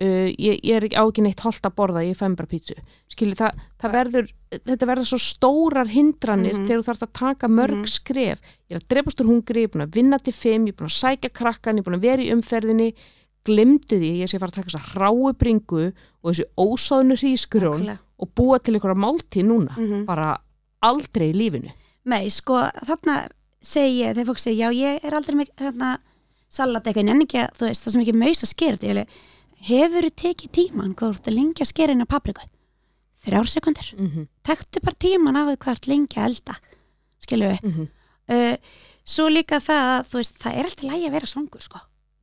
Uh, 0.00 0.30
ég, 0.38 0.60
ég 0.62 0.76
er 0.76 0.84
ekki 0.86 0.94
á 0.94 1.02
ekki 1.10 1.22
neitt 1.24 1.40
holt 1.42 1.64
að 1.66 1.74
borða 1.74 2.04
ég 2.06 2.14
fæm 2.14 2.36
bara 2.38 2.46
pítsu 2.46 2.74
skilur 3.10 3.34
það, 3.34 3.56
það 3.82 3.94
verður, 3.96 4.28
þetta 4.54 4.86
verður 4.86 5.08
svo 5.10 5.18
stórar 5.18 5.88
hindranir 5.90 6.54
Mhm. 6.54 6.66
þegar 6.68 6.78
þú 6.78 6.86
þarfst 6.86 7.06
að 7.08 7.12
taka 7.18 7.48
mörg 7.48 7.78
Mhm. 7.80 7.88
skref 7.90 8.38
ég 8.70 8.76
er 8.76 8.78
að 8.78 8.86
drepast 8.88 9.20
úr 9.20 9.26
hungri, 9.26 9.62
ég 9.62 9.64
er 9.64 9.72
búin 9.74 9.86
að 9.88 9.94
vinna 9.98 10.18
til 10.22 10.32
fimm 10.32 10.66
ég 10.66 10.68
er 10.68 10.78
búin 10.78 10.86
að 10.92 11.00
sækja 11.02 11.32
krakkan, 11.34 11.74
ég 11.74 11.82
er 11.82 11.90
búin 11.90 11.98
að 11.98 12.06
vera 12.06 12.22
í 12.22 12.30
umferðinni 12.30 12.94
glimtu 13.44 13.98
því, 13.98 14.10
ég 14.22 14.28
sé 14.30 14.38
fara 14.38 14.52
að 14.52 14.54
taka 14.60 14.70
þess 14.70 14.78
að 14.78 14.94
ráu 15.02 15.32
bringu 15.34 15.92
og 16.22 16.30
þessu 16.30 16.44
ósáðnu 16.56 17.16
Nákvæmlega. 17.18 17.98
og 18.20 18.28
búa 18.36 18.58
til 18.62 18.74
einhverja 18.74 19.02
máltíð 19.02 19.44
núna 19.50 19.76
Mhm. 19.76 20.04
bara 20.06 20.38
aldrei 20.82 21.32
í 21.32 21.34
lífinu 21.34 21.72
Nei, 22.04 22.28
sko, 22.30 22.54
þarna 22.86 23.28
segi 23.60 24.02
ég, 24.04 24.14
þegar 24.14 24.26
fólk 24.30 24.38
segi, 24.38 24.58
já, 24.62 24.70
ég 24.70 25.00
er 25.04 25.10
aldrei 25.12 25.34
með 25.34 25.48
hérna, 25.58 25.98
salat 26.48 26.84
eitthvað, 26.84 27.10
en 27.10 27.22
ekki 27.22 27.38
að, 27.42 27.50
þú 27.58 27.66
veist, 27.66 27.84
það 27.84 27.90
sem 27.92 28.02
ekki 28.02 28.14
maus 28.14 28.42
að 28.42 28.54
skera 28.54 28.76
þetta, 28.76 29.06
hefur 29.66 30.06
þú 30.08 30.12
tekið 30.22 30.50
tíman, 30.52 30.94
ert 30.94 31.28
að 31.28 31.34
lengja 31.34 31.64
að 31.64 31.72
skera 31.72 31.92
inn 31.92 32.04
á 32.04 32.08
papriku? 32.08 32.46
Þrjár 33.24 33.48
sekundir. 33.50 33.94
mm 33.98 34.08
-hmm. 34.08 34.26
Tektu 34.42 34.80
bara 34.80 34.96
tíman 34.98 35.36
af 35.36 35.46
því 35.48 35.56
hvað 35.56 35.66
þú 35.66 35.76
ert 35.76 35.86
lengja 35.88 36.22
að 36.22 36.26
elda, 36.28 36.54
skilju. 37.20 37.58
Mm 37.62 37.88
Uh, 38.28 38.56
svo 39.04 39.28
líka 39.28 39.56
það, 39.56 40.04
að, 40.04 40.12
veist, 40.12 40.38
það 40.38 40.52
er 40.52 40.64
alltaf 40.64 40.84
lægi 40.84 41.06
að 41.06 41.12
vera 41.12 41.26
svangur, 41.26 41.60
sko. 41.62 41.78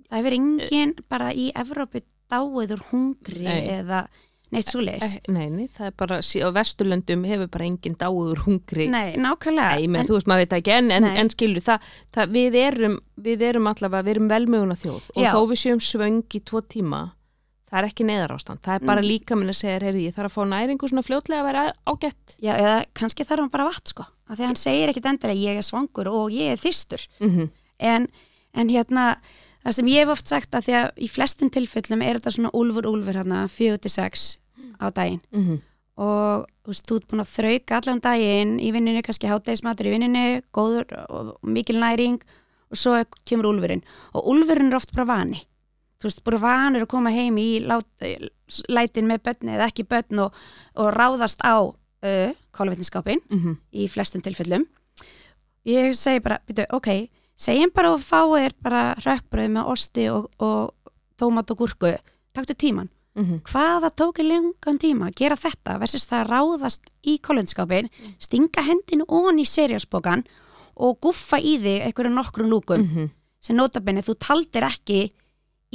Það 0.10 0.18
hefur 0.18 0.34
engin 0.34 0.94
bara 1.10 1.34
í 1.34 1.52
Evrópu 1.56 2.02
dáið 2.30 2.72
úr 2.76 2.84
hungri 2.92 3.42
Nei. 3.42 3.68
eða 3.80 4.08
neitt 4.54 4.70
svoleiðis. 4.70 5.16
nei, 5.28 5.50
nei, 5.50 5.66
það 5.74 5.90
er 5.90 5.96
bara 5.98 6.20
á 6.22 6.50
vesturlöndum 6.56 7.26
hefur 7.26 7.50
bara 7.52 7.66
engin 7.66 7.98
dáður 8.00 8.44
hungri 8.46 8.88
Nei, 8.92 9.16
nákvæmlega. 9.18 9.76
Nei, 9.76 9.88
menn, 9.88 10.02
En- 10.02 10.08
þú 10.08 10.18
veist, 10.20 10.30
maður 10.30 10.46
veit 10.46 10.56
ekki, 10.60 10.74
en, 10.78 10.92
en, 10.92 11.04
en 11.04 11.30
skilur 11.34 11.66
það, 11.66 11.80
það 12.14 12.36
við, 12.38 12.58
erum, 12.62 12.98
við 13.18 13.46
erum 13.50 13.68
allavega, 13.72 14.06
við 14.06 14.16
erum 14.16 14.30
velmöguna 14.30 14.78
þjóð 14.80 15.10
og 15.16 15.24
Já. 15.26 15.32
þó 15.34 15.40
við 15.50 15.62
séum 15.64 15.82
svöng 15.82 16.22
í 16.30 16.44
tvo 16.46 16.62
tíma 16.62 17.02
það 17.76 17.82
er 17.84 17.88
ekki 17.90 18.06
neyðar 18.08 18.34
ástand, 18.36 18.62
það 18.64 18.76
er 18.80 18.86
bara 18.88 19.02
Mm. 19.04 19.08
líka 19.12 19.36
minn 19.36 19.52
að 19.52 19.58
segja, 19.60 19.80
heyrði, 19.84 20.06
ég 20.08 20.16
þarf 20.16 20.32
að 20.32 20.36
fá 20.36 20.44
næringu 20.48 20.88
svona 20.90 21.04
fljótlega 21.04 21.42
að 21.44 21.48
vera 21.50 21.64
ágætt 21.86 22.36
Já, 22.40 22.54
eða 22.56 22.76
kannski 22.96 23.26
þarf 23.28 23.40
hann 23.44 23.52
bara 23.52 23.68
vatn, 23.68 23.92
sko. 23.92 24.06
Af 24.30 24.38
því 24.38 24.42
að 24.42 24.48
hann 24.48 24.56
segir 24.62 24.90
ekkit 24.90 25.06
endilega, 25.12 25.44
ég 25.52 25.58
er 25.60 25.68
svangur 25.68 26.08
og 26.08 26.32
ég 26.32 26.56
er 26.56 26.58
þyrstur. 26.58 27.08
mm 27.20 27.30
-hmm. 27.30 27.50
en, 27.80 28.08
en 28.56 28.70
hérna 28.70 29.18
það 29.66 29.72
sem 29.74 29.86
ég 29.88 30.00
hef 30.06 30.10
oft 30.10 30.28
sagt 30.28 30.56
að 30.56 30.66
því 30.66 30.74
að 30.80 30.92
í 30.98 31.08
flestum 31.10 31.50
tilfellum 31.50 32.02
er 32.02 32.20
þetta 32.20 32.32
svona 32.32 32.52
úlfur 32.54 32.86
úlfur 32.86 33.14
hérna 33.20 33.46
4-6 33.50 34.38
á 34.80 34.88
daginn 34.94 35.22
mm 35.32 35.62
og 35.96 36.44
þú 36.66 36.72
veist, 36.74 36.88
þú 36.90 36.96
ert 37.00 37.08
búin 37.08 37.24
að 37.24 37.30
þrauka 37.32 37.78
allan 37.80 38.02
daginn 38.04 38.58
í 38.60 38.72
vinninu, 38.76 39.02
kannski 39.02 39.30
hátægismatur 39.32 39.88
í 39.88 39.94
vinninu 39.94 40.42
góður 40.52 40.92
og 41.08 41.38
mikil 41.48 41.80
næring 41.80 42.18
og 42.72 42.76
svo 42.78 42.98
kemur 43.24 43.48
úlfurinn 43.54 43.84
og 44.14 44.28
úlfurinn 44.28 44.74
er 44.74 44.76
oft 44.76 44.92
bara 44.92 45.06
vani 45.08 45.40
þú 46.00 46.10
veist, 46.10 46.24
bara 46.24 46.38
vanur 46.44 46.82
að 46.86 46.92
koma 46.92 47.10
heim 47.12 47.38
í 47.38 47.60
lát, 47.66 47.86
lætin 48.70 49.08
með 49.08 49.24
börni 49.24 49.56
eða 49.56 49.68
ekki 49.72 49.84
börn 49.90 50.20
og, 50.26 50.34
og 50.76 50.92
ráðast 50.94 51.40
á 51.46 51.62
uh, 51.64 52.32
kálvetninskapin 52.54 53.20
-hmm. 53.30 53.56
í 53.74 53.88
flestum 53.90 54.22
tilfellum 54.22 54.66
ég 55.66 55.94
segi 55.98 56.20
bara, 56.22 56.40
byrju, 56.48 56.66
ok 56.78 56.90
segjum 57.36 57.72
bara 57.76 57.94
og 57.94 58.00
fáið 58.00 58.46
er 58.46 58.54
bara 58.64 58.84
rökkbröð 59.06 59.50
með 59.50 59.66
osti 59.72 60.10
og, 60.10 60.30
og 60.40 60.72
tómat 61.20 61.52
og 61.52 61.58
gúrku, 61.58 61.96
taktu 62.34 62.54
tíman 62.54 62.90
Mhm. 63.16 63.40
hvaða 63.48 63.90
tók 63.96 64.20
í 64.20 64.24
lengan 64.28 64.78
tíma 64.78 65.08
að 65.08 65.16
gera 65.16 65.36
þetta 65.36 65.80
versus 65.80 66.06
það 66.06 66.20
að 66.26 66.30
ráðast 66.34 66.82
í 67.08 67.18
kólundskapin, 67.24 67.88
stinga 68.20 68.62
hendinu 68.62 69.06
ón 69.08 69.40
í 69.40 69.46
seriásbókan 69.48 70.26
og 70.76 71.00
guffa 71.00 71.38
í 71.40 71.56
þig 71.58 71.82
einhverju 71.86 72.12
nokkrum 72.12 72.50
lúkum 72.50 72.82
Mhm. 72.84 73.10
sem 73.40 73.56
notabene 73.56 74.02
þú 74.04 74.16
taldir 74.20 74.64
ekki 74.68 75.12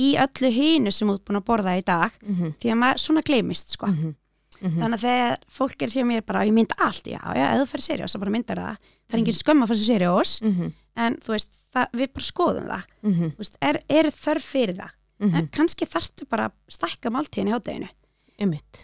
í 0.00 0.08
öllu 0.22 0.50
hinu 0.54 0.92
sem 0.94 1.10
ert 1.12 1.24
búin 1.28 1.40
að 1.40 1.46
borða 1.50 1.76
í 1.78 1.84
dag 1.84 2.10
Mhm. 2.24 2.54
því 2.60 2.72
að 2.72 2.78
maður 2.82 3.02
svona 3.04 3.22
gleymist 3.26 3.76
sko. 3.76 3.86
Mhm. 3.86 4.14
Mhm. 4.60 4.76
þannig 4.76 4.98
að 4.98 5.04
þegar 5.06 5.36
fólk 5.48 5.82
er 5.82 5.88
hjá 5.88 6.02
mér 6.04 6.26
bara 6.26 6.40
ég 6.44 6.52
mynd 6.52 6.72
allt, 6.78 7.04
já, 7.08 7.16
já, 7.34 7.46
ef 7.54 7.60
þú 7.62 7.66
fyrir 7.70 7.86
seriós 7.86 8.12
þá 8.14 8.18
bara 8.20 8.30
myndar 8.30 8.56
það, 8.60 8.76
það 9.08 9.14
er 9.14 9.18
engin 9.20 9.38
skömm 9.40 9.62
að 9.64 9.70
fyrir 9.70 9.86
seriós 9.88 10.32
Mhm. 10.42 10.72
en 10.96 11.16
þú 11.16 11.28
veist, 11.32 11.48
það, 11.74 11.86
við 11.96 12.12
bara 12.12 12.26
skoðum 12.26 12.66
það 12.68 12.84
Mhm. 13.02 13.36
Veist, 13.38 13.56
er, 13.62 13.82
er 13.88 14.04
þörf 14.10 14.44
fyrir 14.44 14.76
það 14.76 14.90
Mhm. 15.20 15.34
en 15.36 15.48
kannski 15.48 15.86
þarftu 15.88 16.28
bara 16.28 16.48
að 16.50 16.52
stækka 16.68 17.08
máltíðin 17.10 17.48
í 17.48 17.52
hátteginu 17.56 17.88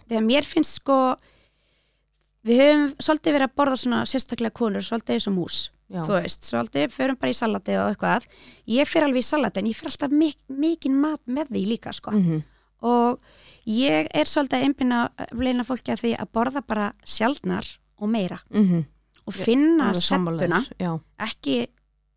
þegar 0.09 0.25
mér 0.25 0.45
finnst 0.45 0.81
sko 0.81 1.17
við 2.47 2.61
höfum 2.63 2.85
svolítið 3.03 3.35
verið 3.37 3.49
að 3.49 3.57
borða 3.61 3.77
svona 3.83 4.03
sérstaklega 4.07 4.55
konur, 4.55 4.85
svolítið 4.87 5.17
eins 5.19 5.27
og 5.31 5.35
mús 5.37 5.57
Já. 5.91 6.01
þú 6.03 6.13
veist, 6.19 6.47
svolítið, 6.49 6.91
förum 6.95 7.19
bara 7.21 7.31
í 7.31 7.37
salati 7.39 7.75
og 7.79 7.93
eitthvað 7.93 8.25
ég 8.75 8.89
fer 8.91 9.05
alveg 9.07 9.23
í 9.23 9.27
salati 9.27 9.61
en 9.63 9.69
ég 9.71 9.77
fer 9.79 9.91
alltaf 9.93 10.11
mik 10.11 10.39
mikinn 10.51 10.97
mat 11.01 11.21
með 11.27 11.53
því 11.55 11.63
líka 11.73 11.93
sko. 11.95 12.11
Mhm. 12.11 12.43
og 12.87 13.19
ég 13.67 14.07
er 14.15 14.25
svolítið 14.29 14.63
einbina 14.67 14.99
leina 15.33 15.65
fólki 15.65 15.91
að 15.95 16.03
því 16.05 16.11
að 16.21 16.29
borða 16.33 16.63
bara 16.67 16.93
sjaldnar 17.05 17.67
og 18.01 18.09
meira 18.13 18.39
Mhm. 18.51 18.85
og 19.27 19.35
finna 19.35 19.93
settuna 19.95 20.61
ekki 21.19 21.67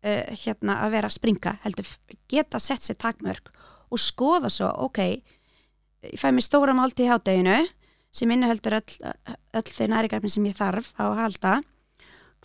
uh, 0.04 0.24
hérna 0.44 0.76
að 0.84 0.90
vera 0.90 1.08
að 1.08 1.16
springa 1.18 1.58
heldur 1.64 1.86
geta 2.28 2.58
sett 2.60 2.80
sér 2.82 2.96
takmörk 2.98 3.50
og 3.90 3.98
skoða 3.98 4.50
svo, 4.50 4.68
ok 4.84 4.98
ég 4.98 6.18
fæ 6.20 6.30
mér 6.32 6.44
stóra 6.46 6.74
málti 6.76 7.04
í 7.04 7.08
hádeginu 7.10 7.66
sem 8.12 8.30
inniheldur 8.30 8.72
öll, 8.80 9.12
öll 9.54 9.62
þau 9.62 9.86
nærigrafni 9.88 10.30
sem 10.30 10.44
ég 10.44 10.56
þarf 10.58 10.92
á 10.98 11.04
að 11.10 11.20
halda 11.20 11.52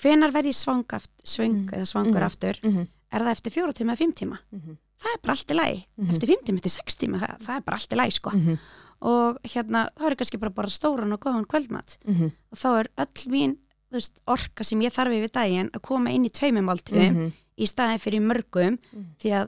hvenar 0.01 0.31
verð 0.35 0.51
ég 0.51 0.57
svang 0.57 0.83
svöng 1.23 1.65
Mm. 1.65 1.69
eða 1.73 1.85
svangur 1.87 2.19
Mhm. 2.21 2.25
aftur 2.25 2.55
Mhm. 2.63 2.87
er 3.11 3.19
það 3.21 3.31
eftir 3.31 3.51
fjóra 3.53 3.73
tíma 3.73 3.91
eða 3.93 3.97
fimm 3.97 4.13
tíma 4.13 4.37
Mhm. 4.51 4.77
það 4.99 5.13
er 5.13 5.19
bara 5.23 5.31
allt 5.33 5.47
í 5.51 5.55
lagi, 5.55 5.85
Mhm. 5.97 6.09
eftir 6.11 6.27
fimm 6.27 6.43
tíma, 6.45 6.55
eftir 6.59 6.69
sex 6.71 6.95
tíma 6.97 7.19
það, 7.19 7.39
það 7.39 7.55
er 7.57 7.61
bara 7.61 7.77
allt 7.77 7.89
í 7.93 7.95
lagi 7.95 8.11
sko 8.11 8.29
Mhm. 8.31 8.59
og 9.01 9.39
hérna, 9.43 9.89
þá 9.97 10.01
er 10.05 10.11
ég 10.11 10.17
kannski 10.17 10.39
bara 10.39 10.51
að 10.51 10.55
borða 10.55 10.71
stóran 10.79 11.13
og 11.13 11.19
góðan 11.19 11.45
kvöldmat 11.45 11.97
Mhm. 12.05 12.31
og 12.51 12.57
þá 12.57 12.79
er 12.79 12.87
öll 12.97 13.29
mín 13.31 13.57
veist, 13.91 14.19
orka 14.27 14.63
sem 14.63 14.79
ég 14.81 14.91
þarf 14.91 15.13
yfir 15.13 15.31
daginn 15.31 15.69
að 15.71 15.81
koma 15.81 16.09
inn 16.11 16.25
í 16.25 16.29
tveimum 16.29 16.65
máltíðum 16.65 17.13
Mhm. 17.15 17.33
í 17.57 17.63
staðin 17.65 17.99
fyrir 17.99 18.21
mörgum 18.21 18.77
Mhm. 18.93 19.15
því 19.19 19.31
að 19.31 19.47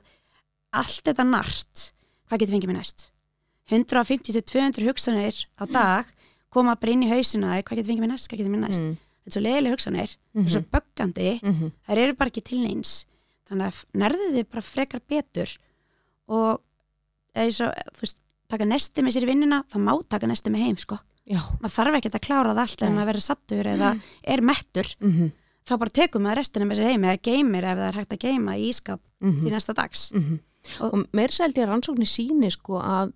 allt 0.74 1.02
þetta 1.04 1.26
nart 1.30 1.92
hvað 2.30 2.40
getur 2.40 2.54
fengið 2.56 2.70
mér 2.70 2.78
næst 2.78 3.10
150-200 3.70 4.86
hugsanir 4.88 5.46
á 5.60 5.64
dag 5.72 6.06
koma 6.54 6.76
bara 6.80 6.92
inn 6.94 7.04
í 7.04 7.10
hausina 7.12 7.56
þér. 7.58 7.64
Hvað 7.68 7.78
getur 7.82 7.92
fengið 7.92 8.04
mér 8.06 8.12
næst, 8.14 8.28
hvað 8.32 8.40
getur 8.42 8.54
mér 8.54 8.64
næst? 8.68 8.82
Mhm. 8.82 8.98
þetta 8.98 9.28
er 9.28 9.36
svo 9.36 9.44
leiðilega 9.44 9.76
hugsanir, 9.76 10.12
þetta 10.36 10.46
er 10.48 10.54
svo 10.56 10.64
böggandi. 10.72 11.32
Mhm. 11.44 11.72
þær 11.88 11.98
eru 12.04 12.14
bara 12.16 12.30
ekki 12.32 12.44
til 12.44 12.60
neins. 12.64 13.06
Þannig 13.50 13.68
að 13.68 13.86
nærðu 13.96 14.30
þið 14.36 14.46
bara 14.52 14.62
frekar 14.62 15.02
betur. 15.08 15.58
Og 16.28 16.62
eða 17.36 17.52
svo, 17.52 17.68
þú 17.96 18.02
veist, 18.02 18.18
taka 18.50 18.66
nesti 18.66 19.02
með 19.04 19.12
sér 19.18 19.24
í 19.24 19.32
vinnina 19.32 19.64
það 19.68 19.82
má 19.84 19.94
taka 20.10 20.28
nesti 20.28 20.50
með 20.52 20.64
heim 20.66 20.78
sko. 20.78 21.00
Já. 21.28 21.42
maður 21.60 21.76
þarf 21.76 21.96
ekki 21.98 22.10
að 22.16 22.22
klára 22.24 22.54
það 22.56 22.60
allt 22.64 22.82
ef 22.84 22.90
maður 22.96 23.08
verður 23.12 23.26
sattur 23.28 23.66
eða 23.68 24.02
er 24.24 24.40
mettur. 24.42 24.88
Mhm. 25.02 25.32
þá 25.68 25.78
bara 25.80 25.90
tekum 25.92 26.22
maður 26.24 26.36
restina 26.40 26.64
með 26.66 26.78
sér 26.80 26.88
heim 26.94 27.02
eða 27.04 27.22
geymir 27.22 27.64
ef 27.68 27.78
það 27.78 27.88
er 27.90 27.98
hægt 28.00 28.14
að 28.16 28.20
geyma 28.24 28.52
í 28.56 28.70
ískap 28.72 29.00
Mhm. 29.22 29.42
til 29.44 29.52
næsta 29.52 29.74
dags. 29.76 30.12
Mhm. 30.14 30.40
Og- 30.80 30.94
og 30.94 31.08
meir 31.12 31.28
sælt 31.28 31.56
ég 31.56 31.68
rannsóknir 31.68 32.08
síni 32.08 32.50
sko 32.50 32.80
að 32.80 33.12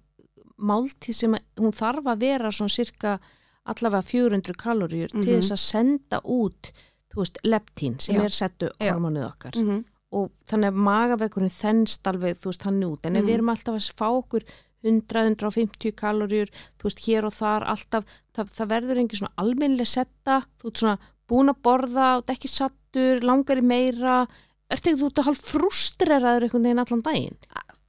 máltíð 0.62 1.16
sem 1.18 1.36
hún 1.60 1.74
þarf 1.74 2.06
að 2.14 2.20
vera 2.20 2.52
svona 2.52 2.70
cirka 2.76 3.20
allavega 3.66 4.02
400 4.02 4.56
kaloríur 4.58 5.10
til 5.12 5.22
Mhm. 5.22 5.42
þess 5.42 5.52
að 5.52 5.62
senda 5.66 6.22
út 6.26 6.72
veist, 7.16 7.38
leptín 7.44 8.00
sem 8.02 8.16
Já. 8.16 8.24
er 8.24 8.30
settu 8.30 8.70
hormonuð 8.80 9.26
okkar 9.28 9.52
mm 9.58 9.68
-hmm. 9.70 9.84
og 10.14 10.32
þannig 10.48 10.68
að 10.72 10.84
magaveikurinn 10.88 11.50
þennst 11.50 12.08
alveg 12.08 12.38
þú 12.38 12.46
veist 12.52 12.64
hann 12.64 12.84
út 12.84 13.06
en 13.06 13.16
ef 13.16 13.24
Mhm. 13.24 13.28
við 13.30 13.34
erum 13.34 13.50
alltaf 13.50 13.76
að 13.76 13.94
fá 13.94 14.08
okkur 14.24 14.44
100-150 14.84 15.92
kaloríur 15.96 16.50
þú 16.80 16.84
veist 16.88 17.02
hér 17.08 17.26
og 17.26 17.34
þar 17.34 17.66
alltaf 17.68 18.06
það, 18.36 18.50
það 18.58 18.68
verður 18.74 18.98
engin 19.02 19.20
svona 19.20 19.34
almennileg 19.38 19.88
setta 19.88 20.44
þú 20.62 20.68
ert 20.72 20.78
svona 20.82 20.98
búin 21.30 21.50
að 21.50 21.62
borða 21.64 22.18
og 22.18 22.26
ekki 22.34 22.50
sattur, 22.52 23.22
langar 23.22 23.58
í 23.62 23.62
meira 23.64 24.28
ert 24.72 24.86
ekki 24.86 24.98
þú 25.00 25.06
ert 25.12 25.20
að 25.22 25.28
hálf 25.30 25.42
frustreraður 25.52 26.44
einhvern 26.48 26.64
veginn 26.64 26.80
allan 26.86 27.02
daginn 27.06 27.38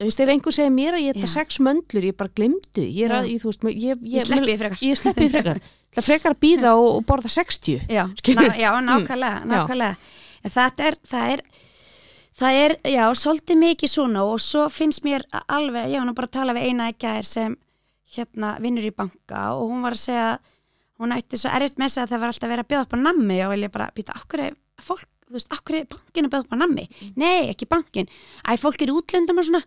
þú 0.03 0.11
veist 0.11 0.23
ef 0.25 0.33
einhver 0.35 0.57
segir 0.57 0.75
mér 0.75 0.97
að 0.99 1.05
ég 1.05 1.13
Já. 1.13 1.15
þetta 1.21 1.31
sex 1.33 1.61
möndlur 1.63 2.07
ég 2.09 2.19
bara 2.19 2.35
glemdu, 2.41 2.83
ég 2.85 3.07
er 3.07 3.15
Já. 3.15 3.19
að 3.21 3.31
ég, 3.31 3.43
þú 3.43 3.51
veist, 3.53 3.65
ég, 3.71 3.79
ég, 3.83 4.05
ég 4.17 4.27
sleppi 4.29 4.51
því 4.51 4.59
frekar. 4.61 4.83
Ég 4.83 5.01
sleppi 5.01 5.25
því 5.25 5.33
frekar. 5.37 5.63
Það 5.93 6.07
frekar 6.09 6.35
að 6.35 6.43
býða 6.43 6.75
og, 6.81 6.91
og 6.99 7.03
borða 7.09 7.31
60 7.33 7.91
já, 7.93 8.05
ná, 8.09 8.45
já, 8.57 8.71
nákvæmlega, 8.81 9.43
nákvæmlega. 9.45 10.15
En 10.43 10.55
það 10.55 10.87
er, 10.87 10.97
það 11.07 11.35
er 11.35 11.43
það 12.39 12.61
er, 12.63 12.75
já, 12.89 13.03
svolítið 13.19 13.61
mikið 13.61 13.93
svona 13.93 14.23
og 14.25 14.41
svo 14.43 14.69
finnst 14.73 15.05
mér 15.05 15.27
alveg 15.45 15.93
ég 15.93 16.01
var 16.01 16.09
nú 16.09 16.15
bara 16.17 16.31
að 16.31 16.39
tala 16.39 16.57
við 16.57 16.71
eina 16.71 16.89
ekki 16.93 17.11
að 17.11 17.21
sem 17.29 17.59
hérna 18.17 18.55
vinnur 18.63 18.89
í 18.89 18.95
banka 18.97 19.45
og 19.57 19.69
hún 19.71 19.85
var 19.85 19.97
að 19.97 20.05
segja 20.07 20.31
hún 21.03 21.15
ætti 21.17 21.41
svo 21.41 21.53
erfitt 21.53 21.81
með 21.81 21.95
sig 21.95 22.05
að 22.05 22.13
það 22.13 22.23
var 22.23 22.33
alltaf 22.33 22.53
verið 22.53 22.65
að 22.65 22.71
bjóða 22.73 22.87
upp 22.87 22.95
á 22.95 22.99
nammi 23.03 23.39
og 23.47 23.55
ég 23.57 23.73
bara 23.75 23.89
býta, 23.95 24.17
okkur 24.21 24.45
er 24.47 24.59
fólk, 24.83 25.07
þú 25.29 25.39
veist, 25.39 25.55
okkur 25.57 25.79
er 25.79 25.89
bankin 25.91 26.29
að 26.29 26.35
bjóða 26.35 26.47
upp 26.47 26.55
á 26.55 26.59
nammi? 26.63 26.85
Nei, 27.21 27.49
ekki 27.53 27.69
bankin, 27.71 28.11
æ, 28.47 28.51
fólk 28.61 28.85
er 28.85 28.93
í 28.93 28.97
útlöndum 28.97 29.41
og 29.43 29.49
svona, 29.49 29.63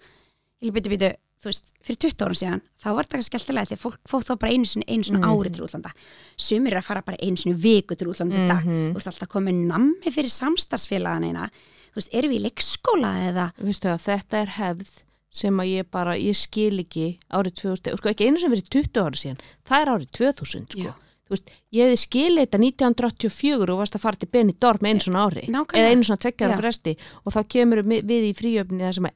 ég 0.61 0.71
býta, 0.75 0.89
býta 0.89 1.09
þú 1.41 1.49
veist, 1.51 1.73
fyrir 1.83 1.97
20 1.99 2.23
árum 2.25 2.37
síðan, 2.39 2.61
þá 2.81 2.87
var 2.95 3.05
þetta 3.05 3.17
kannski 3.19 3.37
alltaf 3.37 3.55
leið 3.55 3.67
því 3.69 3.75
að 3.75 3.83
fólk 3.83 3.97
fóð 4.09 4.23
þá 4.25 4.33
bara 4.39 4.51
einu 4.55 4.65
sinni, 4.65 4.85
einu 4.87 5.03
sinni 5.03 5.19
Mhm. 5.19 5.29
ári 5.29 5.51
til 5.53 5.63
útlanda 5.65 5.91
sumir 6.37 6.71
er 6.73 6.79
að 6.79 6.83
fara 6.87 7.01
bara 7.01 7.17
einu 7.21 7.37
sinni 7.37 7.55
viku 7.55 7.95
til 7.95 8.07
útlanda 8.07 8.47
dag, 8.47 8.63
Mhm. 8.65 8.93
þú 8.93 8.95
veist, 8.95 9.07
alltaf 9.07 9.27
komið 9.29 9.67
nammi 9.67 10.11
fyrir 10.11 10.31
samstarfsfélaganina 10.31 11.49
þú 11.93 11.95
veist, 11.99 12.09
erum 12.13 12.31
við 12.31 12.39
í 12.39 12.45
leikskóla 12.49 13.11
eða 13.31 13.51
Vistu 13.61 13.87
þetta 13.87 14.41
er 14.41 14.47
hefð 14.47 15.03
sem 15.31 15.57
að 15.57 15.67
ég 15.77 15.91
bara, 15.91 16.13
ég 16.15 16.35
skil 16.35 16.79
ekki 16.79 17.19
árið 17.29 17.53
2000, 17.61 17.97
sko 17.97 18.09
ekki 18.09 18.25
einu 18.27 18.37
sem 18.39 18.51
verið 18.51 18.69
20 18.69 19.01
ára 19.03 19.15
síðan, 19.19 19.39
það 19.65 19.81
er 19.81 19.87
árið 19.93 20.11
2000 20.11 20.67
sko. 20.71 20.81
Já. 20.81 20.93
Þú 21.25 21.29
veist, 21.33 21.49
ég 21.73 21.83
hefði 21.89 21.99
skilið 22.05 22.45
þetta 22.45 22.59
1984 22.61 23.69
og 23.73 23.79
varst 23.79 23.95
að 23.95 23.99
fara 23.99 24.15
til 24.15 24.29
Benidorm 24.29 24.85
einu 24.85 24.99
svona 25.01 25.25
ári, 25.29 25.47
Nákvæmlega. 25.49 25.73
eða 25.81 25.91
einu 25.91 26.03
svona 26.05 26.19
tveggjara 26.21 26.57
fresti 26.61 26.97
og 27.25 27.33
þá 27.33 27.39
kemur 27.49 27.83
við 27.83 28.23
í 28.29 28.33
fríöfni 28.33 28.79
þar 28.85 28.93
sem 28.93 29.03
að 29.05 29.11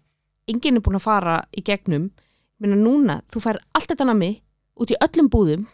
enginn 0.49 0.77
er 0.79 0.85
búin 0.85 0.99
að 0.99 1.05
fara 1.07 1.41
í 1.57 1.61
gegnum, 1.65 2.09
minna 2.59 2.75
núna, 2.79 3.21
þú 3.31 3.41
fær 3.45 3.59
allt 3.75 3.91
þetta 3.93 4.05
nami 4.09 4.31
út 4.79 4.91
í 4.91 4.97
öllum 5.05 5.29
búðum, 5.31 5.67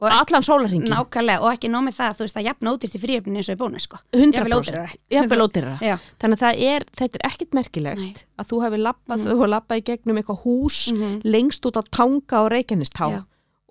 Og- 0.00 0.08
allan 0.08 0.40
sólarhingin, 0.40 0.88
nákvæmlega 0.88 1.42
og 1.44 1.50
ekki 1.52 1.68
nómið 1.68 1.96
það, 1.98 2.14
þú 2.16 2.24
veist, 2.24 2.36
að 2.40 2.46
jafna 2.48 2.72
útir 2.72 2.88
til 2.90 3.00
fríöfni 3.02 3.36
eins 3.36 3.50
og 3.52 3.56
í 3.58 3.60
bónu, 3.60 3.80
sko. 3.84 3.98
100%, 4.16 4.94
jafnvel 5.12 5.42
ódýrara. 5.44 5.74
Já, 5.90 5.98
Þannig 6.22 6.38
að 6.38 6.44
það 6.46 6.62
er, 6.70 6.86
þetta 6.96 7.18
er 7.20 7.26
ekkit 7.28 7.52
merkilegt 7.58 8.00
Nei. 8.00 8.14
að 8.40 8.48
þú 8.48 8.60
hefði 8.64 8.78
lappað, 8.80 9.26
hefði 9.28 9.48
lappað 9.52 9.82
í 9.82 9.84
gegnum 9.90 10.16
eitthvað 10.22 10.40
hús 10.46 10.78
Mhm. 10.94 11.20
lengst 11.24 11.68
út 11.68 11.76
á 11.76 11.82
tanga 11.92 12.40
og 12.46 12.48
reikjanistá 12.54 13.10
Já. 13.12 13.20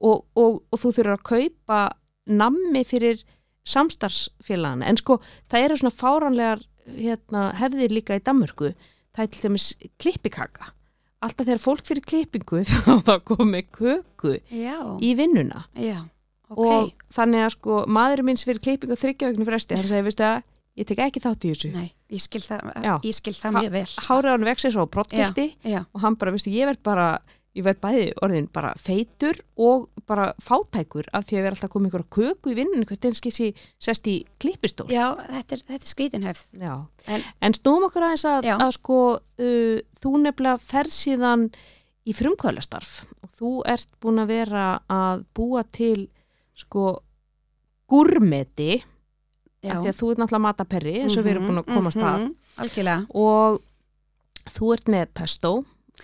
og, 0.01 0.25
og, 0.37 0.61
og 0.69 0.77
þú 0.79 0.93
þurfur 0.99 1.17
að 1.17 1.25
kaupa 1.33 1.79
nammi 2.29 2.83
fyrir 2.85 3.23
samstarfsfélagana. 3.65 4.85
En 4.89 4.97
sko 4.97 5.19
það 5.49 5.65
eru 5.65 5.77
svona 5.79 5.95
fáranlegar 5.97 6.61
hérna, 6.89 7.47
hefðir 7.57 7.91
líka 7.93 8.17
í 8.17 8.23
Danmörku 8.23 8.73
það 9.19 9.25
er 9.25 9.31
til 9.35 9.45
dæmis 9.47 9.65
klippikaka. 9.99 10.69
Alltaf 11.19 11.49
þegar 11.49 11.59
fólk 11.59 11.83
fyrir 11.89 12.05
klippingu 12.07 12.61
þá 12.69 12.93
það 13.09 13.25
komi 13.27 13.65
köku 13.75 14.37
já, 14.55 14.77
í 15.03 15.11
vinnuna. 15.19 15.65
Já, 15.75 15.97
ok. 16.47 16.61
Og 16.63 16.93
þannig 17.15 17.43
að 17.43 17.51
sko 17.57 17.81
maðurinn 17.91 18.31
minns 18.31 18.45
fyrir 18.47 18.63
klippingu 18.63 18.95
þryggjaugnu 18.99 19.47
fresti 19.49 19.75
þannig 19.75 19.89
að 19.89 19.95
segja, 19.95 20.07
veistu 20.07 20.27
að 20.29 20.39
ég 20.79 20.87
tek 20.87 21.01
ekki 21.03 21.23
þátt 21.25 21.43
í 21.43 21.51
þessu. 21.51 21.73
Nei, 21.75 21.89
ég 22.15 22.23
skil 22.23 22.41
það, 22.45 22.69
ég 23.03 23.17
skil 23.17 23.35
það 23.35 23.57
mjög 23.57 23.73
vel. 23.75 23.83
hárið 24.05 24.31
hann 24.31 24.47
vexir 24.47 24.75
svo 24.75 24.87
á 24.87 24.93
brottgildi 24.95 25.47
og 25.75 26.03
hann 26.05 26.15
bara, 26.21 26.33
veistu, 26.37 26.53
ég 26.55 26.69
verð 26.71 26.81
bara 26.87 27.09
ég 27.59 27.65
verð 27.67 27.79
bæði 27.83 28.05
orðin 28.25 28.47
bara 28.55 28.71
feitur 28.79 29.39
og 29.59 29.89
bara 30.09 30.29
fátækur 30.41 31.09
af 31.13 31.25
því 31.27 31.37
að 31.39 31.43
vera 31.45 31.55
alltaf 31.57 31.71
komið 31.73 31.91
ykkur 31.91 32.05
köku 32.17 32.53
í 32.53 32.57
vinninu 32.57 32.87
hvert 32.89 33.07
einski 33.09 33.31
sé 33.35 33.49
sest 33.79 34.07
í 34.09 34.15
klippistól. 34.41 34.87
Já, 34.91 35.11
þetta 35.27 35.57
er, 35.59 35.63
þetta 35.73 35.83
er 35.85 35.91
skrítinhefð. 35.93 36.45
Já. 36.63 36.73
En- 37.07 37.25
En, 37.41 37.53
snúum 37.57 37.85
okkur 37.89 38.07
aðeins 38.07 38.25
að, 38.31 38.47
að 38.55 38.71
sko 38.79 38.99
uh, 39.19 39.75
þú 40.01 40.13
nefnilega 40.23 40.57
ferð 40.63 40.95
síðan 40.95 41.49
í 42.09 42.15
frumkvælastarf 42.15 43.03
og 43.21 43.29
þú 43.37 43.49
ert 43.69 43.91
búin 44.01 44.23
að 44.23 44.31
vera 44.33 44.63
að 44.89 45.25
búa 45.37 45.61
til 45.75 46.07
sko 46.57 46.97
gúrmeti 47.89 48.79
Já. 49.59 49.73
af 49.75 49.81
því 49.83 49.89
að 49.91 49.97
þú 49.99 50.09
ert 50.13 50.19
náttúrulega 50.21 50.45
mataperri 50.45 50.93
eins 51.03 51.17
og 51.19 51.25
við 51.25 51.33
erum 51.35 51.47
búin 51.49 51.61
að 51.61 51.71
komast 51.73 51.99
Mhm, 51.99 52.07
að 52.07 52.21
mhm, 52.21 52.35
Algjörlega. 52.63 53.07
og 53.13 53.59
þú 54.55 54.73
ert 54.75 54.87
með 54.93 55.05
pesto 55.13 55.51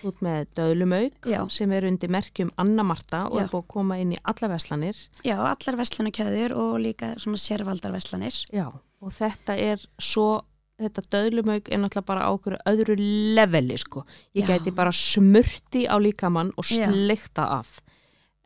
ert 0.04 0.20
með 0.22 0.46
döðlumauk 0.58 1.28
Já. 1.30 1.40
sem 1.50 1.72
er 1.72 1.86
undir 1.88 2.10
merkjum 2.12 2.50
Anna 2.56 2.82
Marta 2.82 3.24
og 3.30 3.38
Já. 3.38 3.44
er 3.44 3.48
búin 3.52 3.62
að 3.64 3.68
koma 3.68 3.98
inn 3.98 4.12
í 4.12 4.18
alla 4.24 4.48
veslanir 4.52 4.96
Já, 5.24 5.36
allar 5.40 5.76
veslanakæður 5.80 6.54
og 6.56 6.74
líka 6.80 7.14
svona 7.18 7.40
sérvaldar 7.40 7.92
veslanir. 7.92 8.34
Já, 8.52 8.68
og 9.00 9.12
þetta 9.12 9.56
er 9.58 9.78
svo 9.98 10.42
þetta 10.76 11.06
döðlumauk 11.08 11.70
er 11.72 11.80
náttúrulega 11.80 12.06
bara 12.06 12.26
á 12.28 12.30
okkur 12.36 12.58
öðru 12.68 12.96
leveli 13.34 13.78
sko. 13.80 14.04
Ég 14.36 14.44
Já. 14.44 14.56
gæti 14.58 14.74
bara 14.76 14.92
smurti 14.92 15.86
á 15.88 15.96
líkamann 15.96 16.52
og 16.56 16.64
Já. 16.68 16.84
sleikta 16.90 17.46
af. 17.60 17.80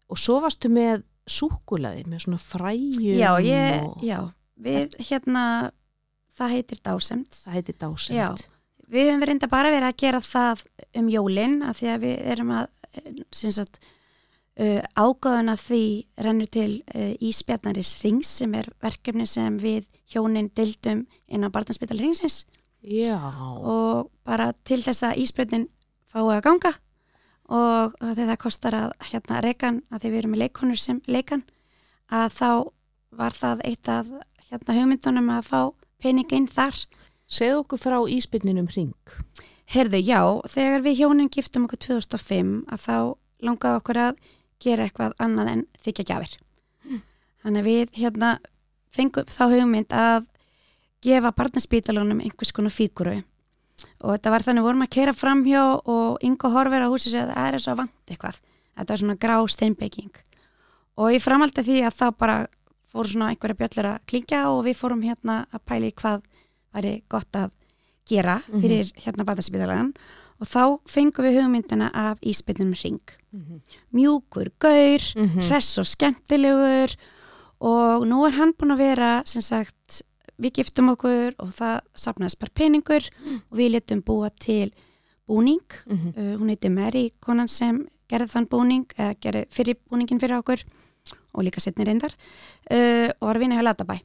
Og 0.08 0.18
svo 0.18 0.40
varstu 0.40 0.70
með 0.70 1.02
súkulaði, 1.30 2.06
með 2.06 2.24
svona 2.26 2.38
fræjum 2.38 3.18
Já, 3.18 3.34
ég, 3.42 3.82
og 3.82 4.32
við 4.60 4.94
hérna, 5.08 5.70
það 6.38 6.54
heitir 6.54 6.80
dásemt. 6.86 7.42
það 7.44 7.52
heiti 7.58 7.72
dásend. 7.78 8.46
Við 8.90 9.06
höfum 9.06 9.24
reynda 9.28 9.46
bara 9.50 9.70
verið 9.70 9.86
að 9.86 9.98
gera 10.02 10.20
það 10.24 10.66
um 10.98 11.08
jólin 11.12 11.60
af 11.62 11.78
því 11.78 11.90
að 11.92 12.04
við 12.04 12.22
erum 12.32 12.52
að 12.58 12.70
sagt, 13.30 13.78
uh, 14.58 14.80
ágáðun 14.98 15.52
að 15.52 15.62
því 15.62 15.82
rennur 16.26 16.50
til 16.50 16.70
uh, 16.94 17.12
Ísbjarnaris 17.22 17.92
Rings 18.02 18.32
sem 18.40 18.54
er 18.58 18.70
verkefni 18.82 19.28
sem 19.30 19.58
við 19.62 19.86
hjónin 20.10 20.50
dildum 20.56 21.04
inn 21.30 21.46
á 21.46 21.52
Barnaspítal 21.54 22.00
Ringsins 22.00 22.44
Já. 22.82 23.20
og 23.20 24.10
bara 24.26 24.50
til 24.66 24.80
þess 24.82 25.04
að 25.06 25.22
Ísbjörnin 25.22 25.68
fái 26.10 26.24
að 26.24 26.44
ganga 26.48 26.74
og 27.50 27.94
það 28.00 28.36
kostar 28.42 28.76
að 28.78 28.92
hérna 29.10 29.40
reikan 29.44 29.82
að 29.90 30.02
því 30.02 30.10
við 30.10 30.18
erum 30.20 30.34
með 30.34 30.42
leikonur 30.44 30.80
sem 30.80 31.00
leikan 31.10 31.42
að 32.10 32.34
þá 32.34 32.50
var 33.20 33.34
það 33.34 33.62
eitt 33.66 33.90
af 33.90 34.10
hérna 34.50 34.76
hugmyndunum 34.78 35.30
að 35.34 35.46
fá 35.50 35.60
peningin 36.02 36.48
þar 36.50 36.78
Segðu 37.30 37.62
okkur 37.62 37.78
frá 37.78 37.98
íspinninum 38.10 38.68
ring. 38.74 39.14
Herðu, 39.70 40.00
já, 40.02 40.20
þegar 40.50 40.82
við 40.82 40.98
hjónin 40.98 41.30
giftum 41.30 41.68
okkur 41.68 41.78
2005 41.86 42.54
að 42.74 42.84
þá 42.84 42.96
langaði 43.46 43.80
okkur 43.80 44.00
að 44.02 44.22
gera 44.60 44.86
eitthvað 44.86 45.14
annað 45.22 45.52
en 45.52 45.62
þykja 45.84 46.06
gjafir. 46.10 46.32
Þannig 47.40 47.62
að 47.62 47.68
við 47.70 47.92
hérna 47.96 48.30
fengum 48.92 49.30
þá 49.30 49.42
hugmynd 49.54 49.94
að 49.96 50.26
gefa 51.04 51.32
barnaspítalunum 51.32 52.20
einhvers 52.20 52.52
konar 52.52 52.74
fíguru 52.74 53.20
og 54.04 54.10
þetta 54.12 54.32
var 54.34 54.44
þannig 54.44 54.66
vorum 54.66 54.84
að 54.84 54.90
kera 54.92 55.14
framhjá 55.16 55.62
og 55.88 56.18
Ingo 56.26 56.50
horfir 56.52 56.84
á 56.84 56.92
húsi 56.92 57.08
segja 57.08 57.30
að 57.30 57.32
það 57.32 57.46
er 57.46 57.62
svo 57.64 57.76
vant 57.78 58.12
eitthvað. 58.12 58.40
Þetta 58.76 58.92
var 58.92 59.00
svona 59.00 59.20
grá 59.22 59.36
steinbygging 59.54 60.18
og 61.00 61.14
ég 61.14 61.24
framaldi 61.24 61.64
því 61.64 61.78
að 61.86 61.96
þá 61.96 62.06
bara 62.20 62.36
fóru 62.90 63.08
svona 63.08 63.30
einhverja 63.32 63.56
bjöllur 63.62 63.88
að 63.94 64.02
klingja 64.10 64.42
og 64.50 64.64
við 64.66 64.76
fórum 64.82 65.06
hérna 65.06 65.44
að 65.48 65.64
pæli 65.70 65.92
hvað 65.96 66.26
væri 66.74 67.02
gott 67.08 67.32
að 67.32 67.50
gera 68.10 68.38
fyrir 68.48 68.90
hérna 69.04 69.24
barnaspítalan 69.24 69.92
og 70.40 70.46
þá 70.48 70.62
fengum 70.88 71.24
við 71.26 71.36
hugmyndina 71.42 71.90
af 71.94 72.18
íspilnum 72.24 72.72
ring. 72.82 73.00
Mjúkur, 73.94 74.50
gaur, 74.58 75.00
Mhm. 75.16 75.40
hress 75.48 75.78
og 75.78 75.86
skemmtilegur 75.86 76.94
og 77.60 78.06
nú 78.08 78.26
er 78.26 78.32
hann 78.32 78.52
búin 78.54 78.72
að 78.72 78.78
vera 78.78 79.22
sem 79.26 79.42
sagt, 79.42 80.02
við 80.40 80.52
giftum 80.54 80.88
okkur 80.96 81.34
og 81.38 81.48
það 81.52 81.80
sapnaðist 81.94 82.38
bara 82.40 82.50
peningur 82.54 83.04
og 83.50 83.58
við 83.58 83.70
letum 83.72 84.02
búa 84.02 84.30
til 84.38 84.72
búning 85.28 85.60
Mhm. 85.86 86.08
uh, 86.16 86.36
hún 86.38 86.48
heiti 86.48 86.70
Mary, 86.70 87.12
konan 87.20 87.48
sem 87.48 87.86
gerði 88.08 88.28
þann 88.32 88.48
búning, 88.48 88.86
eða 88.98 89.14
gerði 89.20 89.46
fyrir 89.50 89.76
búningin 89.90 90.18
fyrir 90.18 90.38
okkur 90.42 90.64
og 91.34 91.44
líka 91.44 91.60
setni 91.60 91.84
reyndar 91.84 92.10
uh, 92.70 93.12
og 93.20 93.28
var 93.28 93.36
að 93.36 93.40
vinna 93.40 93.56
hjá 93.60 93.62
Latabæ 93.62 94.00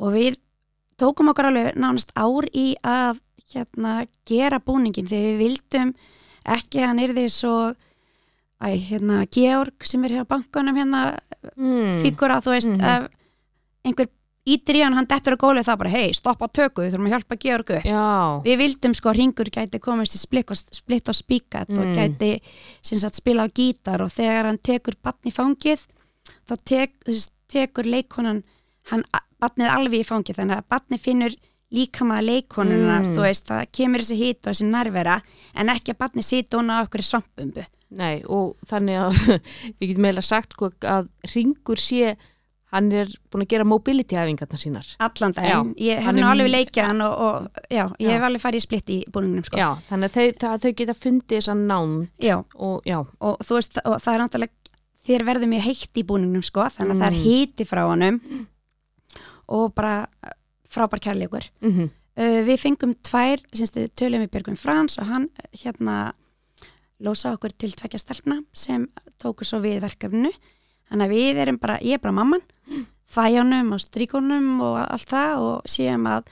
og 0.00 0.12
við 0.12 0.36
tókum 1.00 1.28
okkur 1.32 1.50
alveg 1.50 1.76
nánast 1.76 2.12
ár 2.16 2.46
í 2.56 2.74
að 2.84 3.20
hérna 3.52 4.06
gera 4.26 4.58
búningin 4.60 5.06
þegar 5.08 5.32
við 5.36 5.38
vildum 5.44 5.94
ekki 6.46 6.80
að 6.82 6.86
hann 6.90 7.02
yrði 7.04 7.26
svo 7.30 7.56
æ, 8.62 8.68
hérna 8.88 9.26
Georg 9.30 9.84
sem 9.84 10.04
er 10.08 10.16
hjá 10.18 10.24
bankanum 10.28 10.76
hérna 10.76 11.18
Mm. 11.56 12.00
fígura, 12.02 12.40
þú 12.42 12.50
veist 12.56 12.68
Mhm. 12.74 12.80
ef 12.82 13.08
einhver 13.84 14.08
ítir 14.46 14.74
í 14.76 14.82
hann, 14.82 14.94
hann 14.94 15.06
dettur 15.06 15.34
á 15.36 15.38
gólið 15.38 15.64
það 15.68 15.78
bara, 15.78 15.90
hei, 15.90 16.12
stoppa 16.12 16.48
tökku, 16.48 16.82
við 16.82 16.90
þurfum 16.94 17.06
að 17.06 17.12
hjálpa 17.14 17.36
Georgu 17.38 17.82
Já. 17.84 18.42
við 18.42 18.56
vildum 18.58 18.94
sko 18.94 19.10
að 19.10 19.16
ringur 19.18 19.50
gæti 19.50 19.78
komist 19.80 20.14
í 20.14 20.18
split 20.18 20.50
og, 20.50 20.56
og 21.08 21.14
spíkat 21.14 21.70
og 21.70 21.84
Mm. 21.84 21.94
gæti 21.94 22.40
sem 22.82 22.98
sagt 22.98 23.14
spila 23.14 23.46
á 23.46 23.48
gítar 23.52 24.00
og 24.00 24.10
þegar 24.10 24.44
hann 24.46 24.58
tekur 24.58 24.94
batni 25.02 25.30
í 25.30 25.34
fangið 25.34 25.86
þá 26.48 26.54
tek, 26.64 26.92
tekur 27.48 27.84
leikonan 27.84 28.42
hann 28.90 29.04
batnið 29.42 29.70
alveg 29.74 30.00
í 30.00 30.08
fangið 30.08 30.38
þannig 30.40 30.56
að 30.62 30.68
batni 30.72 30.98
finnur 30.98 31.34
líkama 31.76 32.20
leikonunar, 32.22 33.02
Mm. 33.02 33.14
þú 33.16 33.22
veist, 33.26 33.46
það 33.50 33.64
kemur 33.74 34.00
þessi 34.04 34.16
hít 34.20 34.46
og 34.46 34.52
þessi 34.54 34.66
nærvera 34.70 35.16
en 35.54 35.68
ekki 35.68 35.92
að 35.92 35.98
batni 35.98 36.22
sita 36.22 36.58
hún 36.60 36.70
á 36.70 36.82
okkur 36.86 37.02
svampumbu 37.02 37.64
Nei, 37.90 38.22
og 38.26 38.54
þannig 38.66 38.96
að 38.98 39.18
við 39.78 39.88
getum 39.90 40.02
meila 40.06 40.22
sagt 40.22 40.52
sko, 40.54 40.70
að 40.82 41.08
ringur 41.34 41.78
sé 41.82 42.16
hann 42.74 42.90
er 42.92 43.06
búin 43.30 43.44
að 43.44 43.48
gera 43.52 43.64
mobility-æfingarnar 43.64 44.58
sínar. 44.62 44.86
allan 44.98 45.32
daginn, 45.36 45.74
ég 45.78 46.00
hef 46.02 46.14
nú 46.14 46.26
alveg 46.26 46.50
leikið 46.50 46.82
hann 46.86 47.00
og, 47.06 47.14
og 47.18 47.46
já, 47.70 47.84
ég 47.98 48.08
Já. 48.08 48.10
hef 48.14 48.22
alveg 48.26 48.42
farið 48.42 48.58
í 48.62 48.64
splitt 48.66 48.90
í 48.90 48.98
búningnum 49.10 49.44
sko. 49.46 49.56
Já, 49.58 49.68
þannig 49.90 50.10
að 50.10 50.16
þau, 50.16 50.32
það, 50.42 50.56
þau 50.64 50.72
geta 50.80 50.94
fundið 50.98 51.38
þessa 51.38 51.54
nán 51.60 51.94
já, 52.18 52.36
og 52.58 52.82
og 53.20 53.38
þú 53.46 53.54
veist, 53.58 53.78
og 53.86 53.96
það 54.02 54.14
er 54.14 54.20
náttúrulega 54.24 54.52
þér 55.06 55.24
verður 55.30 55.50
mjög 55.54 55.66
heitt 55.70 55.94
í 56.02 56.06
búningnum 56.10 56.42
sko, 56.46 56.66
þannig 56.74 56.94
að 56.98 57.02
það 57.02 57.10
er 57.10 57.16
Mm. 57.16 57.24
hiti 57.26 57.64
frá 57.70 57.82
honum 57.86 58.20
og 59.48 59.74
bara 59.74 60.06
uh, 60.06 60.34
frábær 60.68 61.02
kærleikur. 61.02 61.46
Mm 61.62 61.90
uh, 62.16 62.42
við 62.46 62.60
fengum 62.60 62.94
tvær, 62.94 63.42
við 63.52 63.90
tölum 63.94 64.24
við 64.24 64.30
Björgum 64.30 64.56
Frans 64.56 64.98
og 64.98 65.06
hann 65.06 65.28
uh, 65.28 65.48
hérna 65.52 66.14
lósa 66.98 67.34
okkur 67.36 67.52
til 67.52 67.72
tvekja 67.76 67.98
stelpna 67.98 68.40
sem 68.52 68.88
tóku 69.18 69.44
svo 69.44 69.60
við 69.60 69.80
verkefninu. 69.80 70.32
Þannig 70.88 71.04
að 71.04 71.14
við 71.14 71.38
erum 71.42 71.58
bara, 71.58 71.78
ég 71.82 71.98
er 71.98 72.00
bara 72.00 72.14
mamman 72.14 72.40
þæjónum 73.10 73.72
og 73.74 73.80
stríkunum 73.82 74.60
og 74.64 74.78
allt 74.82 75.10
það 75.10 75.42
og 75.42 75.70
séum 75.70 76.06
að, 76.10 76.30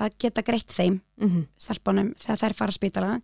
að 0.00 0.16
geta 0.18 0.42
greitt 0.42 0.72
þeim 0.72 1.00
-hmm. 1.20 1.46
stelpunum 1.58 2.14
þegar 2.18 2.38
þær 2.38 2.54
fara 2.54 2.72
á 2.72 2.78
spítalana 2.78 3.20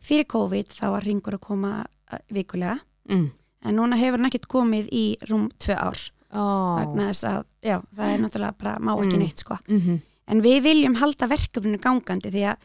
fyrir 0.00 0.24
COVID 0.24 0.68
þá 0.68 0.86
var 0.90 1.04
ringur 1.04 1.34
að 1.34 1.40
koma 1.40 1.84
vikulega. 2.30 2.78
Mm. 3.10 3.30
en 3.64 3.76
núna 3.76 3.96
hefur 3.96 4.18
hann 4.18 4.28
ekkert 4.28 4.46
komið 4.46 4.88
í 4.92 5.16
rúm 5.28 5.48
tvö 5.58 5.74
ár 5.74 5.98
oh. 6.32 6.76
vegna 6.80 7.08
þess 7.10 7.24
að, 7.30 7.40
já, 7.62 7.76
það 7.96 8.12
er 8.12 8.22
náttúrulega 8.24 8.58
bara 8.58 8.76
má 8.78 8.92
ekki 8.94 9.16
Mm. 9.16 9.22
neitt 9.24 9.38
sko 9.38 9.56
mm 9.68 9.80
-hmm. 9.80 10.00
en 10.26 10.42
við 10.42 10.62
viljum 10.62 10.94
halda 11.00 11.26
verkefninu 11.26 11.78
gangandi 11.78 12.30
því 12.30 12.44
að 12.52 12.56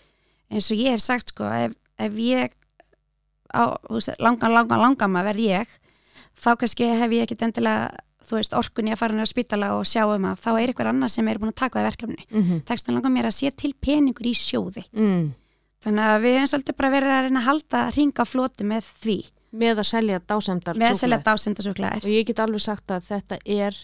eins 0.51 0.71
og 0.71 0.77
ég 0.77 0.91
hef 0.91 1.01
sagt 1.01 1.29
sko 1.29 1.43
ef, 1.43 1.73
ef 1.97 2.13
ég 2.13 2.51
á, 3.53 3.63
veist, 3.89 4.15
langan, 4.19 4.53
langan, 4.53 4.79
langan 4.79 5.11
maður 5.11 5.25
verð 5.31 5.39
ég 5.39 5.67
þá 6.35 6.49
kannski 6.59 6.85
hef 6.85 7.11
ég 7.11 7.23
ekkert 7.23 7.41
endilega 7.41 7.91
þú 8.25 8.39
veist, 8.39 8.53
orkunni 8.57 8.91
að 8.91 8.97
fara 8.97 9.13
nýra 9.13 9.29
spítala 9.29 9.73
og 9.77 9.85
sjá 9.85 10.03
um 10.09 10.25
að 10.25 10.39
þá 10.41 10.51
er 10.59 10.67
eitthvað 10.69 10.91
annað 10.91 11.11
sem 11.13 11.27
er 11.27 11.37
búin 11.37 11.53
að 11.53 11.61
taka 11.61 11.79
við 11.79 11.89
verkefni 11.89 12.25
Mm 12.31 12.43
-hmm. 12.43 12.63
tekstan 12.65 12.95
langar 12.95 13.11
mér 13.11 13.25
að 13.25 13.37
sé 13.37 13.51
til 13.51 13.73
peningur 13.73 14.25
í 14.25 14.33
sjóði 14.33 14.83
mm. 14.93 15.33
þannig 15.83 16.03
að 16.03 16.21
við 16.21 16.33
hefum 16.33 16.47
svolítið 16.47 16.75
bara 16.77 16.89
verið 16.89 17.09
að 17.09 17.23
reyna 17.23 17.39
að 17.39 17.45
halda 17.45 17.91
ringa 17.97 18.25
floti 18.25 18.63
með 18.63 18.83
því 19.01 19.19
með 19.55 19.81
að 19.83 19.89
selja 19.89 20.19
dásemdar 20.19 20.79
með 20.79 20.93
að 20.93 21.01
selja 21.03 21.21
dásendasúkla 21.25 21.91
og 22.01 22.09
ég 22.11 22.27
get 22.27 22.41
alveg 22.43 22.63
sagt 22.65 22.91
að 22.91 23.07
þetta 23.11 23.39
er 23.45 23.77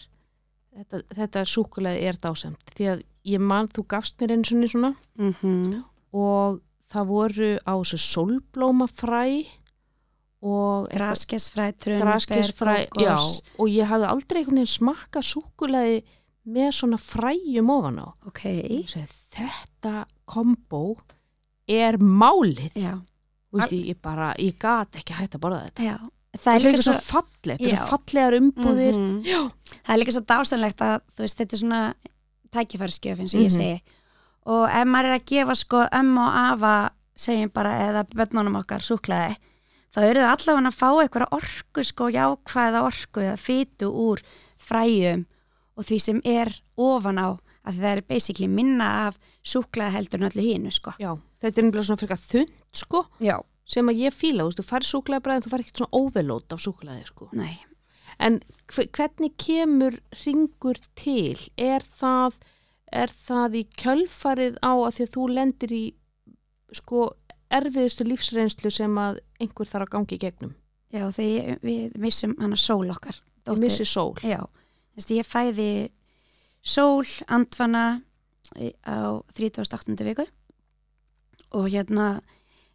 þetta, 0.72 1.02
þetta 1.16 1.46
súkulega 1.48 2.10
er 2.10 2.20
dásemt 2.22 2.74
því 2.76 2.90
að 2.92 3.02
ég 3.32 3.42
man, 3.42 3.70
þú 3.70 3.86
gafst 3.92 4.20
mér 4.20 4.36
einu 4.36 4.48
svona 4.48 4.68
svona. 4.70 4.92
Mm 5.18 5.34
-hmm. 5.40 5.82
og 6.12 6.60
það 6.92 7.06
voru 7.08 7.50
á 7.64 7.74
þessu 7.80 7.98
sólblómafræ 7.98 9.26
og 10.42 10.88
graskesfræ, 10.90 11.72
trunber, 11.78 12.06
graskisfræ 12.06 12.88
já, 12.98 13.14
og 13.58 13.68
ég 13.68 13.86
hafði 13.86 14.06
aldrei 14.10 14.66
smakka 14.66 15.22
súkulega 15.22 16.02
með 16.44 16.70
svona 16.74 16.98
fræjum 16.98 17.70
ofan 17.70 17.98
á. 18.02 18.08
Ok, 18.26 18.42
og 18.46 18.88
segi, 18.90 19.06
þetta 19.30 20.04
kombo 20.26 20.96
er 21.68 21.98
málið. 21.98 22.74
Já, 22.74 22.98
Þú 23.52 23.58
veist, 23.60 23.72
ég, 23.72 23.96
bara, 24.02 24.34
ég 24.38 24.58
gat 24.58 24.96
ekki 24.96 25.12
hægt 25.12 25.34
að 25.36 25.40
borða 25.44 25.62
þetta 25.68 25.82
já 25.84 25.96
það 26.32 26.54
er 26.54 26.60
líka 26.64 26.70
líka 26.72 26.82
svo 26.82 26.92
það 26.94 27.02
Já. 27.60 27.72
er 27.72 27.76
svo 27.76 27.88
fallegar 27.92 28.36
umbúðir 28.40 28.94
Mhm. 28.96 29.22
já, 29.28 29.40
það 29.84 29.92
er 29.94 29.98
líka 30.00 30.12
svo 30.16 30.22
dásanlegt 30.32 30.78
að 30.80 31.00
veist, 31.18 31.36
þetta 31.38 31.52
er 31.52 31.58
svona 31.60 31.94
tækifæriskjöf 32.52 33.20
eins 33.20 33.34
og 33.34 33.40
ég 33.40 33.50
Mhm. 33.50 33.56
segi 33.56 33.82
og 34.46 34.64
ef 34.68 34.86
maður 34.88 35.04
er 35.04 35.18
að 35.18 35.24
gefa 35.26 35.54
sko 35.54 35.76
ömmu 35.92 36.18
og 36.18 36.34
afa 36.34 36.90
segjum 37.16 37.52
bara 37.52 37.70
eða 37.70 38.04
bönnunum 38.08 38.56
okkar 38.64 38.80
súklaði 38.80 39.36
þá 39.94 39.98
eru 40.08 40.20
það 40.20 40.32
allavega 40.36 40.68
að 40.68 40.78
fá 40.80 40.88
eitthvað 41.02 41.28
orku 41.32 41.84
sko, 41.84 42.04
jákvæða 42.08 42.82
orku 42.88 43.20
eða 43.20 43.36
fytu 43.38 43.86
úr 43.92 44.18
fræjum 44.58 45.26
og 45.76 45.84
því 45.84 46.00
sem 46.00 46.20
er 46.24 46.48
ofan 46.78 47.18
á 47.18 47.38
að 47.66 47.78
það 47.78 47.90
er 47.96 48.00
basically 48.08 48.48
minna 48.50 48.86
af 49.06 49.18
súklaði 49.46 49.94
heldur 49.96 50.20
en 50.22 50.28
öllu 50.30 50.42
hínu 50.46 50.72
sko. 50.74 50.94
Já, 50.98 51.12
þetta 51.42 51.58
er 51.60 51.66
nefnilega 51.68 51.86
svona 51.88 52.02
frekar 52.02 52.22
þund 52.22 52.54
sko 52.82 53.02
Já. 53.22 53.36
sem 53.64 53.86
að 53.92 54.00
ég 54.02 54.16
fíla, 54.16 54.48
þú 54.50 54.64
fær 54.66 54.86
súklaði 54.88 55.22
bræðin, 55.26 55.44
þú 55.46 55.52
fær 55.52 55.62
ekkert 55.64 55.82
svona 55.82 55.98
overload 56.00 56.52
af 56.56 56.60
súklaði 56.64 57.06
sko. 57.06 57.28
Nei. 57.32 57.58
En 58.18 58.40
hve- 58.68 58.88
hvernig 58.92 59.32
kemur 59.40 59.96
ringur 60.24 60.78
til? 60.94 61.38
Er 61.56 61.80
það, 61.80 62.34
er 62.92 63.08
það 63.08 63.54
í 63.62 63.64
kjölfarið 63.78 64.58
á 64.62 64.72
að 64.76 64.92
því 64.98 65.06
að 65.06 65.14
þú 65.16 65.28
lendir 65.32 65.72
í 65.72 65.84
sko 66.72 67.12
erfiðustu 67.52 68.04
lífsreynslu 68.08 68.70
sem 68.72 68.94
að 69.00 69.18
einhver 69.40 69.68
þarf 69.68 69.86
að 69.88 69.92
gangi 69.96 70.16
í 70.16 70.22
gegnum? 70.22 70.54
Já, 70.92 71.06
þegar 71.12 71.58
við 71.64 71.96
missum 72.00 72.34
hana 72.40 72.56
sól 72.56 72.90
okkar. 72.92 73.16
Þú 73.46 73.56
missir 73.60 73.88
sól. 73.88 74.14
Já, 74.22 74.42
þess 74.96 75.08
að 75.10 75.16
ég 75.16 75.28
fæði 75.28 75.68
sól, 76.62 77.04
andvana 77.28 78.02
á 78.86 78.96
38. 79.34 79.96
viku 80.06 80.26
og 81.52 81.66
hérna, 81.68 82.20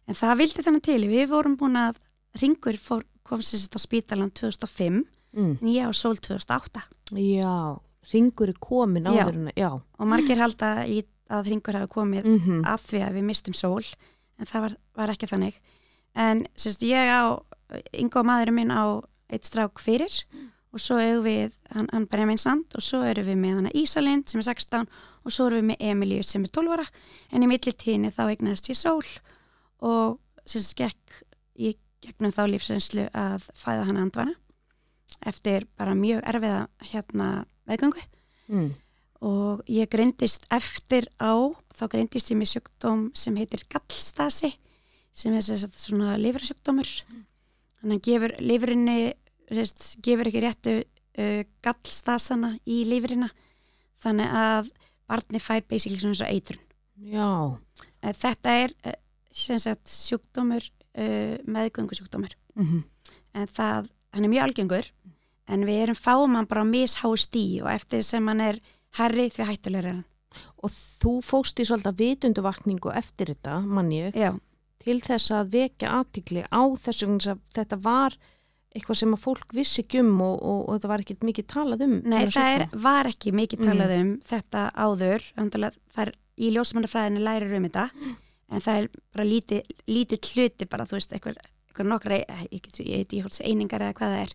en 0.08 0.14
það 0.18 0.38
vildi 0.42 0.64
þannig 0.66 0.84
til, 0.86 1.00
við 1.10 1.28
vorum 1.32 1.56
búin 1.58 1.78
að 1.80 1.98
ringur 2.42 2.76
fór, 2.78 3.02
kom 3.26 3.40
sér 3.44 3.62
sitt 3.64 3.74
á 3.76 3.80
spítalan 3.82 4.30
2005, 4.34 5.04
Mm. 5.36 5.58
ég 5.60 5.84
á 5.84 5.92
sól 5.92 6.16
2008 6.16 6.80
Já, 7.12 7.76
ringur 8.14 8.48
er 8.48 8.56
komin 8.58 9.04
áður 9.04 9.34
en, 9.36 9.50
já. 9.54 9.68
og 9.76 10.06
margir 10.08 10.38
halda 10.40 10.86
í, 10.88 11.02
að 11.28 11.50
ringur 11.52 11.76
hafi 11.76 11.90
komið 11.92 12.24
Mm 12.24 12.62
að 12.64 12.80
því 12.88 13.02
að 13.04 13.12
við 13.18 13.26
mistum 13.28 13.54
sól 13.54 13.84
en 14.40 14.46
það 14.48 14.60
var, 14.64 14.76
var 14.96 15.08
ekki 15.12 15.28
þannig 15.28 15.58
en 16.16 16.46
sérst 16.56 16.80
ég 16.82 17.12
á 17.12 17.36
yngo 17.92 18.22
maðurinn 18.24 18.54
minn 18.56 18.72
á 18.72 19.04
eitt 19.28 19.44
strák 19.44 19.78
fyrir 19.78 20.08
og 20.08 20.40
svo 20.76 20.98
eigum 21.00 21.24
við 21.24 21.54
hann, 21.72 21.88
hann 21.92 22.06
Benjamin 22.10 22.40
Sand 22.40 22.76
og 22.76 22.84
svo 22.84 23.00
eru 23.08 23.24
við 23.24 23.38
með 23.40 23.60
hana 23.62 23.72
Ísalind 23.72 24.28
sem 24.28 24.42
er 24.42 24.48
16 24.50 24.84
og 25.24 25.32
svo 25.32 25.46
eru 25.48 25.62
við 25.62 25.70
með 25.70 25.86
Emilíu 25.92 26.26
sem 26.26 26.44
er 26.44 26.52
12 26.52 26.74
ára. 26.76 26.84
En 27.32 27.44
í 27.44 27.48
millitíðinni 27.48 28.12
þá 28.12 28.24
eignast 28.28 28.68
ég 28.68 28.76
sól. 28.76 29.06
Og 29.80 30.18
sérst 30.44 30.76
gekk 30.76 31.22
ég 31.56 31.78
gegnum 32.04 32.34
þá 32.34 32.44
lífsreynslu 32.52 33.08
að 33.16 33.48
fæða 33.56 33.88
hana 33.88 34.04
andvana 34.04 34.36
eftir 35.26 35.64
bara 35.78 35.96
mjög 35.98 36.20
erfiða 36.28 36.60
hérna 36.92 37.30
meðgöngu. 37.68 38.04
Mm. 38.48 38.70
og 39.20 39.60
ég 39.68 39.90
greindist 39.92 40.46
eftir 40.54 41.04
á, 41.20 41.36
þá 41.76 41.84
greindist 41.92 42.30
ég 42.32 42.38
með 42.38 42.52
sjúkdóm 42.54 43.02
sem 43.18 43.36
heitir 43.36 43.64
gallstasi 43.68 44.54
sem 45.12 45.34
er 45.34 45.42
svona 45.44 46.14
lifursjúkdómur 46.16 46.88
þannig 47.80 47.98
að 47.98 48.06
gefur 48.06 48.34
lifurinni 48.40 48.96
rest, 49.54 49.96
gefur 50.04 50.30
ekki 50.30 50.42
réttu 50.44 50.74
uh, 50.82 51.42
gallstasana 51.64 52.54
í 52.66 52.82
lifurina 52.88 53.30
þannig 54.02 54.34
að 54.42 54.72
barni 55.08 55.40
fær 55.40 55.64
basically 55.66 55.98
svona 55.98 56.14
eins 56.14 56.24
og 56.24 56.32
eitrun. 56.34 56.64
Já, 56.98 57.30
Eh, 58.02 58.14
þetta 58.14 58.54
er 58.64 58.74
sem 59.34 59.58
sagt 59.62 59.90
sjúkdómur 59.90 60.64
uh, 60.98 61.34
meðgöngu 61.46 61.98
sjúkdómur 61.98 62.34
mm 62.58 62.84
en 63.38 63.46
það, 63.46 63.86
hann 64.16 64.24
er 64.24 64.30
mjög 64.32 64.44
algengur 64.48 64.86
en 65.52 65.64
við 65.68 65.82
erum 65.84 65.96
fáum 65.96 66.34
hann 66.34 66.46
bara 66.48 66.64
á 66.64 66.66
mishái 66.66 67.18
stí 67.20 67.42
og 67.62 67.68
eftir 67.70 68.00
sem 68.02 68.24
hann 68.26 68.40
er 68.42 68.56
herri 68.98 69.28
því 69.30 69.46
hættulegur 69.46 69.84
er 69.84 69.92
hann. 69.92 70.06
Og 70.64 70.72
þú 70.72 71.12
fóst 71.22 71.60
í 71.60 71.66
svolítið 71.68 72.00
vitunduvakningu 72.00 72.90
eftir 72.98 73.30
þetta, 73.30 73.60
mann 73.62 73.92
ég, 73.94 74.16
Já, 74.16 74.32
til 74.82 74.98
þess 75.04 75.30
að 75.36 75.52
vekja 75.54 75.92
aðtikli 76.00 76.42
á 76.48 76.62
þessu, 76.82 77.06
vegna 77.06 77.20
þess 77.20 77.34
að 77.34 77.44
þetta 77.60 77.78
var 77.84 78.18
eitthvað 78.78 78.98
sem 79.02 79.12
að 79.16 79.22
fólk 79.26 79.52
vissi 79.58 79.82
ekki 79.84 80.00
um 80.04 80.14
og, 80.24 80.36
og, 80.38 80.60
og 80.68 80.72
þetta 80.78 80.90
var 80.94 81.04
ekkert 81.04 81.26
mikið 81.28 81.46
talað 81.52 81.84
um. 81.88 81.96
Nei, 82.08 82.22
það 82.32 82.54
er, 82.56 82.64
var 82.88 83.10
ekki 83.10 83.34
mikið 83.36 83.58
Mm. 83.62 83.68
talað 83.72 83.94
um 83.98 84.14
þetta 84.30 84.64
áður, 84.86 85.28
það 85.36 86.02
er 86.06 86.12
í 86.38 86.50
ljósmannafræðinu 86.54 87.22
lærir 87.26 87.56
um 87.58 87.66
þetta 87.68 87.86
en 88.48 88.62
það 88.64 88.78
er 88.82 88.86
bara 89.12 89.26
lítið, 89.28 89.72
lítið 89.90 90.28
hluti 90.32 90.68
bara, 90.70 90.86
þú 90.88 90.96
veist, 90.96 91.12
eitthvað, 91.12 91.40
eitthvað 91.68 91.90
nokkra 91.90 92.18
ég, 92.22 92.44
ég, 92.52 92.68
ég, 92.78 92.86
ég, 92.88 93.12
ég 93.18 93.26
hótt 93.26 93.40
einingar 93.44 93.82
eða 93.88 93.96
hvað 93.98 94.14
það 94.14 94.22
er 94.24 94.34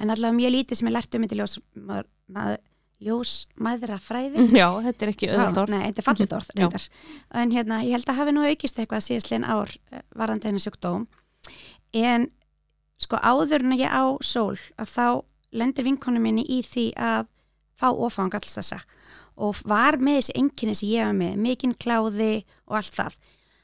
en 0.00 0.10
allavega 0.14 0.38
mjög 0.38 0.54
lítið 0.54 0.78
sem 0.80 0.88
er 0.88 0.94
lært 0.96 1.14
um 1.18 1.24
þetta 1.26 1.36
í 1.36 1.40
ljós, 1.42 1.56
mað, 1.90 2.06
mað, 2.32 2.54
ljósmaðrafræði 3.00 4.46
Já, 4.60 4.66
þetta 4.84 5.06
er 5.06 5.12
ekki 5.14 5.28
öðvöld 5.32 5.60
orð. 5.62 5.72
Nei, 5.74 5.84
þetta 5.88 6.02
er 6.02 6.06
fallit 6.08 6.34
orð 6.36 6.50
reyndar. 6.58 6.86
En 7.42 7.54
hérna, 7.54 7.78
ég 7.86 7.96
held 7.96 8.10
að 8.12 8.18
hafi 8.20 8.34
nú 8.36 8.44
aukist 8.46 8.80
eitthvað 8.82 9.04
síðastlegin 9.06 9.46
ár 9.48 9.72
eh, 9.92 10.02
varðandi 10.20 10.50
hennar 10.50 10.64
sjúkdóm 10.64 11.06
en 12.00 12.28
sko 13.00 13.16
áður 13.20 13.64
en 13.66 13.76
ég 13.78 13.90
á 13.90 14.04
sól 14.22 14.56
að 14.76 14.90
þá 14.92 15.04
lendir 15.56 15.86
vinkonu 15.88 16.20
minni 16.22 16.44
í 16.46 16.60
því 16.62 16.86
að 17.00 17.28
fá 17.80 17.88
ofang 17.90 18.34
alls 18.36 18.54
þessa 18.58 18.80
og 19.40 19.60
var 19.64 19.96
með 19.96 20.18
þessi 20.20 20.34
enginni 20.36 20.74
sem 20.76 20.90
ég 20.92 21.06
var 21.08 21.14
með, 21.16 21.36
mikinn 21.40 21.72
kláði 21.80 22.32
og 22.68 22.76
allt 22.76 22.92
það. 22.98 23.14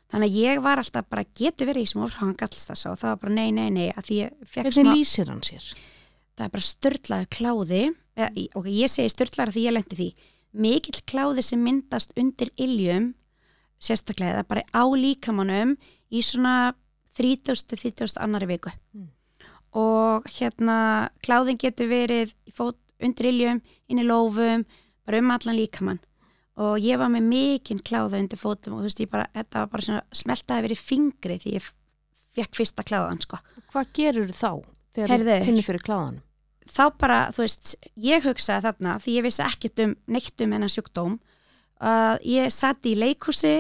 Þannig 0.07 0.31
að 0.31 0.39
ég 0.41 0.61
var 0.65 0.81
alltaf 0.81 1.09
bara 1.11 1.25
getur 1.37 1.69
verið 1.69 1.85
í 1.85 1.91
sem 1.91 2.01
ofang 2.07 2.39
alls 2.47 2.65
þessa 2.71 2.93
og 2.95 3.01
það 3.03 3.11
var 3.13 3.21
bara 3.25 3.35
nei, 3.37 3.51
nei, 3.53 3.69
nei 3.75 3.89
að 3.91 4.07
því 4.09 4.19
ég 4.23 4.33
fekk 4.47 4.71
Hvernig 4.71 4.97
lýsir 4.97 5.29
hann 5.33 5.43
sér? 5.45 5.67
það 6.37 6.45
er 6.47 6.53
bara 6.55 6.67
störtlaði 6.71 7.29
kláði 7.37 7.83
ok, 8.57 8.67
ég 8.73 8.93
segi 8.93 9.13
störtlaði 9.13 9.55
því 9.57 9.65
ég 9.67 9.75
lendi 9.77 9.99
því 10.01 10.09
mikill 10.65 11.03
kláði 11.11 11.45
sem 11.45 11.61
myndast 11.65 12.13
undir 12.21 12.51
iljum 12.57 13.11
sérstaklega 13.83 14.39
eða 14.39 14.49
bara 14.49 14.65
á 14.73 14.85
líkamannum 14.97 15.75
í 16.09 16.23
svona 16.25 16.73
30-30 17.19 18.17
annari 18.23 18.49
viku 18.55 18.73
Mm. 18.97 19.11
Og 19.77 20.27
hérna 20.39 20.77
kláðin 21.25 21.59
getur 21.61 21.91
verið 21.91 22.33
fót, 22.57 22.79
undir 23.03 23.29
iljum, 23.31 23.63
inn 23.93 24.01
í 24.01 24.07
lófum 24.07 24.65
bara 25.07 25.21
um 25.23 25.33
allan 25.35 25.59
líkamann 25.59 26.01
og 26.57 26.79
ég 26.81 26.97
var 26.97 27.11
með 27.13 27.27
mikinn 27.29 27.83
kláða 27.85 28.21
undir 28.23 28.41
fótum 28.41 28.77
og 28.77 28.81
þú 28.85 28.89
veist 28.89 29.03
ég 29.05 29.11
bara, 29.13 29.27
þetta 29.37 29.65
var 29.65 29.73
bara 29.75 29.85
svona 29.85 30.05
smeltaði 30.17 30.65
verið 30.71 30.81
fingri 30.81 31.37
því 31.43 31.53
ég 31.59 31.67
fekk 32.37 32.57
fyrsta 32.63 32.85
kláðan 32.87 33.21
sko 33.21 33.41
Hvað 33.73 33.93
gerur 33.99 34.33
þá 34.33 34.51
þegar 34.97 35.13
Heyrðu. 35.13 35.37
þú 35.37 35.51
finnir 35.51 35.69
fyrir 35.69 35.85
kláðan? 35.85 36.23
þá 36.67 36.83
bara, 36.99 37.19
þú 37.37 37.45
veist, 37.45 37.77
ég 38.01 38.25
hugsaði 38.27 38.65
þarna 38.65 38.97
því 39.05 39.13
ég 39.19 39.25
vissi 39.29 39.43
ekkert 39.45 39.83
um 39.85 39.93
neitt 40.11 40.43
um 40.43 40.55
hennar 40.57 40.73
sjúkdóm 40.73 41.19
að 41.85 42.25
ég 42.27 42.51
satt 42.55 42.89
í 42.89 42.97
leikhúsi 42.99 43.55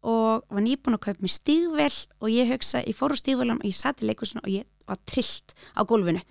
og 0.00 0.46
var 0.48 0.64
nýbúin 0.64 0.96
að 0.96 1.04
kaupa 1.04 1.20
mér 1.22 1.34
stígvel 1.34 1.92
og 2.24 2.32
ég 2.32 2.48
hugsaði, 2.50 2.88
ég 2.90 2.96
fór 2.96 3.12
á 3.12 3.16
stígvelum 3.20 3.60
og 3.60 3.68
ég 3.68 3.76
satt 3.76 4.00
í 4.00 4.08
leikhúsinu 4.08 4.40
og 4.42 4.48
ég 4.50 4.64
var 4.92 5.00
trillt 5.08 5.54
á 5.76 5.80
gólfinu. 5.88 6.22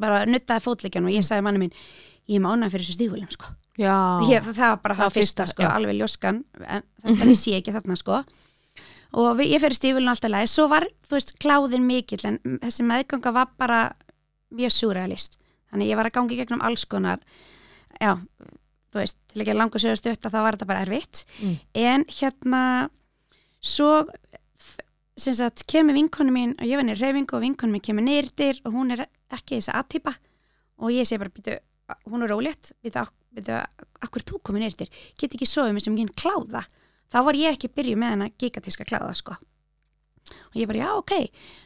Bara 0.00 0.22
nuttaði 0.28 0.64
fótleikjan 0.64 1.08
og 1.08 1.14
ég 1.16 1.26
sagði 1.26 1.46
manni 1.46 1.64
mín 1.66 1.74
ég 2.30 2.38
er 2.38 2.44
mánaði 2.44 2.74
fyrir 2.74 2.86
þessu 2.86 2.98
stígvelum 2.98 3.32
sko. 3.34 3.50
Ég, 4.28 4.44
það 4.44 4.60
var 4.60 4.80
bara 4.84 4.96
það, 4.98 5.08
Það 5.08 5.16
fyrsta, 5.16 5.44
fyrsta, 5.44 5.46
sko, 5.54 5.64
já. 5.64 5.70
alveg 5.72 5.96
ljóskan 5.98 6.40
en 6.66 6.84
þetta 7.04 7.28
vissi 7.30 7.52
ég 7.54 7.62
ekki 7.62 7.74
þarna 7.74 7.96
sko. 7.98 8.20
Og 9.20 9.30
við, 9.40 9.54
ég 9.56 9.62
fyrir 9.64 9.74
stífulinu 9.78 10.12
alltaf 10.12 10.30
leið 10.30 10.50
svo 10.52 10.66
var, 10.70 10.86
þú 11.08 11.16
veist, 11.16 11.32
kláðin 11.42 11.86
mikill 11.88 12.20
en 12.28 12.38
þessi 12.62 12.84
meðganga 12.86 13.32
var 13.34 13.48
bara 13.58 13.80
mjög 14.54 14.74
surrealist, 14.76 15.38
þannig 15.72 15.90
ég 15.90 15.98
var 15.98 16.10
að 16.10 16.16
gangi 16.18 16.38
gegnum 16.38 16.62
alls 16.66 16.84
konar 16.90 17.18
já, 17.98 18.14
þú 18.90 19.00
veist, 19.00 19.18
til 19.32 19.42
ekki 19.42 19.54
að 19.54 19.60
langa 19.62 19.82
sögur 19.82 19.98
stutta 19.98 20.30
þá 20.30 20.38
var 20.44 20.58
þetta 20.58 20.70
bara 20.70 20.84
erfitt. 20.86 21.24
Mm. 21.40 21.56
en 21.74 22.06
hérna 22.20 22.62
svo 23.60 23.90
sem 25.20 25.36
sagt, 25.36 25.64
kemur 25.70 25.96
vinkonu 25.96 26.32
mín 26.34 26.56
og 26.56 26.66
ég 26.66 26.80
var 26.80 26.86
niður 26.86 27.04
reyfingu 27.06 27.36
og 27.36 27.44
vinkonu 27.44 27.76
mín 27.76 27.84
kemur 27.84 28.06
nýrtir 28.06 28.60
og 28.64 28.74
hún 28.76 28.94
er 28.94 29.06
ekki 29.32 29.58
þessi 29.58 29.74
aðtýpa 29.76 30.14
og 30.80 30.94
ég 30.94 31.08
segi 31.08 31.20
bara, 31.20 31.32
býtu, 31.34 31.56
hún 32.08 32.24
er 32.24 32.32
rólétt 32.32 32.72
býtu, 32.82 33.56
akkur 34.00 34.24
þú 34.26 34.40
komið 34.46 34.66
nýrtir 34.66 34.92
get 35.20 35.36
ekki 35.36 35.48
sofið 35.48 35.76
mér 35.76 35.84
sem 35.84 35.98
ekki 36.00 36.22
kláða. 36.24 36.64
Þá 37.10 37.18
var 37.26 37.38
ég 37.38 37.56
ekki 37.56 37.72
byrjuð 37.74 37.98
með 37.98 38.12
hana 38.14 38.28
gigatíska 38.38 38.86
kláða 38.86 39.14
sko. 39.18 39.34
Og 40.50 40.58
ég 40.58 40.68
bara, 40.70 40.84
já, 40.84 40.90
ok. 40.94 41.12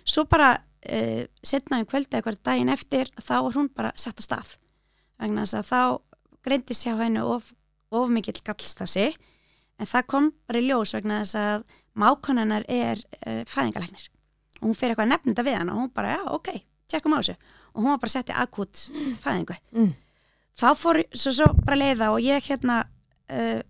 Svo 0.09 0.25
bara 0.29 0.55
uh, 0.57 1.23
setna 1.45 1.83
um 1.83 1.89
kvöldi 1.89 2.17
eitthvað 2.17 2.41
daginn 2.47 2.73
eftir 2.73 3.11
þá 3.21 3.37
var 3.47 3.59
hún 3.59 3.69
bara 3.77 3.93
sett 4.01 4.21
á 4.21 4.25
stað. 4.25 4.55
Vegna 5.21 5.45
þess 5.45 5.59
að 5.61 5.69
þá 5.69 5.81
greindist 6.45 6.87
hjá 6.87 6.97
henni 7.01 7.23
of, 7.25 7.53
of 7.93 8.13
mikill 8.13 8.41
gallstasi. 8.45 9.13
En 9.81 9.91
það 9.91 10.09
kom 10.11 10.31
bara 10.49 10.61
í 10.63 10.69
ljós 10.69 10.95
vegna 10.97 11.23
þess 11.25 11.39
að 11.41 11.67
mákonennar 12.01 12.65
er 12.69 13.01
uh, 13.27 13.43
fæðingalæknir 13.49 14.09
og 14.61 14.69
hún 14.71 14.79
fyrir 14.79 14.95
eitthvað 14.95 15.13
að 15.13 15.29
þetta 15.29 15.45
við 15.47 15.59
hann 15.59 15.71
og 15.75 15.79
hún 15.83 15.93
bara, 15.95 16.15
já, 16.17 16.23
ok, 16.35 16.49
tjekkum 16.91 17.15
á 17.15 17.19
þessu 17.21 17.37
og 17.75 17.83
hún 17.83 17.91
var 17.93 18.01
bara 18.05 18.15
sett 18.15 18.31
í 18.33 18.39
akut 18.39 18.83
fæðingu 19.23 19.57
Mm. 19.75 19.93
þá 20.55 20.67
fór 20.79 21.01
svo, 21.13 21.33
svo 21.35 21.47
bara 21.67 21.77
leiða 21.81 22.11
og 22.15 22.21
ég 22.23 22.47
hérna 22.49 22.81
uh, 23.31 23.61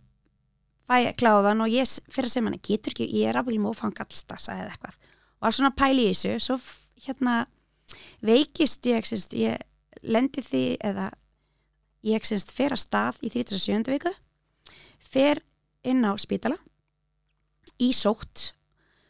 fæ 0.84 0.96
kláðan 1.16 1.62
og 1.64 1.72
ég 1.72 1.88
fyrir 2.12 2.28
að 2.28 2.32
segja 2.34 2.44
manni, 2.44 2.60
getur 2.60 2.92
ekki, 2.92 3.06
ég 3.08 3.30
er 3.32 3.38
ábyggjum 3.40 3.68
og 3.70 3.76
fann 3.78 3.94
gallstasa 3.96 4.52
eða 4.60 4.74
eitthvað 4.74 4.98
og 5.00 5.46
var 5.48 5.56
svona 5.56 5.70
að 5.72 5.78
pæla 5.80 6.04
í 6.04 6.10
þessu 6.12 6.34
svo 6.44 6.58
hérna 7.06 7.36
veikist 8.24 8.86
ég, 8.88 9.04
semst, 9.08 9.34
ég 9.36 9.60
lendi 10.04 10.42
því 10.44 10.62
eða 10.84 11.10
ég 12.04 12.24
semst 12.28 12.52
fer 12.52 12.74
að 12.76 12.82
stað 12.84 13.20
í 13.24 13.30
37. 13.32 13.88
viku 13.96 14.12
fer 15.00 15.40
inn 15.84 16.04
á 16.04 16.12
spítala 16.20 16.56
í 17.82 17.90
sótt 17.96 18.52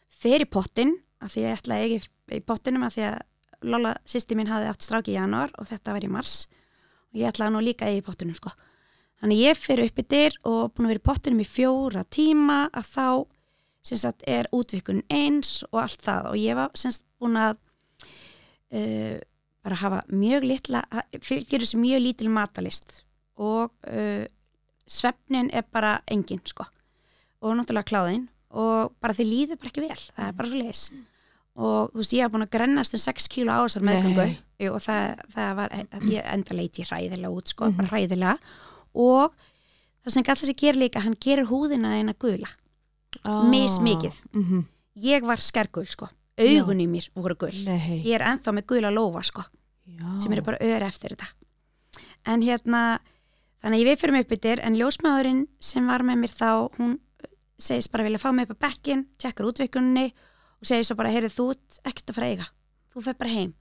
fer 0.09 0.43
í 0.43 0.49
pottin 0.49 0.95
að 1.21 1.33
því 1.33 1.45
ég 1.45 1.59
ætlaði 1.59 1.97
ekki 1.97 2.37
í 2.39 2.43
pottinum 2.45 2.85
að 2.87 2.97
því 2.97 3.07
að 3.11 3.23
Lola 3.65 3.95
sýsti 4.05 4.35
mín 4.37 4.49
hafði 4.51 4.69
átt 4.69 4.85
stráki 4.85 5.13
í 5.13 5.17
janúar 5.17 5.53
og 5.57 5.65
þetta 5.69 5.93
var 5.95 6.05
í 6.05 6.11
mars. 6.11 6.33
Og 7.09 7.21
ég 7.21 7.31
ætlaði 7.31 7.53
nú 7.55 7.61
líka 7.63 7.89
í 7.89 8.01
pottinum 8.05 8.37
sko. 8.37 8.51
Þannig 9.23 9.41
ég 9.41 9.57
fyrir 9.57 9.89
upp 9.89 10.01
í 10.01 10.05
dyr 10.11 10.35
og 10.43 10.73
búin 10.75 10.85
að 10.85 10.91
vera 10.93 11.01
í 11.01 11.05
pottinum 11.07 11.41
í 11.41 11.47
fjóra 11.47 12.03
tíma 12.11 12.59
að 12.75 12.91
þá 12.91 13.07
sagt 13.85 14.25
er 14.27 14.49
útvikun 14.53 15.03
eins 15.13 15.63
og 15.71 15.79
allt 15.85 16.03
það. 16.03 16.29
Og 16.33 16.37
ég 16.41 16.59
var 16.59 16.77
sagt 16.77 17.05
búin 17.21 17.39
að 17.39 17.57
uh, 18.75 19.17
bara 19.65 19.81
hafa 19.81 20.03
mjög 20.11 20.45
litla, 20.51 20.83
fylgjur 21.23 21.65
þessi 21.65 21.81
mjög 21.81 22.05
lítil 22.05 22.31
matalist 22.33 22.99
og 23.41 23.71
uh, 23.89 24.25
svefnin 24.85 25.49
er 25.55 25.65
bara 25.71 25.99
engin 26.11 26.43
sko. 26.45 26.67
Og 27.41 27.55
náttúrulega 27.57 27.89
kláðin 27.89 28.27
og 28.55 28.95
bara 29.03 29.15
þið 29.17 29.31
líður 29.31 29.59
bara 29.61 29.71
ekki 29.71 29.83
vel, 29.83 30.01
það 30.15 30.27
er 30.27 30.37
bara 30.39 30.51
svo 30.51 30.61
leis. 30.61 30.83
Og 31.55 31.91
þú 31.93 32.01
veist 32.01 32.13
ég 32.15 32.25
hef 32.25 32.33
búin 32.33 32.43
að 32.43 32.53
grennast 32.55 32.95
um 32.95 32.99
6 32.99 33.29
kílu 33.31 33.51
ásar 33.51 33.83
meðgöngu. 33.87 34.27
Og 34.71 34.81
það, 34.83 35.21
það 35.31 35.51
var, 35.59 35.75
ég 36.11 36.29
enda 36.33 36.57
leiti 36.57 36.83
hræðilega 36.83 37.31
út 37.31 37.51
sko, 37.51 37.69
mm 37.69 37.79
bara 37.79 37.91
hræðilega. 37.93 38.35
Og 38.95 39.31
það 40.03 40.15
sem 40.15 40.25
gæti 40.27 40.41
þessi 40.43 40.57
ger 40.59 40.79
líka, 40.79 41.03
hann 41.03 41.15
gerir 41.19 41.47
húðina 41.51 41.95
eina 41.95 42.15
gula. 42.19 42.51
Oh. 43.23 43.47
mismikið. 43.49 44.15
mm 44.33 44.43
-hmm. 44.43 44.63
ég 44.95 45.23
var 45.23 45.39
skergul 45.39 45.85
sko. 45.85 46.09
Augunni 46.37 46.87
mér 46.87 47.09
voru 47.15 47.35
gul. 47.35 47.63
Nei. 47.65 48.03
ég 48.03 48.15
er 48.15 48.21
enþá 48.21 48.51
með 48.51 48.65
gula 48.67 48.91
lofa 48.91 49.23
sko 49.23 49.43
Já. 49.87 50.17
sem 50.19 50.31
eru 50.31 50.41
bara 50.41 50.57
öðru 50.57 50.85
eftir 50.85 51.15
þetta. 51.15 51.27
En 52.25 52.41
hérna 52.41 52.99
þannig 53.61 53.77
að 53.77 53.81
ég 53.81 53.87
við 53.87 53.99
fyrir 53.99 54.11
mig 54.11 54.25
upp 54.25 54.31
yfir 54.31 54.59
en 54.59 54.75
ljósmaðurinn 54.75 55.47
sem 55.59 55.87
var 55.87 56.03
með 56.03 56.15
mér 56.15 56.29
þá 56.29 56.51
hún 56.77 56.99
segist 57.57 57.91
bara 57.91 58.05
vilja 58.05 58.21
fá 58.21 58.31
mig 58.33 58.49
upp 58.49 58.57
á 58.59 58.63
bekkin 58.67 59.05
tjekkar 59.21 59.49
útvikunni 59.49 60.09
og 60.59 60.67
segir 60.67 60.87
svo 60.87 60.97
bara 60.99 61.11
heyrðu 61.13 61.31
þú 61.33 61.47
ekkert 61.83 62.11
að 62.11 62.17
fara 62.17 62.31
eiga. 62.31 62.47
Þú 62.93 63.05
fyrir 63.05 63.19
bara 63.21 63.35
heim. 63.35 63.53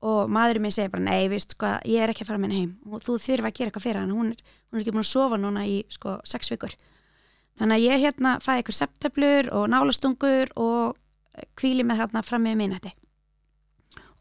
Og 0.00 0.30
maðurinn 0.32 0.64
minn 0.64 0.74
segir 0.74 0.92
bara 0.94 1.04
nei, 1.04 1.28
viðst, 1.28 1.56
sko, 1.56 1.74
ég 1.84 2.00
er 2.00 2.12
ekki 2.12 2.24
að 2.24 2.30
fara 2.30 2.40
með 2.40 2.48
henni 2.50 2.60
heim. 2.62 2.72
Og 2.90 3.04
þú 3.04 3.18
þurfa 3.20 3.50
að 3.50 3.58
gera 3.58 3.70
eitthvað 3.70 3.86
fyrir 3.86 4.00
hann 4.00 4.14
hún 4.16 4.32
er, 4.32 4.40
hún 4.70 4.78
er 4.78 4.84
ekki 4.84 4.94
búin 4.94 5.04
að 5.04 5.10
sofa 5.10 5.40
núna 5.40 5.66
í 5.68 5.76
sko, 5.92 6.16
sex 6.24 6.52
vikur. 6.54 6.76
Þannig 7.60 7.76
að 7.76 7.84
ég 7.84 8.06
hérna 8.06 8.38
fæði 8.40 8.62
eitthvað 8.62 8.78
septemblur 8.78 9.52
og 9.58 9.68
nálastungur 9.68 10.54
og 10.56 10.98
kvíli 11.58 11.84
með 11.84 12.04
þarna 12.04 12.24
fram 12.24 12.46
með 12.46 12.58
minnætti 12.60 12.94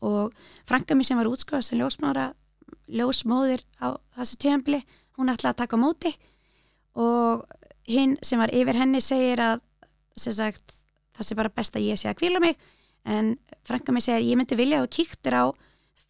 og 0.01 0.33
frænka 0.67 0.95
mér 0.95 1.07
sem 1.07 1.19
var 1.19 1.27
útskóða 1.27 1.65
sem 1.65 1.79
ljósmára 1.79 2.31
ljósmóðir 2.87 3.63
á 3.83 3.99
þessu 4.17 4.39
tíðanbili 4.39 4.79
hún 5.19 5.31
ætlaði 5.31 5.51
að 5.51 5.61
taka 5.63 5.79
móti. 5.79 6.13
Og 6.95 7.43
hinn 7.89 8.17
sem 8.25 8.39
var 8.41 8.53
yfir 8.53 8.77
henni 8.77 9.01
segir 9.03 9.41
að 9.43 9.63
sagt, 10.19 10.73
það 11.15 11.27
sé 11.27 11.37
bara 11.39 11.53
best 11.53 11.77
að 11.77 11.87
ég 11.87 11.99
sé 11.99 12.09
að 12.11 12.19
kvíla 12.21 12.41
mig 12.43 12.57
en 13.07 13.35
frænka 13.67 13.93
mér 13.95 14.05
segir 14.05 14.27
ég 14.27 14.39
myndi 14.39 14.57
vilja 14.59 14.81
að 14.83 14.91
kíktir 14.97 15.35
á 15.35 15.45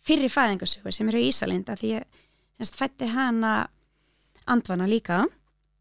fyrri 0.05 0.29
fæðingarsögur 0.31 0.95
sem 0.95 1.09
eru 1.11 1.21
í 1.21 1.29
Ísalinda 1.29 1.75
því 1.77 1.91
ég 1.97 2.23
semst, 2.59 2.79
fætti 2.79 3.09
hana 3.13 3.69
andvana 4.49 4.87
líka 4.89 5.23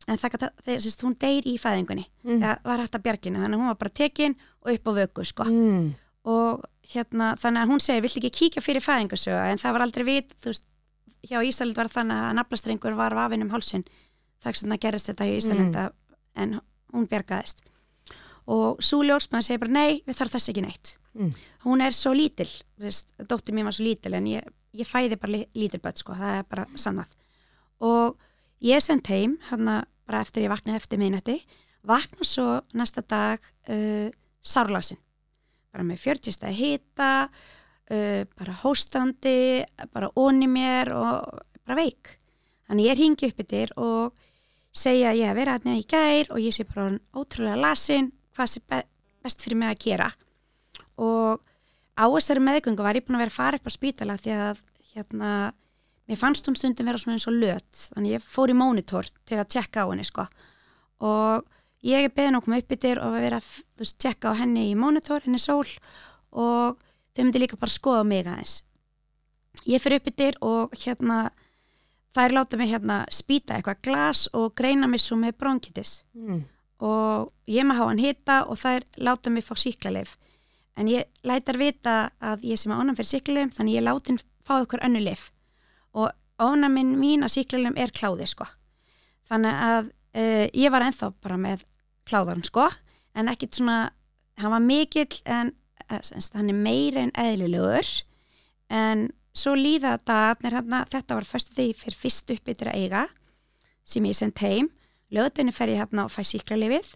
en 0.08 0.20
það, 0.20 0.48
það 0.64 1.04
hún 1.04 1.16
deyr 1.20 1.48
í 1.48 1.56
fæðingunni 1.60 2.06
mm. 2.24 2.40
það 2.42 2.66
var 2.70 2.82
hægt 2.82 2.98
að 2.98 3.06
bjargina 3.06 3.42
þannig 3.42 3.58
að 3.58 3.62
hún 3.62 3.72
var 3.72 3.80
bara 3.82 3.96
tekin 4.00 4.36
og 4.64 4.72
upp 4.74 4.88
á 4.88 4.92
vöku 4.98 5.24
sko. 5.28 5.48
mm. 5.48 5.86
og 6.32 6.66
hérna 6.92 7.34
þannig 7.40 7.64
að 7.64 7.72
hún 7.72 7.84
segi 7.84 8.04
vill 8.04 8.14
ekki 8.20 8.34
kíkja 8.40 8.64
fyrir 8.64 8.84
fæðingarsöga 8.84 9.48
en 9.52 9.60
það 9.60 9.76
var 9.76 9.86
aldrei 9.86 10.06
vit 10.08 10.34
þú 10.36 10.52
veist, 10.52 10.68
hjá 11.28 11.38
Ísland 11.44 11.76
var 11.76 11.90
þannig 11.92 12.28
að 12.28 12.36
naflastrengur 12.38 12.98
var 12.98 13.16
vafinn 13.18 13.44
um 13.44 13.52
hálsin 13.52 13.84
þess 14.44 14.64
að 14.64 14.72
það 14.72 14.82
gerist 14.84 15.10
þetta 15.10 15.26
í 15.26 15.34
Ísland 15.38 15.74
mm. 15.74 15.98
en 16.42 16.54
hún 16.94 17.10
bjargaðist. 17.10 17.64
Og 18.48 18.80
svo 18.84 19.02
ljósmaður 19.04 19.48
segir 19.48 19.62
bara 19.64 19.76
nei 19.76 20.00
við 20.06 20.18
þarf 20.20 20.36
þess 20.36 20.52
ekki 20.52 20.64
neitt. 20.64 20.94
Mm. 21.18 21.32
hún 21.64 21.80
er 21.82 21.94
svo 21.96 22.12
lítil, 22.14 22.46
dóttir 23.26 23.54
mér 23.56 23.64
var 23.66 23.74
svo 23.74 23.82
lítil 23.88 24.12
en 24.14 24.26
ég, 24.30 24.44
ég 24.76 24.86
fæði 24.86 25.16
bara 25.18 25.40
lítil 25.58 25.80
börn 25.82 25.96
sko, 25.98 26.14
það 26.14 26.36
er 26.36 26.44
bara 26.46 26.66
sannað. 26.78 27.16
Og 27.82 28.14
ég 28.62 28.82
sendt 28.84 29.10
heim 29.10 29.34
hérna 29.48 29.80
bara 30.06 30.20
eftir 30.22 30.46
ég 30.46 30.52
vaknaði 30.52 30.78
eftir 30.78 31.00
minnati 31.00 31.38
vakna 31.88 32.26
svo 32.26 32.60
næsta 32.76 33.02
dag 33.02 33.42
uh, 33.70 34.08
sárlasin. 34.42 35.00
Bara 35.72 35.84
með 35.86 36.02
40 36.04 36.36
stæði 36.36 36.56
hýta 36.58 37.10
uh, 37.28 38.22
bara 38.38 38.56
hóstandi 38.62 39.64
bara 39.92 40.12
onni 40.16 40.48
mér 40.50 40.92
og 40.96 41.42
bara 41.64 41.78
veik. 41.82 42.14
Þannig 42.68 42.90
ég 42.90 42.98
ringi 43.00 43.30
upp 43.32 43.44
yfir 43.44 43.74
og 43.80 44.24
segja 44.78 45.16
ég 45.16 45.30
að 45.30 45.38
vera 45.40 45.58
aðnið 45.58 45.80
í 45.80 45.86
gær 45.90 46.32
og 46.34 46.40
ég 46.42 46.54
sé 46.54 46.66
bara 46.68 46.90
ótrúlega 47.16 47.60
lasin 47.60 48.12
hvað 48.36 48.52
sé 48.52 48.62
be 48.68 48.82
best 49.24 49.42
fyrir 49.42 49.58
mig 49.58 49.72
að 49.72 49.84
gera. 49.84 50.08
Og 51.02 51.42
á 51.98 52.04
þessari 52.06 52.44
meðgöngu 52.46 52.84
var 52.86 52.98
ég 52.98 53.06
búin 53.06 53.18
að 53.18 53.24
vera 53.24 53.34
að 53.34 53.38
fara 53.38 53.58
upp 53.58 53.66
á 53.66 53.72
spítala 53.74 54.18
því 54.18 54.34
að 54.38 54.62
hérna 54.92 55.30
mér 56.08 56.20
fannst 56.20 56.46
hún 56.48 56.56
stundum 56.56 56.88
vera 56.88 57.00
svona 57.00 57.18
eins 57.18 57.28
og 57.28 57.36
lött 57.36 57.80
þannig 57.92 58.16
ég 58.16 58.24
fór 58.24 58.52
í 58.52 58.56
mónitor 58.56 59.08
til 59.28 59.38
að 59.38 59.50
tjekka 59.54 59.84
á 59.84 59.90
henni 59.90 60.06
sko. 60.06 60.24
Og 61.04 61.44
ég 61.86 62.06
er 62.06 62.14
beðin 62.14 62.38
okkur 62.38 62.54
með 62.54 62.64
uppbyttir 62.64 63.02
og 63.02 63.18
að 63.18 63.26
vera 63.26 63.42
að 63.42 63.92
tjekka 64.04 64.32
á 64.32 64.38
henni 64.40 64.70
í 64.70 64.78
mónitor, 64.78 65.22
henni 65.26 65.42
sól 65.42 65.66
og 66.32 66.78
þau 67.12 67.22
myndi 67.24 67.42
líka 67.42 67.58
bara 67.60 67.74
skoða 67.74 68.06
mig 68.06 68.26
aðeins. 68.26 68.62
Ég 69.66 69.82
fyrir 69.82 70.00
uppbyttir 70.00 70.38
og 70.44 70.74
hérna 70.78 71.28
þær 72.18 72.36
láta 72.36 72.60
mig 72.60 72.70
hérna 72.72 73.00
spýta 73.14 73.56
eitthvað 73.56 73.82
glas 73.88 74.26
og 74.36 74.54
greina 74.58 74.88
mig 74.90 75.02
svo 75.02 75.18
með 75.20 75.36
bronkitis. 75.40 76.02
Mm. 76.14 76.44
og 76.78 77.30
ég 77.50 77.66
maður 77.66 77.80
há 77.80 77.88
hann 77.88 77.98
hitta 78.02 78.34
og 78.46 78.58
þær 78.60 78.84
láta 79.02 79.30
mig 79.34 79.42
fá 79.42 79.56
síklarleif 79.58 80.12
en 80.78 80.86
ég 80.86 81.08
lætar 81.26 81.58
vita 81.58 81.94
að 82.22 82.44
ég 82.46 82.60
sem 82.60 82.70
er 82.70 82.78
ánum 82.78 82.94
fyrir 82.94 83.10
síklarleif 83.16 83.56
þannig 83.56 83.80
ég 83.80 83.86
láti 83.86 84.12
hann 84.12 84.20
fá 84.46 84.60
ykkur 84.62 84.84
önnu 84.86 85.02
leif 85.02 85.24
og 85.98 86.12
ónaminn 86.38 86.94
mín 86.98 87.26
að 87.26 87.34
síklarlegum 87.34 87.78
er 87.80 87.92
kláði 87.94 88.28
sko. 88.30 88.46
Þannig 89.28 89.62
að 89.68 89.88
uh, 89.90 90.46
ég 90.54 90.72
var 90.72 90.86
enþá 90.86 91.10
bara 91.22 91.38
með 91.40 91.64
kláðarn 92.08 92.44
sko, 92.46 92.68
en 93.18 93.30
ekkit 93.32 93.58
svona, 93.58 93.90
hann 94.40 94.54
var 94.54 94.64
mikill 94.64 95.20
en 95.26 95.52
hann 95.88 96.52
er 96.52 96.56
meira 96.56 97.02
en 97.04 97.14
eðlilegur. 97.18 97.90
En 98.68 99.08
svo 99.38 99.54
líða 99.58 99.96
dagarnir 100.06 100.58
hérna, 100.58 100.84
þetta 100.90 101.18
var 101.18 101.26
fyrstu 101.28 101.56
því 101.56 101.68
fyrir 101.78 101.98
fyrst 102.02 102.32
uppbyttir 102.34 102.72
að 102.72 102.80
eiga 102.84 103.04
sem 103.88 104.04
ég 104.04 104.16
sendt 104.18 104.42
heim, 104.44 104.70
löðdöinu 105.14 105.54
fer 105.54 105.72
ég 105.72 105.82
hérna 105.82 106.06
og 106.08 106.12
fæ 106.12 106.20
síklarlegið 106.26 106.90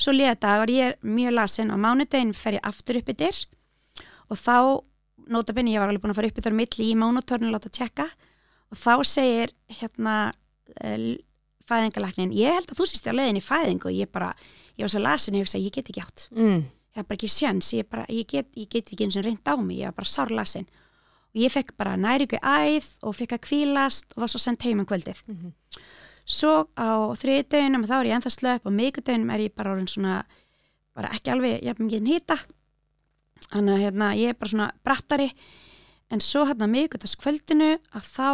svo 0.00 0.14
líða 0.14 0.38
dagar, 0.40 0.72
ég 0.72 0.92
er 0.92 0.96
mjög 1.04 1.36
lasin 1.36 1.70
á 1.70 1.76
mánudöinu 1.78 2.34
fer 2.36 2.58
ég 2.58 2.66
aftur 2.66 2.98
uppbyttir 3.02 3.44
og 4.32 4.40
þá 4.40 4.56
notabene 5.30 5.74
ég 5.74 5.82
var 5.82 5.92
alveg 5.92 6.02
búin 6.02 6.14
að 6.14 6.20
fara 6.20 6.32
upp 6.32 6.40
í 6.40 6.44
þar 6.46 6.58
milli 6.58 6.88
í 6.88 6.98
mánutornu 6.98 7.50
og 7.50 7.56
láta 7.56 7.70
tjekka 7.70 8.08
og 8.72 8.80
þá 8.80 8.94
segir 9.06 9.52
hérna 9.78 10.16
uh, 10.32 11.12
fæðingalagnin, 11.68 12.34
ég 12.36 12.56
held 12.56 12.72
að 12.72 12.80
þú 12.80 12.88
sýst 12.90 13.08
á 13.08 13.14
leðin 13.14 13.38
í 13.38 13.44
fæðingu. 13.44 13.90
Og 13.90 13.96
ég 13.96 14.10
bara, 14.12 14.32
ég 14.76 14.84
var 14.84 14.92
svo 14.92 15.02
lasin 15.02 15.36
og 15.36 15.42
ég 15.42 15.46
hugsa, 15.46 15.60
ég 15.62 15.74
get 15.74 15.90
ekki 15.92 16.02
átt. 16.02 16.28
Mm. 16.34 16.64
ég 16.92 17.00
haf 17.00 17.08
bara 17.08 17.16
ekki 17.16 17.30
sjans, 17.32 17.70
ég, 17.72 17.98
ég, 18.12 18.32
ég 18.34 18.68
get 18.68 18.90
ekki 18.92 19.06
eins 19.06 19.16
og 19.16 19.24
reynd 19.24 19.48
á 19.48 19.54
mig, 19.56 19.78
ég 19.80 19.88
var 19.88 19.96
bara 20.00 20.10
sár 20.10 20.32
lasin 20.34 20.66
og 21.32 21.40
ég 21.40 21.52
fekk 21.52 21.74
bara 21.76 21.96
næringu 21.96 22.38
æð 22.38 22.88
og 23.02 23.16
fekk 23.16 23.36
að 23.38 23.44
kvílast 23.48 24.16
og 24.16 24.24
var 24.24 24.32
svo 24.32 24.40
sendt 24.42 24.62
heim 24.62 24.80
um 24.80 24.86
kvöldið. 24.86 25.18
Mm 25.26 25.36
-hmm. 25.36 25.80
svo 26.24 26.68
á 26.76 27.12
þriði 27.16 27.48
döginum 27.48 27.84
þá 27.84 27.94
er 28.00 28.06
ég 28.06 28.14
enþá 28.16 28.30
slöp 28.30 28.66
og 28.66 28.72
miðgudöginum 28.72 29.30
er 29.30 29.40
ég 29.40 29.54
bara 29.54 29.72
orðin 29.72 29.88
svona 29.88 30.24
bara 30.94 31.08
ekki 31.08 31.30
alveg, 31.30 31.62
ég 31.62 31.68
haf 31.68 31.78
mikið 31.78 32.06
hýta 32.06 32.36
þannig 33.52 33.74
að 33.74 33.82
hérna, 33.86 34.14
ég 34.18 34.32
er 34.32 34.38
bara 34.38 34.52
svona 34.52 34.70
brattari. 34.84 35.30
En 36.12 36.20
svo 36.20 36.44
hérna 36.48 36.68
miðgutaskvöldinu 36.70 37.70
að 37.96 38.08
þá 38.08 38.28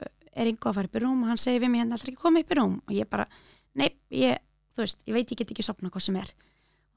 eh, 0.00 0.12
er 0.34 0.50
einhver 0.50 0.72
að 0.72 0.74
fara 0.74 0.90
upp 0.90 0.98
í 0.98 1.02
rúm 1.04 1.24
og 1.24 1.28
hann 1.30 1.40
segir 1.40 1.64
við 1.64 1.72
mig 1.72 1.82
hérna 1.82 1.96
alltaf 1.96 2.10
ekki 2.10 2.22
koma 2.22 2.42
upp 2.42 2.50
í 2.52 2.58
rúm. 2.58 2.76
Og 2.86 2.94
ég 2.96 3.10
bara, 3.10 3.26
nei, 3.78 3.90
ég, 4.10 4.40
þú 4.74 4.84
veist, 4.84 5.04
ég 5.06 5.14
veit 5.16 5.30
ég 5.30 5.38
get 5.38 5.54
ekki 5.54 5.66
sopna 5.66 5.92
hvað 5.92 6.06
sem 6.08 6.20
er. 6.20 6.32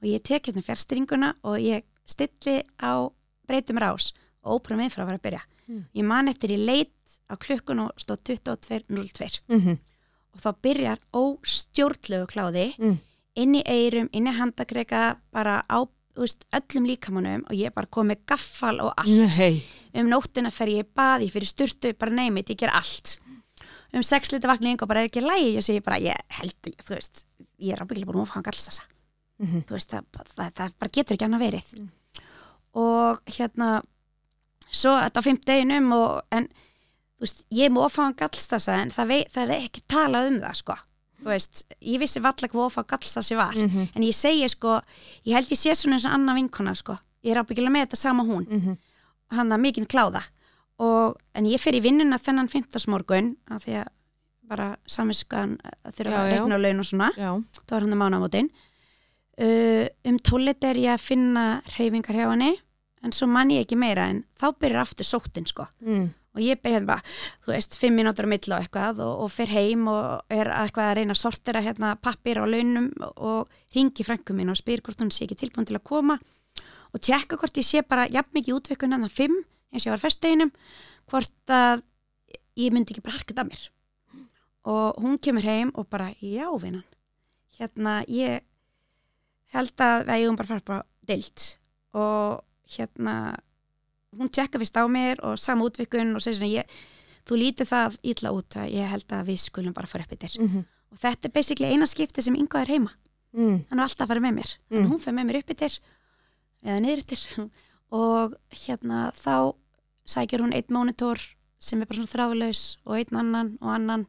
Og 0.02 0.10
ég 0.10 0.24
tek 0.26 0.50
hérna 0.50 0.64
fjärstringuna 0.66 1.34
og 1.46 1.58
ég 1.62 1.86
stilli 2.04 2.60
á 2.82 3.08
breytum 3.48 3.80
rás 3.80 4.12
og 4.44 4.60
ópröðum 4.60 4.84
með 4.84 4.92
fyrir 4.92 5.04
að 5.04 5.10
fara 5.10 5.20
að 5.20 5.26
byrja 5.26 5.42
mm. 5.66 5.82
ég 6.00 6.06
man 6.10 6.30
eftir 6.32 6.54
í 6.54 6.60
leit 6.60 7.18
á 7.28 7.34
klukkun 7.40 7.82
og 7.86 7.90
stóð 8.00 8.22
22.02 8.30 9.40
mm 9.48 9.60
-hmm. 9.60 9.78
og 10.34 10.44
þá 10.44 10.50
byrjar 10.66 11.02
óstjórnlegu 11.12 12.26
kláði 12.30 12.68
mm. 12.78 12.96
inn 13.34 13.54
í 13.54 13.62
eirum, 13.66 14.08
inn 14.12 14.28
í 14.28 14.36
handakrega 14.38 15.16
bara 15.32 15.62
á 15.68 15.84
veist, 16.14 16.44
öllum 16.54 16.86
líkamannum 16.86 17.44
og 17.48 17.54
ég 17.58 17.74
bara 17.74 17.90
kom 17.90 18.08
með 18.08 18.24
gaffal 18.26 18.80
og 18.80 18.92
allt 18.96 19.38
Nei. 19.38 19.62
um 19.94 20.08
nóttina 20.08 20.50
fer 20.50 20.68
ég 20.68 20.86
baði 20.94 21.30
fyrir 21.32 21.48
sturtu, 21.50 21.94
bara 21.98 22.14
neymit, 22.14 22.50
ég 22.50 22.58
ger 22.58 22.70
allt 22.70 23.18
um 23.94 24.02
sex 24.02 24.32
liti 24.32 24.46
vakning 24.50 24.80
og 24.82 24.88
bara 24.90 25.02
er 25.04 25.10
ekki 25.10 25.22
lægi 25.22 25.58
ég 25.58 25.82
bara, 25.84 25.98
ég 25.98 26.16
held, 26.28 26.54
þú 26.82 26.94
veist 26.94 27.26
ég 27.58 27.74
er 27.74 27.82
ábyggilega 27.82 28.12
búin 28.12 28.22
að 28.24 28.34
hann 28.34 28.46
alls 28.46 28.68
þessa 28.68 28.84
mm 29.38 29.46
-hmm. 29.46 29.64
þú 29.66 29.72
veist, 29.76 29.90
það, 29.90 30.04
það, 30.36 30.52
það 30.54 30.72
bara 30.78 30.90
getur 30.92 31.14
ekki 31.14 31.24
annað 31.24 31.44
verið 31.46 31.66
mm. 31.78 31.88
og 32.74 33.20
hérna 33.26 33.82
svo 34.74 34.94
þetta 34.98 35.22
á 35.22 35.26
fimm 35.26 35.40
deginum 35.46 35.92
og 35.96 36.34
en 36.34 36.48
þú 37.14 37.26
veist, 37.26 37.44
ég 37.54 37.70
er 37.70 37.94
hann 37.96 38.16
alls 38.26 38.50
þessa 38.50 38.80
en 38.82 38.92
það, 38.92 39.10
vei, 39.12 39.22
það 39.32 39.54
er 39.54 39.68
ekki 39.68 39.84
talað 39.88 40.28
um 40.30 40.40
það 40.42 40.60
sko. 40.60 40.76
Þú 41.24 41.30
veist, 41.30 41.62
ég 41.80 42.00
vissi 42.02 42.20
valla 42.20 42.48
hvað 42.52 42.66
ofa 42.66 42.84
galsa 42.84 43.22
sér 43.22 43.38
var, 43.38 43.54
mm 43.56 43.68
-hmm. 43.68 43.88
en 43.96 44.02
ég 44.02 44.14
segi 44.14 44.48
sko, 44.48 44.80
ég 45.24 45.34
held 45.34 45.48
ég 45.48 45.58
sé 45.58 45.74
svona 45.74 45.96
eins 45.96 46.04
og 46.04 46.12
Anna 46.12 46.34
vinkona 46.34 46.74
sko, 46.74 46.98
ég 47.24 47.30
er 47.32 47.40
ábyggilega 47.40 47.72
með 47.72 47.86
þetta 47.86 47.96
sama 47.96 48.22
hún. 48.22 48.46
Mhm. 48.50 48.76
hann 49.30 49.52
að 49.52 49.60
mikinn 49.60 49.86
kláða. 49.86 50.22
Og, 50.78 51.16
en 51.34 51.44
ég 51.46 51.60
fer 51.60 51.74
í 51.74 51.80
vinnuna 51.80 52.18
þennan 52.18 52.48
15. 52.48 52.88
morgun 52.88 53.36
af 53.50 53.64
því 53.64 53.72
að 53.82 53.88
bara 54.48 54.76
saminskan 54.86 55.58
þurfa 55.84 56.10
Já, 56.10 56.20
að 56.20 56.30
regna 56.30 56.54
á 56.54 56.64
laun 56.64 56.80
og 56.80 56.84
svona 56.84 57.10
Já, 57.16 57.30
það 57.66 57.70
var 57.70 57.80
hann 57.80 57.92
að 57.92 58.02
mánamótin. 58.02 58.50
Uh, 59.34 59.88
um 60.04 60.18
tóllit 60.18 60.62
er 60.62 60.76
ég 60.76 60.94
að 60.94 61.00
finna 61.00 61.62
reyfingar 61.78 62.14
hjá 62.14 62.30
henni 62.30 62.52
en 63.04 63.14
svo 63.14 63.28
man 63.30 63.52
ég 63.52 63.64
ekki 63.64 63.78
meira 63.78 64.08
en 64.10 64.22
þá 64.40 64.50
byrjar 64.60 64.84
aftur 64.84 65.08
sóttin 65.08 65.48
sko. 65.48 65.66
Mm. 65.84 66.12
og 66.34 66.42
ég 66.42 66.58
byrja 66.58 66.80
hérna 66.80 66.88
bara, 66.88 67.12
þú 67.44 67.52
veist, 67.52 67.76
fimm 67.78 67.94
mínútur 67.94 68.26
á 68.26 68.32
milli 68.32 68.50
og 68.50 68.64
eitthvað 68.64 69.02
og, 69.04 69.12
og 69.22 69.30
fer 69.30 69.52
heim 69.54 69.84
og 69.86 70.32
er 70.34 70.50
eitthvað 70.50 70.88
að 70.88 70.96
reyna 70.98 71.14
að 71.14 71.20
sortera 71.20 71.62
hérna 71.62 71.92
pappir 72.02 72.40
á 72.42 72.44
launum 72.48 72.88
og 73.14 73.52
ringi 73.76 74.06
frænkum 74.06 74.40
mín 74.40 74.50
og 74.50 74.58
spyr 74.58 74.82
hvort 74.82 74.98
hún 74.98 75.12
sé 75.14 75.28
ekki 75.28 75.38
tilbúin 75.44 75.68
til 75.68 75.78
að 75.78 75.86
koma 75.86 76.18
og 76.90 77.02
tjekka 77.02 77.38
hvort 77.38 77.60
ég 77.60 77.68
sé 77.68 77.84
bara 77.86 78.08
jafn 78.10 78.34
mikið 78.34 78.58
útveikun 78.58 78.96
hann 78.96 79.06
að 79.06 79.14
fimm 79.14 79.36
eins 79.70 79.84
og 79.84 79.92
ég 79.92 79.94
var 79.94 80.02
festdeginum 80.02 80.50
hvort 81.10 81.54
að 81.54 81.84
ég 82.58 82.74
myndi 82.74 82.94
ekki 82.94 83.04
bara 83.04 83.18
harkað 83.18 83.42
að 83.42 83.50
mér. 83.50 83.62
Og 84.70 85.00
hún 85.04 85.18
kemur 85.20 85.44
heim 85.44 85.70
og 85.74 85.88
bara, 85.92 86.08
já 86.18 86.48
vinnan 86.58 86.86
hérna, 87.58 88.00
ég 88.08 88.42
held 89.54 89.82
að 89.84 90.06
við 90.08 90.14
eigum 90.16 90.38
bara 90.38 90.46
að 90.46 90.52
fara 90.54 90.66
bara 90.70 90.86
dild 91.06 91.44
og 91.94 92.42
hérna 92.76 93.36
hún 94.16 94.28
tjekka 94.30 94.58
fyrst 94.58 94.76
á 94.78 94.84
mér 94.88 95.18
og 95.22 95.38
sama 95.38 95.64
útvikun 95.66 96.14
og 96.14 96.22
segir 96.22 96.38
svona 96.38 96.52
ég, 96.62 96.64
þú 97.26 97.36
lítur 97.40 97.66
það 97.66 97.96
ítla 98.04 98.30
út 98.32 98.56
að 98.56 98.70
ég 98.72 98.88
held 98.88 99.08
að 99.12 99.26
við 99.26 99.38
skulum 99.42 99.72
bara 99.74 99.86
fara 99.90 100.04
upp 100.04 100.12
yfir 100.12 100.40
Mm 100.40 100.48
-hmm. 100.48 100.64
og 100.92 100.98
þetta 100.98 101.24
er 101.28 101.32
basically 101.32 101.66
eina 101.72 101.86
skipti 101.86 102.22
sem 102.22 102.34
Ingo 102.34 102.58
er 102.58 102.66
heima 102.68 102.90
mm. 103.32 103.64
hann 103.70 103.78
er 103.78 103.82
alltaf 103.82 104.00
að 104.04 104.08
fara 104.08 104.20
með 104.20 104.34
mér 104.34 104.56
Mm. 104.70 104.86
hún 104.90 104.98
fer 105.00 105.12
með 105.14 105.24
mér 105.26 105.36
upp 105.38 105.50
yfir 105.50 105.78
eða 106.64 106.80
niður 106.80 106.98
yfir 106.98 107.50
og 107.90 108.34
hérna 108.50 109.10
þá 109.12 109.54
sækir 110.06 110.40
hún 110.40 110.52
einn 110.54 110.64
monitor 110.68 111.18
sem 111.58 111.80
er 111.82 111.86
bara 111.86 111.96
svona 111.96 112.12
þráðlaus 112.14 112.76
og 112.86 112.96
einn 112.96 113.16
annan 113.18 113.58
og 113.60 113.68
annan 113.74 114.06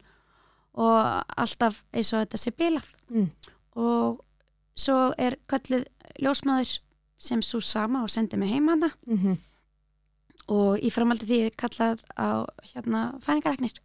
og 0.73 1.23
alltaf 1.37 1.83
eins 1.93 2.13
og 2.13 2.19
þetta 2.27 2.37
sé 2.37 2.51
bilað 2.51 2.85
Mm. 3.09 3.29
og 3.75 4.25
svo 4.75 5.13
er 5.17 5.37
kallið 5.47 5.85
ljósmaður 6.19 6.79
sem 7.25 7.41
svo 7.45 7.61
sama 7.61 8.03
og 8.05 8.09
sendi 8.13 8.37
mig 8.37 8.49
heima 8.53 8.75
hana. 8.75 8.89
Mm 9.07 9.17
-hmm. 9.17 9.37
og 10.47 10.77
í 10.79 10.91
framaldi 10.93 11.25
því 11.25 11.39
er 11.45 11.53
kallað 11.57 12.03
á 12.17 12.45
hérna 12.73 13.19
fæðingaregnir 13.21 13.79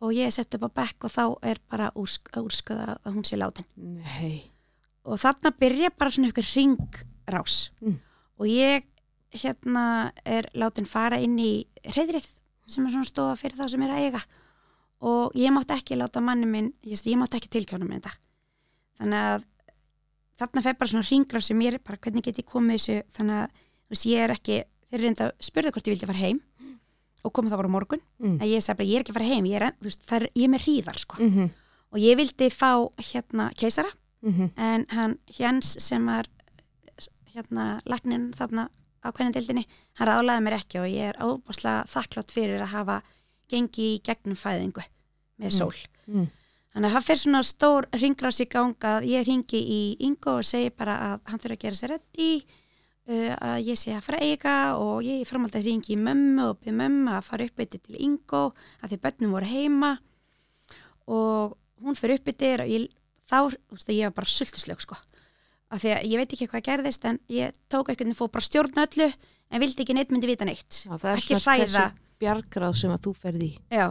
og 0.00 0.12
ég 0.12 0.26
er 0.26 0.30
sett 0.30 0.54
upp 0.54 0.64
á 0.66 0.70
bekk 0.74 1.04
og 1.04 1.10
þá 1.10 1.24
er 1.42 1.58
bara 1.70 1.90
úrsk, 1.94 2.30
úrsköða 2.36 2.96
að 3.04 3.14
hún 3.14 3.24
sé 3.24 3.36
látin. 3.36 3.64
Nei. 3.76 4.50
Og 5.04 5.18
þarna 5.18 5.50
byrja 5.58 5.90
bara 5.98 6.10
svona 6.10 6.28
ykkur 6.28 6.48
ringrás 6.54 7.70
Mm. 7.80 7.98
og 8.38 8.46
ég 8.46 8.84
hérna 9.32 10.12
er 10.24 10.48
látin 10.54 10.86
fara 10.86 11.16
inn 11.16 11.38
í 11.38 11.66
reyðrið 11.84 12.26
sem 12.66 12.86
er 12.86 12.92
svona 12.92 13.08
stofa 13.08 13.36
fyrir 13.36 13.56
þá 13.56 13.68
sem 13.68 13.82
er 13.82 13.90
að 13.90 14.02
eiga. 14.06 14.24
Og 15.02 15.32
ég 15.34 15.50
mátti 15.50 15.74
ekki 15.74 15.96
láta 15.98 16.20
manni 16.22 16.46
minn, 16.46 16.72
ég, 16.86 17.00
ég 17.06 17.18
mátti 17.18 17.36
ekki 17.40 17.50
tilkjána 17.50 17.84
með 17.84 18.02
þetta. 18.02 18.12
Þannig 19.00 19.18
að 19.32 19.44
þarna 20.40 20.62
fer 20.62 20.78
bara 20.78 20.90
svona 20.92 21.08
ringrás 21.08 21.48
sem 21.50 21.60
ég 21.60 21.74
er 21.74 21.78
bara 21.78 21.98
hvernig 21.98 22.24
get 22.24 22.38
ég 22.38 22.48
komið 22.48 22.78
þessu 22.78 22.98
þannig 23.16 23.40
að 23.42 23.48
veist, 23.92 24.06
ég 24.06 24.18
er 24.24 24.30
ekki, 24.30 24.62
þeir 24.88 24.98
eru 24.98 25.06
reynda 25.06 25.24
að 25.28 25.32
spurða 25.40 25.72
hvort 25.72 25.88
ég 25.88 25.94
vildi 25.96 26.06
fara 26.06 26.18
heim 26.18 26.40
og 27.22 27.32
komið 27.32 27.52
það 27.52 27.62
bara 27.62 27.72
morgun 27.76 28.00
mm. 28.18 28.38
en 28.40 28.48
ég 28.48 28.62
sagði 28.62 28.78
bara 28.78 28.88
ég 28.88 28.94
er 28.96 29.04
ekki 29.04 29.12
að 29.12 29.18
fara 29.18 29.32
heim, 29.32 29.44
ég 29.46 29.60
er, 29.60 29.74
veist, 29.80 30.06
er, 30.10 30.28
ég 30.34 30.44
er 30.44 30.54
með 30.54 30.64
hríðar 30.66 30.98
sko 30.98 31.16
Mm 31.22 31.30
-hmm. 31.34 31.50
og 31.92 31.98
ég 31.98 32.16
vildi 32.16 32.50
fá 32.50 32.72
hérna 32.98 33.50
keisara 33.54 33.92
Mm 34.22 34.32
-hmm. 34.32 34.50
en 34.56 34.86
hann 34.88 35.18
Jens 35.38 35.76
sem 35.78 36.06
var 36.06 36.26
hérna 37.34 37.80
lagnin 37.84 38.32
þarna 38.32 38.68
á 39.02 39.10
hvernig 39.10 39.34
dildinni, 39.34 39.66
hann 39.98 40.08
rálaði 40.08 40.44
mér 40.44 40.52
ekki 40.60 40.78
og 40.78 40.86
ég 40.86 41.08
er 41.10 41.16
óbúslega 41.18 41.84
þakklátt 41.90 42.30
fyrir 42.30 42.62
að 42.62 42.74
hafa 42.76 43.02
gengið 43.48 43.84
í 43.84 44.00
gegnum 44.04 44.36
fæðingu 44.36 44.82
með 45.38 45.50
sól. 45.50 45.74
Þannig 46.72 46.88
að 46.88 46.94
það 46.96 47.06
fer 47.06 47.20
svona 47.20 47.42
stór 47.44 47.86
ringrás 48.00 48.40
í 48.40 48.48
ganga 48.48 48.96
að 48.96 49.06
ég 49.10 49.26
ringi 49.28 49.58
í 49.60 49.80
Ingo 50.06 50.38
og 50.40 50.46
segi 50.48 50.70
bara 50.72 50.94
að 51.08 51.16
hann 51.28 51.42
þurfa 51.42 51.56
að 51.58 51.64
gera 51.66 51.78
sér 51.78 51.92
reddi 51.92 52.28
uh, 52.40 53.34
að 53.36 53.56
ég 53.66 53.82
að 53.92 54.08
að 54.16 54.22
eiga 54.24 54.54
og 54.80 55.02
ég 55.04 55.26
framaldi 55.28 55.60
að 55.60 55.68
ringi 55.68 55.92
í 55.92 55.98
mömmu 56.00 56.46
og 56.46 56.62
byrja 56.62 56.78
mömmu 56.78 57.12
að 57.12 57.26
fara 57.28 57.48
upp 57.48 57.60
eitthvað 57.60 57.84
til 57.90 58.00
Ingo 58.06 58.42
að 58.80 58.94
því 58.94 59.00
börnum 59.04 59.36
voru 59.36 59.50
heima. 59.52 59.92
Og 61.12 61.58
hún 61.84 61.98
fyrir 61.98 62.22
upp 62.22 62.32
eitthvað 62.32 62.64
og 62.64 62.72
ég, 62.72 62.88
þá, 63.28 63.38
þú 63.52 63.76
veist, 63.76 63.92
ég 63.92 64.08
var 64.08 64.16
bara 64.22 64.32
sultuslög 64.32 64.84
sko. 64.86 64.96
Af 65.72 65.84
því 65.84 65.92
að 65.92 66.08
ég 66.08 66.22
veit 66.22 66.32
ekki 66.36 66.48
hvað 66.52 66.66
gerðist 66.70 67.04
en 67.08 67.20
ég 67.32 67.60
tók 67.72 67.92
eitthvað 67.92 68.16
fór 68.16 68.32
bara 68.32 68.48
stjórn 68.48 68.84
öllu 68.86 69.12
en 69.52 69.60
vildi 69.60 69.84
ekki 69.84 69.96
neitt 69.96 70.12
myndi 70.12 70.30
vita 70.30 70.48
neitt. 70.48 70.86
Já, 70.86 70.96
Ekki 71.12 71.36
svona 71.36 71.90
bjargráð 72.22 72.78
sem 72.80 72.94
að 72.94 73.02
þú 73.08 73.12
ferði 73.18 73.50
í. 73.50 73.58
Já, 73.74 73.86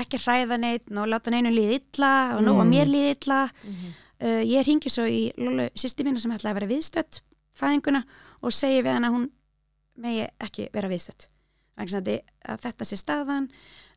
ekki 0.00 0.20
hræða 0.22 0.58
neitt 0.62 0.90
og 0.94 1.10
láta 1.10 1.34
neinu 1.34 1.52
líði 1.54 1.80
illa 1.82 2.12
og 2.36 2.42
nú 2.46 2.54
að 2.56 2.64
Mm. 2.64 2.74
mér 2.74 2.90
líði 2.94 3.12
illa. 3.16 3.40
Mm 3.64 3.74
-hmm. 3.74 3.94
uh, 4.26 4.42
ég 4.54 4.66
ringi 4.66 4.90
svo 4.90 5.04
í 5.04 5.22
sýsti 5.74 6.04
mína 6.06 6.20
sem 6.20 6.30
ætlaði 6.32 6.52
að 6.52 6.58
vera 6.60 6.72
viðstödd 6.74 7.20
fæðinguna 7.54 8.04
og 8.42 8.52
segi 8.52 8.82
við 8.82 8.92
hann 8.92 9.04
að 9.04 9.14
hún 9.14 9.30
megi 9.96 10.28
ekki 10.40 10.68
vera 10.72 10.88
þess 10.88 11.08
að 11.14 12.22
að 12.48 12.60
þetta 12.62 12.84
sé 12.84 12.96
staðan 12.96 13.48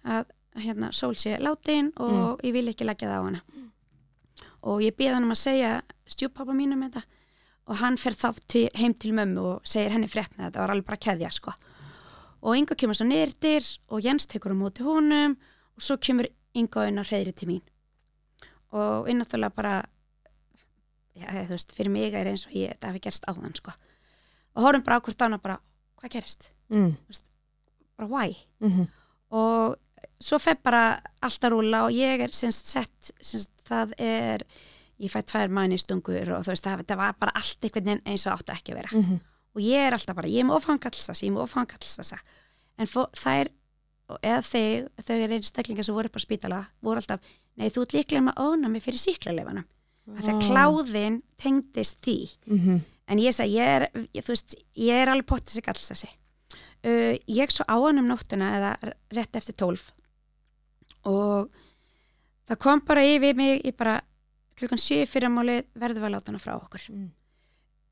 að 0.06 0.26
hérna, 0.58 0.92
sól 0.92 1.16
sé 1.16 1.38
látin 1.40 1.92
og 1.98 2.42
ég 2.44 2.54
vil 2.54 2.68
ekki 2.68 2.86
leggja 2.86 3.10
það 3.10 3.22
á 3.22 3.28
hana. 3.28 3.42
Og 4.64 4.82
ég 4.82 4.96
beði 4.98 5.14
hann 5.14 5.24
um 5.24 5.32
að 5.32 5.42
segja 5.44 5.82
stjúppappa 6.10 6.54
mínum 6.54 6.82
þetta 6.82 7.04
og 7.68 7.76
hann 7.82 7.98
fer 7.98 8.14
þá 8.14 8.34
til, 8.48 8.70
heim 8.76 8.94
til 8.94 9.12
mömmu 9.14 9.40
og 9.40 9.62
segir 9.68 9.92
henni 9.92 10.08
frétna 10.08 10.48
þetta. 10.48 10.60
Var 10.60 10.70
alveg 10.74 10.86
bara 10.86 10.98
keðja 10.98 11.32
sko 11.32 11.54
og 12.42 12.58
Ingo 12.58 12.76
kemur 12.76 12.98
svo 12.98 13.08
nýrtir 13.08 13.66
og 13.90 14.04
Jens 14.06 14.28
tekur 14.28 14.54
á 14.54 14.58
móti 14.58 14.86
honum 14.86 15.38
og 15.76 15.82
svo 15.82 15.98
kemur 15.98 16.28
Ingo 16.58 16.84
inn 16.88 17.00
á 17.02 17.04
hreyðri 17.04 17.34
til 17.34 17.50
mín 17.50 17.64
og 18.72 19.08
við 19.08 19.20
náttúrulega 19.20 19.56
bara 19.56 19.74
já, 21.18 21.28
þú 21.48 21.56
veist, 21.56 21.74
fyrir 21.76 21.94
mig 21.94 22.14
er 22.14 22.30
eins 22.30 22.46
og 22.48 22.56
ég 22.56 22.76
þetta 22.76 22.92
hafi 22.92 23.04
gerst 23.08 23.28
áðan 23.30 23.58
sko 23.58 23.74
og 24.58 24.64
horfum 24.66 24.86
bara 24.86 25.00
á 25.00 25.04
hvort 25.06 25.26
ána 25.26 25.42
bara, 25.42 25.60
hvað 26.02 26.16
gerist? 26.18 26.52
mm. 26.70 26.96
bara 27.98 28.08
why? 28.08 28.38
Mm 28.60 28.72
-hmm. 28.72 28.88
og 29.30 29.76
svo 30.20 30.40
fer 30.40 30.58
bara 30.64 31.02
alltaf 31.22 31.52
rúla 31.52 31.86
og 31.86 31.92
ég 31.92 32.22
er 32.22 32.34
semst 32.34 32.68
sett 32.68 33.12
semst, 33.22 33.52
það 33.66 33.94
er 33.98 34.44
ég 35.00 35.12
fæ 35.12 35.22
tvær 35.22 35.50
mænistungur 35.50 36.34
og 36.34 36.46
þú 36.46 36.54
veist 36.54 36.66
það, 36.66 36.86
það 36.88 36.98
var 36.98 37.14
bara 37.20 37.36
allt 37.36 37.64
einhvern 37.64 37.86
veginn 37.86 38.06
eins 38.06 38.26
og 38.28 38.34
áttu 38.34 38.54
ekki 38.54 38.74
að 38.74 38.76
vera 38.76 38.90
Mm 38.94 39.04
-hmm. 39.04 39.20
Og 39.56 39.64
ég 39.64 39.88
er 39.88 39.96
alltaf 39.96 40.18
bara, 40.18 40.32
ég 40.32 40.44
er 40.44 40.50
með 40.50 40.60
ofangallsasa 40.60 41.24
ég 41.24 41.32
er 41.32 41.38
með 41.38 41.46
ofangallsasa 41.46 42.20
en 42.78 42.90
fó, 42.90 43.08
og 44.08 44.20
eða 44.24 44.44
þau 44.48 44.68
þau 45.04 45.16
er 45.16 45.34
einstaklingar 45.38 45.88
sem 45.88 45.96
voru 45.96 46.12
upp 46.12 46.20
á 46.20 46.22
spítala 46.24 46.62
voru 46.84 47.02
alltaf, 47.02 47.24
nei 47.60 47.72
þú 47.74 47.84
ert 47.84 47.98
líklega 47.98 48.28
með 48.28 48.44
ónami 48.44 48.84
fyrir 48.84 49.02
síklarleifanum, 49.02 49.66
að 50.16 50.30
það 50.30 50.46
kláðin 50.46 51.18
tengdist 51.36 52.00
því. 52.06 52.20
Mm 52.46 52.60
-hmm. 52.60 52.80
en 53.08 53.20
ég 53.20 53.36
sagði, 53.36 53.58
ég 53.58 53.76
er, 53.76 54.08
ég, 54.14 54.24
þú 54.24 54.32
veist 54.32 54.56
ég 54.76 54.96
er 54.96 55.10
alveg 55.10 55.26
pottið 55.26 55.54
sig 55.54 55.68
alls 55.68 55.92
þessi 55.92 56.10
uh, 56.86 57.16
ég 57.28 57.52
svo 57.52 57.66
á 57.68 57.76
hann 57.76 58.02
um 58.02 58.10
nóttina 58.10 58.52
eða 58.58 58.74
rétt 59.16 59.40
eftir 59.40 59.56
tólf. 59.58 59.92
Og 61.08 61.52
það 62.48 62.62
kom 62.64 62.84
bara 62.88 63.06
yfir 63.06 63.38
mig 63.38 63.62
ég 63.66 63.76
bara, 63.78 64.00
klukkan 64.58 64.82
sjö 64.82 65.06
fyrir 65.10 65.32
máli 65.32 65.62
verðum 65.78 66.04
við 66.04 66.10
að 66.10 66.16
láta 66.16 66.32
hana 66.32 66.44
frá 66.44 66.56
okkur. 66.58 66.88
Mm. 66.94 67.12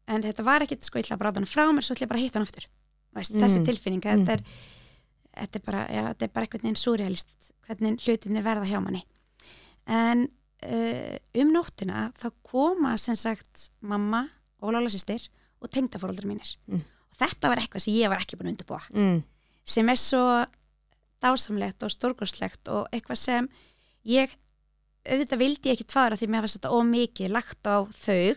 En 0.08 0.22
þetta 0.22 0.44
var 0.46 0.62
ekkit 0.66 0.84
sko, 0.84 1.00
ég 1.00 1.06
ætla 1.08 1.18
að 1.18 1.26
láta 1.28 1.40
hana 1.42 1.50
frá 1.50 1.66
mér 1.74 1.84
svo 1.86 1.96
ætla 1.96 2.06
ég 2.06 2.10
bara 2.12 2.20
að 2.20 2.26
hitta 2.28 2.40
hana 2.40 2.50
aftur 2.50 2.66
Veist, 3.16 3.32
Mm. 3.32 3.40
þessi 3.46 3.62
tilfinning, 3.66 4.02
Mm. 4.04 4.26
þetta 4.26 4.34
er 4.34 4.42
þetta 5.36 5.56
er 5.56 5.64
bara, 5.66 5.88
já, 5.88 6.02
þetta 6.14 6.24
er 6.24 6.28
bara 6.36 6.46
einhvern 6.46 6.62
veginn 6.64 6.76
súrealist 6.80 7.52
hvernig 7.68 8.00
hlutinir 8.04 8.44
verða 8.44 8.66
hjá 8.68 8.80
manni 8.84 9.04
en 9.88 10.28
uh, 10.64 11.18
um 11.36 11.52
nóttina 11.54 12.12
þá 12.18 12.32
koma 12.44 12.98
sem 12.98 13.16
sagt 13.16 13.70
mamma 13.82 14.30
og 14.62 14.74
Lóla 14.74 14.90
sýstir 14.90 15.28
og 15.62 15.70
tengdafóraldrar 15.72 16.26
mínir 16.28 16.56
Mm. 16.68 16.82
og 16.84 17.18
þetta 17.20 17.48
var 17.50 17.58
eitthvað 17.58 17.82
sem 17.82 17.94
ég 17.94 18.10
var 18.10 18.20
ekki 18.20 18.36
búin 18.38 18.52
að 18.52 18.56
undirbúa 18.58 18.82
Mm. 18.94 19.24
sem 19.64 19.90
er 19.90 19.96
svo 19.96 20.46
dásamlegt 21.24 21.84
og 21.84 21.90
stórgóðslegt 21.92 22.68
og 22.70 22.88
eitthvað 22.92 23.18
sem 23.18 23.50
ég 24.06 24.30
auðvitað 25.06 25.38
vildi 25.42 25.72
ekki 25.72 25.86
tvara 25.88 26.16
því 26.18 26.28
mér 26.30 26.42
var 26.46 26.52
þetta 26.54 26.74
ómikið 26.74 27.30
lagt 27.32 27.64
á 27.64 27.86
þau 27.86 28.36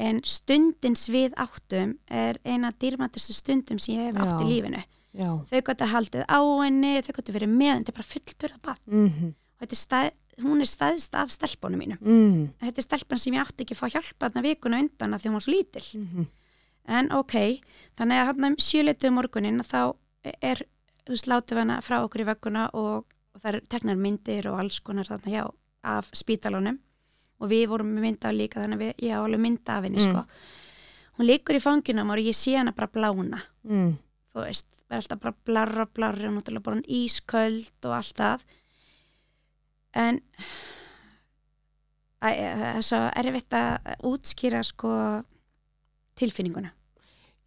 en 0.00 0.20
stundins 0.26 1.06
við 1.12 1.36
áttum 1.40 1.96
er 2.10 2.40
eina 2.44 2.72
dýrmættustu 2.72 3.36
stundum 3.36 3.78
sem 3.78 3.98
ég 3.98 4.10
hef 4.10 4.20
átt 4.20 4.42
í 4.42 4.50
lífinu. 4.50 4.82
Já. 5.14 5.30
þau 5.46 5.60
gott 5.62 5.82
að 5.84 5.92
haldið 5.92 6.24
á 6.26 6.40
henni, 6.64 6.96
þau 7.06 7.12
gott 7.14 7.28
að 7.30 7.36
verið 7.36 7.50
með 7.54 7.76
þetta 7.76 7.92
er 7.92 7.98
bara 8.00 8.08
fullburða 8.10 8.56
barn. 8.66 8.80
Mm 8.90 9.10
-hmm. 9.10 9.34
og 9.60 9.74
er 9.76 9.78
stað, 9.78 10.08
hún 10.42 10.60
er 10.60 10.66
staðist 10.66 11.14
af 11.14 11.30
stelpunum 11.30 11.78
mínum. 11.78 11.98
Mm. 12.02 12.48
þetta 12.58 12.80
er 12.80 12.86
stelpan 12.88 13.18
sem 13.18 13.34
ég 13.34 13.40
átti 13.40 13.62
ekki 13.62 13.76
að 13.76 13.82
fá 13.82 13.94
hjálpa 13.94 14.26
þarna 14.26 14.42
vikuna 14.42 14.80
undan 14.82 15.14
að 15.14 15.20
því 15.20 15.28
hún 15.28 15.38
var 15.38 15.46
svo 15.46 15.54
lítil. 15.54 15.86
Mm 15.94 16.26
en 16.84 17.10
ok, 17.16 17.34
þannig 17.96 18.20
að 18.20 18.26
hann 18.30 18.46
um 18.50 18.56
sjöleitu 18.60 19.10
morgunin 19.14 19.62
þá 19.64 19.94
er 20.44 20.64
þú 21.04 21.16
við 21.16 21.60
hana 21.60 21.80
frá 21.84 21.98
okkur 22.02 22.24
í 22.24 22.28
vögguna 22.28 22.68
og, 22.72 23.04
og 23.34 23.40
það 23.40 23.54
er 23.54 23.60
teknar 23.72 24.00
myndir 24.00 24.48
og 24.50 24.60
alls 24.60 24.80
konar 24.80 25.08
þarna 25.08 25.32
hjá 25.32 25.44
af 25.84 26.08
spítalunum 26.16 26.78
og 27.40 27.50
við 27.50 27.64
vorum 27.72 27.90
með 27.94 28.06
mynda 28.08 28.28
af 28.30 28.36
líka 28.38 28.60
þannig 28.62 28.78
að 28.78 28.84
við, 28.84 28.92
ég 29.08 29.16
á 29.16 29.20
alveg 29.24 29.40
mynda 29.46 29.76
af 29.78 29.84
henni 29.88 30.00
Mm. 30.04 30.12
sko. 30.12 30.24
hún 31.18 31.26
liggur 31.28 31.56
í 31.58 31.62
fanginum 31.62 32.10
og 32.10 32.18
ég 32.18 32.34
sé 32.34 32.56
hana 32.58 32.72
bara 32.72 32.88
blána 32.90 33.40
mm, 33.64 33.92
þú 34.34 34.40
veist, 34.44 34.66
verður 34.90 35.02
alltaf 35.02 35.20
bara 35.20 35.34
blarra 35.46 35.86
blarra 35.86 36.28
og 36.28 36.34
náttúrulega 36.38 36.62
bara 36.66 36.76
hún 36.76 36.88
ísköld 36.88 37.86
og 37.86 37.92
allt 37.98 38.16
það 38.18 38.40
en 39.94 40.20
Æ, 42.24 42.28
það 42.32 42.68
er 42.78 42.84
svo 42.86 42.98
erfitt 43.20 43.54
að 43.58 43.88
útskýra 44.08 44.62
sko 44.64 44.90
tilfinninguna 46.16 46.70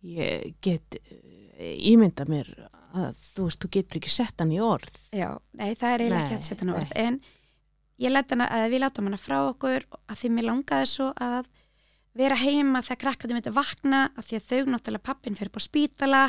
ég 0.06 0.54
get 0.62 1.00
eh, 1.02 1.74
ímynda 1.90 2.28
mér 2.30 2.52
að 2.98 3.16
þú 3.18 3.48
veist, 3.48 3.64
þú 3.64 3.72
getur 3.74 4.00
ekki 4.00 4.12
sett 4.14 4.38
hann 4.44 4.54
í 4.54 4.60
orð 4.62 4.94
Já, 5.18 5.32
nei, 5.58 5.72
það 5.76 5.90
er 5.96 6.04
eiginlega 6.06 6.24
ekki 6.28 6.38
að 6.38 6.46
setja 6.52 6.64
hann 6.66 6.74
á 6.74 6.78
orð 6.78 6.94
nei. 6.94 7.02
en 7.08 7.20
ég 8.00 8.12
let 8.14 8.32
hana, 8.32 8.48
að 8.54 8.70
við 8.74 8.84
látum 8.84 9.08
hana 9.10 9.18
frá 9.18 9.38
okkur 9.50 9.86
að 10.08 10.20
því 10.20 10.30
mér 10.36 10.48
langaði 10.52 10.90
svo 10.92 11.12
að 11.24 11.48
vera 12.18 12.36
heima 12.36 12.82
þegar 12.82 13.02
krakkatum 13.04 13.38
myndi 13.38 13.54
vakna 13.54 14.00
að 14.18 14.26
því 14.28 14.38
að 14.40 14.48
þau 14.50 14.72
náttúrulega 14.74 15.06
pappin 15.06 15.36
fyrir 15.38 15.54
på 15.54 15.62
spítala. 15.62 16.24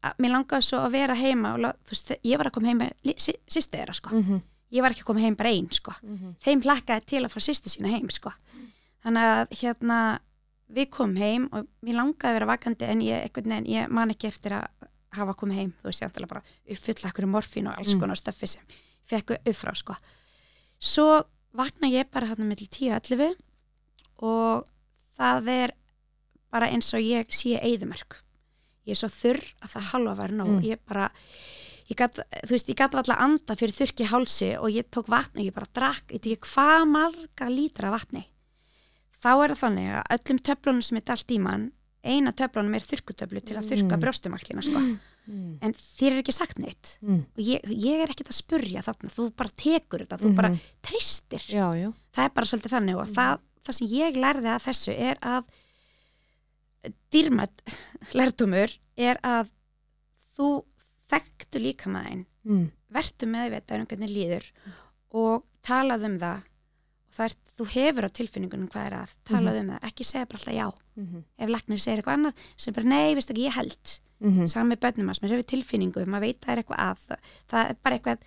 Að 0.00 0.22
mér 0.24 0.32
langaði 0.32 0.64
svo 0.64 0.78
að 0.80 0.94
vera 0.96 1.14
heima 1.14 1.54
og 1.54 1.60
þú 1.84 1.92
veist, 1.92 2.12
ég 2.24 2.38
var 2.40 2.48
að 2.48 2.54
koma 2.56 2.70
heim 2.70 2.78
með 2.80 3.18
sýstu 3.20 3.76
þeirra 3.76 3.94
sko, 3.94 4.14
mm 4.14 4.22
-hmm. 4.24 4.40
ég 4.72 4.82
var 4.82 4.90
ekki 4.90 5.02
að 5.02 5.10
koma 5.10 5.20
heim 5.20 5.36
bara 5.36 5.50
einn 5.50 5.70
sko, 5.70 5.92
þeim 6.40 6.60
plakkaði 6.62 7.04
til 7.06 7.24
að 7.24 7.32
fá 7.34 7.40
sýstu 7.40 7.68
sína 7.68 7.88
heim 7.88 8.08
sko, 8.10 8.32
þannig 9.04 9.22
að 9.22 9.46
hérna 9.60 10.20
við 10.70 10.88
komum 10.90 11.16
heim 11.16 11.48
og 11.52 11.66
mér 11.82 11.94
langaði 11.94 12.30
að 12.30 12.34
vera 12.38 12.46
vakandi 12.46 12.84
en 12.84 13.00
ég, 13.00 13.22
einhvern 13.22 13.50
veginn, 13.50 13.66
ég 13.66 13.88
man 13.90 14.10
ekki 14.10 14.26
eftir 14.28 14.52
að 14.52 14.66
hafa 15.12 15.34
komið 15.34 15.56
heim, 15.56 15.72
þú 15.82 15.84
veist, 15.84 16.00
ég 16.02 16.08
ætla 16.08 16.26
bara 16.26 16.42
uppfulla 16.70 17.10
okkur 17.10 17.26
morfín 17.26 17.68
og 17.68 17.78
alls 17.78 17.94
Mm. 17.94 18.00
konar 18.00 18.16
stöffi 18.16 18.46
sem 18.46 18.62
fekk 19.04 19.30
upp 19.30 19.56
frá, 19.56 19.74
sko 19.74 19.94
svo 20.80 21.22
vakna 21.56 21.90
ég 21.92 22.08
bara 22.12 22.30
hérna 22.30 22.46
millir 22.48 22.68
10 22.70 22.90
og 22.96 23.04
11 23.04 23.34
og 24.24 24.66
það 25.18 25.48
er 25.54 25.72
bara 26.50 26.68
eins 26.72 26.90
og 26.96 27.02
ég 27.04 27.30
sé 27.34 27.56
eðumörk 27.60 28.18
ég 28.88 28.94
er 28.96 29.00
svo 29.00 29.10
þurr 29.12 29.42
að 29.62 29.74
það 29.76 29.88
halva 29.92 30.14
var 30.18 30.32
nóg 30.34 30.48
Mm. 30.56 30.62
ég 30.66 30.78
bara 30.88 31.10
ég 31.90 31.96
gat, 31.98 32.14
þú 32.46 32.50
veist, 32.54 32.68
ég 32.70 32.76
gat 32.78 32.94
alltaf 32.94 33.18
anda 33.20 33.56
fyrir 33.58 33.74
þurrki 33.74 34.06
hálsi 34.06 34.50
og 34.58 34.70
ég 34.70 34.86
tók 34.90 35.08
vatn 35.10 35.40
og 35.40 35.44
ég 35.44 35.52
bara 35.54 35.66
drakk, 35.74 36.12
ég 36.14 36.38
hvað 36.38 36.86
marga 36.86 37.48
lítra 37.50 37.90
vatni 37.90 38.24
þá 39.20 39.30
er 39.44 39.50
það 39.54 39.60
þannig 39.64 39.88
að 39.98 40.14
öllum 40.16 40.38
töflunum 40.48 40.82
sem 40.86 40.96
er 40.96 41.04
dalt 41.10 41.30
í 41.34 41.38
mann 41.42 41.72
eina 42.04 42.32
töflunum 42.32 42.74
er 42.74 42.80
þurrkutöflu 42.86 43.42
til 43.44 43.56
að 43.58 43.68
þurrka 43.68 43.96
Mm. 43.96 44.00
brjóstumalkina 44.00 44.62
sko. 44.62 44.78
Mm. 44.78 45.00
en 45.28 45.72
þér 45.72 46.12
er 46.12 46.18
ekki 46.22 46.32
sagt 46.32 46.58
neitt. 46.58 46.98
Mm. 47.02 47.20
og 47.36 47.40
ég, 47.44 47.60
ég 47.70 48.00
er 48.02 48.08
ekkert 48.10 48.32
að 48.32 48.38
spurja 48.40 48.82
þarna. 48.82 49.10
Þú 49.14 49.26
bara 49.36 49.48
tekur 49.50 50.00
þetta, 50.04 50.18
þú 50.18 50.34
bara 50.34 50.48
Mhm. 50.50 50.60
treystir. 50.82 51.44
Já, 51.46 51.66
já. 51.78 51.92
Það 52.12 52.24
er 52.24 52.30
bara 52.34 52.46
svolítið 52.46 52.74
þannig 52.74 52.96
og 52.98 53.06
það, 53.08 53.38
það 53.64 53.74
sem 53.74 53.88
ég 53.88 54.14
lærði 54.16 54.50
að 54.54 54.64
þessu 54.66 54.92
er 54.98 55.16
að 55.22 55.44
dýrmætt 57.12 57.62
lærdumur 58.16 58.74
er 58.96 59.18
að 59.26 59.50
þú 60.38 60.50
þekktu 61.10 61.60
líka 61.60 61.90
maðurinn 61.92 62.26
mm. 62.46 62.68
vertu 62.94 63.26
meðvitað 63.26 63.82
um 63.82 63.86
hvernig 63.90 64.12
líður 64.14 64.46
og 65.12 65.44
talað 65.66 66.06
um 66.08 66.18
það. 66.22 66.46
Og 67.10 67.16
það 67.16 67.24
er, 67.26 67.34
þú 67.58 67.64
hefur 67.74 68.06
á 68.06 68.10
tilfinningunum 68.16 68.68
hvað 68.70 68.86
er 68.86 68.94
að. 69.00 69.14
Talað 69.26 69.56
um 69.60 69.72
það, 69.74 69.80
ekki 69.90 70.04
segja 70.06 70.28
bara 70.30 70.38
alltaf 70.38 70.54
já. 70.54 70.68
Mm 70.96 71.06
-hmm. 71.06 71.24
ef 71.38 71.48
lagnir 71.50 71.78
segir 71.80 71.98
eitthvað 71.98 72.18
annað 72.18 72.34
sem 72.56 72.74
bara 72.74 72.86
nei, 72.88 73.14
veistu 73.14 73.32
ekki, 73.32 73.46
ég 73.48 73.56
held 73.58 74.00
Mm 74.20 74.30
-hmm. 74.38 74.46
sami 74.48 74.76
bönnum 74.76 75.08
að 75.10 75.14
sem 75.20 75.28
hefur 75.28 75.42
tilfinningu 75.46 76.04
maður 76.06 76.20
veit 76.20 76.40
að 76.40 76.44
það 76.46 76.52
er 76.52 76.58
eitthvað 76.62 76.78
að 76.78 76.98
það, 77.50 77.70
er 77.70 77.76
bara 77.84 77.96
eitthvað 77.98 78.18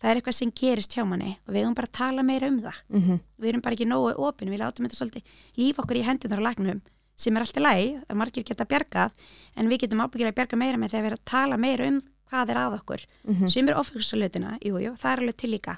það 0.00 0.10
er 0.10 0.16
eitthvað 0.20 0.34
sem 0.34 0.50
gerist 0.52 0.92
hjá 0.96 1.04
manni 1.06 1.38
og 1.48 1.54
við 1.54 1.62
höfum 1.64 1.74
bara 1.74 1.86
að 1.86 1.92
tala 1.92 2.22
meira 2.22 2.46
um 2.48 2.60
það 2.62 2.78
Mhm. 2.88 3.20
við 3.40 3.48
erum 3.48 3.60
bara 3.62 3.74
ekki 3.76 3.86
nógu 3.86 4.14
opin, 4.18 4.48
við 4.48 4.58
látum 4.60 4.84
þetta 4.86 4.96
svolítið 5.00 5.22
líf 5.56 5.76
okkur 5.78 5.96
í 5.96 6.02
hendunar 6.04 6.38
á 6.40 6.46
lagnum 6.48 6.80
sem 7.16 7.36
er 7.36 7.40
alltaf 7.42 7.62
læg, 7.62 8.02
að 8.08 8.16
margir 8.16 8.42
geta 8.44 8.64
bjargað 8.64 9.10
en 9.56 9.68
við 9.68 9.78
getum 9.80 10.00
ábyggilega 10.00 10.32
að 10.32 10.34
bjarga 10.34 10.56
meira 10.56 10.76
með 10.78 10.90
þegar 10.90 11.02
við 11.02 11.06
erum 11.06 11.18
að 11.18 11.24
tala 11.24 11.56
meira 11.56 11.86
um 11.88 12.00
hvað 12.30 12.48
er 12.50 12.56
að 12.56 12.80
okkur 12.80 13.06
Mhm. 13.28 13.48
sem 13.48 13.68
er 13.68 13.74
ofhugsalutina, 13.74 14.58
jú, 14.64 14.78
jú, 14.80 14.92
það 14.96 15.12
er 15.12 15.20
alveg 15.20 15.36
til 15.36 15.50
líka 15.50 15.76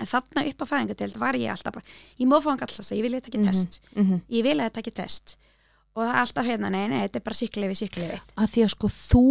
en 0.00 0.06
þarna 0.06 0.46
upp 0.48 0.62
á 0.62 0.66
fæðingadeild 0.70 1.16
var 1.18 1.34
ég 1.34 1.50
alltaf 1.50 1.72
bara, 1.74 1.84
ég 2.18 2.26
má 2.26 2.40
fá 2.40 2.50
hann 2.50 2.58
alltaf 2.60 2.92
ég 2.92 3.02
vil 3.02 3.12
þetta 3.12 3.28
ekki 3.28 3.38
Mhm. 3.38 3.44
test, 3.46 3.80
Mhm. 3.96 4.20
ég 4.30 4.42
vil 4.42 4.56
að 4.58 4.70
þetta 4.70 4.80
ekki 4.82 4.94
test 4.94 5.36
og 5.94 6.02
það 6.02 6.10
er 6.14 6.20
alltaf 6.22 6.46
hérna, 6.48 6.70
nei, 6.74 6.86
nei, 6.90 7.00
þetta 7.06 7.20
er 7.20 7.24
bara 7.28 7.38
síklefi, 7.40 7.74
síklefi 7.78 8.20
að 8.36 8.48
því 8.54 8.64
að 8.66 8.72
sko 8.74 8.88
þú 8.88 9.24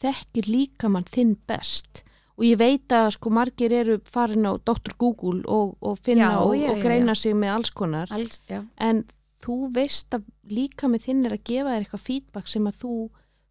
þekkir 0.00 0.48
líkamann 0.48 1.04
þinn 1.12 1.34
best 1.50 2.02
og 2.40 2.44
ég 2.48 2.56
veit 2.58 2.88
að 2.96 3.10
sko 3.18 3.30
margir 3.36 3.72
eru 3.76 3.98
farin 4.08 4.46
á 4.48 4.56
Dr. 4.64 4.94
Google 4.96 5.42
og, 5.46 5.74
og 5.84 5.98
finna 6.00 6.30
Já, 6.32 6.38
og, 6.40 6.54
já, 6.56 6.70
og 6.72 6.78
já, 6.78 6.82
greina 6.86 7.14
sig 7.14 7.34
með 7.36 7.52
alls 7.58 7.70
konar 7.76 8.08
Alls, 8.16 8.40
já, 8.48 8.62
en 8.80 9.04
þú 9.44 9.58
veist 9.72 10.12
að 10.16 10.24
líkaminn 10.48 11.00
þinn 11.04 11.26
er 11.28 11.36
að 11.36 11.44
gefa 11.44 11.68
þér 11.74 11.84
eitthvað 11.84 12.06
feedback 12.06 12.48
sem 12.48 12.64
að 12.70 12.80
þú 12.80 12.94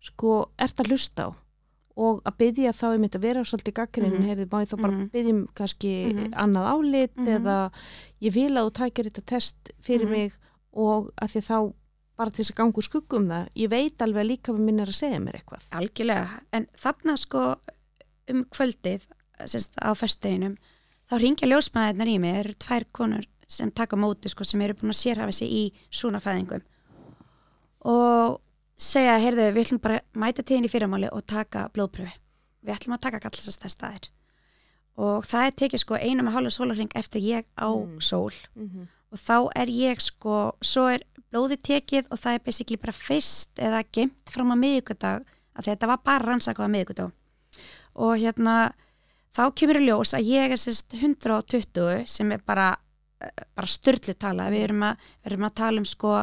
sko 0.10 0.34
ert 0.58 0.82
að 0.82 0.90
hlusta 0.94 1.30
á 1.30 1.32
og 2.00 2.22
að 2.24 2.36
byggja 2.40 2.72
þá 2.72 2.86
um 2.96 3.02
þetta 3.04 3.18
að 3.20 3.24
vera 3.28 3.42
svolítið 3.44 3.74
gaggrinn, 3.76 4.12
mm 4.14 4.20
Mhm. 4.22 4.28
heyrði, 4.30 4.46
má 4.48 4.60
ég 4.64 4.70
þá 4.72 4.76
bara 4.82 4.92
Mhm. 4.94 5.10
byggja 5.12 5.32
um 5.34 5.48
kannski 5.54 5.92
Mhm. 6.14 6.34
annað 6.34 6.70
álit 6.74 7.16
Mhm. 7.18 7.28
eða 7.36 7.72
ég 8.22 8.34
vil 8.34 8.52
að 8.56 8.66
þú 8.66 8.72
tækir 8.80 9.06
þetta 9.10 9.26
test 9.26 9.58
fyrir 9.84 10.06
Mhm. 10.08 10.12
mig 10.12 10.32
og 10.74 11.12
að 11.22 11.28
því 11.34 11.42
þá 11.50 11.74
bara 12.20 12.34
til 12.34 12.44
þess 12.44 12.54
að 12.54 12.58
ganga 12.60 12.80
úr 12.82 12.88
skuggum 12.88 13.28
það. 13.32 13.48
Ég 13.62 13.72
veit 13.72 14.04
alveg 14.06 14.22
að 14.24 14.30
líkaminn 14.34 14.66
minn 14.68 14.84
er 14.84 14.92
að 14.92 14.98
segja 15.00 15.20
mér 15.24 15.40
eitthvað. 15.40 15.64
Algjörlega. 15.80 16.42
En 16.56 16.68
þarna 16.84 17.16
sko 17.22 17.44
um 18.30 18.44
kvöldið 18.54 19.08
sérst, 19.48 19.78
á 19.80 19.90
föstudeginum 19.96 20.58
þá 21.10 21.16
ringja 21.24 21.48
ljósmaðirnar 21.50 22.12
í 22.12 22.18
mig. 22.20 22.36
Það 22.36 22.44
eru 22.44 22.58
tvær 22.66 22.88
konur 23.00 23.30
sem 23.50 23.72
taka 23.72 23.98
móti 23.98 24.30
sko, 24.30 24.44
sem 24.46 24.62
eru 24.62 24.76
búin 24.78 24.92
að 24.94 25.00
sérhafa 25.02 25.34
sig 25.34 25.50
í 25.50 25.64
svona 25.90 26.20
fæðingum. 26.22 26.62
Og 27.90 28.40
segja, 28.80 29.18
heyrðu, 29.24 29.50
við 29.56 29.66
ætlum 29.66 29.82
bara 29.84 30.00
að 30.02 30.20
mæta 30.22 30.44
tíðin 30.46 30.68
í 30.68 30.72
fyrramáli 30.72 31.10
og 31.16 31.26
taka 31.28 31.70
blóðpröfi 31.74 32.12
við 32.66 32.76
ætlum 32.76 32.96
að 32.98 33.04
taka 33.08 33.22
gallastastæðir 33.24 34.10
og 35.00 35.24
það 35.24 35.46
er 35.48 35.54
tekið 35.62 35.80
sko 35.86 35.96
einu 35.96 36.26
með 36.28 36.34
hálfa 36.36 36.52
sólarring 36.52 36.90
eftir 37.00 37.24
ég 37.24 37.46
á 37.56 37.72
Mm. 37.72 38.02
sól. 38.04 38.34
Mm 38.56 38.68
-hmm. 38.70 38.88
og 39.12 39.18
þá 39.18 39.38
er 39.56 39.68
ég 39.68 40.02
sko, 40.02 40.52
svo 40.62 40.88
er 40.92 41.02
blóðið 41.30 41.64
tekið 41.70 42.10
og 42.10 42.20
það 42.20 42.38
er 42.38 42.46
basically 42.46 42.82
bara 42.82 42.96
fyrst 42.96 43.62
eða 43.62 43.84
gemt 43.92 44.34
fram 44.34 44.54
á 44.54 44.58
miðugudag 44.58 45.26
að 45.60 45.72
þetta 45.72 45.90
var 45.92 46.04
bara 46.04 46.26
rannsakað 46.26 46.70
á 46.70 46.74
miðugudag 46.76 47.12
og 48.00 48.14
hérna 48.18 48.56
þá 49.36 49.44
kemur 49.56 49.82
í 49.82 49.88
ljós 49.88 50.14
að 50.18 50.32
ég 50.32 50.54
er 50.54 50.62
sérst 50.62 50.96
120 50.98 52.06
sem 52.10 52.32
er 52.32 52.42
bara 52.46 52.74
bara 53.20 53.68
styrlu 53.68 54.16
tala, 54.16 54.48
við 54.52 54.70
erum 54.70 54.86
að, 54.88 55.06
við 55.20 55.32
erum 55.32 55.48
að 55.48 55.56
tala 55.60 55.82
um 55.82 55.88
sko 55.88 56.16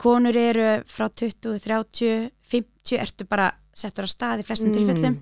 konur 0.00 0.36
eru 0.36 0.68
frá 0.90 1.06
20, 1.06 1.58
30 1.62 2.30
50 2.50 2.98
ertu 2.98 3.26
bara 3.30 3.50
settur 3.76 4.08
á 4.08 4.10
stað 4.10 4.42
í 4.42 4.46
flestum 4.48 4.72
tilfellum. 4.74 5.20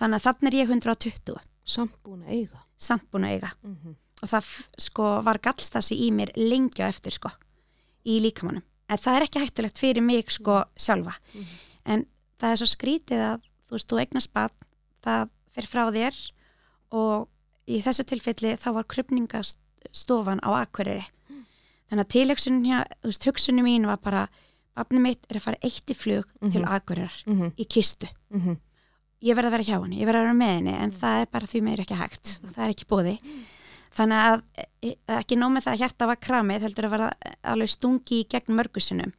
Þannig 0.00 0.18
að 0.18 0.26
þannig 0.28 0.48
er 0.48 0.58
ég 0.62 0.72
120 0.72 1.40
samt 1.74 1.98
búin 2.02 2.24
að 2.24 2.38
eiga. 2.38 2.62
Að 3.26 3.34
eiga. 3.36 3.50
Mm 3.62 3.76
-hmm. 3.76 3.96
og 4.22 4.28
það 4.28 4.46
sko 4.78 5.08
var 5.22 5.38
gallstasi 5.38 5.98
í 6.06 6.10
mér 6.10 6.32
lengi 6.36 6.82
á 6.82 6.88
eftir 6.88 7.12
sko 7.12 7.30
í 8.06 8.20
líkamannum 8.20 8.62
en 8.88 8.98
það 8.98 9.16
er 9.16 9.22
ekki 9.26 9.40
hættulegt 9.40 9.78
fyrir 9.78 10.02
mig 10.02 10.30
sko 10.30 10.64
sjálfa. 10.76 11.14
Mhm. 11.34 11.44
en 11.86 12.06
það 12.40 12.50
er 12.52 12.56
svo 12.56 12.66
skrítið 12.66 13.20
að 13.32 13.40
þú 13.68 13.70
veist, 13.76 13.88
þú 13.88 13.98
eignast 14.02 14.32
bann 14.32 14.50
það 15.04 15.28
fer 15.50 15.66
frá 15.66 15.84
þér 15.92 16.16
og 16.92 17.28
í 17.68 17.80
þessu 17.82 18.04
tilfelli 18.04 18.56
þá 18.58 18.68
var 18.74 18.84
krupningastofan 18.84 20.40
á 20.42 20.50
Akureyri. 20.62 21.04
Þannig 21.90 22.04
að 22.06 22.12
tilhugsunin 22.14 22.64
hjá, 22.66 22.78
þú 23.02 23.08
veist, 23.10 23.24
hugsunin 23.28 23.64
mín 23.64 23.86
var 23.86 23.98
bara 24.02 24.28
barnið 24.76 25.00
mitt 25.04 25.26
er 25.30 25.36
að 25.36 25.42
fara 25.44 25.60
eitt 25.62 25.86
í 25.92 25.94
flug 25.96 26.24
til 26.50 26.62
Mhm. 26.62 26.70
Mm 27.26 27.40
-hmm. 27.40 27.52
í 27.58 27.64
kistu. 27.68 28.08
Ég 29.22 29.36
verð 29.36 29.46
að 29.46 29.50
vera 29.50 29.62
hjá 29.64 29.82
henni, 29.82 30.00
ég 30.00 30.06
verð 30.06 30.16
að 30.18 30.24
vera 30.24 30.34
með 30.34 30.54
henni 30.56 30.72
en 30.74 30.90
það 30.90 31.20
er 31.22 31.26
bara 31.26 31.46
því 31.46 31.60
meir 31.62 31.78
ekki 31.80 31.94
hægt. 31.94 32.40
Og 32.44 32.50
það 32.50 32.64
er 32.64 32.70
ekki 32.74 32.86
bóði 32.86 33.18
þannig 33.96 34.20
að 34.28 34.42
e, 34.56 34.64
e, 34.88 34.92
ekki 35.18 35.36
nóg 35.40 35.50
með 35.56 35.66
það 35.66 35.72
að 35.74 35.82
hjarta 35.82 36.06
var 36.12 36.16
kramið 36.26 36.62
heldur 36.66 36.86
að 36.88 36.94
vera 36.96 37.08
alveg 37.52 37.68
stungi 37.74 38.20
í 38.22 38.28
gegn 38.32 38.56
mörgusinum 38.56 39.12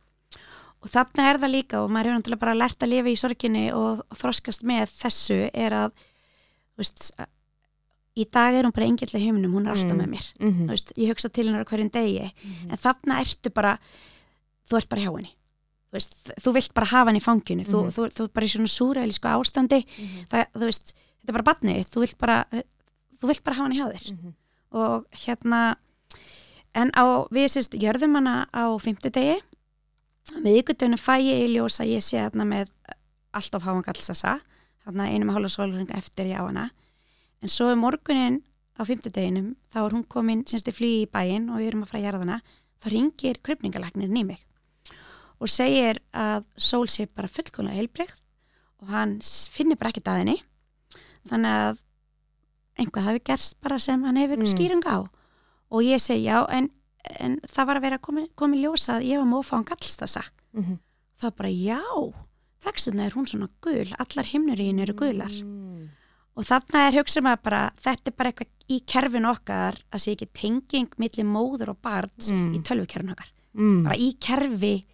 og 0.84 0.90
þarna 0.92 1.30
er 1.32 1.38
það 1.40 1.54
líka 1.54 1.82
og 1.84 1.92
maður 1.94 2.10
er 2.10 2.18
náttúrulega 2.18 2.44
bara 2.44 2.58
lært 2.60 2.82
að 2.84 2.90
lifa 2.92 3.12
í 3.14 3.20
sorginni 3.22 3.68
og, 3.72 4.02
þroskast 4.20 4.66
með 4.68 4.90
þessu 5.00 5.38
er 5.54 5.76
að 5.78 5.94
veist, 6.78 7.12
í 8.20 8.26
dag 8.30 8.54
er 8.58 8.66
hún 8.68 8.74
bara 8.76 8.88
engill 8.90 9.08
í 9.14 9.22
heiminum, 9.24 9.54
hún 9.56 9.66
er 9.70 9.74
alltaf 9.74 9.94
Mm. 9.94 10.02
með 10.02 10.10
mér. 10.12 10.28
Mm 10.42 10.58
Þú 10.66 10.74
veist, 10.74 10.92
ég 10.98 11.10
hugsa 11.14 11.30
til 11.34 11.46
hennar 11.48 11.64
hverjum 11.66 11.90
degi 11.94 12.28
en 12.70 12.78
þarna 12.78 13.22
ertu 13.24 13.50
bara 13.54 13.78
þú 14.70 14.78
ert 14.82 14.90
bara 14.90 15.02
hjá 15.06 15.12
henni. 15.16 15.32
Þú, 15.90 15.94
veist, 15.98 16.14
þú 16.44 16.54
vilt 16.58 16.74
bara 16.74 16.88
hafa 16.92 17.10
henni 17.10 17.22
í 17.22 17.24
fanginu 17.24 17.64
þú, 17.66 17.80
Mhm. 17.86 17.92
þú, 17.96 18.02
þú 18.18 18.24
er 18.24 18.34
bara 18.34 18.46
í 18.46 18.50
svona 18.50 18.74
súrælisku 18.76 19.28
ástandi. 19.30 19.80
Það, 20.30 20.46
þú 20.54 20.66
veist, 20.68 20.94
þetta 21.22 21.30
er 21.30 21.38
bara 21.40 21.50
badnið 21.54 21.90
þú 21.94 22.00
vilt 22.04 22.18
bara, 22.18 22.38
þú 23.22 23.28
vilt 23.32 23.44
bara 23.44 23.56
hafa 23.56 23.68
henni 23.70 23.80
hjá 23.80 23.88
þér 23.94 24.34
og 24.74 25.08
hérna 25.26 25.76
en 26.74 26.92
á, 26.98 27.26
við 27.30 27.52
sérst 27.54 27.78
gjörðum 27.78 28.18
hana 28.18 28.36
á 28.50 28.66
fimmtudegi. 28.82 29.38
Með 30.42 30.62
ykkurtunum 30.62 31.00
fæ 31.00 31.20
ég 31.22 31.46
í 31.46 31.52
ljós 31.54 31.80
að 31.84 31.94
ég 31.94 32.06
sé 32.06 32.22
þarna 32.22 32.48
með 32.50 32.72
allt 33.34 33.56
of 33.58 33.66
háan 33.66 33.84
gallsasa 33.86 34.40
þarna 34.84 35.10
einu 35.12 35.28
með 35.28 35.38
hálfa 35.38 35.54
sólringa 35.54 36.00
eftir 36.00 36.32
ég 36.32 36.42
á 36.42 36.48
hana. 36.48 36.70
En 37.44 37.52
svo 37.52 37.70
er 37.72 37.80
morgunin 37.80 38.42
á 38.80 38.82
fymtudeginum 38.88 39.54
þá 39.72 39.80
er 39.84 39.96
hún 39.98 40.08
komin 40.10 40.46
semst 40.50 40.70
í 40.72 40.76
flugi 40.76 41.04
í 41.04 41.12
bæinn 41.12 41.52
og 41.52 41.62
við 41.62 41.72
erum 41.72 41.86
að 41.86 41.92
fara 41.92 42.02
að 42.02 42.08
gera 42.08 42.22
þarna 42.24 42.40
þá 42.84 42.88
ringir 42.94 43.40
krupningalæknirinn 43.46 44.20
í 44.20 44.26
mig 44.32 44.42
og 45.44 45.52
segir 45.52 46.00
að 46.16 46.46
sól 46.56 46.88
sé 46.92 47.06
bara 47.12 47.32
fullkomlega 47.32 47.76
heilbreykt 47.76 48.22
og 48.84 48.92
hann 48.92 49.18
finnir 49.24 49.80
bara 49.80 49.92
ekkert 49.92 50.10
að 50.12 50.22
henni. 50.22 50.38
Þannig 51.30 51.58
að 51.64 51.83
einhvað 52.80 53.04
hafi 53.08 53.20
gerst 53.26 53.62
bara 53.62 53.80
sem 53.80 54.04
hann 54.04 54.16
hefur 54.18 54.38
Mm. 54.38 54.44
mm. 54.44 54.54
skýring 54.54 54.84
á 54.86 54.98
og 55.72 55.82
ég 55.84 56.00
segi 56.02 56.26
já 56.26 56.46
en, 56.50 56.70
en 57.20 57.40
það 57.48 57.66
var 57.68 57.78
að 57.78 57.82
vera 57.82 57.98
komið 57.98 58.30
komi 58.36 58.62
ljósa 58.64 58.98
að 59.00 59.08
ég 59.12 59.18
var 59.18 59.26
mófa 59.28 59.58
á 59.60 59.62
gallstasa 59.66 60.24
Mhm. 60.54 60.80
það 61.22 61.36
bara 61.38 61.50
já 61.50 61.82
þaksuna 62.64 63.06
er 63.06 63.12
hún 63.12 63.26
svona 63.28 63.50
gul, 63.62 63.90
allar 64.00 64.26
himnurín 64.26 64.80
eru 64.80 64.94
gular 64.94 65.32
Mm. 65.32 65.90
og 66.38 66.44
þarna 66.46 66.88
er 66.88 66.94
hugsað 67.04 67.24
maður 67.24 67.44
bara 67.44 67.72
þetta 67.78 68.08
er 68.08 68.14
bara 68.18 68.32
eitthvað 68.32 68.48
í 68.70 68.80
kerfin 68.86 69.26
okkar 69.26 69.76
að 69.92 70.00
sé 70.00 70.16
ekki 70.16 70.28
tenging 70.34 70.90
milli 70.98 71.24
móður 71.24 71.70
og 71.70 71.82
barns 71.82 72.32
Mm. 72.32 72.56
í 72.56 72.62
tölvukerfin 72.64 73.12
okkar 73.12 73.30
Mm. 73.56 73.84
bara 73.84 73.96
í 73.96 74.18
kerfi 74.20 74.86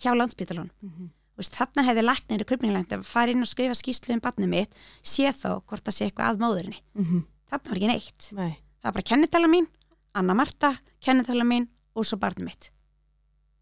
hjá 0.00 0.14
landsbytalun 0.16 0.70
Mhm. 0.82 1.10
Veist, 1.36 1.52
þarna 1.52 1.82
hefði 1.84 2.02
læknir 2.06 2.40
í 2.40 2.46
krupningalænt 2.48 2.92
að 2.96 3.02
fara 3.04 3.30
inn 3.30 3.42
og 3.44 3.48
skrifa 3.50 3.74
skýslu 3.76 4.14
um 4.16 4.20
barnið 4.24 4.48
mitt 4.48 4.76
sé 5.04 5.28
þá 5.36 5.60
hvort 5.68 5.84
það 5.84 5.96
sé 5.98 6.06
eitthvað 6.08 6.30
að 6.32 6.40
móðurinni 6.40 6.78
Mhm. 6.96 7.24
þarna 7.50 7.68
var 7.68 7.76
ekki 7.76 7.90
neitt 7.92 8.32
Nei. 8.32 8.52
það 8.80 8.84
var 8.88 8.92
bara 8.92 9.02
kennitala 9.10 9.46
mín, 9.52 9.66
Anna 10.14 10.34
Marta 10.34 10.78
kennitala 11.04 11.44
mín 11.44 11.68
og 11.94 12.04
svo 12.08 12.16
barnið 12.18 12.44
mitt 12.48 12.70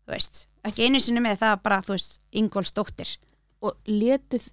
þú 0.07 0.13
veist, 0.15 0.47
ekki 0.65 0.87
einu 0.87 1.01
sinni 1.01 1.21
með 1.21 1.39
það 1.43 1.63
bara, 1.63 1.81
þú 1.83 1.97
veist, 1.97 2.21
Ingóls 2.33 2.73
dóttir 2.73 3.17
Og 3.65 3.73
letið, 3.89 4.45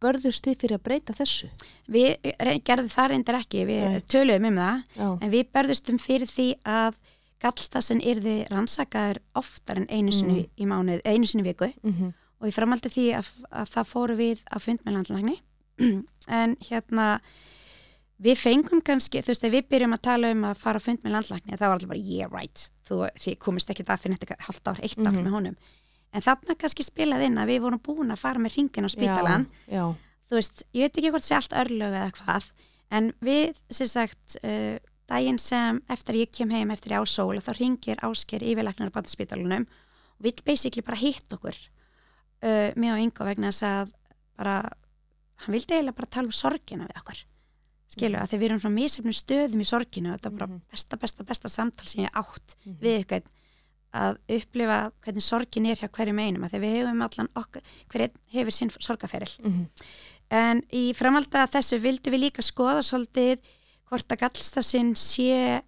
börðust 0.00 0.44
þið 0.46 0.56
fyrir 0.60 0.76
að 0.78 0.82
breyta 0.86 1.12
þessu? 1.18 1.48
við 1.90 2.16
gerðum 2.64 2.88
það 2.94 3.08
reyndar 3.10 3.38
ekki 3.40 3.64
við 3.66 3.80
Nei. 3.90 4.00
töluðum 4.06 4.46
um 4.46 4.56
það 4.56 4.84
Já. 4.96 5.08
en 5.20 5.30
við 5.32 5.48
berðustum 5.52 5.98
fyrir 5.98 6.28
því 6.30 6.46
að 6.64 6.94
gallstassin 7.42 8.00
yrði 8.00 8.36
rannsakaður 8.48 9.18
oftar 9.34 9.76
en 9.82 9.86
einu 9.90 10.12
sinni 10.14 10.48
í 10.56 10.64
mánuð, 10.70 11.02
einu 11.04 11.26
sinni 11.26 11.42
viku 11.42 11.72
Mhm. 11.82 12.14
Og 12.42 12.48
ég 12.50 12.56
framaldi 12.56 12.90
því 12.90 13.06
að, 13.20 13.28
að 13.62 13.68
það 13.76 13.90
fóru 13.92 14.16
við 14.18 14.42
að 14.50 14.64
fund 14.66 14.82
með 14.86 14.96
landlægni 14.98 15.36
en 16.42 16.56
hérna 16.68 17.06
við 18.22 18.38
fengum 18.38 18.82
kannski, 18.84 19.22
þú 19.22 19.32
veist, 19.32 19.44
ef 19.46 19.52
við 19.54 19.68
byrjum 19.72 19.96
að 19.96 20.02
tala 20.06 20.30
um 20.34 20.44
að 20.46 20.58
fara 20.62 20.78
að 20.78 20.86
fund 20.88 21.02
með 21.06 21.16
landlægni, 21.16 21.56
það 21.56 21.66
var 21.66 21.76
alltaf 21.78 21.90
bara 21.92 22.02
yeah 22.02 22.30
right, 22.30 22.64
þú, 22.86 22.98
komist 23.42 23.70
ekki 23.72 23.86
það 23.88 24.02
fyrir 24.04 24.20
þetta 24.20 24.38
halvt 24.46 24.68
ár, 24.70 24.82
eitt 24.82 24.98
ár 25.00 25.10
Mhm. 25.12 25.22
með 25.26 25.36
honum 25.38 25.56
en 26.12 26.20
þarna 26.22 26.54
kannski 26.60 26.84
spilaði 26.84 27.24
inn 27.30 27.38
að 27.40 27.50
við 27.54 27.60
vorum 27.64 27.80
búin 27.82 28.12
að 28.12 28.20
fara 28.20 28.38
með 28.38 28.56
ringin 28.58 28.84
á 28.84 28.90
spítalan 28.92 29.46
Já. 29.66 29.72
Já. 29.72 29.84
þú 30.28 30.38
veist, 30.38 30.64
ég 30.74 30.80
veit 30.86 30.96
ekki 31.00 31.10
hvort 31.10 31.24
sé 31.24 31.34
allt 31.38 31.52
örlög 31.56 31.94
eða 31.96 32.12
hvað, 32.20 32.50
en 32.92 33.12
við 33.24 33.56
sem 33.70 33.86
sagt, 33.88 34.36
uh, 34.44 34.76
daginn 35.08 35.38
sem 35.40 35.80
eftir 35.88 36.14
ég 36.20 36.30
kem 36.32 36.50
heim 36.50 36.70
eftir 36.70 36.92
ég 36.92 37.00
á 37.00 37.04
sól 37.08 37.40
þá 37.40 37.52
ringir 37.58 37.96
ásker 38.04 38.44
yfirleiknar 38.44 38.92
á 38.92 38.96
uh, 42.42 42.70
mig 42.76 42.92
og 42.92 42.98
Ingo 43.02 43.24
vegna 43.24 43.48
að 43.52 43.92
bara, 44.38 44.56
hann 45.44 45.54
vildi 45.54 45.74
eiginlega 45.76 45.96
bara 45.96 46.06
tala 46.10 46.26
um 46.26 46.32
sorgina 46.32 46.86
við 46.88 46.96
okkur 47.02 47.20
skilu, 47.92 48.16
að 48.16 48.28
þegar 48.30 48.40
við 48.40 48.48
erum 48.48 48.60
svona 48.62 48.78
misefnum 48.80 49.12
stöðum 49.16 49.60
í 49.60 49.68
sorginu 49.68 50.12
þetta 50.14 50.30
var 50.30 50.38
bara 50.38 50.46
Mhm. 50.52 50.60
besta, 50.72 50.96
besta, 50.96 51.24
besta 51.24 51.48
samtal 51.48 51.86
sem 51.86 52.04
ég 52.04 52.10
átt 52.16 52.54
Mhm. 52.64 52.78
við 52.80 53.04
eitthvað 53.04 53.22
að 53.92 54.16
upplifa 54.28 54.92
hvernig 55.04 55.22
sorgin 55.22 55.66
er 55.66 55.76
hjá 55.76 55.88
hverjum 55.92 56.18
einum 56.18 56.44
að 56.44 56.50
þegar 56.52 56.64
við 56.64 56.76
hefum 56.78 57.02
allan 57.04 57.28
okkur, 57.36 57.62
hver 57.90 58.00
einn 58.00 58.16
hefur 58.32 58.50
sinn 58.52 58.70
sorgaferil 58.70 59.36
Mhm. 59.44 59.68
En 60.30 60.62
í 60.72 60.94
framalda 60.96 61.46
þessu 61.46 61.78
vildum 61.78 62.14
við 62.14 62.30
líka 62.30 62.40
skoða 62.40 62.80
svolítið 62.80 63.38
hvort 63.90 64.08
að 64.08 64.20
gallstasinn 64.22 64.94
sé 64.96 65.60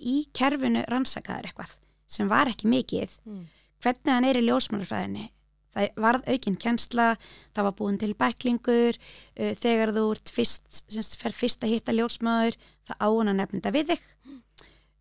í 0.00 0.26
kerfinu 0.34 0.84
rannsakaður 0.90 1.46
eitthvað 1.52 1.76
sem 2.08 2.26
var 2.28 2.46
ekki 2.50 2.66
mikið. 2.68 3.20
Mm. 3.24 3.44
Hvernig 3.80 4.10
hann 4.12 4.24
er 4.24 4.34
í 4.34 4.42
ljósmannarfræðinni. 4.48 5.30
Það 5.76 6.00
varð 6.04 6.28
aukinn 6.32 6.58
kjensla, 6.60 7.08
það 7.56 7.68
var 7.68 7.76
búin 7.78 8.00
til 8.00 8.12
bæklingur, 8.18 8.98
uh, 8.98 9.54
þegar 9.60 9.94
þú 9.96 10.04
fyrst, 10.32 10.82
semst, 10.88 11.18
fer 11.20 11.36
fyrst 11.36 11.64
að 11.64 11.74
hitta 11.76 11.96
ljósmaður, 11.96 12.58
það 12.88 13.02
á 13.04 13.08
hann 13.08 13.32
að 13.34 13.40
nefna 13.42 13.58
þetta 13.60 13.74
við 13.76 13.92
þig. 13.92 14.10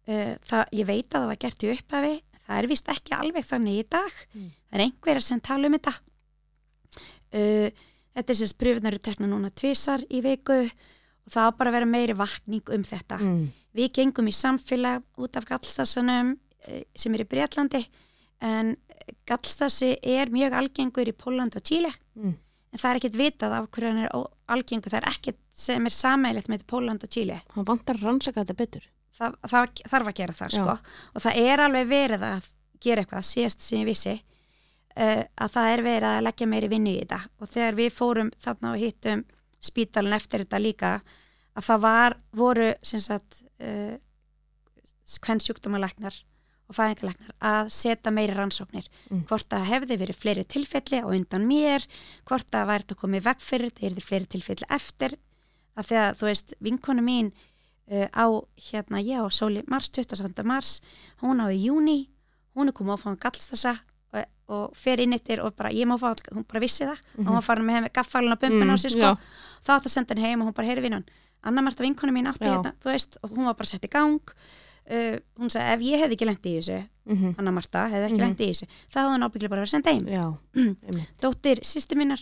Uh, 0.08 0.34
það, 0.48 0.64
ég 0.80 0.90
veit 0.92 1.08
að 1.12 1.20
það 1.20 1.30
var 1.32 1.42
gert 1.44 1.64
í 1.64 1.74
upphafi, 1.74 2.16
það 2.46 2.62
er 2.62 2.72
vist 2.72 2.94
ekki 2.94 3.18
alveg 3.18 3.48
þannig 3.48 3.82
í 3.82 3.88
dag. 3.98 4.24
Mm. 4.36 4.50
Það 4.68 4.80
er 4.80 4.86
einhverja 4.88 5.28
sem 5.28 5.44
tala 5.44 5.72
um 5.72 5.78
þetta. 5.78 5.96
Uh, 7.36 7.86
Þetta 8.18 8.34
er 8.34 8.38
sérst 8.40 8.58
pröfunar 8.58 8.96
eru 8.96 9.04
tekna 9.06 9.28
núna 9.30 9.52
tvisar 9.54 10.02
í 10.10 10.24
viku 10.26 10.56
og 10.66 11.30
það 11.30 11.52
á 11.54 11.58
bara 11.60 11.70
að 11.70 11.76
vera 11.78 11.90
meiri 11.92 12.16
vakning 12.18 12.72
um 12.74 12.86
þetta. 12.88 13.20
Mm. 13.22 13.44
Við 13.78 13.92
gengum 13.94 14.30
í 14.32 14.34
samfélag 14.34 15.04
út 15.22 15.38
af 15.38 15.46
gallstassanum 15.46 16.32
eh, 16.66 16.82
sem 16.98 17.14
er 17.14 17.22
í 17.22 17.28
Breitlandi 17.30 17.84
en 18.42 18.76
gallstassi 19.28 19.96
er 20.04 20.30
mjög 20.34 20.54
algengur 20.60 21.08
í 21.10 21.16
Póland 21.16 21.56
og 21.56 21.64
Tíli 21.64 21.92
Mm. 22.18 22.34
en 22.74 22.80
það 22.80 22.90
er 22.90 22.98
ekkert 23.00 23.18
vitað 23.18 23.54
af 23.54 23.68
hverju 23.72 23.88
hann 23.92 24.04
er 24.04 24.12
algengur, 24.50 24.90
það 24.92 25.02
er 25.04 25.10
ekkert 25.12 25.38
sem 25.52 25.86
er 25.86 25.94
samægilegt 25.94 26.50
með 26.50 26.64
Póland 26.68 27.04
og 27.04 27.10
Tíli. 27.10 27.38
Hann 27.56 27.66
vantar 27.66 27.96
að 27.96 28.04
rannsaka 28.08 28.44
þetta 28.44 28.58
betur. 28.58 28.88
Það, 29.18 29.36
það 29.50 29.70
þarf 29.92 30.08
að 30.08 30.16
gera 30.18 30.34
það 30.34 30.52
sko 30.54 30.74
og 31.16 31.22
það 31.24 31.38
er 31.42 31.60
alveg 31.64 31.88
verið 31.90 32.24
að 32.28 32.48
gera 32.80 33.02
eitthvað 33.02 33.24
síðast 33.26 33.62
sem 33.66 33.80
ég 33.80 33.88
vissi 33.90 34.14
uh, 34.14 35.24
að 35.38 35.54
það 35.56 35.70
er 35.72 35.82
verið 35.88 36.10
að 36.12 36.24
leggja 36.28 36.48
meiri 36.48 36.70
vinnu 36.70 36.92
í 36.94 37.00
þetta 37.00 37.20
og 37.42 37.50
þegar 37.50 37.78
við 37.80 37.96
fórum 37.96 38.30
þarna 38.46 38.74
og 38.76 38.78
hittum 38.84 39.24
spítalinn 39.60 40.14
eftir 40.14 40.44
þetta 40.46 40.60
líka 40.62 40.92
að 41.58 41.66
það 41.66 41.82
var, 41.88 42.18
voru 42.38 42.68
sem 42.86 43.02
sagt 43.02 43.42
uh, 43.62 43.98
hvern 45.24 45.42
sjúkdómaleknar 45.42 46.14
og 46.68 46.76
fæðingaleknar 46.76 47.36
að 47.52 47.70
setja 47.72 48.12
meiri 48.12 48.36
rannsóknir. 48.36 48.88
Mm. 49.10 49.24
hvort 49.30 49.48
það 49.50 49.68
hefði 49.72 49.98
verið 50.02 50.22
fleiri 50.22 50.44
tilfelli 50.44 51.00
á 51.00 51.08
undan 51.08 51.48
mér, 51.48 51.86
hvort 52.28 52.50
það 52.52 52.68
væri 52.72 52.88
að 52.92 53.00
koma 53.02 53.20
í 53.20 53.24
veg 53.24 53.44
fyrir, 53.44 53.72
það 53.72 53.92
er 53.92 54.08
fleiri 54.10 54.32
tilfelli 54.36 54.68
eftir. 54.70 55.18
Að 55.78 55.88
því 55.92 56.00
að 56.02 56.18
þú 56.20 56.28
veist 56.28 56.54
vinkonu 56.60 57.06
mín 57.06 57.32
uh, 57.92 58.08
á 58.12 58.26
hérna 58.70 59.02
ég 59.04 59.22
á 59.24 59.28
sóli 59.32 59.64
mars, 59.68 59.90
20. 59.96 60.44
mars 60.48 60.80
hún 61.22 61.40
á 61.44 61.48
í 61.52 61.60
júni, 61.68 62.10
hún 62.58 62.72
er 62.72 62.76
komið 62.76 62.96
að 62.98 63.04
fá 63.04 63.08
hann 63.12 63.22
gallstassa 63.22 63.74
og, 64.14 64.26
og 64.52 64.76
fer 64.78 65.04
inn 65.04 65.14
eittir 65.16 65.42
og 65.44 65.56
bara 65.56 65.72
ég 65.72 65.88
má 65.88 65.96
fá, 66.02 66.12
hún 66.34 66.46
bara 66.48 66.64
vissi 66.64 66.88
það 66.88 67.00
og 67.20 67.24
hún 67.30 67.38
var 67.38 67.46
farin 67.46 67.68
með 67.68 67.80
henni 67.80 67.94
gaffalinn 67.96 68.34
á 68.34 68.38
á 68.38 68.50
Mm, 68.50 68.78
sig 68.78 68.92
sko, 68.92 69.14
þá 69.64 69.72
átt 69.78 69.88
að 69.88 69.94
senda 69.94 70.14
henni 70.16 70.28
heim 70.28 70.42
og 70.42 70.48
hún 70.50 70.58
bara 70.58 70.68
heyri 70.68 70.82
vinnan, 70.82 71.06
Anna 71.44 71.62
Marta 71.62 71.84
vinkonu 71.84 72.12
mín 72.12 72.28
átti 72.28 72.48
þetta, 72.58 72.74
þú 72.82 72.92
veist, 72.92 73.18
og 73.24 73.30
hún 73.32 73.46
var 73.46 73.54
bara 73.56 73.70
sett 73.70 73.86
í 73.86 73.90
gang 73.92 74.20
uh, 74.92 75.18
hún 75.40 75.50
sagði 75.54 75.74
ef 75.74 75.82
ég 75.88 76.04
hefði 76.04 76.18
ekki 76.18 76.30
lent 76.32 76.46
í 76.52 76.56
þessu 76.60 76.80
Mm 77.08 77.36
Anna 77.40 77.52
Marta 77.56 77.86
hefði 77.88 78.06
ekki 78.10 78.18
Mhm. 78.18 78.26
lent 78.26 78.40
í 78.44 78.48
þessu 78.52 78.66
þá 78.92 78.98
hefði 79.00 79.12
hún 79.14 79.26
ábygglega 79.28 79.50
bara 79.54 79.62
verið 79.64 79.76
senda 79.76 79.92
heim 79.94 80.08
dóttir 81.24 81.62
sýsti 81.64 81.96
minnar 81.96 82.20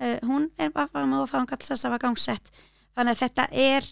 uh, 0.00 0.18
hún 0.26 0.50
er 0.58 0.70
bara 0.74 1.04
með 1.06 1.22
að 1.22 1.30
fá 1.30 1.36
hann 1.38 1.46
gallsast 1.52 1.84
að 1.86 1.90
var 1.94 2.02
gangsett 2.06 2.50
þannig 2.96 3.14
að 3.14 3.22
þetta 3.22 3.44
er 3.52 3.86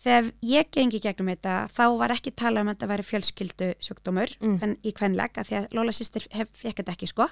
þegar 0.00 0.30
ég 0.48 0.70
gengi 0.72 1.00
gegnum 1.04 1.28
þetta 1.28 1.54
þá 1.76 1.82
var 2.00 2.14
ekki 2.14 2.32
tala 2.32 2.62
um 2.64 2.70
að 2.72 2.78
þetta 2.78 2.88
væri 2.94 3.04
fjölskyldu 3.10 3.68
sjúkdómur 3.84 4.32
Mm. 4.40 4.56
mm. 4.62 4.76
í 4.88 4.92
kvenleg 4.96 5.36
að 5.36 5.50
því 5.50 5.56
að 5.60 5.66
Lola 5.76 5.92
sýstir 5.92 6.24
fékk 6.32 6.80
þetta 6.80 6.92
ekki 6.96 7.08
sko 7.12 7.26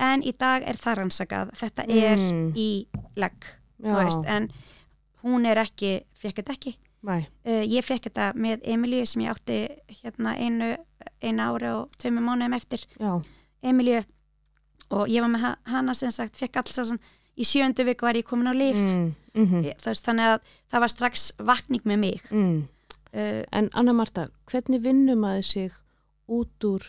en 0.00 0.22
í 0.24 0.32
dag 0.38 0.64
er 0.64 0.76
það 0.80 0.96
rannsakað 1.02 1.50
þetta 1.60 1.84
er 1.92 2.16
Mm. 2.16 2.52
í 2.56 2.86
legg 3.20 3.44
en 4.32 4.48
hún 5.24 5.44
er 5.46 5.56
ekki 5.60 6.04
fékk 6.16 6.40
þetta 6.40 6.52
ekki. 6.56 6.72
Uh, 7.46 7.62
ég 7.64 7.84
fékk 7.86 8.08
þetta 8.10 8.32
með 8.36 8.64
Emilíu 8.74 9.06
sem 9.08 9.22
ég 9.24 9.30
átti 9.32 9.60
hérna 10.02 10.34
einu, 10.36 10.72
einu 11.22 11.46
ári 11.46 11.70
og 11.72 11.94
tveimur 11.96 12.26
mánuðum 12.26 12.56
eftir 12.58 12.84
Já. 13.00 13.14
Emilíu 13.62 14.02
og 14.90 15.08
ég 15.08 15.22
var 15.22 15.30
með 15.32 15.44
ha- 15.46 15.56
hana 15.70 15.94
sem 15.94 16.10
sagt, 16.10 16.36
fekk 16.36 16.60
alls 16.60 16.78
að 16.82 16.98
í 17.40 17.46
sjöndu 17.46 17.84
viku 17.86 18.04
var 18.08 18.18
ég 18.18 18.26
komin 18.28 18.50
á 18.50 18.54
líf 18.54 18.76
Mm. 18.76 19.14
Mm 19.34 19.62
veist, 19.84 20.04
þannig 20.04 20.26
að 20.26 20.40
það 20.70 20.80
var 20.80 20.88
strax 20.88 21.32
vakning 21.38 21.84
með 21.84 21.98
mig 21.98 22.22
mm. 22.30 22.62
uh, 23.14 23.42
En 23.52 23.70
Anna 23.72 23.92
Marta, 23.92 24.28
hvernig 24.50 24.82
vinnum 24.82 25.20
maður 25.22 25.44
sig 25.44 25.72
út 26.28 26.64
úr 26.64 26.82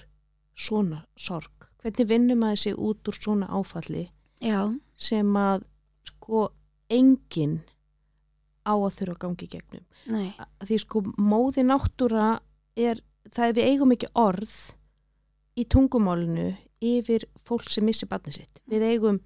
svona 0.56 1.06
sorg? 1.16 1.70
Hvernig 1.84 2.08
vinnum 2.10 2.40
maður 2.42 2.58
sig 2.58 2.74
út 2.76 3.08
úr 3.08 3.14
svona 3.14 3.48
áfalli 3.48 4.10
já, 4.42 4.74
sem 4.98 5.36
að 5.38 5.64
sko 6.04 6.50
enginn 6.90 7.62
á 8.66 8.74
að 8.78 8.96
þurfa 8.98 9.16
að 9.16 9.22
gangi 9.26 9.48
gegnum? 9.48 9.86
nei 10.08 10.32
Því 10.66 10.78
sko 10.84 11.02
móði 11.18 11.64
náttúra 11.66 12.40
er, 12.78 13.02
það 13.32 13.48
er 13.48 13.54
við 13.58 13.70
eigum 13.72 13.92
ekki 13.96 14.10
orð 14.16 14.56
í 15.58 15.66
tungumálinu 15.66 16.50
yfir 16.82 17.26
fólk 17.46 17.70
sem 17.70 17.86
missi 17.86 18.08
barnið 18.10 18.34
sitt. 18.40 18.62
Við 18.72 18.82
eigum 18.88 19.20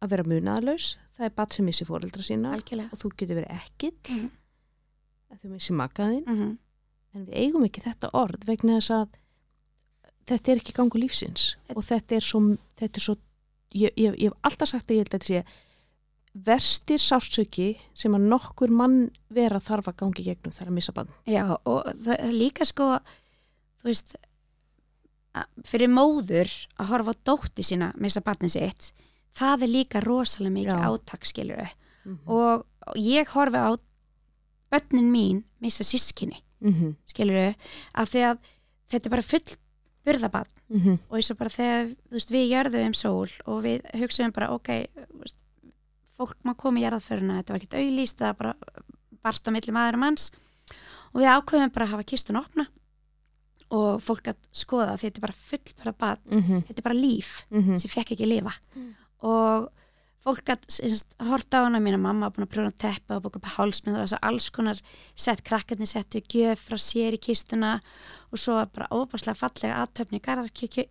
að 0.00 0.10
vera 0.14 0.24
munaðlaus, 0.30 0.98
það 1.16 1.24
er 1.26 1.32
barn 1.36 1.50
sem 1.50 1.64
missi 1.66 1.84
fóreldra 1.84 2.22
sína 2.22 2.52
algjörlega 2.54 2.92
og 2.94 2.98
þú 3.02 3.10
getur 3.18 3.40
verið 3.40 3.56
ekkill 3.58 3.94
Mhm. 4.14 4.30
að 5.32 5.40
þú 5.42 5.48
missi 5.52 5.72
makaðinn 5.72 6.24
mm 6.26 6.36
-hmm. 6.38 6.56
en 7.14 7.26
við 7.26 7.34
eigum 7.34 7.64
ekki 7.64 7.82
þetta 7.82 8.10
orð 8.14 8.44
vegna 8.46 8.78
þess 8.78 8.90
að 8.90 9.08
þetta 10.28 10.52
er 10.52 10.56
ekki 10.60 10.72
gangu 10.76 10.98
lífsins 10.98 11.56
og 11.74 11.82
þetta 11.84 12.16
er 12.16 12.20
svo, 12.20 12.40
þetta 12.76 12.96
er 12.96 13.00
svo 13.00 13.16
ég, 13.74 13.90
ég, 13.96 14.14
ég 14.18 14.28
hef 14.30 14.38
alltaf 14.42 14.68
sagt 14.68 14.88
að 14.90 14.94
ég 14.94 14.98
held 15.02 15.14
að 15.14 15.18
þetta 15.18 15.26
sé 15.26 15.44
verstir 16.44 16.98
sásöki 16.98 17.76
sem 17.94 18.12
að 18.14 18.26
nokkur 18.28 18.70
mann 18.70 19.10
vera 19.30 19.58
þarf 19.60 19.88
að 19.88 19.96
gangi 20.02 20.24
gegnum 20.24 20.52
þar 20.52 20.68
að 20.68 20.76
missa 20.78 20.92
bann. 20.92 21.08
Já, 21.26 21.44
og 21.64 21.84
það 22.04 22.16
er 22.18 22.32
líka 22.32 22.64
sko, 22.68 22.98
þú 23.82 23.84
veist, 23.90 24.16
að- 25.34 25.48
fyrir 25.64 25.88
móður 25.92 26.50
að 26.78 26.86
horfa 26.92 27.12
á 27.14 27.20
dótti 27.24 27.62
sína 27.66 27.92
missa 27.96 28.20
barnin 28.20 28.50
sitt, 28.50 28.92
það 29.34 29.62
er 29.62 29.68
líka 29.68 30.00
rosalega 30.04 30.54
mikið 30.54 30.78
Já. 30.78 30.88
átak, 30.88 31.24
skilur 31.26 31.68
og 32.26 32.66
ég 32.96 33.28
horfi 33.28 33.56
á 33.60 33.76
börnin 34.72 35.10
mín 35.12 35.44
missa 35.60 35.84
sískinni, 35.84 36.42
Mm 36.60 36.72
-hmm. 36.74 36.94
skilur 37.06 37.54
af 37.94 38.08
því 38.10 38.20
að 38.32 38.38
þetta 38.90 39.06
er 39.06 39.10
bara 39.10 39.22
full 39.22 39.56
burðabann 40.04 40.46
Mm 40.70 40.80
-hmm. 40.80 40.98
og 41.10 41.16
eins 41.16 41.30
og 41.30 41.36
bara 41.38 41.50
þegar 41.50 41.86
þú 41.88 42.12
veist, 42.12 42.30
við 42.30 42.50
jörðum 42.50 42.94
sól 42.94 43.28
og 43.46 43.62
við 43.64 43.82
hugsaðum 43.94 44.32
bara 44.32 44.50
ok, 44.50 44.68
þú 44.96 45.18
veist, 45.20 45.44
fólk 46.18 46.36
má 46.44 46.54
koma 46.58 46.80
í 46.80 46.84
jarðaföruna, 46.86 47.38
þetta 47.40 47.54
var 47.54 47.60
ekkert 47.62 47.78
auðlýst 47.80 48.18
það 48.18 48.28
var 48.32 48.38
bara 48.42 48.84
bart 49.22 49.48
á 49.48 49.50
milli 49.54 49.72
maður 49.74 49.98
og 49.98 50.02
manns 50.04 50.30
og 51.14 51.20
við 51.22 51.30
ákveðum 51.32 51.72
bara 51.74 51.86
að 51.88 51.92
hafa 51.94 52.08
kistun 52.12 52.40
opna 52.42 52.66
og 53.74 53.98
fólk 54.00 54.30
að 54.32 54.38
skoða 54.56 54.94
því 54.96 55.08
þetta 55.10 55.18
er 55.20 55.26
bara 55.26 55.40
full 55.48 55.74
bara 55.82 55.92
Mm 56.30 56.42
-hmm. 56.42 56.62
þetta 56.68 56.80
er 56.80 56.88
bara 56.88 57.02
líf 57.02 57.46
sem 57.78 57.90
fekk 57.90 58.12
ekki 58.12 58.26
lifa 58.26 58.52
Mm. 58.76 58.94
og 59.22 59.68
fólk 60.24 60.48
að 60.48 61.28
horta 61.28 61.60
á 61.60 61.64
hana 61.64 61.78
mína 61.80 61.98
mamma 61.98 62.26
var 62.28 62.32
búin 62.32 62.46
að 62.48 62.52
prjóna 62.54 62.72
teppa 62.76 63.16
og 63.16 63.22
búin 63.22 63.40
að 63.40 63.56
hálsmið 63.56 63.94
og 63.94 64.02
þess 64.02 64.12
að 64.16 64.26
alls 64.28 64.50
konar 64.50 64.80
sett 65.14 65.42
krakkarnir 65.44 65.86
settu 65.86 66.20
gjöf 66.20 66.58
frá 66.68 66.76
sér 66.78 67.12
í 67.14 67.18
kistuna 67.20 67.80
og 68.32 68.38
svo 68.38 68.54
var 68.54 68.66
bara 68.66 68.88
óbáslega 68.90 69.34
fallega 69.36 69.86
aðtöfni 69.86 70.16
í 70.18 70.24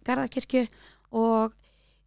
Garðarkirkju, 0.04 0.68
og 1.12 1.54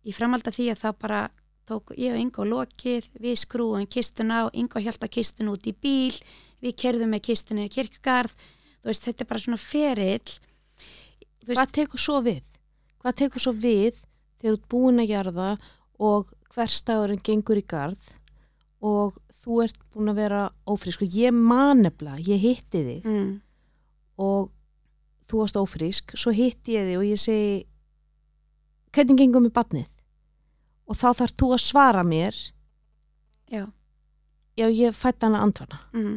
í 0.05 0.13
framhald 0.13 0.47
af 0.49 0.55
því 0.55 0.71
að 0.71 0.79
þá 0.81 0.93
bara 0.99 1.31
tók 1.71 1.95
ég 1.97 2.15
og 2.15 2.21
Ingo 2.21 2.47
lokið, 2.49 3.11
við 3.23 3.41
skrúum 3.45 3.87
kistuna 3.91 4.45
og 4.49 4.57
Ingo 4.59 4.83
hjálta 4.83 5.09
kistun 5.11 5.53
út 5.53 5.67
í 5.71 5.75
bíl 5.75 6.15
við 6.61 6.77
kerðum 6.83 7.15
með 7.15 7.27
kistunni 7.31 7.69
í 7.69 7.73
kirkjugarð 7.73 8.35
þú 8.35 8.91
veist, 8.91 9.07
þetta 9.07 9.25
er 9.25 9.31
bara 9.31 9.45
svona 9.45 9.61
ferill 9.61 10.31
veist, 11.47 11.57
Hvað 11.57 11.75
tekur 11.79 12.03
svo 12.03 12.21
við? 12.25 12.43
Hvað 13.01 13.19
tekur 13.23 13.45
svo 13.45 13.55
við 13.57 14.01
þegar 14.41 14.55
þú 14.55 14.57
ert 14.57 14.71
búin 14.73 15.03
að 15.03 15.13
jarða 15.15 15.51
og 16.01 16.33
hverstagurinn 16.55 17.23
gengur 17.25 17.61
í 17.61 17.67
garð 17.69 18.09
og 18.81 19.19
þú 19.43 19.61
ert 19.67 19.81
búin 19.93 20.13
að 20.13 20.23
vera 20.23 20.43
ófrísk 20.69 21.05
og 21.05 21.17
ég 21.17 21.35
man 21.37 21.85
nefnilega, 21.85 22.25
ég 22.25 22.41
hitti 22.41 22.83
þig 22.87 23.09
mm, 23.09 23.31
og 24.25 24.51
þú 25.31 25.43
varst 25.43 25.61
ófrísk, 25.61 26.17
svo 26.19 26.33
hitti 26.35 26.77
ég 26.79 26.89
þig 26.89 27.01
og 27.01 27.07
ég 27.07 27.21
segi 27.21 27.51
hvernig 28.91 29.21
gengur 29.21 29.45
með 29.45 29.57
badnið? 29.61 29.91
Og 30.91 30.97
þá 30.99 31.07
þarf 31.21 31.35
þú 31.39 31.49
að 31.55 31.63
svara 31.63 32.03
mér. 32.07 32.35
Já. 33.51 33.65
Já 34.59 34.67
ég 34.69 34.97
fætti 34.99 35.29
hana 35.29 35.45
andvana. 35.47 35.79
Mm, 35.95 36.17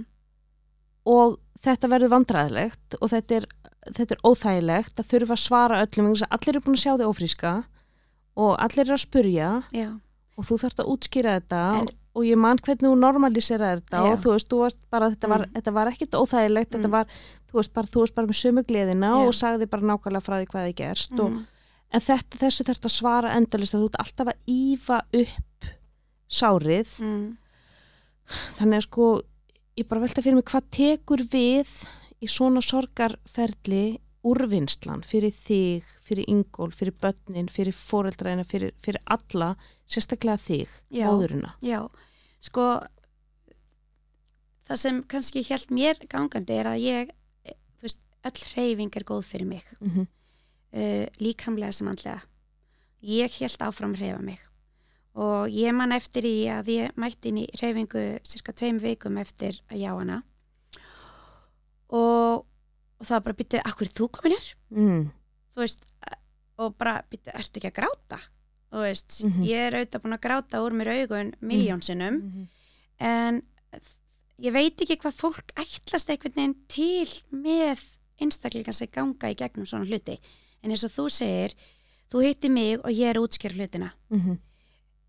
og 1.05 1.37
þetta 1.63 1.89
verður 1.91 2.11
vandræðilegt 2.15 2.95
og 2.99 3.11
þetta 3.11 3.37
er, 3.39 3.45
þetta 3.93 4.15
er 4.17 4.23
óþægilegt 4.27 4.99
að 5.03 5.09
þurfa 5.13 5.35
að 5.37 5.41
svara 5.43 5.81
öllum 5.85 6.09
allir 6.13 6.49
eru 6.55 6.61
búin 6.65 6.77
að 6.77 6.81
sjá 6.83 6.93
þig 6.99 7.09
ófríska 7.11 7.51
og 8.39 8.53
allir 8.63 8.85
eru 8.87 8.95
að 8.97 9.03
spurja 9.05 9.49
já, 9.75 9.89
og 10.37 10.47
þú 10.47 10.57
þarfst 10.63 10.81
að 10.83 10.89
útskýra 10.93 11.35
þetta 11.39 11.61
En- 11.83 11.91
og 12.13 12.25
ég 12.27 12.37
man 12.37 12.57
hvernig 12.61 12.85
þú 12.85 12.93
normalisera 12.99 13.71
þetta 13.77 14.01
Já. 14.05 14.11
og 14.13 14.19
þú 14.21 14.33
veist, 14.35 14.49
þú 14.51 14.57
varst 14.63 14.79
bara, 14.93 15.07
þetta 15.09 15.29
var, 15.31 15.39
Mm. 15.47 15.53
þetta 15.57 15.71
var 15.73 15.87
ekkit 15.89 16.11
óþægilegt, 16.19 16.69
þetta 16.71 16.87
Mm. 16.87 16.91
var, 16.91 17.05
þú 17.49 17.53
veist 17.57 17.73
bara, 17.73 17.87
þú 17.87 17.99
veist 18.03 18.15
bara 18.15 18.27
með 18.27 18.37
sömu 18.43 18.63
gleðina 18.69 19.09
og 19.25 19.33
sagði 19.33 19.69
bara 19.69 19.81
nákvæmlega 19.81 20.21
frá 20.21 20.35
því 20.37 20.47
hvað 20.51 20.67
þið 20.67 20.75
gerst 20.75 21.19
og, 21.19 21.31
mm, 21.31 21.47
en 21.93 22.01
þetta, 22.01 22.39
þessu 22.41 22.65
þarfst 22.67 22.87
að 22.89 22.95
svara 22.97 23.33
endalist 23.37 23.75
að 23.75 23.83
þú 23.83 23.89
ert 23.91 23.99
alltaf 24.03 24.31
að 24.33 24.53
ífa 24.53 25.01
upp 25.21 25.67
sárið, 26.33 26.93
mm, 27.03 27.27
þannig 28.57 28.79
að 28.79 28.87
sko 28.87 29.09
ég 29.77 29.89
bara 29.89 30.01
velta 30.01 30.23
fyrir 30.25 30.39
mig 30.39 30.47
hvað 30.49 30.69
tekur 30.73 31.23
við 31.33 31.75
í 32.23 32.29
svona 32.31 32.61
sorgarferli 32.63 33.99
úrvinnslan 34.23 35.03
fyrir 35.03 35.33
þig, 35.35 35.83
fyrir 36.01 36.29
Ingól, 36.31 36.71
fyrir 36.71 36.95
börnin, 36.95 37.49
fyrir 37.51 37.75
foreldræðina, 37.75 38.45
fyrir, 38.47 38.71
fyrir 38.79 39.01
alla, 39.11 39.51
sérstaklega 39.85 40.39
þig, 40.39 40.69
Já. 40.95 41.09
móðurina. 41.11 41.51
já, 41.59 41.81
sko 42.39 42.67
það 44.63 44.79
sem 44.79 45.01
kannski 45.11 45.43
held 45.49 45.73
mér 45.75 45.99
gangandi 46.07 46.55
er 46.55 46.71
að 46.71 46.85
ég 46.85 47.11
þú 47.43 47.83
veist, 47.89 48.05
öll 48.23 48.45
hreyfing 48.53 48.95
er 48.95 49.03
góð 49.03 49.25
fyrir 49.27 49.45
mig 49.47 49.63
Mm 49.81 49.89
-hmm. 49.91 50.07
Uh, 50.73 51.05
líkamlega 51.19 51.71
sem 51.73 51.87
andlega 51.87 52.21
ég 53.03 53.31
held 53.41 53.61
áfram 53.67 53.93
að 53.93 53.99
hreyfa 54.03 54.21
mig 54.23 54.39
og 55.15 55.49
ég 55.53 55.73
man 55.77 55.91
eftir 55.93 56.25
í 56.25 56.35
að 56.49 56.69
ég 56.73 56.95
mætti 56.97 57.29
inn 57.29 57.41
í 57.43 57.47
hreyfingu 57.59 58.05
cirka 58.25 58.53
tveim 58.57 58.79
vikum 58.81 59.17
eftir 59.21 59.59
að 59.69 59.77
já 59.83 59.91
hana 59.93 60.23
og, 61.93 62.43
og 62.97 63.05
það 63.05 63.15
var 63.17 63.25
bara 63.27 63.37
byttið, 63.41 63.63
akkur 63.69 63.87
er 63.89 63.93
þú 63.99 64.07
komin 64.17 64.35
hér? 64.37 64.47
mm. 64.73 65.03
þú 65.53 65.61
veist, 65.63 65.83
og 66.63 66.75
bara 66.79 66.95
byttið, 67.11 67.35
ertu 67.39 67.59
ekki 67.61 67.69
að 67.71 67.77
gráta? 67.81 68.19
þú 68.73 68.81
veist, 68.87 69.19
Mhm. 69.27 69.43
ég 69.45 69.67
er 69.67 69.75
auðvitað 69.77 70.01
búin 70.03 70.17
að 70.17 70.23
gráta 70.25 70.61
úr 70.65 70.73
mér 70.73 70.89
augun 70.97 71.33
miljónsinnum 71.41 72.15
Mhm. 72.23 72.47
en 72.99 73.41
ég 74.41 74.51
veit 74.53 74.81
ekki 74.81 74.97
hvað 74.97 75.13
fólk 75.19 75.53
ætlast 75.55 76.09
einhvern 76.09 76.33
veginn 76.33 76.55
til 76.67 77.05
með 77.31 77.83
einstaklingan 78.19 78.73
sem 78.73 78.87
ganga 78.91 79.29
í 79.29 79.35
gegnum 79.37 79.65
svona 79.69 79.85
hluti 79.85 80.17
en 80.63 80.71
eins 80.71 80.83
og 80.87 80.91
þú 80.91 81.09
segir 81.11 81.53
þú 82.11 82.23
hitti 82.23 82.49
mig 82.49 82.79
og 82.79 82.91
ég 82.91 83.09
er 83.09 83.19
útskjör 83.21 83.53
hlutina 83.57 83.91
Mhm. 84.09 84.37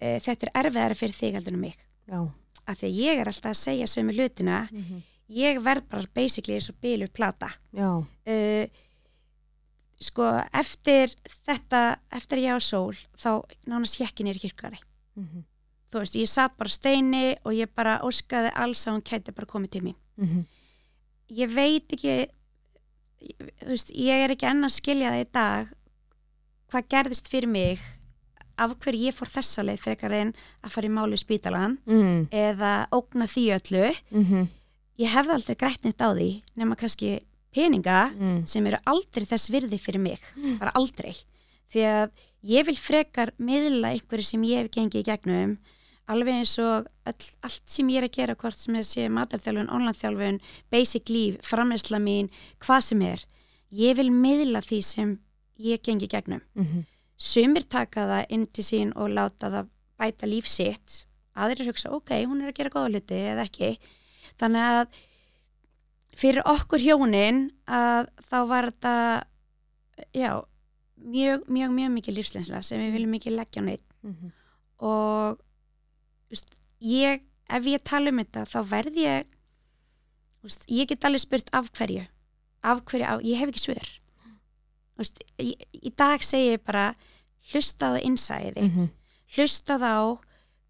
e, 0.01 0.19
þetta 0.21 0.47
er 0.49 0.65
erfiðara 0.65 0.95
fyrir 0.95 1.15
þig 1.15 1.35
heldur 1.35 1.53
en 1.55 1.61
mig 1.61 1.77
Já. 2.09 2.31
af 2.67 2.79
því 2.79 2.87
að 2.89 2.99
ég 3.05 3.21
er 3.21 3.27
alltaf 3.29 3.51
að 3.53 3.63
segja 3.65 3.87
sömu 3.87 4.13
hlutina 4.15 4.69
Mhm. 4.73 5.03
ég 5.31 5.59
verð 5.63 5.89
bara 5.89 6.07
basically 6.15 6.55
eins 6.55 6.69
og 6.71 6.77
bílur 6.83 7.09
plata 7.13 7.49
uh, 8.27 8.67
sko 10.01 10.27
eftir 10.53 11.15
þetta 11.47 11.99
eftir 12.13 12.39
ég 12.45 12.57
á 12.57 12.61
sól 12.61 12.93
þá 13.17 13.43
nánast 13.67 13.99
hekkin 14.01 14.29
er 14.29 14.35
kirkari 14.39 14.79
Mhm. 15.17 15.45
þú 15.93 16.01
veist, 16.01 16.15
ég 16.17 16.29
satt 16.29 16.57
bara 16.59 16.69
steini 16.69 17.37
og 17.45 17.53
ég 17.53 17.69
bara 17.75 18.01
óskaði 18.03 18.51
alls 18.55 18.85
að 18.87 18.95
hún 18.97 19.03
kæti 19.03 19.35
bara 19.35 19.47
komið 19.47 19.71
til 19.71 19.83
mín 19.83 19.95
Mhm. 20.19 20.47
ég 21.31 21.49
veit 21.55 21.89
ekki 21.93 22.29
veist, 23.67 23.91
ég 23.95 24.25
er 24.25 24.31
ekki 24.35 24.47
enn 24.51 24.65
að 24.67 24.75
skilja 24.77 25.11
það 25.15 25.21
í 25.25 25.29
dag 25.33 25.73
hvað 26.73 26.89
gerðist 26.95 27.29
fyrir 27.31 27.49
mig 27.51 27.79
af 28.59 28.75
hverju 28.79 29.09
ég 29.09 29.15
fór 29.17 29.31
þessa 29.31 29.65
leið 29.67 29.81
frekar 29.83 30.13
en 30.15 30.33
að 30.63 30.71
fara 30.77 30.89
í 30.89 30.95
máli 30.95 31.19
spítalan 31.19 31.79
Mm. 31.87 32.29
eða 32.31 32.87
ógna 32.95 33.27
því 33.27 33.45
öllu 33.59 33.95
Mhm. 34.13 34.49
ég 34.99 35.09
hefði 35.11 35.35
aldrei 35.35 35.57
grætt 35.59 35.85
neitt 35.85 35.99
á 36.03 36.09
því 36.15 36.43
nema 36.57 36.77
kannski 36.77 37.21
peninga 37.55 38.11
Mm. 38.15 38.47
sem 38.47 38.67
eru 38.67 38.79
aldrei 38.87 39.25
þess 39.27 39.51
virði 39.51 39.79
fyrir 39.81 40.01
mig 40.01 40.21
bara 40.59 40.71
aldrei 40.75 41.15
því 41.73 41.81
að 41.83 42.11
ég 42.45 42.67
vil 42.67 42.77
frekar 42.77 43.31
miðla 43.41 43.95
einhverju 43.95 44.25
sem 44.25 44.43
ég 44.43 44.59
hef 44.63 44.71
gengið 44.71 45.01
í 45.03 45.05
gegnum 45.05 45.59
alveg 46.09 46.35
eins 46.35 46.59
og 46.61 46.87
all, 47.09 47.29
allt 47.47 47.63
sem 47.71 47.89
ég 47.89 48.03
er 48.03 48.09
að 48.09 48.17
gera 48.19 48.35
hvort 48.37 48.59
sem 48.59 48.75
það 48.77 48.89
sé 48.89 49.07
matarþjálfun, 49.09 49.71
online-þjálfun 49.73 50.41
basic 50.71 51.09
líf, 51.09 51.39
framhersla 51.43 51.99
mín 52.03 52.29
hvað 52.61 52.81
sem 52.91 53.03
er, 53.03 53.25
ég 53.73 53.97
vil 53.97 54.11
miðla 54.13 54.61
því 54.65 54.81
sem 54.85 55.15
ég 55.59 55.81
gengi 55.83 56.09
gegnum 56.09 56.43
Mhm. 56.55 56.85
sumir 57.17 57.65
taka 57.69 58.07
það 58.11 58.27
inn 58.31 58.47
til 58.47 58.65
sín 58.65 58.93
og 58.97 59.09
láta 59.11 59.51
það 59.51 59.69
bæta 59.99 60.27
líf 60.27 60.47
sitt 60.49 61.07
aðrir 61.37 61.67
hugsa, 61.71 61.91
ok, 61.91 62.11
hún 62.27 62.43
er 62.43 62.53
að 62.53 62.55
gera 62.57 62.71
góða 62.71 62.91
hluti 62.91 63.15
eða 63.15 63.45
ekki 63.49 63.79
þannig 64.39 64.65
að 64.71 64.87
fyrir 66.15 66.43
okkur 66.47 66.79
hjónin 66.79 67.51
að 67.67 68.09
þá 68.29 68.37
var 68.49 68.69
þetta 68.71 69.25
já, 70.15 70.43
mjög, 71.05 71.47
mjög, 71.49 71.71
mjög 71.75 71.91
mikið 71.97 72.17
lífslensla 72.19 72.63
sem 72.63 72.79
við 72.81 72.93
viljum 72.99 73.15
ekki 73.19 73.35
leggja 73.35 73.63
á 73.63 73.65
neitt 73.65 73.85
Mhm. 74.03 74.33
og 74.81 75.39
veist, 76.35 76.51
ég, 76.85 77.23
ef 77.49 77.65
ég 77.71 77.83
tala 77.87 78.11
um 78.13 78.19
þetta 78.23 78.45
þá 78.51 78.59
verð 78.75 78.97
ég 79.01 79.27
veist, 80.45 80.67
ég 80.69 80.89
get 80.91 81.05
alveg 81.09 81.23
spurt 81.25 81.51
af 81.57 81.71
hverju 81.79 82.05
af 82.65 82.81
hverju, 82.89 83.05
af, 83.07 83.23
ég 83.25 83.39
hef 83.41 83.53
ekki 83.53 83.65
svör 83.65 83.91
veist, 84.99 85.23
í, 85.43 85.55
í 85.83 85.91
dag 85.99 86.23
segi 86.25 86.55
ég 86.55 86.65
bara 86.67 86.91
hlustaðu 87.53 88.03
innsæðið 88.09 88.55
þitt 88.61 88.73
Mhm. 88.75 88.91
hlustað 89.37 89.83
á 89.85 89.99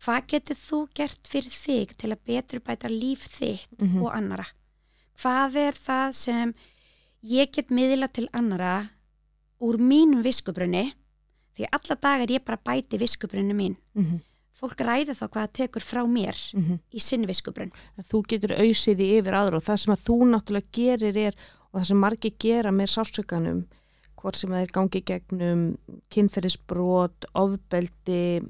hvað 0.05 0.27
getur 0.33 0.57
þú 0.59 0.79
gert 0.95 1.29
fyrir 1.31 1.53
þig 1.55 1.97
til 1.97 2.11
að 2.13 2.25
betur 2.27 2.61
bæta 2.61 2.89
líf 2.91 3.27
þitt 3.39 3.81
Mhm. 3.81 4.03
og 4.03 4.13
annara 4.15 4.47
hvað 5.23 5.57
er 5.57 5.73
það 5.73 6.13
sem 6.15 6.55
ég 7.25 7.53
get 7.53 7.69
miðla 7.71 8.09
til 8.13 8.29
annara 8.35 8.91
úr 9.63 9.79
mínum 9.79 10.23
viskubrunni 10.23 10.93
því 11.57 11.69
alla 11.73 11.95
dag 11.95 12.21
er 12.23 12.27
ég 12.39 12.45
bara 12.45 12.59
bæti 12.59 12.99
viskubrunni 12.99 13.55
mín 13.55 13.77
Mhm. 13.95 14.21
Fólk 14.55 14.81
ræði 14.87 15.15
þá 15.19 15.25
hvað 15.29 15.43
það 15.45 15.53
tekur 15.59 15.83
frá 15.83 16.03
mér 16.07 16.37
Mhm. 16.55 16.79
í 16.95 17.01
sinn 17.03 17.27
viskubrunn 17.27 17.73
að 17.99 18.07
þú 18.11 18.23
getur 18.29 18.55
auðsið 18.59 19.01
í 19.01 19.09
yfir 19.19 19.35
aðra 19.35 19.57
og 19.59 19.65
það 19.67 19.81
sem 19.85 19.95
að 19.95 20.05
þú 20.07 20.19
náttúrulega 20.31 20.73
gerir 20.73 21.17
er 21.29 21.35
og 21.73 21.81
það 21.81 21.87
sem 21.87 21.99
margir 22.05 22.35
gera 22.39 22.71
með 22.71 22.89
sásökanum 22.95 23.65
hvort 24.17 24.37
sem 24.37 24.51
það 24.51 24.63
er 24.63 24.73
gangi 24.73 25.01
í 25.01 25.05
gegnum 25.05 25.77
kynferðisbrot, 26.11 27.27
ofbeldi 27.35 28.41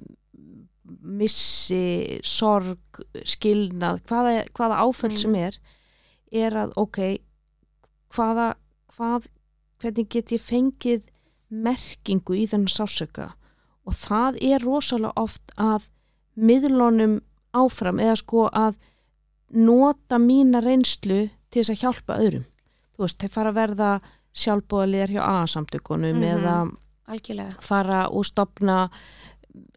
missi, 1.03 2.21
sorg, 2.23 3.01
skilnað, 3.25 4.03
hvaða, 4.09 4.45
hvaða 4.55 4.81
áföll 4.85 5.13
Mm. 5.15 5.19
sem 5.19 5.35
er, 5.35 5.59
er 6.33 6.51
að 6.53 6.73
ok, 6.77 7.19
hvaða, 8.11 8.55
hvað, 8.93 9.27
hvernig 9.81 10.09
get 10.09 10.29
ég 10.33 10.41
fengið 10.41 11.03
merkingu 11.51 12.35
í 12.37 12.47
þennan 12.47 12.69
sásöka 12.73 13.33
og 13.87 13.93
það 13.95 14.39
er 14.43 14.59
rosalega 14.65 15.13
oft 15.17 15.43
að 15.57 15.89
miðlunum 16.37 17.21
áfram 17.55 18.01
eða 18.03 18.17
sko 18.19 18.49
að 18.51 18.75
nota 19.55 20.19
mína 20.19 20.61
reynslu 20.65 21.29
til 21.51 21.63
þess 21.63 21.71
að 21.71 21.83
hjálpa 21.85 22.17
öðrum. 22.19 22.47
Þú 22.97 23.05
veist, 23.05 23.19
þeir 23.23 23.31
fara 23.35 23.51
að 23.53 23.59
verða 23.61 23.91
sjálfbóðaliðar 24.35 25.13
hjá 25.15 25.23
A-samtökunum 25.23 26.17
Mhm. 26.17 26.25
eða 26.35 26.55
algjörlega 27.09 27.61
fara 27.63 28.09
og 28.11 28.25
stopna 28.25 28.91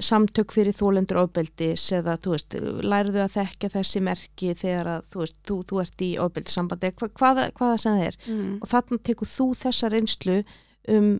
samtök 0.01 0.49
fyrir 0.55 0.73
þólendur 0.73 1.19
ofbeldis 1.21 1.91
eða 1.93 2.17
þú 2.17 2.31
veist, 2.33 2.55
lærðu 2.81 3.21
að 3.21 3.33
þekka 3.35 3.69
þessi 3.75 4.01
merki 4.01 4.53
þegar 4.57 4.87
að 4.95 5.03
þú 5.11 5.19
veist, 5.21 5.37
þú, 5.45 5.57
þú 5.69 5.81
ert 5.83 6.01
í 6.01 6.09
ofbeldissambandi, 6.17 6.91
hva, 6.97 7.09
hvaða, 7.19 7.51
hvaða 7.53 7.77
sem 7.83 7.97
það 7.99 8.07
er 8.07 8.17
mm. 8.27 8.55
og 8.61 8.67
þarna 8.71 8.97
tekur 9.03 9.27
þú 9.27 9.47
þessa 9.61 9.91
reynslu 9.93 10.37
um 10.87 11.19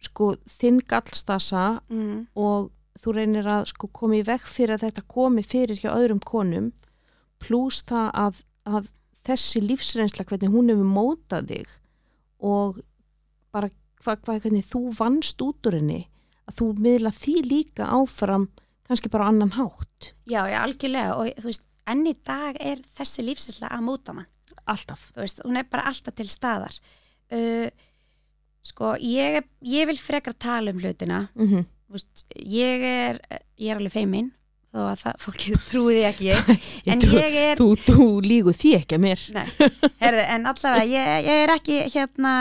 sko 0.00 0.34
þinn 0.46 0.80
gallstasa 0.86 1.80
Mm. 1.90 2.26
og 2.36 2.70
þú 3.00 3.16
reynir 3.16 3.48
að 3.48 3.66
sko 3.72 3.88
koma 3.92 4.18
í 4.18 4.24
veg 4.26 4.44
fyrir 4.44 4.76
að 4.76 4.86
þetta 4.86 5.06
komi 5.08 5.44
fyrir 5.46 5.80
hjá 5.80 5.90
öðrum 5.94 6.20
konum 6.20 6.70
pluss 7.40 7.82
það 7.88 8.08
að, 8.24 8.40
að 8.68 8.90
þessi 9.26 9.62
lífsreynsla 9.64 10.26
hvernig 10.28 10.52
hún 10.52 10.72
hefur 10.72 10.88
mótað 10.88 11.52
þig 11.54 11.76
og 12.40 12.80
bara 13.52 13.70
hva, 14.04 14.16
hva, 14.16 14.38
hvernig 14.38 14.66
þú 14.68 14.90
vannst 14.96 15.40
út 15.44 15.68
úr 15.68 15.78
henni 15.80 16.02
að 16.48 16.60
þú 16.60 16.68
miðla 16.84 17.12
því 17.14 17.36
líka 17.46 17.88
áfram 17.88 18.48
kannski 18.90 19.10
bara 19.12 19.28
annan 19.30 19.54
hátt. 19.54 20.14
Já, 20.26 20.42
já, 20.50 20.58
algjörlega. 20.64 21.14
Og 21.14 21.38
þú 21.38 21.50
veist, 21.50 21.66
enn 21.90 22.06
í 22.10 22.14
dag 22.26 22.58
er 22.58 22.80
þessi 22.96 23.24
lífsinsla 23.26 23.70
að 23.70 23.84
móta 23.86 24.14
mann. 24.16 24.30
Alltaf. 24.70 25.10
Þú 25.14 25.22
veist, 25.22 25.42
hún 25.46 25.60
er 25.60 25.68
bara 25.70 25.86
alltaf 25.90 26.16
til 26.18 26.26
staðar. 26.30 26.74
Uh, 27.30 27.68
sko, 28.66 28.96
ég, 28.98 29.44
ég 29.62 29.86
vil 29.90 30.00
frekar 30.00 30.34
tala 30.34 30.74
um 30.74 30.80
hlutina 30.82 31.28
mm 31.34 31.46
-hmm. 31.46 31.64
þú 31.64 31.79
veist, 31.96 32.24
ég 32.36 32.84
er 32.86 33.18
ég 33.60 33.72
er 33.72 33.80
alveg 33.80 33.94
feimin 33.94 34.30
þó 34.70 34.84
að 34.86 35.00
það, 35.00 35.16
fólkið 35.24 35.62
trúi 35.66 35.94
því 35.96 36.02
ekki. 36.06 36.58
En 36.92 37.02
trú- 37.02 37.16
ég 37.18 37.38
er 37.40 37.58
þú, 37.58 37.68
þú 37.82 38.04
lígu 38.22 38.54
því 38.54 38.74
ekki 38.78 38.98
að 38.98 39.04
mér. 39.06 39.24
Nei, 39.34 39.46
herðu, 39.98 40.22
en 40.36 40.46
allavega 40.52 40.86
ég, 40.86 41.10
ég 41.26 41.42
er 41.46 41.54
ekki 41.56 41.80
hérna 41.90 42.34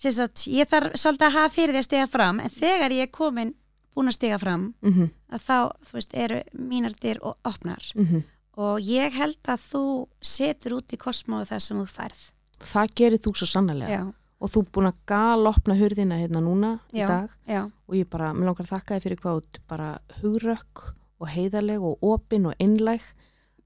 sagt, 0.00 0.46
ég 0.50 0.68
þarf 0.70 0.98
svolítið 0.98 1.28
að 1.28 1.38
hafa 1.38 1.54
fyrir 1.54 1.76
því 1.76 1.82
að 1.84 1.88
stiga 1.90 2.10
fram 2.10 2.42
en 2.42 2.52
þegar 2.54 2.96
ég 2.96 3.06
er 3.06 3.14
komin 3.14 3.54
búin 3.94 4.10
að 4.10 4.16
stiga 4.16 4.38
fram 4.40 4.72
mm 4.80 4.92
-hmm. 4.92 5.08
að 5.34 5.46
þá, 5.46 5.56
þú 5.86 5.98
veist, 5.98 6.12
eru 6.14 6.42
mínar 6.56 6.94
dyr 7.02 7.18
og 7.22 7.36
opnar. 7.44 7.92
Mm 7.94 8.22
og 8.60 8.80
ég 8.84 9.14
held 9.16 9.50
að 9.50 9.64
þú 9.70 9.84
setur 10.24 10.78
út 10.80 10.94
í 10.94 10.98
kosmóðu 11.00 11.48
það 11.52 11.62
sem 11.64 11.80
þú 11.80 11.86
færð 11.90 12.22
það 12.70 12.94
gerir 13.00 13.22
þú 13.24 13.32
svo 13.38 13.48
sannlega 13.48 13.90
já, 13.92 14.02
og 14.40 14.48
þú 14.50 14.62
er 14.64 14.70
búin 14.72 14.88
að 14.90 15.00
galopna 15.06 15.74
hurðina 15.76 16.16
hérna 16.20 16.40
núna 16.40 16.70
Já. 16.92 17.04
í 17.04 17.08
dag. 17.08 17.30
já, 17.46 17.62
og 17.88 17.94
ég 17.94 18.08
bara, 18.10 18.32
mér 18.32 18.46
langar 18.50 18.64
að 18.66 18.72
þakka 18.74 18.94
þið 18.96 19.02
fyrir 19.06 19.20
hvað 19.20 19.42
bara 19.68 19.88
hugrökk 20.22 20.84
og 21.20 21.28
heiðarleg 21.28 21.82
og 21.84 21.98
opin 22.02 22.46
og 22.46 22.54
einlæg 22.58 23.02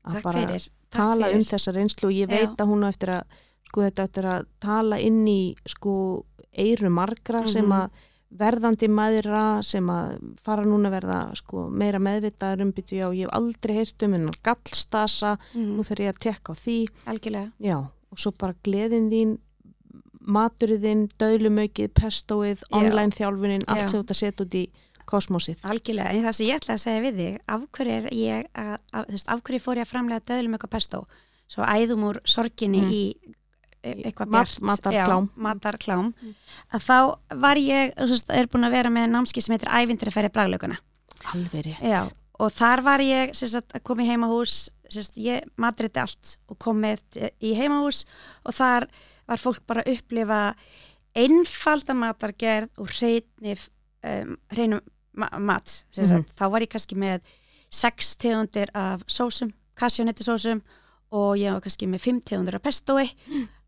að 0.05 0.13
takk 0.19 0.23
bara 0.25 0.41
fyrir 0.47 0.69
tala 0.91 1.29
um 1.35 1.41
þessa 1.47 1.73
reynslu. 1.75 2.09
Og 2.11 2.13
ég 2.15 2.29
veit 2.29 2.49
Já. 2.51 2.57
að 2.59 2.69
hún 2.71 2.83
á 2.85 2.89
eftir 2.91 3.09
að 3.15 3.23
sko 3.69 3.83
þetta 3.83 4.03
eftir 4.09 4.25
að 4.31 4.47
tala 4.61 4.99
inn 5.03 5.25
í 5.27 5.55
sko 5.67 6.25
eiru 6.53 6.91
margra 6.91 7.47
sem 7.49 7.65
Mhm. 7.65 7.73
að 7.73 7.91
verðandi 8.35 8.89
maðura 8.91 9.63
sem 9.65 9.87
að 9.87 10.35
fara 10.43 10.63
núna 10.65 10.89
að 10.91 10.95
verða 11.01 11.37
sko 11.37 11.69
meira 11.71 11.99
meðvitaður 11.99 12.63
um 12.63 12.73
byttu 12.73 12.97
já, 12.99 13.07
ég 13.15 13.27
hef 13.27 13.31
aldrei 13.33 13.75
heyrt 13.77 14.03
um 14.03 14.13
hennar 14.13 14.35
gallstasa, 14.43 15.39
Mhm, 15.55 15.77
nú 15.77 15.83
þarf 15.87 16.01
ég 16.03 16.09
að 16.15 16.19
tekka 16.19 16.51
á 16.51 16.55
því. 16.59 16.89
Algjörlega, 17.07 17.53
já, 17.61 17.77
og 18.11 18.19
svo 18.19 18.33
bara 18.37 18.55
gleðin 18.65 19.09
þín 19.11 19.39
maturinn 20.25 20.81
þín, 20.83 21.05
döðlumaukið, 21.21 21.93
pestóið, 21.99 22.63
online 22.73 23.13
þjálfunin, 23.13 23.65
allt 23.69 23.85
sem 23.89 23.99
þú 23.99 24.03
ert 24.05 24.15
að 24.15 24.21
setja 24.23 24.45
út 24.47 24.55
í 24.59 24.65
kosmosið. 25.05 25.59
algjörlega 25.69 26.11
en 26.15 26.25
það 26.25 26.33
sem 26.39 26.47
ég 26.49 26.57
ætla 26.61 26.75
að 26.75 26.83
segja 26.85 27.01
við 27.05 27.19
þig 27.21 27.39
af 27.53 27.65
hverju 27.77 27.95
er 27.99 28.07
ég 28.17 28.47
að, 28.57 28.75
að, 28.93 29.05
þú 29.11 29.13
veist, 29.19 29.29
af 29.35 29.43
hverju 29.45 29.61
fór 29.61 29.77
ég 29.81 29.85
að 29.85 29.91
framlega 29.93 30.25
döðlum 30.31 30.57
eitthvað 30.57 30.73
pestó 30.79 31.01
svo 31.55 31.67
æðum 31.69 32.07
úr 32.09 32.21
sorginni 32.25 32.81
Mm. 32.81 32.91
í 32.91 33.03
e- 33.85 33.95
eitthvað 34.09 34.31
bjart. 34.33 34.61
matarklám. 34.65 35.29
já, 35.29 35.43
matarklám. 35.45 36.15
Að 36.73 36.81
þá 36.89 36.97
var 37.45 37.57
ég, 37.61 37.93
veist, 38.09 38.31
er 38.31 38.47
búin 38.49 38.65
að 38.65 38.71
vera 38.79 38.89
með 38.91 39.11
námski 39.13 39.43
sem 39.45 39.53
heitir 39.59 39.69
ævindir 39.69 40.09
að 40.09 40.17
ferja 40.17 40.31
já, 41.85 42.03
og 42.41 42.51
þar 42.53 42.83
var 42.83 42.99
ég 43.05 43.35
sagt, 43.37 43.75
að 43.77 43.83
koma 43.85 44.03
í 44.03 44.09
heimahús 44.09 44.71
sagt, 44.89 45.17
ég 45.21 45.45
matriti 45.61 46.01
allt 46.01 46.39
og 46.49 46.59
kom 46.59 46.81
með 46.81 47.05
í 47.43 47.53
heimahús 47.55 48.07
og 48.45 48.55
þar 48.57 48.89
var 49.27 49.41
fólk 49.41 49.63
bara 49.67 49.85
að 49.85 49.97
upplifa 49.97 50.41
einfalda 51.15 51.95
matargerð 51.95 52.83
og 52.83 52.91
hreinni 52.91 53.55
um, 53.55 54.37
hreinum 54.53 54.83
ma 55.15 55.29
mat 55.39 55.85
sem 55.95 56.09
sagt, 56.11 56.33
þá 56.35 56.49
var 56.51 56.65
ég 56.65 56.73
kannski 56.73 56.97
með 56.99 57.23
sex 57.71 58.17
tegundir 58.19 58.71
af 58.75 59.05
sósum, 59.07 59.53
kassjónettisósum 59.79 60.63
og 61.15 61.37
ég 61.39 61.55
var 61.55 61.63
kannski 61.63 61.87
með 61.91 62.03
fimm 62.09 62.23
tegundir 62.23 62.59
af 62.59 62.65
pestói 62.65 63.07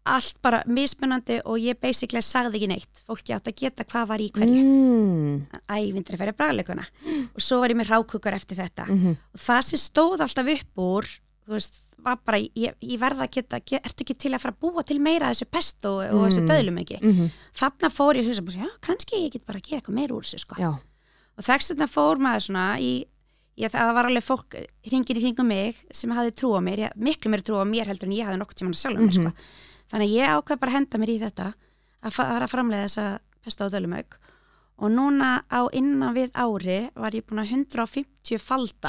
allt 0.06 0.38
bara 0.44 0.62
mismunandi 0.70 1.40
og 1.44 1.58
ég 1.60 1.78
basically 1.82 2.22
sagði 2.24 2.60
ekki 2.60 2.70
neitt. 2.70 3.02
Fólki 3.06 3.34
átt 3.34 3.50
að 3.50 3.60
geta 3.60 3.86
hvað 3.88 4.08
var 4.12 4.22
í 4.22 4.28
hverju. 4.34 4.62
Mm. 4.62 5.38
ævindri 5.66 6.18
fyrir 6.20 6.36
bragleikuna 6.36 6.84
og 7.26 7.42
svo 7.42 7.60
var 7.62 7.74
ég 7.74 7.80
með 7.80 7.90
rákukar 7.92 8.36
eftir 8.36 8.60
þetta. 8.60 8.86
Mm 8.86 8.98
-hmm. 9.02 9.16
og 9.34 9.40
það 9.40 9.62
sem 9.68 9.82
stóð 9.82 10.20
alltaf 10.22 10.52
upp 10.56 10.82
úr 10.86 11.06
þú 11.46 11.52
veist, 11.54 11.76
var 12.06 12.18
bara, 12.24 12.38
ég, 12.38 12.74
ég 12.82 12.98
verða 13.00 13.24
að 13.26 13.30
geta 13.36 13.60
ge- 13.64 13.80
ertu 13.82 14.04
ekki 14.04 14.14
til 14.18 14.32
að 14.34 14.40
fara 14.42 14.54
að 14.54 14.60
búa 14.60 14.82
til 14.86 14.98
meira 15.00 15.30
þessu 15.32 15.46
pesto 15.50 15.92
og 16.02 16.26
þessu 16.28 16.42
Mm. 16.42 16.48
döðlum 16.50 16.78
ekki 16.82 16.98
Mm 17.02 17.30
þarna 17.56 17.88
fór 17.90 18.14
ég 18.16 18.24
að 18.26 18.28
hugsa, 18.40 18.58
já, 18.60 18.68
kannski 18.80 19.16
ég 19.26 19.32
get 19.32 19.46
bara 19.46 19.58
að 19.58 19.62
gera 19.68 19.80
eitthvað 19.80 19.94
meira 19.94 20.14
úr 20.14 20.22
þessu, 20.22 20.38
sko 20.44 20.54
Já, 20.60 20.68
og 21.38 21.44
þess 21.44 21.70
vegna 21.72 21.86
fór 21.88 22.16
maður 22.18 22.42
svona 22.46 22.78
í 22.78 23.04
ég, 23.56 23.70
það 23.72 23.94
var 23.94 24.04
alveg 24.10 24.22
fólk 24.26 24.54
hringir 24.86 25.16
í 25.16 25.22
hringum 25.24 25.46
mig 25.48 25.76
sem 25.90 26.10
hafði 26.10 26.34
trú 26.36 26.52
á 26.54 26.60
mér, 26.60 26.78
ég, 26.78 26.92
miklu 26.96 27.30
meira 27.30 27.42
trú 27.42 27.56
á 27.56 27.64
mér 27.64 27.86
heldur 27.88 28.06
en 28.10 28.16
ég 28.18 28.26
hafði 28.26 28.38
nokkuð 28.42 28.58
tíma 28.60 28.74
sjálf 28.76 28.98
mm 29.00 29.06
Mhm. 29.06 29.12
sko. 29.12 29.32
þannig 29.90 30.06
að 30.10 30.16
ég 30.18 30.26
ákveð 30.36 30.60
bara 30.60 30.70
að 30.72 30.76
henda 30.76 30.98
mér 30.98 31.08
í 31.14 31.20
þetta 31.22 31.54
að 32.04 32.12
fara 32.12 32.44
að 32.46 32.50
framlega 32.52 32.84
þessa 32.86 33.18
pesto 33.42 33.64
og 33.64 33.72
döðlumauk 33.72 34.18
og 34.78 34.90
núna 34.92 35.42
á 35.50 35.60
innan 35.72 36.14
við 36.14 36.30
ári 36.36 36.90
var 36.94 37.10
ég 37.12 37.24
búin 37.24 37.40
að 37.40 37.48
150 37.48 38.38
falda 38.38 38.88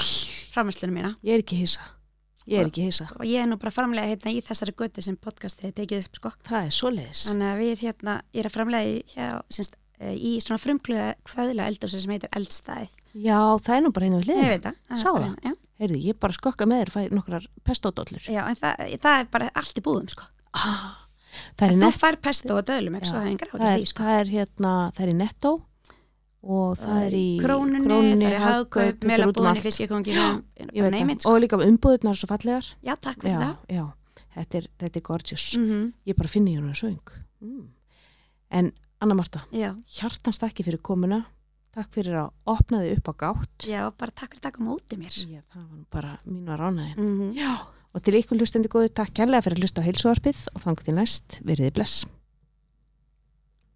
framherslunum 0.52 0.94
mína 0.98 1.16
ég 1.24 1.34
er 1.38 1.40
ekki 1.44 1.56
hissa. 1.64 1.80
Ég 2.48 2.62
er 2.64 2.70
ekki 2.70 2.86
hissa. 2.88 3.08
og 3.20 3.26
ég 3.28 3.42
er 3.44 3.48
nú 3.50 3.58
bara 3.60 3.72
framlega 3.76 4.08
hérna 4.14 4.32
í 4.32 4.40
þessari 4.46 4.72
göti 4.80 5.04
sem 5.04 5.18
podcastið 5.18 5.66
er 5.68 5.76
tekið 5.82 6.06
upp 6.06 6.16
sko. 6.22 6.32
Það 6.48 6.66
er 6.70 6.76
svoleiðis. 6.78 7.26
þannig 7.28 7.50
að 7.52 7.62
við 7.64 7.84
hérna, 7.84 8.14
ég 8.34 8.40
er 8.40 8.48
að 8.50 8.56
framlega 8.56 8.88
í, 8.88 9.04
hjá, 9.14 9.28
semst, 9.52 9.76
eh, 10.00 10.14
í 10.16 10.32
svona 10.40 10.60
frumkluða 10.64 11.10
kvöðla 11.28 11.68
eldhúsi 11.68 12.00
sem 12.02 12.12
heitir 12.16 12.30
eldstæðið 12.32 12.90
Já, 13.18 13.40
það 13.60 13.76
er 13.76 13.82
nú 13.84 13.92
bara 13.92 14.06
einu 14.06 14.20
við 14.22 14.28
ég 14.28 14.30
hliðin. 14.32 14.48
veit 14.54 14.64
það, 14.64 14.76
er 14.90 14.98
Sá 14.98 15.10
það? 15.12 15.24
hérna, 15.24 15.42
já. 15.44 15.54
Heyrðu, 15.78 15.98
ég 16.08 16.20
bara 16.20 16.34
skokka 16.34 16.66
með 16.66 16.80
þér 16.82 16.88
og 16.88 16.96
fæ 16.96 17.12
nokkrar 17.14 17.48
pestódollur. 17.64 18.24
Já, 18.34 18.42
en 18.50 18.56
það, 18.56 18.98
það 19.04 19.20
er 19.20 19.28
bara 19.36 19.50
allt 19.54 19.78
í 19.78 19.82
búðum 19.86 20.08
sko. 20.10 20.24
Ah, 20.58 20.96
það 21.60 21.68
er 21.68 21.74
Þú 21.76 21.80
nett. 21.84 22.00
fær 22.02 22.16
pesto 22.22 22.56
og 22.58 22.64
döðlum 22.66 22.96
ekki 22.98 23.10
svo 23.12 23.20
er 23.20 23.28
áhrif 23.28 23.44
er, 23.62 23.78
því 23.78 23.86
sko. 23.92 24.04
það 24.08 24.20
er 24.22 24.32
hérna, 24.32 24.72
það 24.98 25.04
er 25.06 25.12
í 25.12 25.18
netto 25.20 25.52
og 26.44 26.78
það 26.78 27.00
er 27.08 27.16
í 27.18 27.28
krónunni, 27.42 27.88
það 28.24 28.34
er 28.34 28.40
Hagkaup, 28.44 29.06
er 29.10 29.24
allt. 29.26 29.62
fiskikonginu 29.64 30.28
veit 30.58 30.92
neymit 30.94 31.22
sko. 31.22 31.32
Og 31.34 31.42
líka 31.42 31.58
umbúðunar 31.58 32.16
svo 32.20 32.28
fallegar. 32.30 32.66
Já, 32.84 32.96
takk 32.96 33.22
fyrir 33.24 33.34
Já, 33.34 33.40
það 33.40 33.78
já. 33.78 33.86
Þetta 34.38 34.58
er, 34.58 34.68
þetta 34.80 35.00
er 35.00 35.02
gorgeous. 35.02 35.46
mm 35.58 35.94
Ég 36.06 36.16
bara 36.16 36.30
finni 36.30 36.54
hérna 36.56 36.76
söng. 36.78 37.00
Mm. 37.42 37.68
En 38.52 38.72
Anna 39.02 39.14
Marta, 39.18 39.42
Já, 39.52 39.74
hjartans 39.88 40.38
takk 40.40 40.62
fyrir 40.64 40.80
komuna. 40.82 41.26
Takk 41.78 41.92
fyrir 41.94 42.16
að 42.18 42.30
opna 42.50 42.80
þig 42.82 42.98
upp 42.98 43.10
á 43.10 43.14
gátt. 43.22 43.66
já, 43.70 43.82
bara 43.98 44.12
takk 44.12 44.34
fyrir 44.34 44.40
að 44.40 44.46
taka 44.48 44.62
á 44.62 44.66
móti 44.66 44.98
mér 44.98 45.14
Já, 45.14 45.42
það 45.54 45.66
var 45.70 45.86
bara 45.92 46.14
mín 46.26 46.46
var 46.48 46.58
ránaðin. 46.60 46.96
mm 46.98 47.34
Já, 47.38 47.52
og 47.94 48.02
til 48.02 48.14
ykkur 48.18 48.38
hlustandi 48.40 48.68
góðu 48.70 48.90
takk 48.94 49.14
kærlega 49.14 49.42
fyrir 49.46 49.58
að 49.58 49.62
hlusta 49.62 49.82
á 49.82 49.86
heilsuarpið 49.86 50.40
og 50.56 50.62
þangu 50.64 50.84
til 50.88 50.96
næst, 50.98 51.42
veriði 51.46 51.74
bless. 51.74 52.06